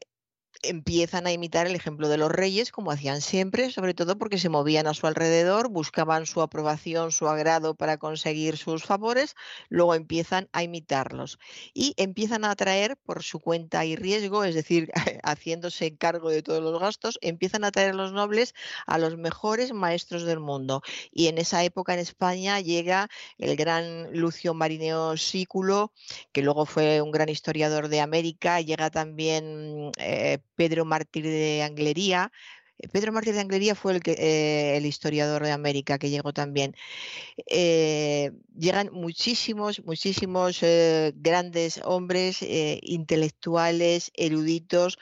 [0.69, 4.49] empiezan a imitar el ejemplo de los reyes, como hacían siempre, sobre todo porque se
[4.49, 9.35] movían a su alrededor, buscaban su aprobación, su agrado para conseguir sus favores,
[9.69, 11.39] luego empiezan a imitarlos
[11.73, 14.91] y empiezan a atraer por su cuenta y riesgo, es decir,
[15.23, 18.53] haciéndose cargo de todos los gastos, empiezan a atraer a los nobles
[18.85, 20.81] a los mejores maestros del mundo.
[21.11, 25.91] Y en esa época en España llega el gran Lucio Marineo Sículo,
[26.31, 32.31] que luego fue un gran historiador de América, llega también eh, Pedro Mártir de Anglería.
[32.77, 36.75] Eh, Pedro Mártir de Anglería fue eh, el historiador de América que llegó también.
[37.47, 40.61] Eh, llegan muchísimos, muchísimos
[41.15, 44.97] grandes hombres intelectuales, eruditos,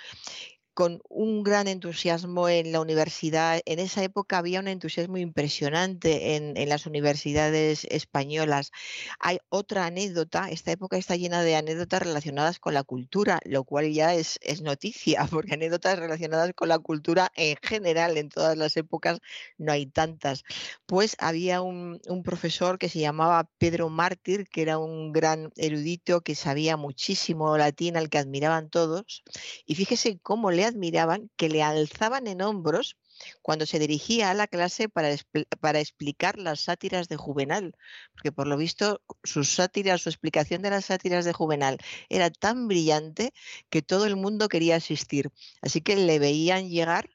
[0.74, 3.62] con un gran entusiasmo en la universidad.
[3.66, 8.72] En esa época había un entusiasmo impresionante en, las universidades españolas.
[9.20, 13.92] Hay otra anécdota, esta época está llena de anécdotas relacionadas con la cultura, lo cual
[13.92, 18.76] ya es, es noticia, porque anécdotas relacionadas con la cultura en general, en todas las
[18.78, 19.20] épocas,
[19.58, 20.44] no hay tantas.
[20.86, 26.22] Pues había un, un profesor que se llamaba Pedro Mártir, que era un gran erudito
[26.22, 29.24] que sabía muchísimo latín, al que admiraban todos.
[29.66, 32.98] Y fíjese cómo le admiraban que le alzaban en hombros
[33.42, 35.16] cuando se dirigía a la clase para,
[35.60, 37.76] para, explicar las sátiras de Juvenal,
[38.14, 41.78] porque por lo visto sus sátiras, su explicación de las sátiras de Juvenal
[42.10, 43.34] era tan brillante
[43.70, 45.32] que todo el mundo quería asistir.
[45.62, 47.10] Así que le veían llegar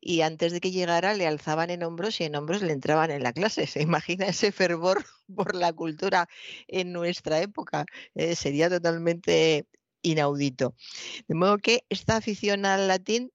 [0.00, 3.22] y antes de que llegara le alzaban en hombros y en hombros le entraban en
[3.22, 3.66] la clase.
[3.66, 5.04] ¿Se imagina ese fervor
[5.34, 6.28] por la cultura
[6.68, 7.86] en nuestra época?
[8.14, 9.66] Eh, sería totalmente
[10.02, 10.74] inaudito.
[11.26, 13.32] De modo que esta afición al latín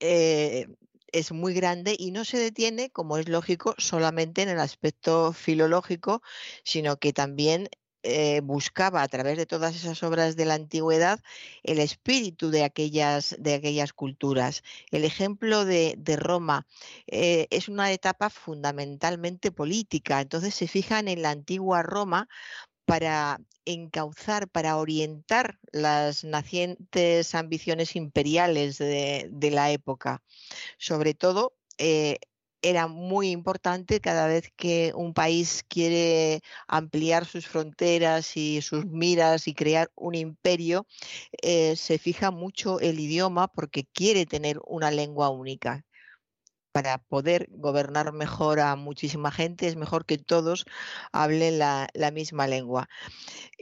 [0.00, 0.66] eh,
[1.12, 6.22] es muy grande y no se detiene, como es lógico, solamente en el aspecto filológico,
[6.64, 7.68] sino que también
[8.04, 11.20] eh, buscaba a través de todas esas obras de la antigüedad
[11.64, 14.62] el espíritu de aquellas, de aquellas culturas.
[14.92, 16.66] El ejemplo de, Roma
[17.08, 22.28] eh, es una etapa fundamentalmente política, entonces se fijan en la antigua Roma
[22.88, 30.22] para encauzar, para orientar las nacientes ambiciones imperiales de, la época.
[30.78, 32.18] Sobre todo, eh,
[32.62, 39.48] era muy importante cada vez que un país quiere ampliar sus fronteras y sus miras
[39.48, 40.86] y crear un imperio,
[41.42, 45.84] eh, se fija mucho el idioma porque quiere tener una lengua única
[46.78, 50.64] para poder gobernar mejor a muchísima gente, es mejor que todos
[51.10, 52.88] hablen la, misma lengua.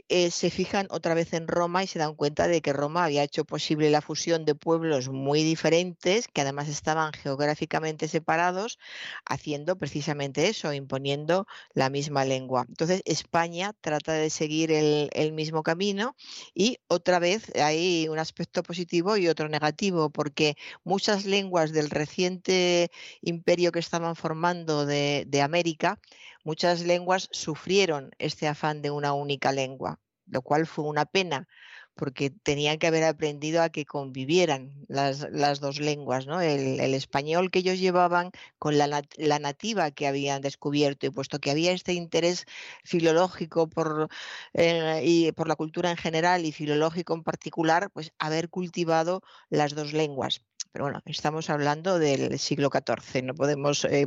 [0.09, 3.23] Eh, se fijan otra vez en Roma y se dan cuenta de que Roma había
[3.23, 8.79] hecho posible la fusión de pueblos muy diferentes, que además estaban geográficamente separados,
[9.25, 12.65] haciendo precisamente eso, imponiendo la misma lengua.
[12.69, 16.15] Entonces España trata de seguir el, mismo camino
[16.53, 20.55] y otra vez hay un aspecto positivo y otro negativo, porque
[20.85, 25.99] muchas lenguas del reciente imperio que estaban formando de América,
[26.47, 31.45] muchas lenguas sufrieron este afán de una única lengua, lo cual fue una pena
[31.93, 36.39] porque tenían que haber aprendido a que convivieran las, dos lenguas, ¿no?
[36.39, 41.39] El, el, español que ellos llevaban con la, la, nativa que habían descubierto y puesto
[41.39, 42.45] que había este interés
[42.85, 44.09] filológico por,
[44.53, 49.73] eh, y por la cultura en general y filológico en particular, pues haber cultivado las
[49.75, 50.45] dos lenguas.
[50.71, 54.05] Pero bueno, estamos hablando del siglo XIV, no podemos eh,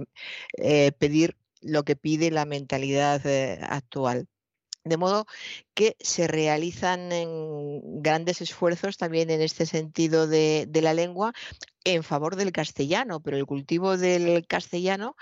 [0.56, 4.28] eh, pedir lo que pide la mentalidad eh, actual.
[4.82, 5.26] De modo
[5.74, 7.10] que se realizan
[8.02, 11.34] grandes esfuerzos también en este sentido de, de, la lengua
[11.84, 15.16] en favor del castellano, pero el cultivo del castellano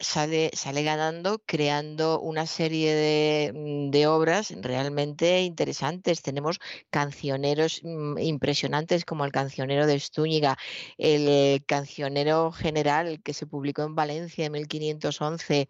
[0.00, 6.22] sale, sale ganando creando una serie de, mm, de obras realmente interesantes.
[6.22, 6.58] Tenemos
[6.90, 10.58] cancioneros mm, impresionantes como el cancionero de Estúñiga,
[10.98, 15.68] el cancionero general que se publicó en Valencia en 1511.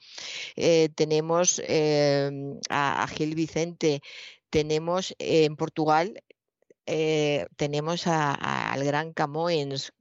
[0.57, 4.01] Eh, tenemos em, a, Gil Vicente,
[4.51, 6.23] tenemos en Portugal
[6.87, 9.93] eh, tenemos al gran Camoens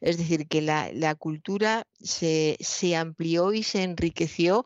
[0.00, 2.56] es decir, que la, cultura se,
[2.96, 4.64] amplió y se enriqueció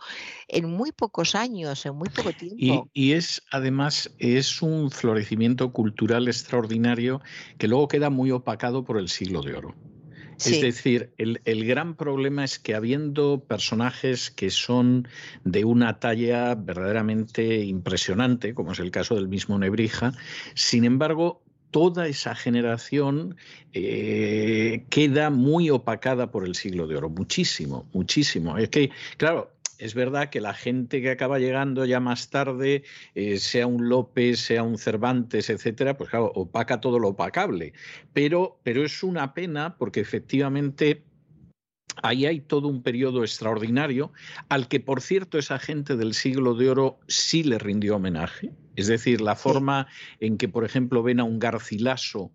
[0.48, 2.88] en muy pocos años, en muy poco tiempo.
[2.92, 7.20] Y, es, además, es un florecimiento cultural extraordinario
[7.58, 9.74] que luego queda muy opacado por el siglo de oro.
[10.44, 15.06] Es decir, el, el, gran problema es que habiendo personajes que son
[15.44, 20.12] de una talla verdaderamente impresionante, como es el caso del mismo Nebrija,
[20.54, 23.36] sin embargo, toda esa generación
[23.72, 28.56] eh, queda muy opacada por el siglo de oro, muchísimo, muchísimo.
[28.58, 32.84] Es que, claro, es verdad que la gente que acaba llegando ya más tarde,
[33.16, 37.72] eh, sea un López, sea un Cervantes, etcétera, pues claro, opaca todo lo opacable.
[38.12, 41.02] Pero, pero es una pena porque efectivamente
[42.02, 44.12] Ahí hay todo un periodo extraordinario
[44.48, 48.50] al que, por cierto, esa gente del siglo de oro sí le rindió homenaje.
[48.76, 49.86] Es decir, la forma
[50.20, 52.30] en que, por ejemplo, ven a un Garcilaso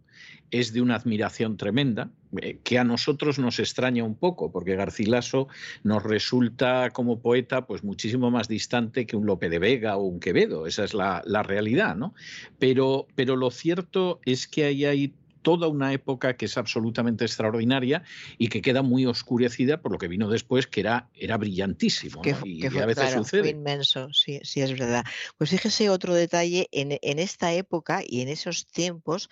[0.51, 2.09] es de una admiración tremenda,
[2.41, 5.47] eh, que a nosotros nos extraña un poco, porque Garcilaso
[5.83, 10.19] nos resulta como poeta pues muchísimo más distante que un Lope de Vega o un
[10.19, 12.13] Quevedo, esa es la, la realidad, ¿no?
[12.59, 15.13] Pero, pero lo cierto es que ahí hay
[15.47, 18.03] toda una época que es absolutamente extraordinaria
[18.37, 22.21] y que queda muy oscurecida por lo que vino después, que era, era brillantísimo.
[22.43, 23.51] y, a veces sucede.
[23.51, 25.05] inmenso, sí, sí, es verdad.
[25.37, 29.29] Pues fíjese otro detalle, en, esta época y en esos tiempos,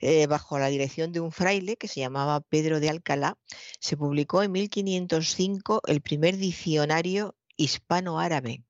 [0.00, 3.36] eh, bajo la dirección de un fraile que se llamaba Pedro de Alcalá,
[3.78, 8.62] se publicó en 1505 el primer diccionario hispano-árabe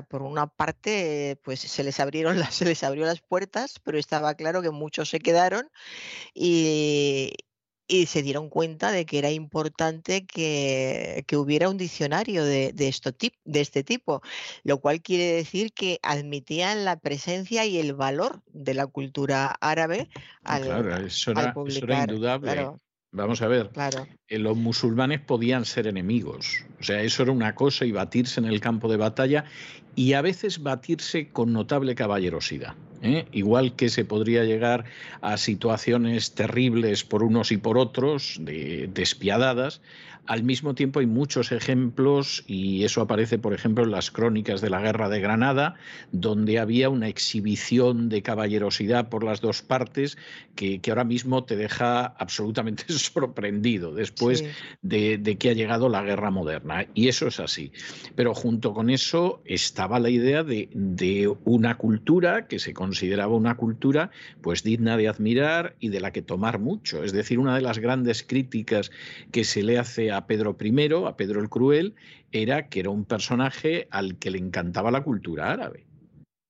[0.00, 4.34] por una parte, pues se les abrieron las, se les abrió las puertas, pero estaba
[4.34, 5.68] claro que muchos se quedaron
[6.34, 7.34] y,
[8.06, 13.10] se dieron cuenta de que era importante que, hubiera un diccionario de, de, esto,
[13.44, 14.22] de este tipo,
[14.64, 20.08] lo cual quiere decir que admitían la presencia y el valor de la cultura árabe
[20.42, 21.52] al, claro, eso era,
[22.00, 22.72] indudable.
[23.14, 23.70] Vamos a ver,
[24.28, 28.46] eh, los musulmanes podían ser enemigos, o sea, eso era una cosa y batirse en
[28.46, 29.44] el campo de batalla
[29.94, 32.74] y a veces batirse con notable caballerosidad.
[33.02, 33.26] ¿eh?
[33.32, 34.84] Igual que se podría llegar
[35.20, 39.80] a situaciones terribles por unos y por otros, despiadadas,
[40.26, 44.70] al mismo tiempo hay muchos ejemplos, y eso aparece, por ejemplo, en las crónicas de
[44.70, 45.74] la Guerra de Granada,
[46.12, 50.16] donde había una exhibición de caballerosidad por las dos partes
[50.54, 54.44] que, ahora mismo te deja absolutamente sorprendido después
[54.82, 56.86] de, que ha llegado la guerra moderna.
[56.94, 57.72] Y eso es así.
[58.14, 59.42] Pero junto con eso
[59.82, 65.08] estaba la idea de, de una cultura que se consideraba una cultura pues digna de
[65.08, 67.02] admirar y de la que tomar mucho.
[67.02, 68.92] Es decir, una de las grandes críticas
[69.32, 71.96] que se le hace a Pedro I, a Pedro el Cruel,
[72.30, 75.84] era que era un personaje al que le encantaba la cultura árabe.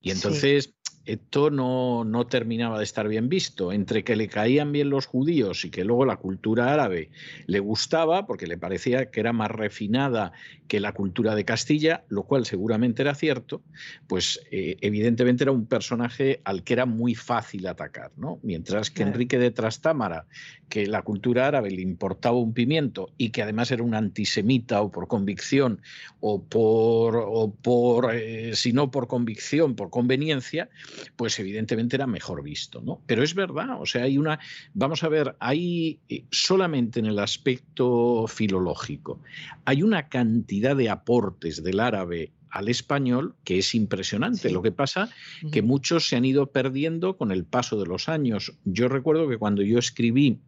[0.02, 0.74] Y entonces
[1.04, 3.72] esto no, no, terminaba de estar bien visto.
[3.72, 7.10] Entre que le caían bien los judíos y que luego la cultura árabe
[7.46, 10.32] le gustaba, porque le parecía que era más refinada
[10.68, 13.62] que la cultura de Castilla, lo cual seguramente era cierto,
[14.06, 18.12] pues eh, evidentemente era un personaje al que era muy fácil atacar.
[18.16, 18.38] ¿no?
[18.42, 20.26] Mientras que Enrique de Trastámara,
[20.68, 24.90] que la cultura árabe le importaba un pimiento y que además era un antisemita o
[24.90, 25.82] por convicción
[26.20, 30.70] o por, o por eh, si no por convicción, por conveniencia,
[31.16, 33.02] pues evidentemente era mejor visto, ¿no?
[33.06, 34.38] Pero es verdad, o sea, hay una,
[34.74, 39.20] vamos a ver, hay eh, solamente en el aspecto filológico,
[39.64, 44.50] hay una cantidad de aportes del árabe al español que es impresionante.
[44.50, 45.08] Lo que pasa
[45.50, 48.52] que muchos se han ido perdiendo con el paso de los años.
[48.64, 50.38] Yo recuerdo que cuando yo escribí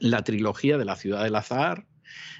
[0.00, 1.86] la trilogía de la ciudad del azahar,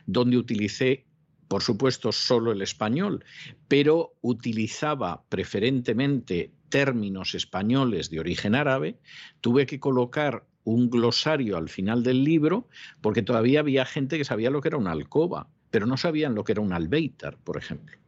[0.06, 1.06] donde utilicé
[1.54, 3.24] por supuesto, solo el español,
[3.68, 8.98] pero utilizaba preferentemente términos españoles de origen árabe,
[9.40, 12.68] tuve que colocar un glosario al final del libro
[13.00, 16.42] porque todavía había gente que sabía lo que era una alcoba, pero no sabían lo
[16.42, 17.98] que era un albeitar, por ejemplo.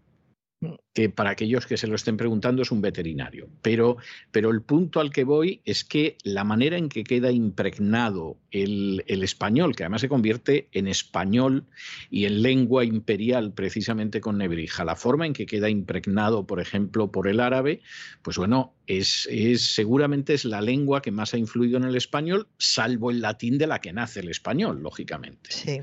[0.97, 3.50] Que para aquellos que se lo estén preguntando es un veterinario.
[3.60, 3.99] Pero,
[4.33, 9.05] pero el punto al que voy es que la manera en que queda impregnado el,
[9.07, 11.66] español, que además se convierte en español
[12.10, 17.12] y en lengua imperial precisamente con Nebrija, la forma en que queda impregnado, por ejemplo,
[17.12, 17.83] por el árabe,
[18.23, 22.49] pues bueno, es, es, seguramente es la lengua que más ha influido en el español,
[22.57, 25.50] salvo el latín de la que nace el español, lógicamente.
[25.52, 25.78] Sí.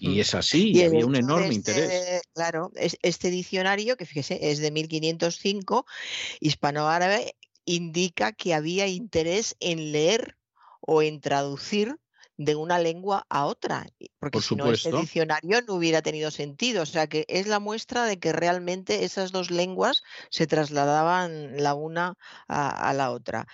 [0.00, 2.22] Y es así, y, había un enorme interés.
[2.32, 5.86] Claro, este diccionario, que fíjese, es de 1505,
[6.40, 10.36] hispanoárabe, indica que había interés en leer
[10.80, 11.98] o en traducir
[12.44, 13.86] de una lengua a otra,
[14.18, 16.82] porque si no ese diccionario no hubiera tenido sentido.
[16.82, 21.74] O sea que es la muestra de que realmente esas dos lenguas se trasladaban la
[21.74, 22.14] una
[22.48, 23.46] a, la otra.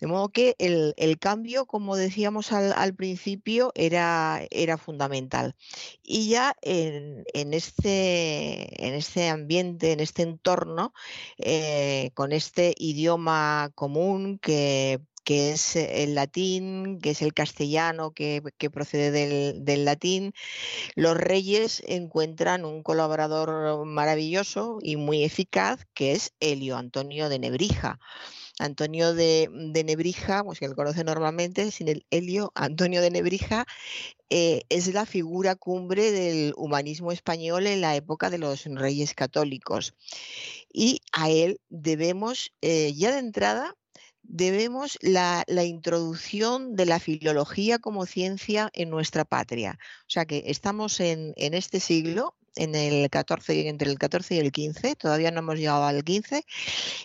[0.00, 5.54] De modo que el, cambio, como decíamos al, principio, era, era, fundamental.
[6.02, 10.92] Y ya en, este, en este ambiente, en este entorno,
[11.38, 18.42] eh, con este idioma común que que es el latín, que es el castellano, que,
[18.72, 20.32] procede del, latín.
[20.94, 27.98] Los reyes encuentran un colaborador maravilloso y muy eficaz, que es Helio Antonio de Nebrija.
[28.58, 29.48] Antonio de,
[29.84, 33.66] Nebrija, pues que él conoce normalmente, sin el Helio, Antonio de Nebrija,
[34.30, 39.94] eh, es la figura cumbre del humanismo español en la época de los reyes católicos.
[40.72, 43.74] Y a él debemos, eh, ya de entrada,
[44.22, 49.78] debemos la, introducción de la filología como ciencia en nuestra patria.
[50.02, 54.52] O sea que estamos en, este siglo, en el 14, entre el 14 y el
[54.52, 56.44] 15, todavía no hemos llegado al 15,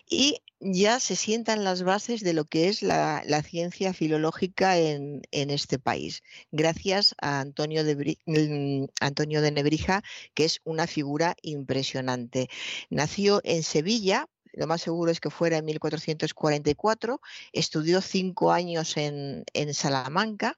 [0.09, 5.79] y ya se sientan las bases de lo que es la, ciencia filológica en, este
[5.79, 12.49] país, gracias a Antonio de, mm, Antonio de Nebrija, que es una figura impresionante.
[12.89, 17.21] Nació en Sevilla, lo más seguro es que fuera en 1444,
[17.53, 20.57] estudió cinco años en, Salamanca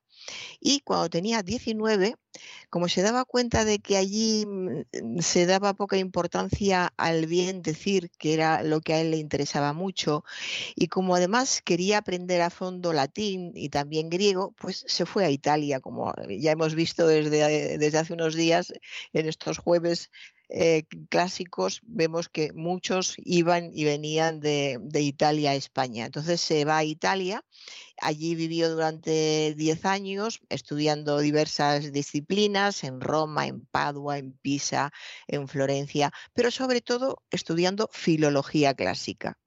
[0.60, 2.16] y cuando tenía 19,
[2.70, 8.10] como se daba cuenta de que allí mm, se daba poca importancia al bien decir,
[8.18, 10.24] que era lo que a él le interesaba mucho,
[10.76, 15.32] y como además quería aprender a fondo latín y también griego, pues se fue a
[15.32, 18.74] Italia, como ya hemos visto desde, desde hace unos días
[19.14, 20.10] en estos jueves
[20.50, 26.06] eh, clásicos vemos que muchos iban y venían de, Italia a España.
[26.06, 27.46] Entonces se va a Italia,
[28.02, 34.92] allí vivió durante 10 años estudiando diversas disciplinas en Roma, en Padua, en Pisa,
[35.28, 39.38] en Florencia, pero sobre todo estudiando filología clásica.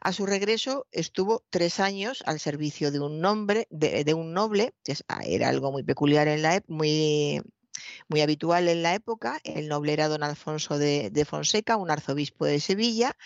[0.00, 4.94] A su regreso estuvo tres años al servicio de un, nombre, de, un noble, que
[5.08, 7.42] ah, era algo muy peculiar en la época, muy
[8.08, 9.40] muy habitual en la época.
[9.44, 13.16] El noble era don Alfonso de, Fonseca, un arzobispo de Sevilla.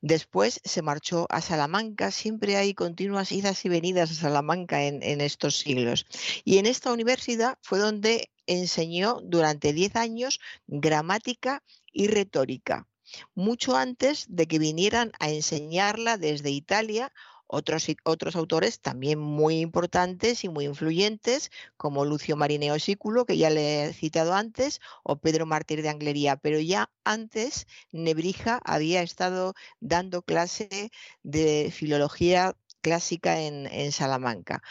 [0.00, 2.10] Después se marchó a Salamanca.
[2.10, 6.06] Siempre hay continuas idas y venidas a Salamanca en, en estos siglos.
[6.44, 11.62] Y en esta universidad fue donde enseñó durante 10 años gramática
[11.92, 12.88] y retórica
[13.34, 17.12] mucho antes de que vinieran a enseñarla desde Italia
[17.52, 23.50] otros, otros autores también muy importantes y muy influyentes, como Lucio Marineo Sículo, que ya
[23.50, 29.54] le he citado antes, o Pedro Mártir de Anglería, pero ya antes Nebrija había estado
[29.80, 30.90] dando clase
[31.22, 34.62] de filología clásica en, en Salamanca.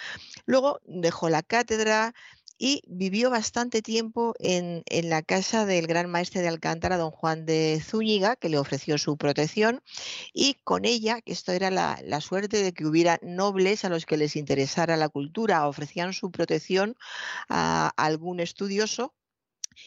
[0.46, 2.14] Luego dejó la cátedra,
[2.64, 7.82] y vivió bastante tiempo en, la casa del gran maestre de Alcántara, don Juan de
[7.84, 9.82] Zúñiga, que le ofreció su protección,
[10.32, 14.16] y con ella, que esto era la, suerte de que hubiera nobles a los que
[14.16, 16.96] les interesara la cultura, ofrecían su protección
[17.50, 19.16] a algún estudioso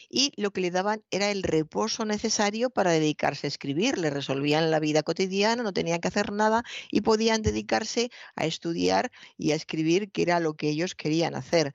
[0.09, 3.97] y lo que le daban era el reposo necesario para dedicarse a escribir.
[3.97, 9.11] Le resolvían la vida cotidiana, no tenían que hacer nada y podían dedicarse a estudiar
[9.37, 11.73] y a escribir, que era lo que ellos querían hacer.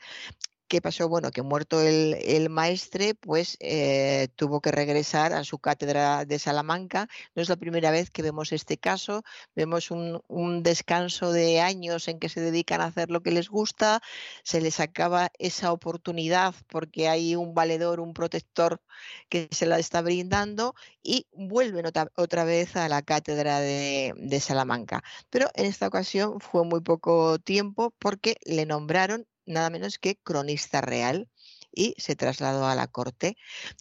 [0.71, 1.09] ¿Qué pasó?
[1.09, 7.09] Bueno, que muerto el, maestre, pues eh, tuvo que regresar a su cátedra de Salamanca.
[7.35, 9.25] No es la primera vez que vemos este caso.
[9.57, 14.01] Vemos un, descanso de años en que se dedican a hacer lo que les gusta.
[14.45, 18.81] Se les acaba esa oportunidad porque hay un valedor, un protector
[19.29, 25.03] que se la está brindando y vuelven otra, vez a la cátedra de Salamanca.
[25.31, 30.81] Pero en esta ocasión fue muy poco tiempo porque le nombraron nada menos que cronista
[30.81, 31.29] real
[31.73, 33.37] y se trasladó a la corte.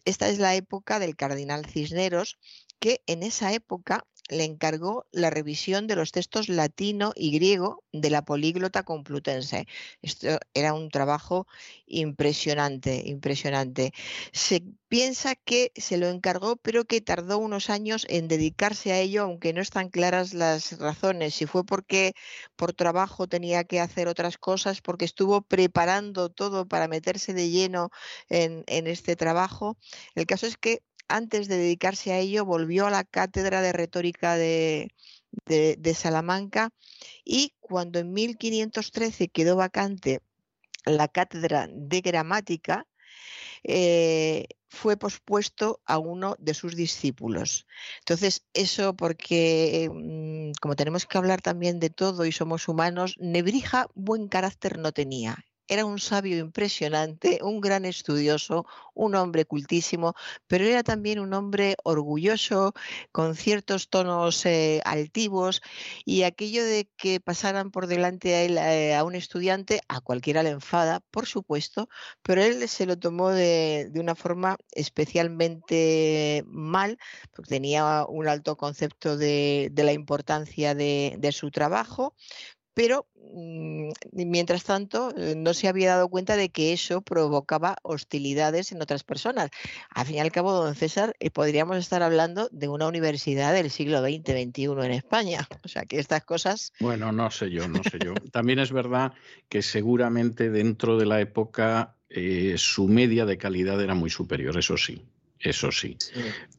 [0.06, 2.38] Esta es la época del cardenal Cisneros,
[2.80, 8.12] que en esa época le encargó la revisión de los textos latino y griego de
[8.12, 9.68] la políglota complutense.
[10.04, 11.48] Esto era un trabajo
[11.88, 13.92] impresionante, impresionante.
[14.32, 19.24] Se piensa que se lo encargó, pero que tardó unos años en dedicarse a ello,
[19.24, 21.34] aunque no están claras las razones.
[21.34, 22.14] Si fue porque
[22.56, 27.90] por trabajo tenía que hacer otras cosas, porque estuvo preparando todo para meterse de lleno
[28.30, 29.78] en, en este trabajo.
[30.14, 34.36] El caso es que antes de dedicarse a ello, volvió a la cátedra de retórica
[34.36, 34.92] de,
[35.96, 36.70] Salamanca
[37.26, 40.22] y cuando en 1513 quedó vacante
[40.86, 42.88] la cátedra de gramática,
[43.64, 47.66] eh, fue pospuesto a uno de sus discípulos.
[48.00, 53.88] Entonces, eso porque, mm, como tenemos que hablar también de todo y somos humanos, Nebrija
[53.96, 55.46] buen carácter no tenía.
[55.70, 58.66] Era un sabio impresionante, un gran estudioso,
[58.96, 60.16] un hombre cultísimo,
[60.48, 62.74] pero era también un hombre orgulloso,
[63.12, 65.62] con ciertos tonos eh, altivos,
[66.06, 71.02] y aquello de que pasaran por delante eh, a un estudiante, a cualquiera le enfada,
[71.12, 71.88] por supuesto,
[72.24, 76.98] pero él se lo tomó de, una forma especialmente mal,
[77.32, 82.16] porque tenía un alto concepto de, la importancia de su trabajo,
[82.80, 88.72] pero mm, mientras tanto eh, no se había dado cuenta de que eso provocaba hostilidades
[88.72, 89.50] en otras personas.
[89.90, 93.70] Al fin y al cabo, don César, eh, podríamos estar hablando de una universidad del
[93.70, 95.46] siglo XX, XXI en España.
[95.66, 96.72] O sea, que estas cosas...
[96.80, 98.14] Bueno, no sé yo, no sé yo.
[98.32, 99.12] También es verdad
[99.50, 104.78] que seguramente dentro de la época eh, su media de calidad era muy superior, eso
[104.78, 105.04] sí
[105.40, 105.98] eso sí.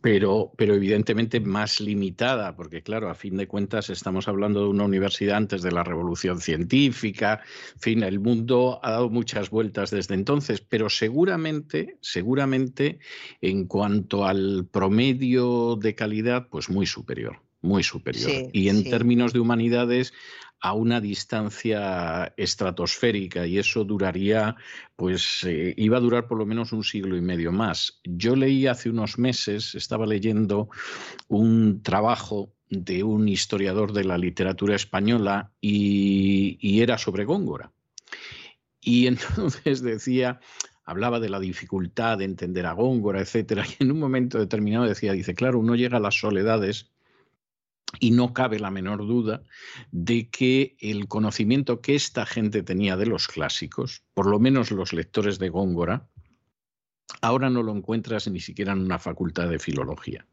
[0.01, 4.85] Pero, pero evidentemente más limitada, porque claro, a fin de cuentas estamos hablando de una
[4.85, 7.43] universidad antes de la revolución científica,
[7.75, 13.01] en fin, el mundo ha dado muchas vueltas desde entonces, pero seguramente, seguramente
[13.43, 18.49] en cuanto al promedio de calidad, pues muy superior muy superior.
[18.55, 20.15] y en términos de humanidades,
[20.61, 24.57] a una distancia estratosférica y eso duraría,
[24.97, 28.01] pues eh, iba a durar por lo menos un siglo y medio más.
[28.05, 30.69] Yo leí hace unos meses, estaba leyendo
[31.29, 37.73] un trabajo de un historiador de la literatura española y, y era sobre Góngora.
[38.81, 40.41] Y entonces decía,
[40.85, 45.13] hablaba de la dificultad de entender a Góngora, etcétera, y en un momento determinado decía,
[45.13, 46.90] dice, claro, uno llega a las soledades
[47.99, 49.43] y no cabe la menor duda
[49.91, 54.93] de que el conocimiento que esta gente tenía de los clásicos, por lo menos los
[54.93, 56.09] lectores de Góngora,
[57.21, 60.27] ahora no lo encuentras ni siquiera en una facultad de filología.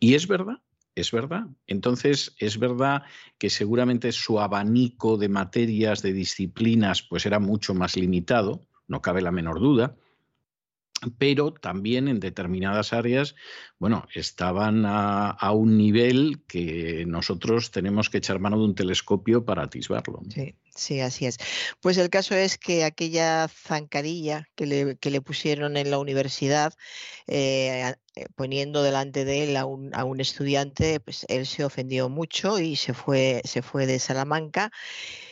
[0.00, 0.62] Y es verdad,
[0.94, 1.46] es verdad.
[1.66, 3.02] Entonces, es verdad
[3.36, 9.20] que seguramente su abanico de materias, de disciplinas, pues era mucho más limitado, no cabe
[9.20, 9.96] la menor duda
[11.18, 13.34] pero también en determinadas áreas,
[13.78, 19.62] bueno, estaban a, un nivel que nosotros tenemos que echar mano de un telescopio para
[19.62, 20.20] atisbarlo.
[20.34, 21.38] Sí, sí, así es.
[21.80, 26.74] Pues el caso es que aquella zancadilla que le, pusieron en la universidad,
[27.26, 32.08] eh, eh, poniendo delante de él a un, a un, estudiante, pues él se ofendió
[32.08, 34.70] mucho y se fue, se fue de Salamanca.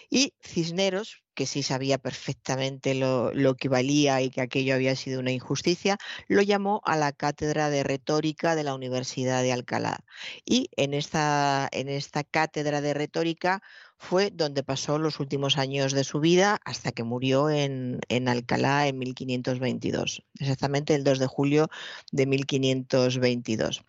[0.09, 5.31] Y Cisneros, que sí sabía perfectamente lo, que valía y que aquello había sido una
[5.31, 10.00] injusticia, lo llamó a la cátedra de retórica de la Universidad de Alcalá.
[10.44, 13.62] Y en esta, en esta cátedra de retórica
[13.99, 18.99] fue donde pasó los últimos años de su vida hasta que murió en, Alcalá en
[18.99, 21.68] 1522, exactamente el 2 de julio
[22.12, 23.83] de 1522.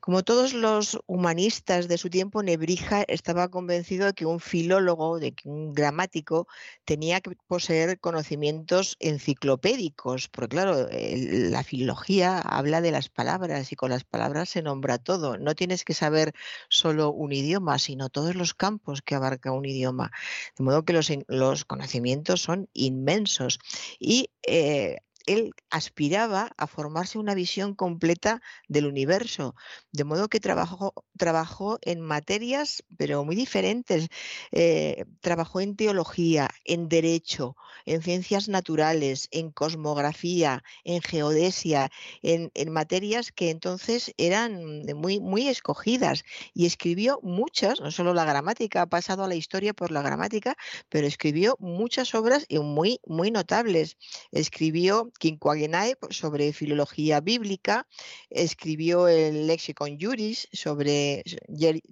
[0.00, 5.32] Como todos los humanistas de su tiempo, Nebrija estaba convencido de que un filólogo, de
[5.32, 6.48] que un gramático,
[6.84, 13.90] tenía que poseer conocimientos enciclopédicos, porque claro, la filología habla de las palabras y con
[13.90, 15.38] las palabras se nombra todo.
[15.38, 16.32] No tienes que saber
[16.68, 20.12] solo un idioma, sino todos los campos que un idioma.
[20.56, 23.58] De modo que los, los conocimientos son inmensos.
[23.98, 29.54] Y eh, él aspiraba a formarse una visión completa del universo,
[29.92, 34.08] de modo que trabajó, trabajó en materias, pero muy diferentes.
[34.52, 41.90] Eh, trabajó en teología, en derecho, en ciencias naturales, en cosmografía, en geodesia,
[42.22, 46.24] en, materias que entonces eran muy, muy escogidas.
[46.54, 50.56] Y escribió muchas, no solo la gramática, ha pasado a la historia por la gramática,
[50.88, 53.96] pero escribió muchas obras y muy, muy notables.
[54.32, 57.86] Escribió Quinquagenae sobre filología bíblica,
[58.30, 61.22] escribió el Lexicon Juris sobre,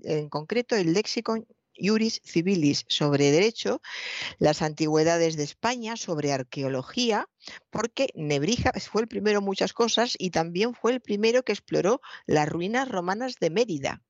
[0.03, 1.47] en concreto el Lexicon
[1.77, 3.81] Iuris Civilis sobre derecho,
[4.39, 7.29] las antigüedades de España sobre arqueología,
[7.71, 12.01] porque Nebrija fue el primero en muchas cosas y también fue el primero que exploró
[12.27, 14.03] las ruinas romanas de Mérida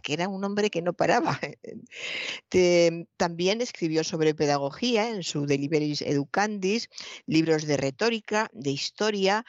[0.00, 1.40] que era un hombre que no paraba.
[3.16, 6.88] también escribió sobre pedagogía en su Deliberis Educandis,
[7.26, 9.44] libros de retórica, de historia,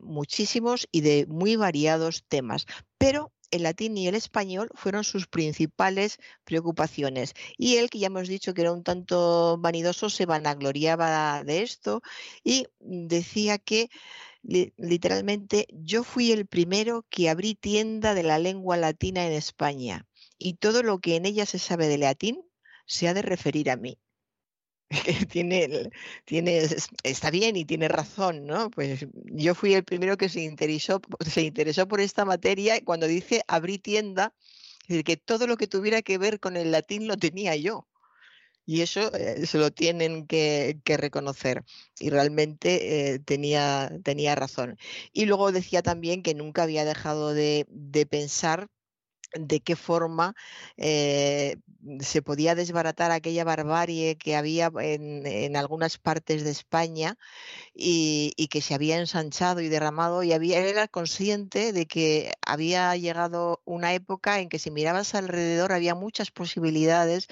[0.00, 2.66] muchísimos y de muy variados temas.
[2.98, 7.34] Pero el latín y el español fueron sus principales preocupaciones.
[7.56, 12.02] Y él, que ya hemos dicho que era un tanto vanidoso, se vanagloriaba de esto
[12.42, 13.90] y decía que
[14.44, 20.06] literalmente, yo fui el primero que abrí tienda de la lengua latina en España
[20.38, 22.42] y todo lo que en ella se sabe de latín
[22.86, 23.98] se ha de referir a mí.
[25.30, 25.90] tiene,
[26.24, 26.66] tiene,
[27.02, 28.70] está bien y tiene razón, ¿no?
[28.70, 33.42] Pues yo fui el primero que se interesó, se interesó por esta materia cuando dice
[33.48, 34.34] abrí tienda,
[34.82, 37.88] es decir, que todo lo que tuviera que ver con el latín lo tenía yo.
[38.66, 41.64] Y eso eh, se lo tienen que, reconocer.
[41.98, 44.78] Y realmente eh, tenía, tenía razón.
[45.12, 47.66] Y luego decía también que nunca había dejado de,
[48.10, 48.68] pensar
[49.34, 50.34] de qué forma
[50.76, 51.56] eh,
[52.00, 57.18] se podía desbaratar aquella barbarie que había en, algunas partes de España
[57.74, 62.96] y, y, que se había ensanchado y derramado y había, era consciente de que había
[62.96, 67.28] llegado una época en que si mirabas alrededor había muchas posibilidades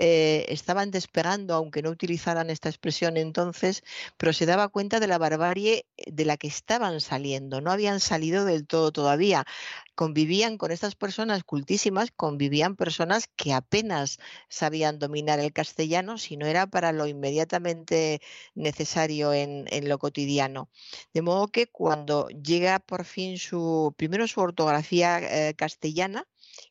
[0.00, 3.82] eh, estaban despegando, aunque no utilizaran esta expresión entonces,
[4.16, 8.44] pero se daba cuenta de la barbarie de la que estaban saliendo, no habían salido
[8.44, 9.44] del todo todavía.
[9.96, 16.46] Convivían con estas personas cultísimas, convivían personas que apenas sabían dominar el castellano, si no
[16.46, 18.20] era para lo inmediatamente
[18.54, 20.70] necesario en, lo cotidiano.
[21.12, 26.24] De modo que cuando llega por fin su, primero su ortografía eh, castellana,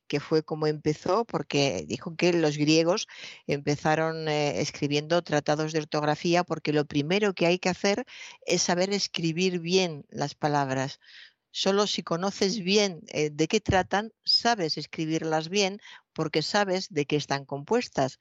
[0.08, 3.08] que fue como empezó, porque dijo que los griegos
[3.48, 8.06] empezaron eh, escribiendo tratados de ortografía, porque lo primero que hay que hacer
[8.46, 11.00] es saber escribir bien las palabras.
[11.52, 15.80] Solo si conoces bien eh, de qué tratan, sabes escribirlas bien
[16.18, 18.20] porque sabes de qué están compuestas.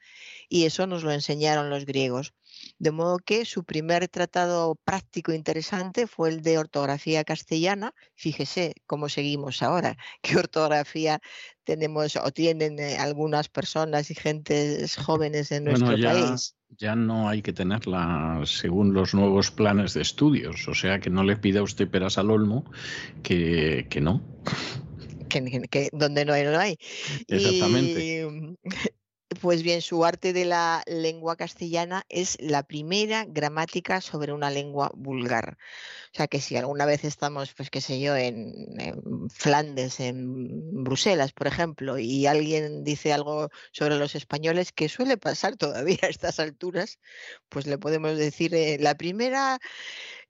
[0.50, 2.34] Y eso nos lo enseñaron los griegos.
[2.78, 7.94] De modo que su primer tratado práctico interesante fue el de ortografía castellana.
[8.14, 11.20] Fíjese cómo seguimos ahora, qué ortografía
[11.64, 16.54] tenemos o tienen eh, algunas personas y gentes jóvenes en nuestro país.
[16.76, 21.24] Ya no hay que tenerla según los nuevos planes de estudios, o sea que no
[21.24, 22.70] le pida usted peras al olmo,
[23.22, 24.20] que, que no.
[25.28, 26.78] Que, donde no hay, no hay.
[27.28, 28.28] Exactamente.
[29.40, 34.92] Pues bien, su arte de la lengua castellana es la primera gramática sobre una lengua
[34.94, 35.58] vulgar.
[36.12, 38.54] O sea que si alguna vez estamos, pues qué sé yo, en,
[39.28, 45.56] Flandes, en Bruselas, por ejemplo, y alguien dice algo sobre los españoles, que suele pasar
[45.56, 47.00] todavía a estas alturas,
[47.48, 49.58] pues le podemos decir, eh, la primera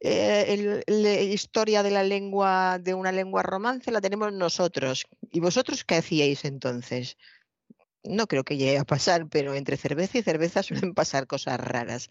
[0.00, 5.07] eh, historia de la lengua, de una lengua romance, la tenemos nosotros.
[5.31, 7.16] ¿Y vosotros qué hacíais entonces?
[8.08, 12.08] no creo que llegue a pasar, pero entre cerveza y cerveza suelen pasar cosas raras.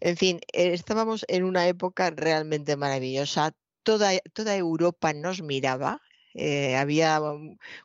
[0.00, 3.52] En fin, eh, estábamos en una época realmente maravillosa.
[3.82, 6.00] Toda Europa nos miraba,
[6.34, 7.20] eh, había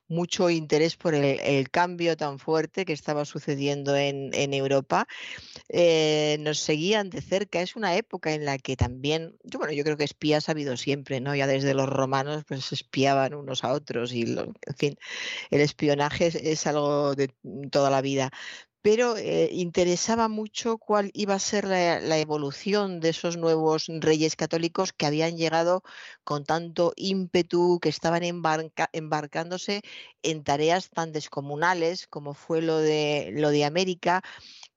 [0.08, 5.08] mucho interés por el, cambio tan fuerte que estaba sucediendo en, Europa.
[5.70, 7.62] Eh, nos seguían de cerca.
[7.62, 10.78] Es una época en la que también, yo, bueno, yo creo que espías ha habido
[10.78, 11.36] siempre, ¿no?
[11.36, 14.98] Ya desde los romanos, pues espiaban unos a otros y, en fin,
[15.52, 17.34] el espionaje es algo de
[17.72, 18.32] toda la vida
[18.88, 24.94] pero eh, interesaba mucho cuál iba a ser la, evolución de esos nuevos reyes católicos
[24.94, 25.84] que habían llegado
[26.24, 29.82] con tanto ímpetu, que estaban embarcándose
[30.24, 34.22] en tareas tan descomunales como fue lo de, lo de América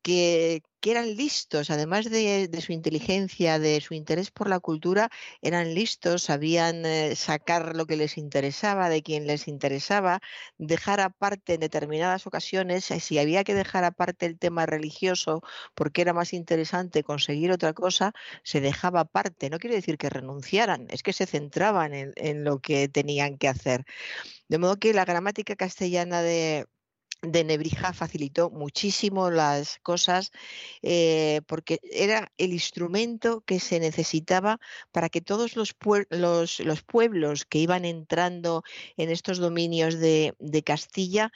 [0.02, 5.10] que, eran listos, además de, su inteligencia, de su interés por la cultura,
[5.42, 10.20] eran listos, sabían eh, sacar lo que les interesaba, de quien les interesaba,
[10.58, 15.42] dejar aparte en determinadas ocasiones, eh, si había que dejar aparte el tema religioso
[15.74, 18.12] porque era más interesante conseguir otra cosa,
[18.42, 19.50] se dejaba aparte.
[19.50, 23.84] No quiere decir que renunciaran, es que se centraban en lo que tenían que hacer.
[24.48, 26.66] De modo que la gramática castellana de,
[27.22, 30.32] de Nebrija facilitó muchísimo las cosas
[30.82, 34.58] eh, porque era el instrumento que se necesitaba
[34.92, 35.76] para que todos los,
[36.10, 38.62] los, pueblos que iban entrando
[38.96, 40.34] en estos dominios de,
[40.64, 41.32] Castilla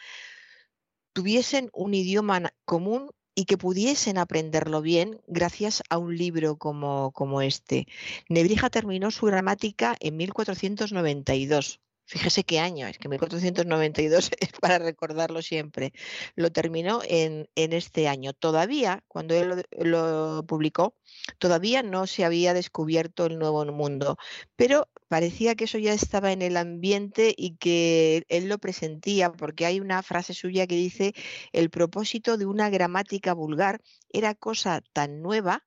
[1.12, 7.86] tuviesen un idioma común y que pudiesen aprenderlo bien gracias a un libro como este.
[8.28, 15.40] Nebrija terminó su gramática en 1492 Fíjese qué año, es que 1492 es para recordarlo
[15.40, 15.92] siempre.
[16.36, 18.34] Lo terminó en, este año.
[18.34, 20.96] Todavía, cuando él lo, publicó,
[21.38, 24.18] todavía no se había descubierto el nuevo mundo,
[24.54, 29.64] pero parecía que eso ya estaba en el ambiente y que él lo presentía, porque
[29.64, 31.14] hay una frase suya que dice,
[31.52, 35.64] el propósito de una gramática vulgar era cosa tan nueva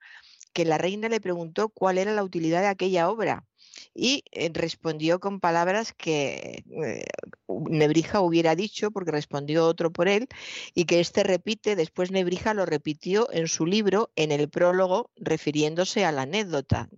[0.53, 3.45] que la reina le preguntó cuál era la utilidad de aquella obra
[3.93, 7.05] y eh, respondió con palabras que eh,
[7.47, 10.27] Nebrija hubiera dicho, porque respondió otro por él,
[10.73, 16.05] y que éste repite, después Nebrija lo repitió en su libro, en el prólogo, refiriéndose
[16.05, 16.89] a la anécdota.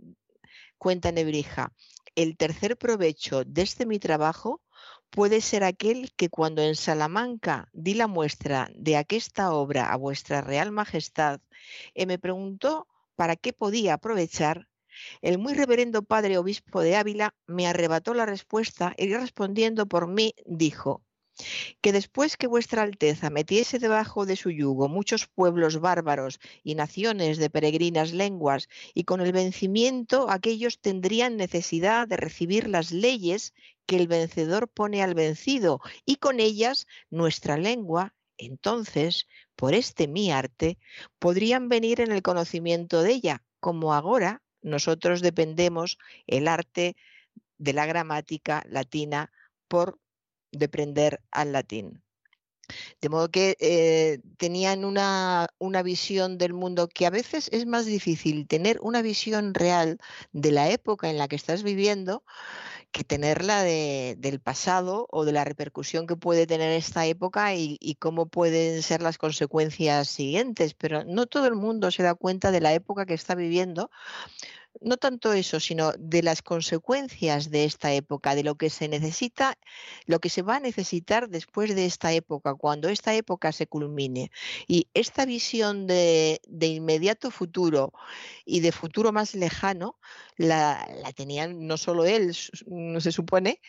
[0.77, 1.74] Cuenta Nebrija,
[2.16, 4.61] el tercer provecho de este mi trabajo
[5.09, 10.41] puede ser aquel que cuando en Salamanca di la muestra de aquesta obra a vuestra
[10.41, 11.41] real majestad,
[11.93, 14.69] y me preguntó para qué podía aprovechar,
[15.22, 20.34] el muy reverendo padre obispo de Ávila me arrebató la respuesta y respondiendo por mí
[20.45, 21.03] dijo,
[21.82, 27.38] que después que vuestra Alteza metiese debajo de su yugo muchos pueblos bárbaros y naciones
[27.38, 33.53] de peregrinas lenguas, y con el vencimiento aquellos tendrían necesidad de recibir las leyes
[33.86, 40.32] que el vencedor pone al vencido, y con ellas nuestra lengua, entonces, por este mi
[40.32, 40.78] arte,
[41.19, 45.97] podrían venir en el conocimiento de ella, como ahora nosotros dependemos
[46.27, 46.95] el arte
[47.57, 49.31] de la gramática latina
[49.67, 49.99] por
[50.51, 52.01] depender al latín.
[53.01, 57.88] De modo que eh, tenían una, una, visión del mundo que a veces es más
[57.88, 59.97] difícil tener una visión real
[60.33, 62.23] de la época en la que estás viviendo
[62.92, 67.77] que tenerla de, del pasado o de la repercusión que puede tener esta época y,
[67.80, 70.74] y, cómo pueden ser las consecuencias siguientes.
[70.74, 73.92] Pero no todo el mundo se da cuenta de la época que está viviendo
[74.82, 79.58] no tanto eso, sino de las consecuencias de esta época, de lo que se necesita,
[80.06, 84.32] lo que se va a necesitar después de esta época, cuando esta época se culmine.
[84.67, 87.93] Y esta visión de, inmediato futuro
[88.45, 89.99] y de futuro más lejano
[90.38, 92.35] la, la tenían no solo él,
[92.67, 93.59] no se supone,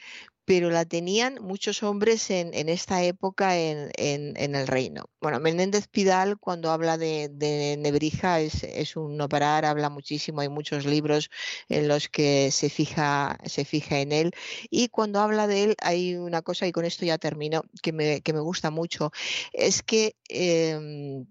[0.51, 5.05] pero la tenían muchos hombres en, esta época en, el reino.
[5.21, 10.87] Bueno, Menéndez Pidal cuando habla de, Nebrija es, un no parar, habla muchísimo, hay muchos
[10.87, 11.31] libros
[11.69, 14.33] en los que se fija, se fija en él
[14.71, 18.41] y cuando habla de él hay una cosa, y con esto ya termino, que me,
[18.41, 19.13] gusta mucho,
[19.53, 20.17] es que...
[20.29, 21.27] Em,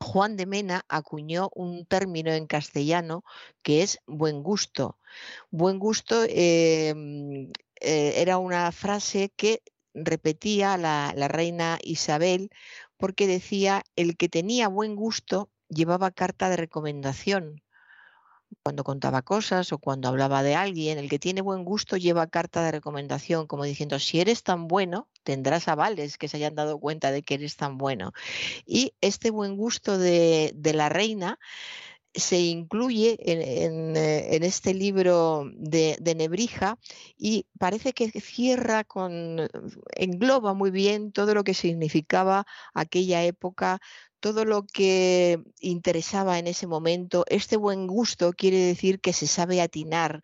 [0.00, 3.24] Juan de Mena acuñó un término en castellano
[3.62, 4.98] que es buen gusto.
[5.50, 7.50] Buen gusto em,
[7.84, 9.62] eh, era una frase que
[9.94, 12.50] repetía la, reina Isabel
[12.96, 17.62] porque decía, el que tenía buen gusto llevaba carta de recomendación
[18.62, 22.62] cuando contaba cosas o cuando hablaba de alguien, el que tiene buen gusto lleva carta
[22.62, 27.10] de recomendación, como diciendo, si eres tan bueno, tendrás avales que se hayan dado cuenta
[27.10, 28.12] de que eres tan bueno.
[28.64, 31.38] Y este buen gusto de, de la reina
[32.14, 36.78] se incluye en, eh, este libro de, Nebrija
[37.18, 39.48] y parece que cierra con,
[39.96, 43.80] engloba muy bien todo lo que significaba aquella época,
[44.20, 47.24] todo lo que interesaba en ese momento.
[47.28, 50.22] Este buen gusto quiere decir que se sabe atinar,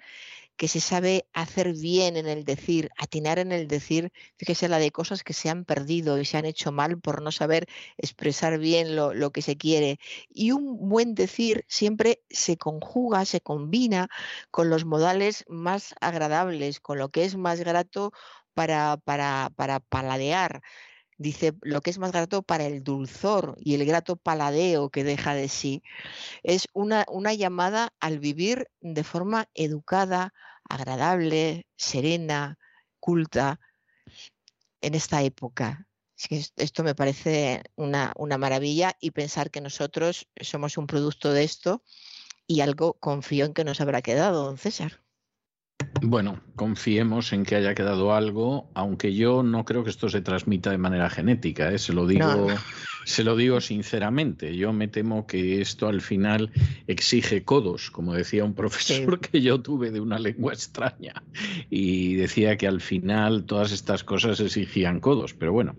[0.61, 4.91] que se sabe hacer bien en el decir, atinar en el decir, fíjese la de
[4.91, 7.67] cosas que se han perdido y se han hecho mal por no saber
[7.97, 9.99] expresar bien lo, lo que se quiere.
[10.29, 14.11] Y un buen decir siempre se conjuga, se combina
[14.51, 18.13] con los modales más agradables, con lo que es más grato
[18.53, 20.61] para, para, para paladear
[21.21, 25.35] dice lo que es más grato para el dulzor y el grato paladeo que deja
[25.35, 25.83] de sí.
[26.43, 30.33] Es una, una llamada al vivir de forma educada,
[30.71, 32.59] agradable, serena,
[33.01, 33.61] culta
[34.81, 35.87] en esta época.
[36.57, 41.83] esto me parece una, una maravilla y pensar que nosotros somos un producto de esto
[42.47, 45.03] y algo confío en que nos habrá quedado, don César.
[46.03, 50.71] Bueno, confiemos en que haya quedado algo, aunque yo no creo que esto se transmita
[50.71, 51.79] de manera genética, ¿eh?
[51.79, 52.49] se, lo digo,
[53.05, 54.57] se lo digo sinceramente.
[54.57, 56.51] Yo me temo que esto al final
[56.87, 61.23] exige codos, como decía un profesor que yo tuve de una lengua extraña,
[61.69, 65.35] y decía que al final todas estas cosas exigían codos.
[65.35, 65.77] Pero bueno,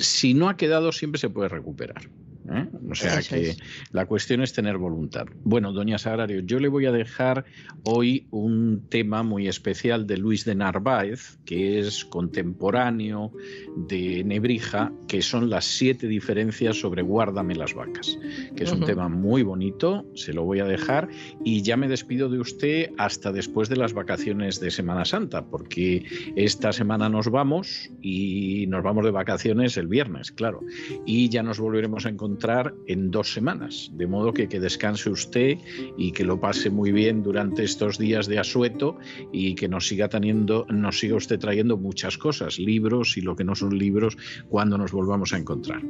[0.00, 2.08] si no ha quedado siempre se puede recuperar.
[2.50, 2.68] ¿Eh?
[2.90, 3.56] O sea que
[3.92, 5.26] la cuestión es tener voluntad.
[5.44, 7.44] Bueno, doña Sagrario, yo le voy a dejar
[7.84, 13.32] hoy un tema muy especial de Luis de Narváez, que es contemporáneo
[13.76, 18.18] de Nebrija, que son las siete diferencias sobre Guárdame las vacas,
[18.56, 21.08] que es un tema muy bonito, se lo voy a dejar
[21.44, 26.04] y ya me despido de usted hasta después de las vacaciones de Semana Santa, porque
[26.36, 30.60] esta semana nos vamos y nos vamos de vacaciones el viernes, claro,
[31.04, 32.37] y ya nos volveremos a encontrar
[32.86, 33.90] en dos semanas.
[33.94, 35.58] De modo que que descanse usted
[35.96, 38.96] y que lo pase muy bien durante estos días de asueto
[39.32, 43.44] y que nos siga teniendo, nos siga usted trayendo muchas cosas, libros y lo que
[43.44, 44.16] no son libros,
[44.48, 45.82] cuando nos volvamos a encontrar.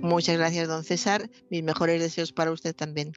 [0.00, 1.28] Muchas gracias, don César.
[1.50, 3.12] Mis mejores deseos para usted también.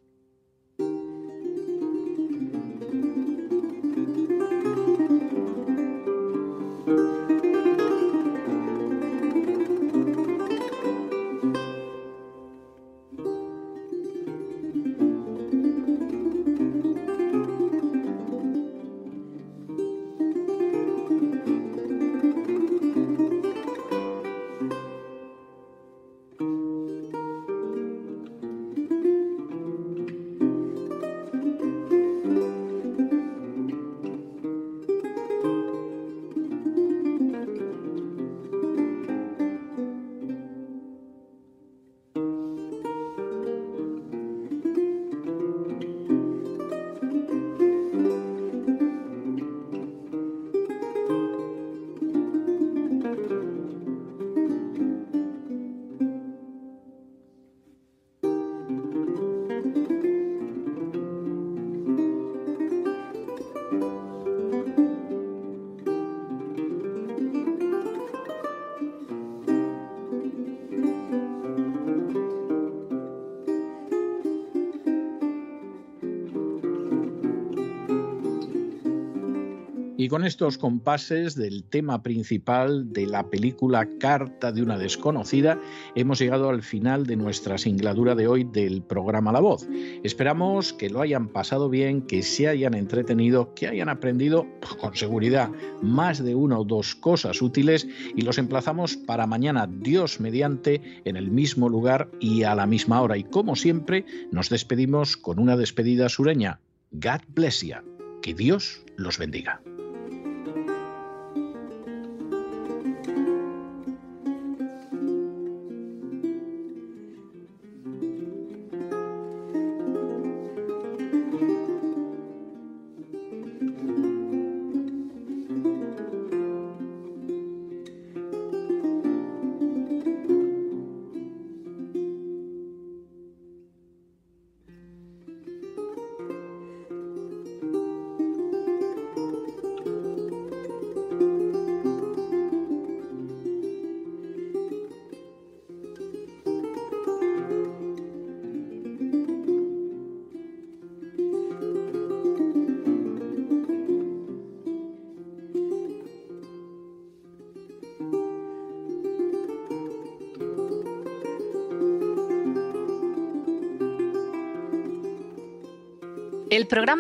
[80.12, 85.58] Con estos compases del tema principal de la película Carta de una desconocida,
[85.96, 89.70] hemos llegado al final de nuestra singladura de hoy del programa La Voz.
[90.04, 94.98] Esperamos que lo hayan pasado bien, que se hayan entretenido, que hayan aprendido pues, con
[94.98, 95.50] seguridad
[95.82, 101.16] más de una o dos cosas útiles y los emplazamos para mañana, Dios mediante, en
[101.16, 103.16] el mismo lugar y a la misma hora.
[103.16, 106.60] Y como siempre, nos despedimos con una despedida sureña.
[106.92, 107.78] God bless you.
[108.22, 109.62] Que Dios los bendiga.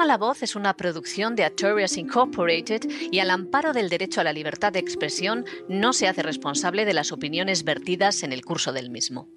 [0.05, 2.81] La Voz es una producción de Artorias Incorporated
[3.11, 6.93] y al amparo del derecho a la libertad de expresión no se hace responsable de
[6.93, 9.29] las opiniones vertidas en el curso del mismo.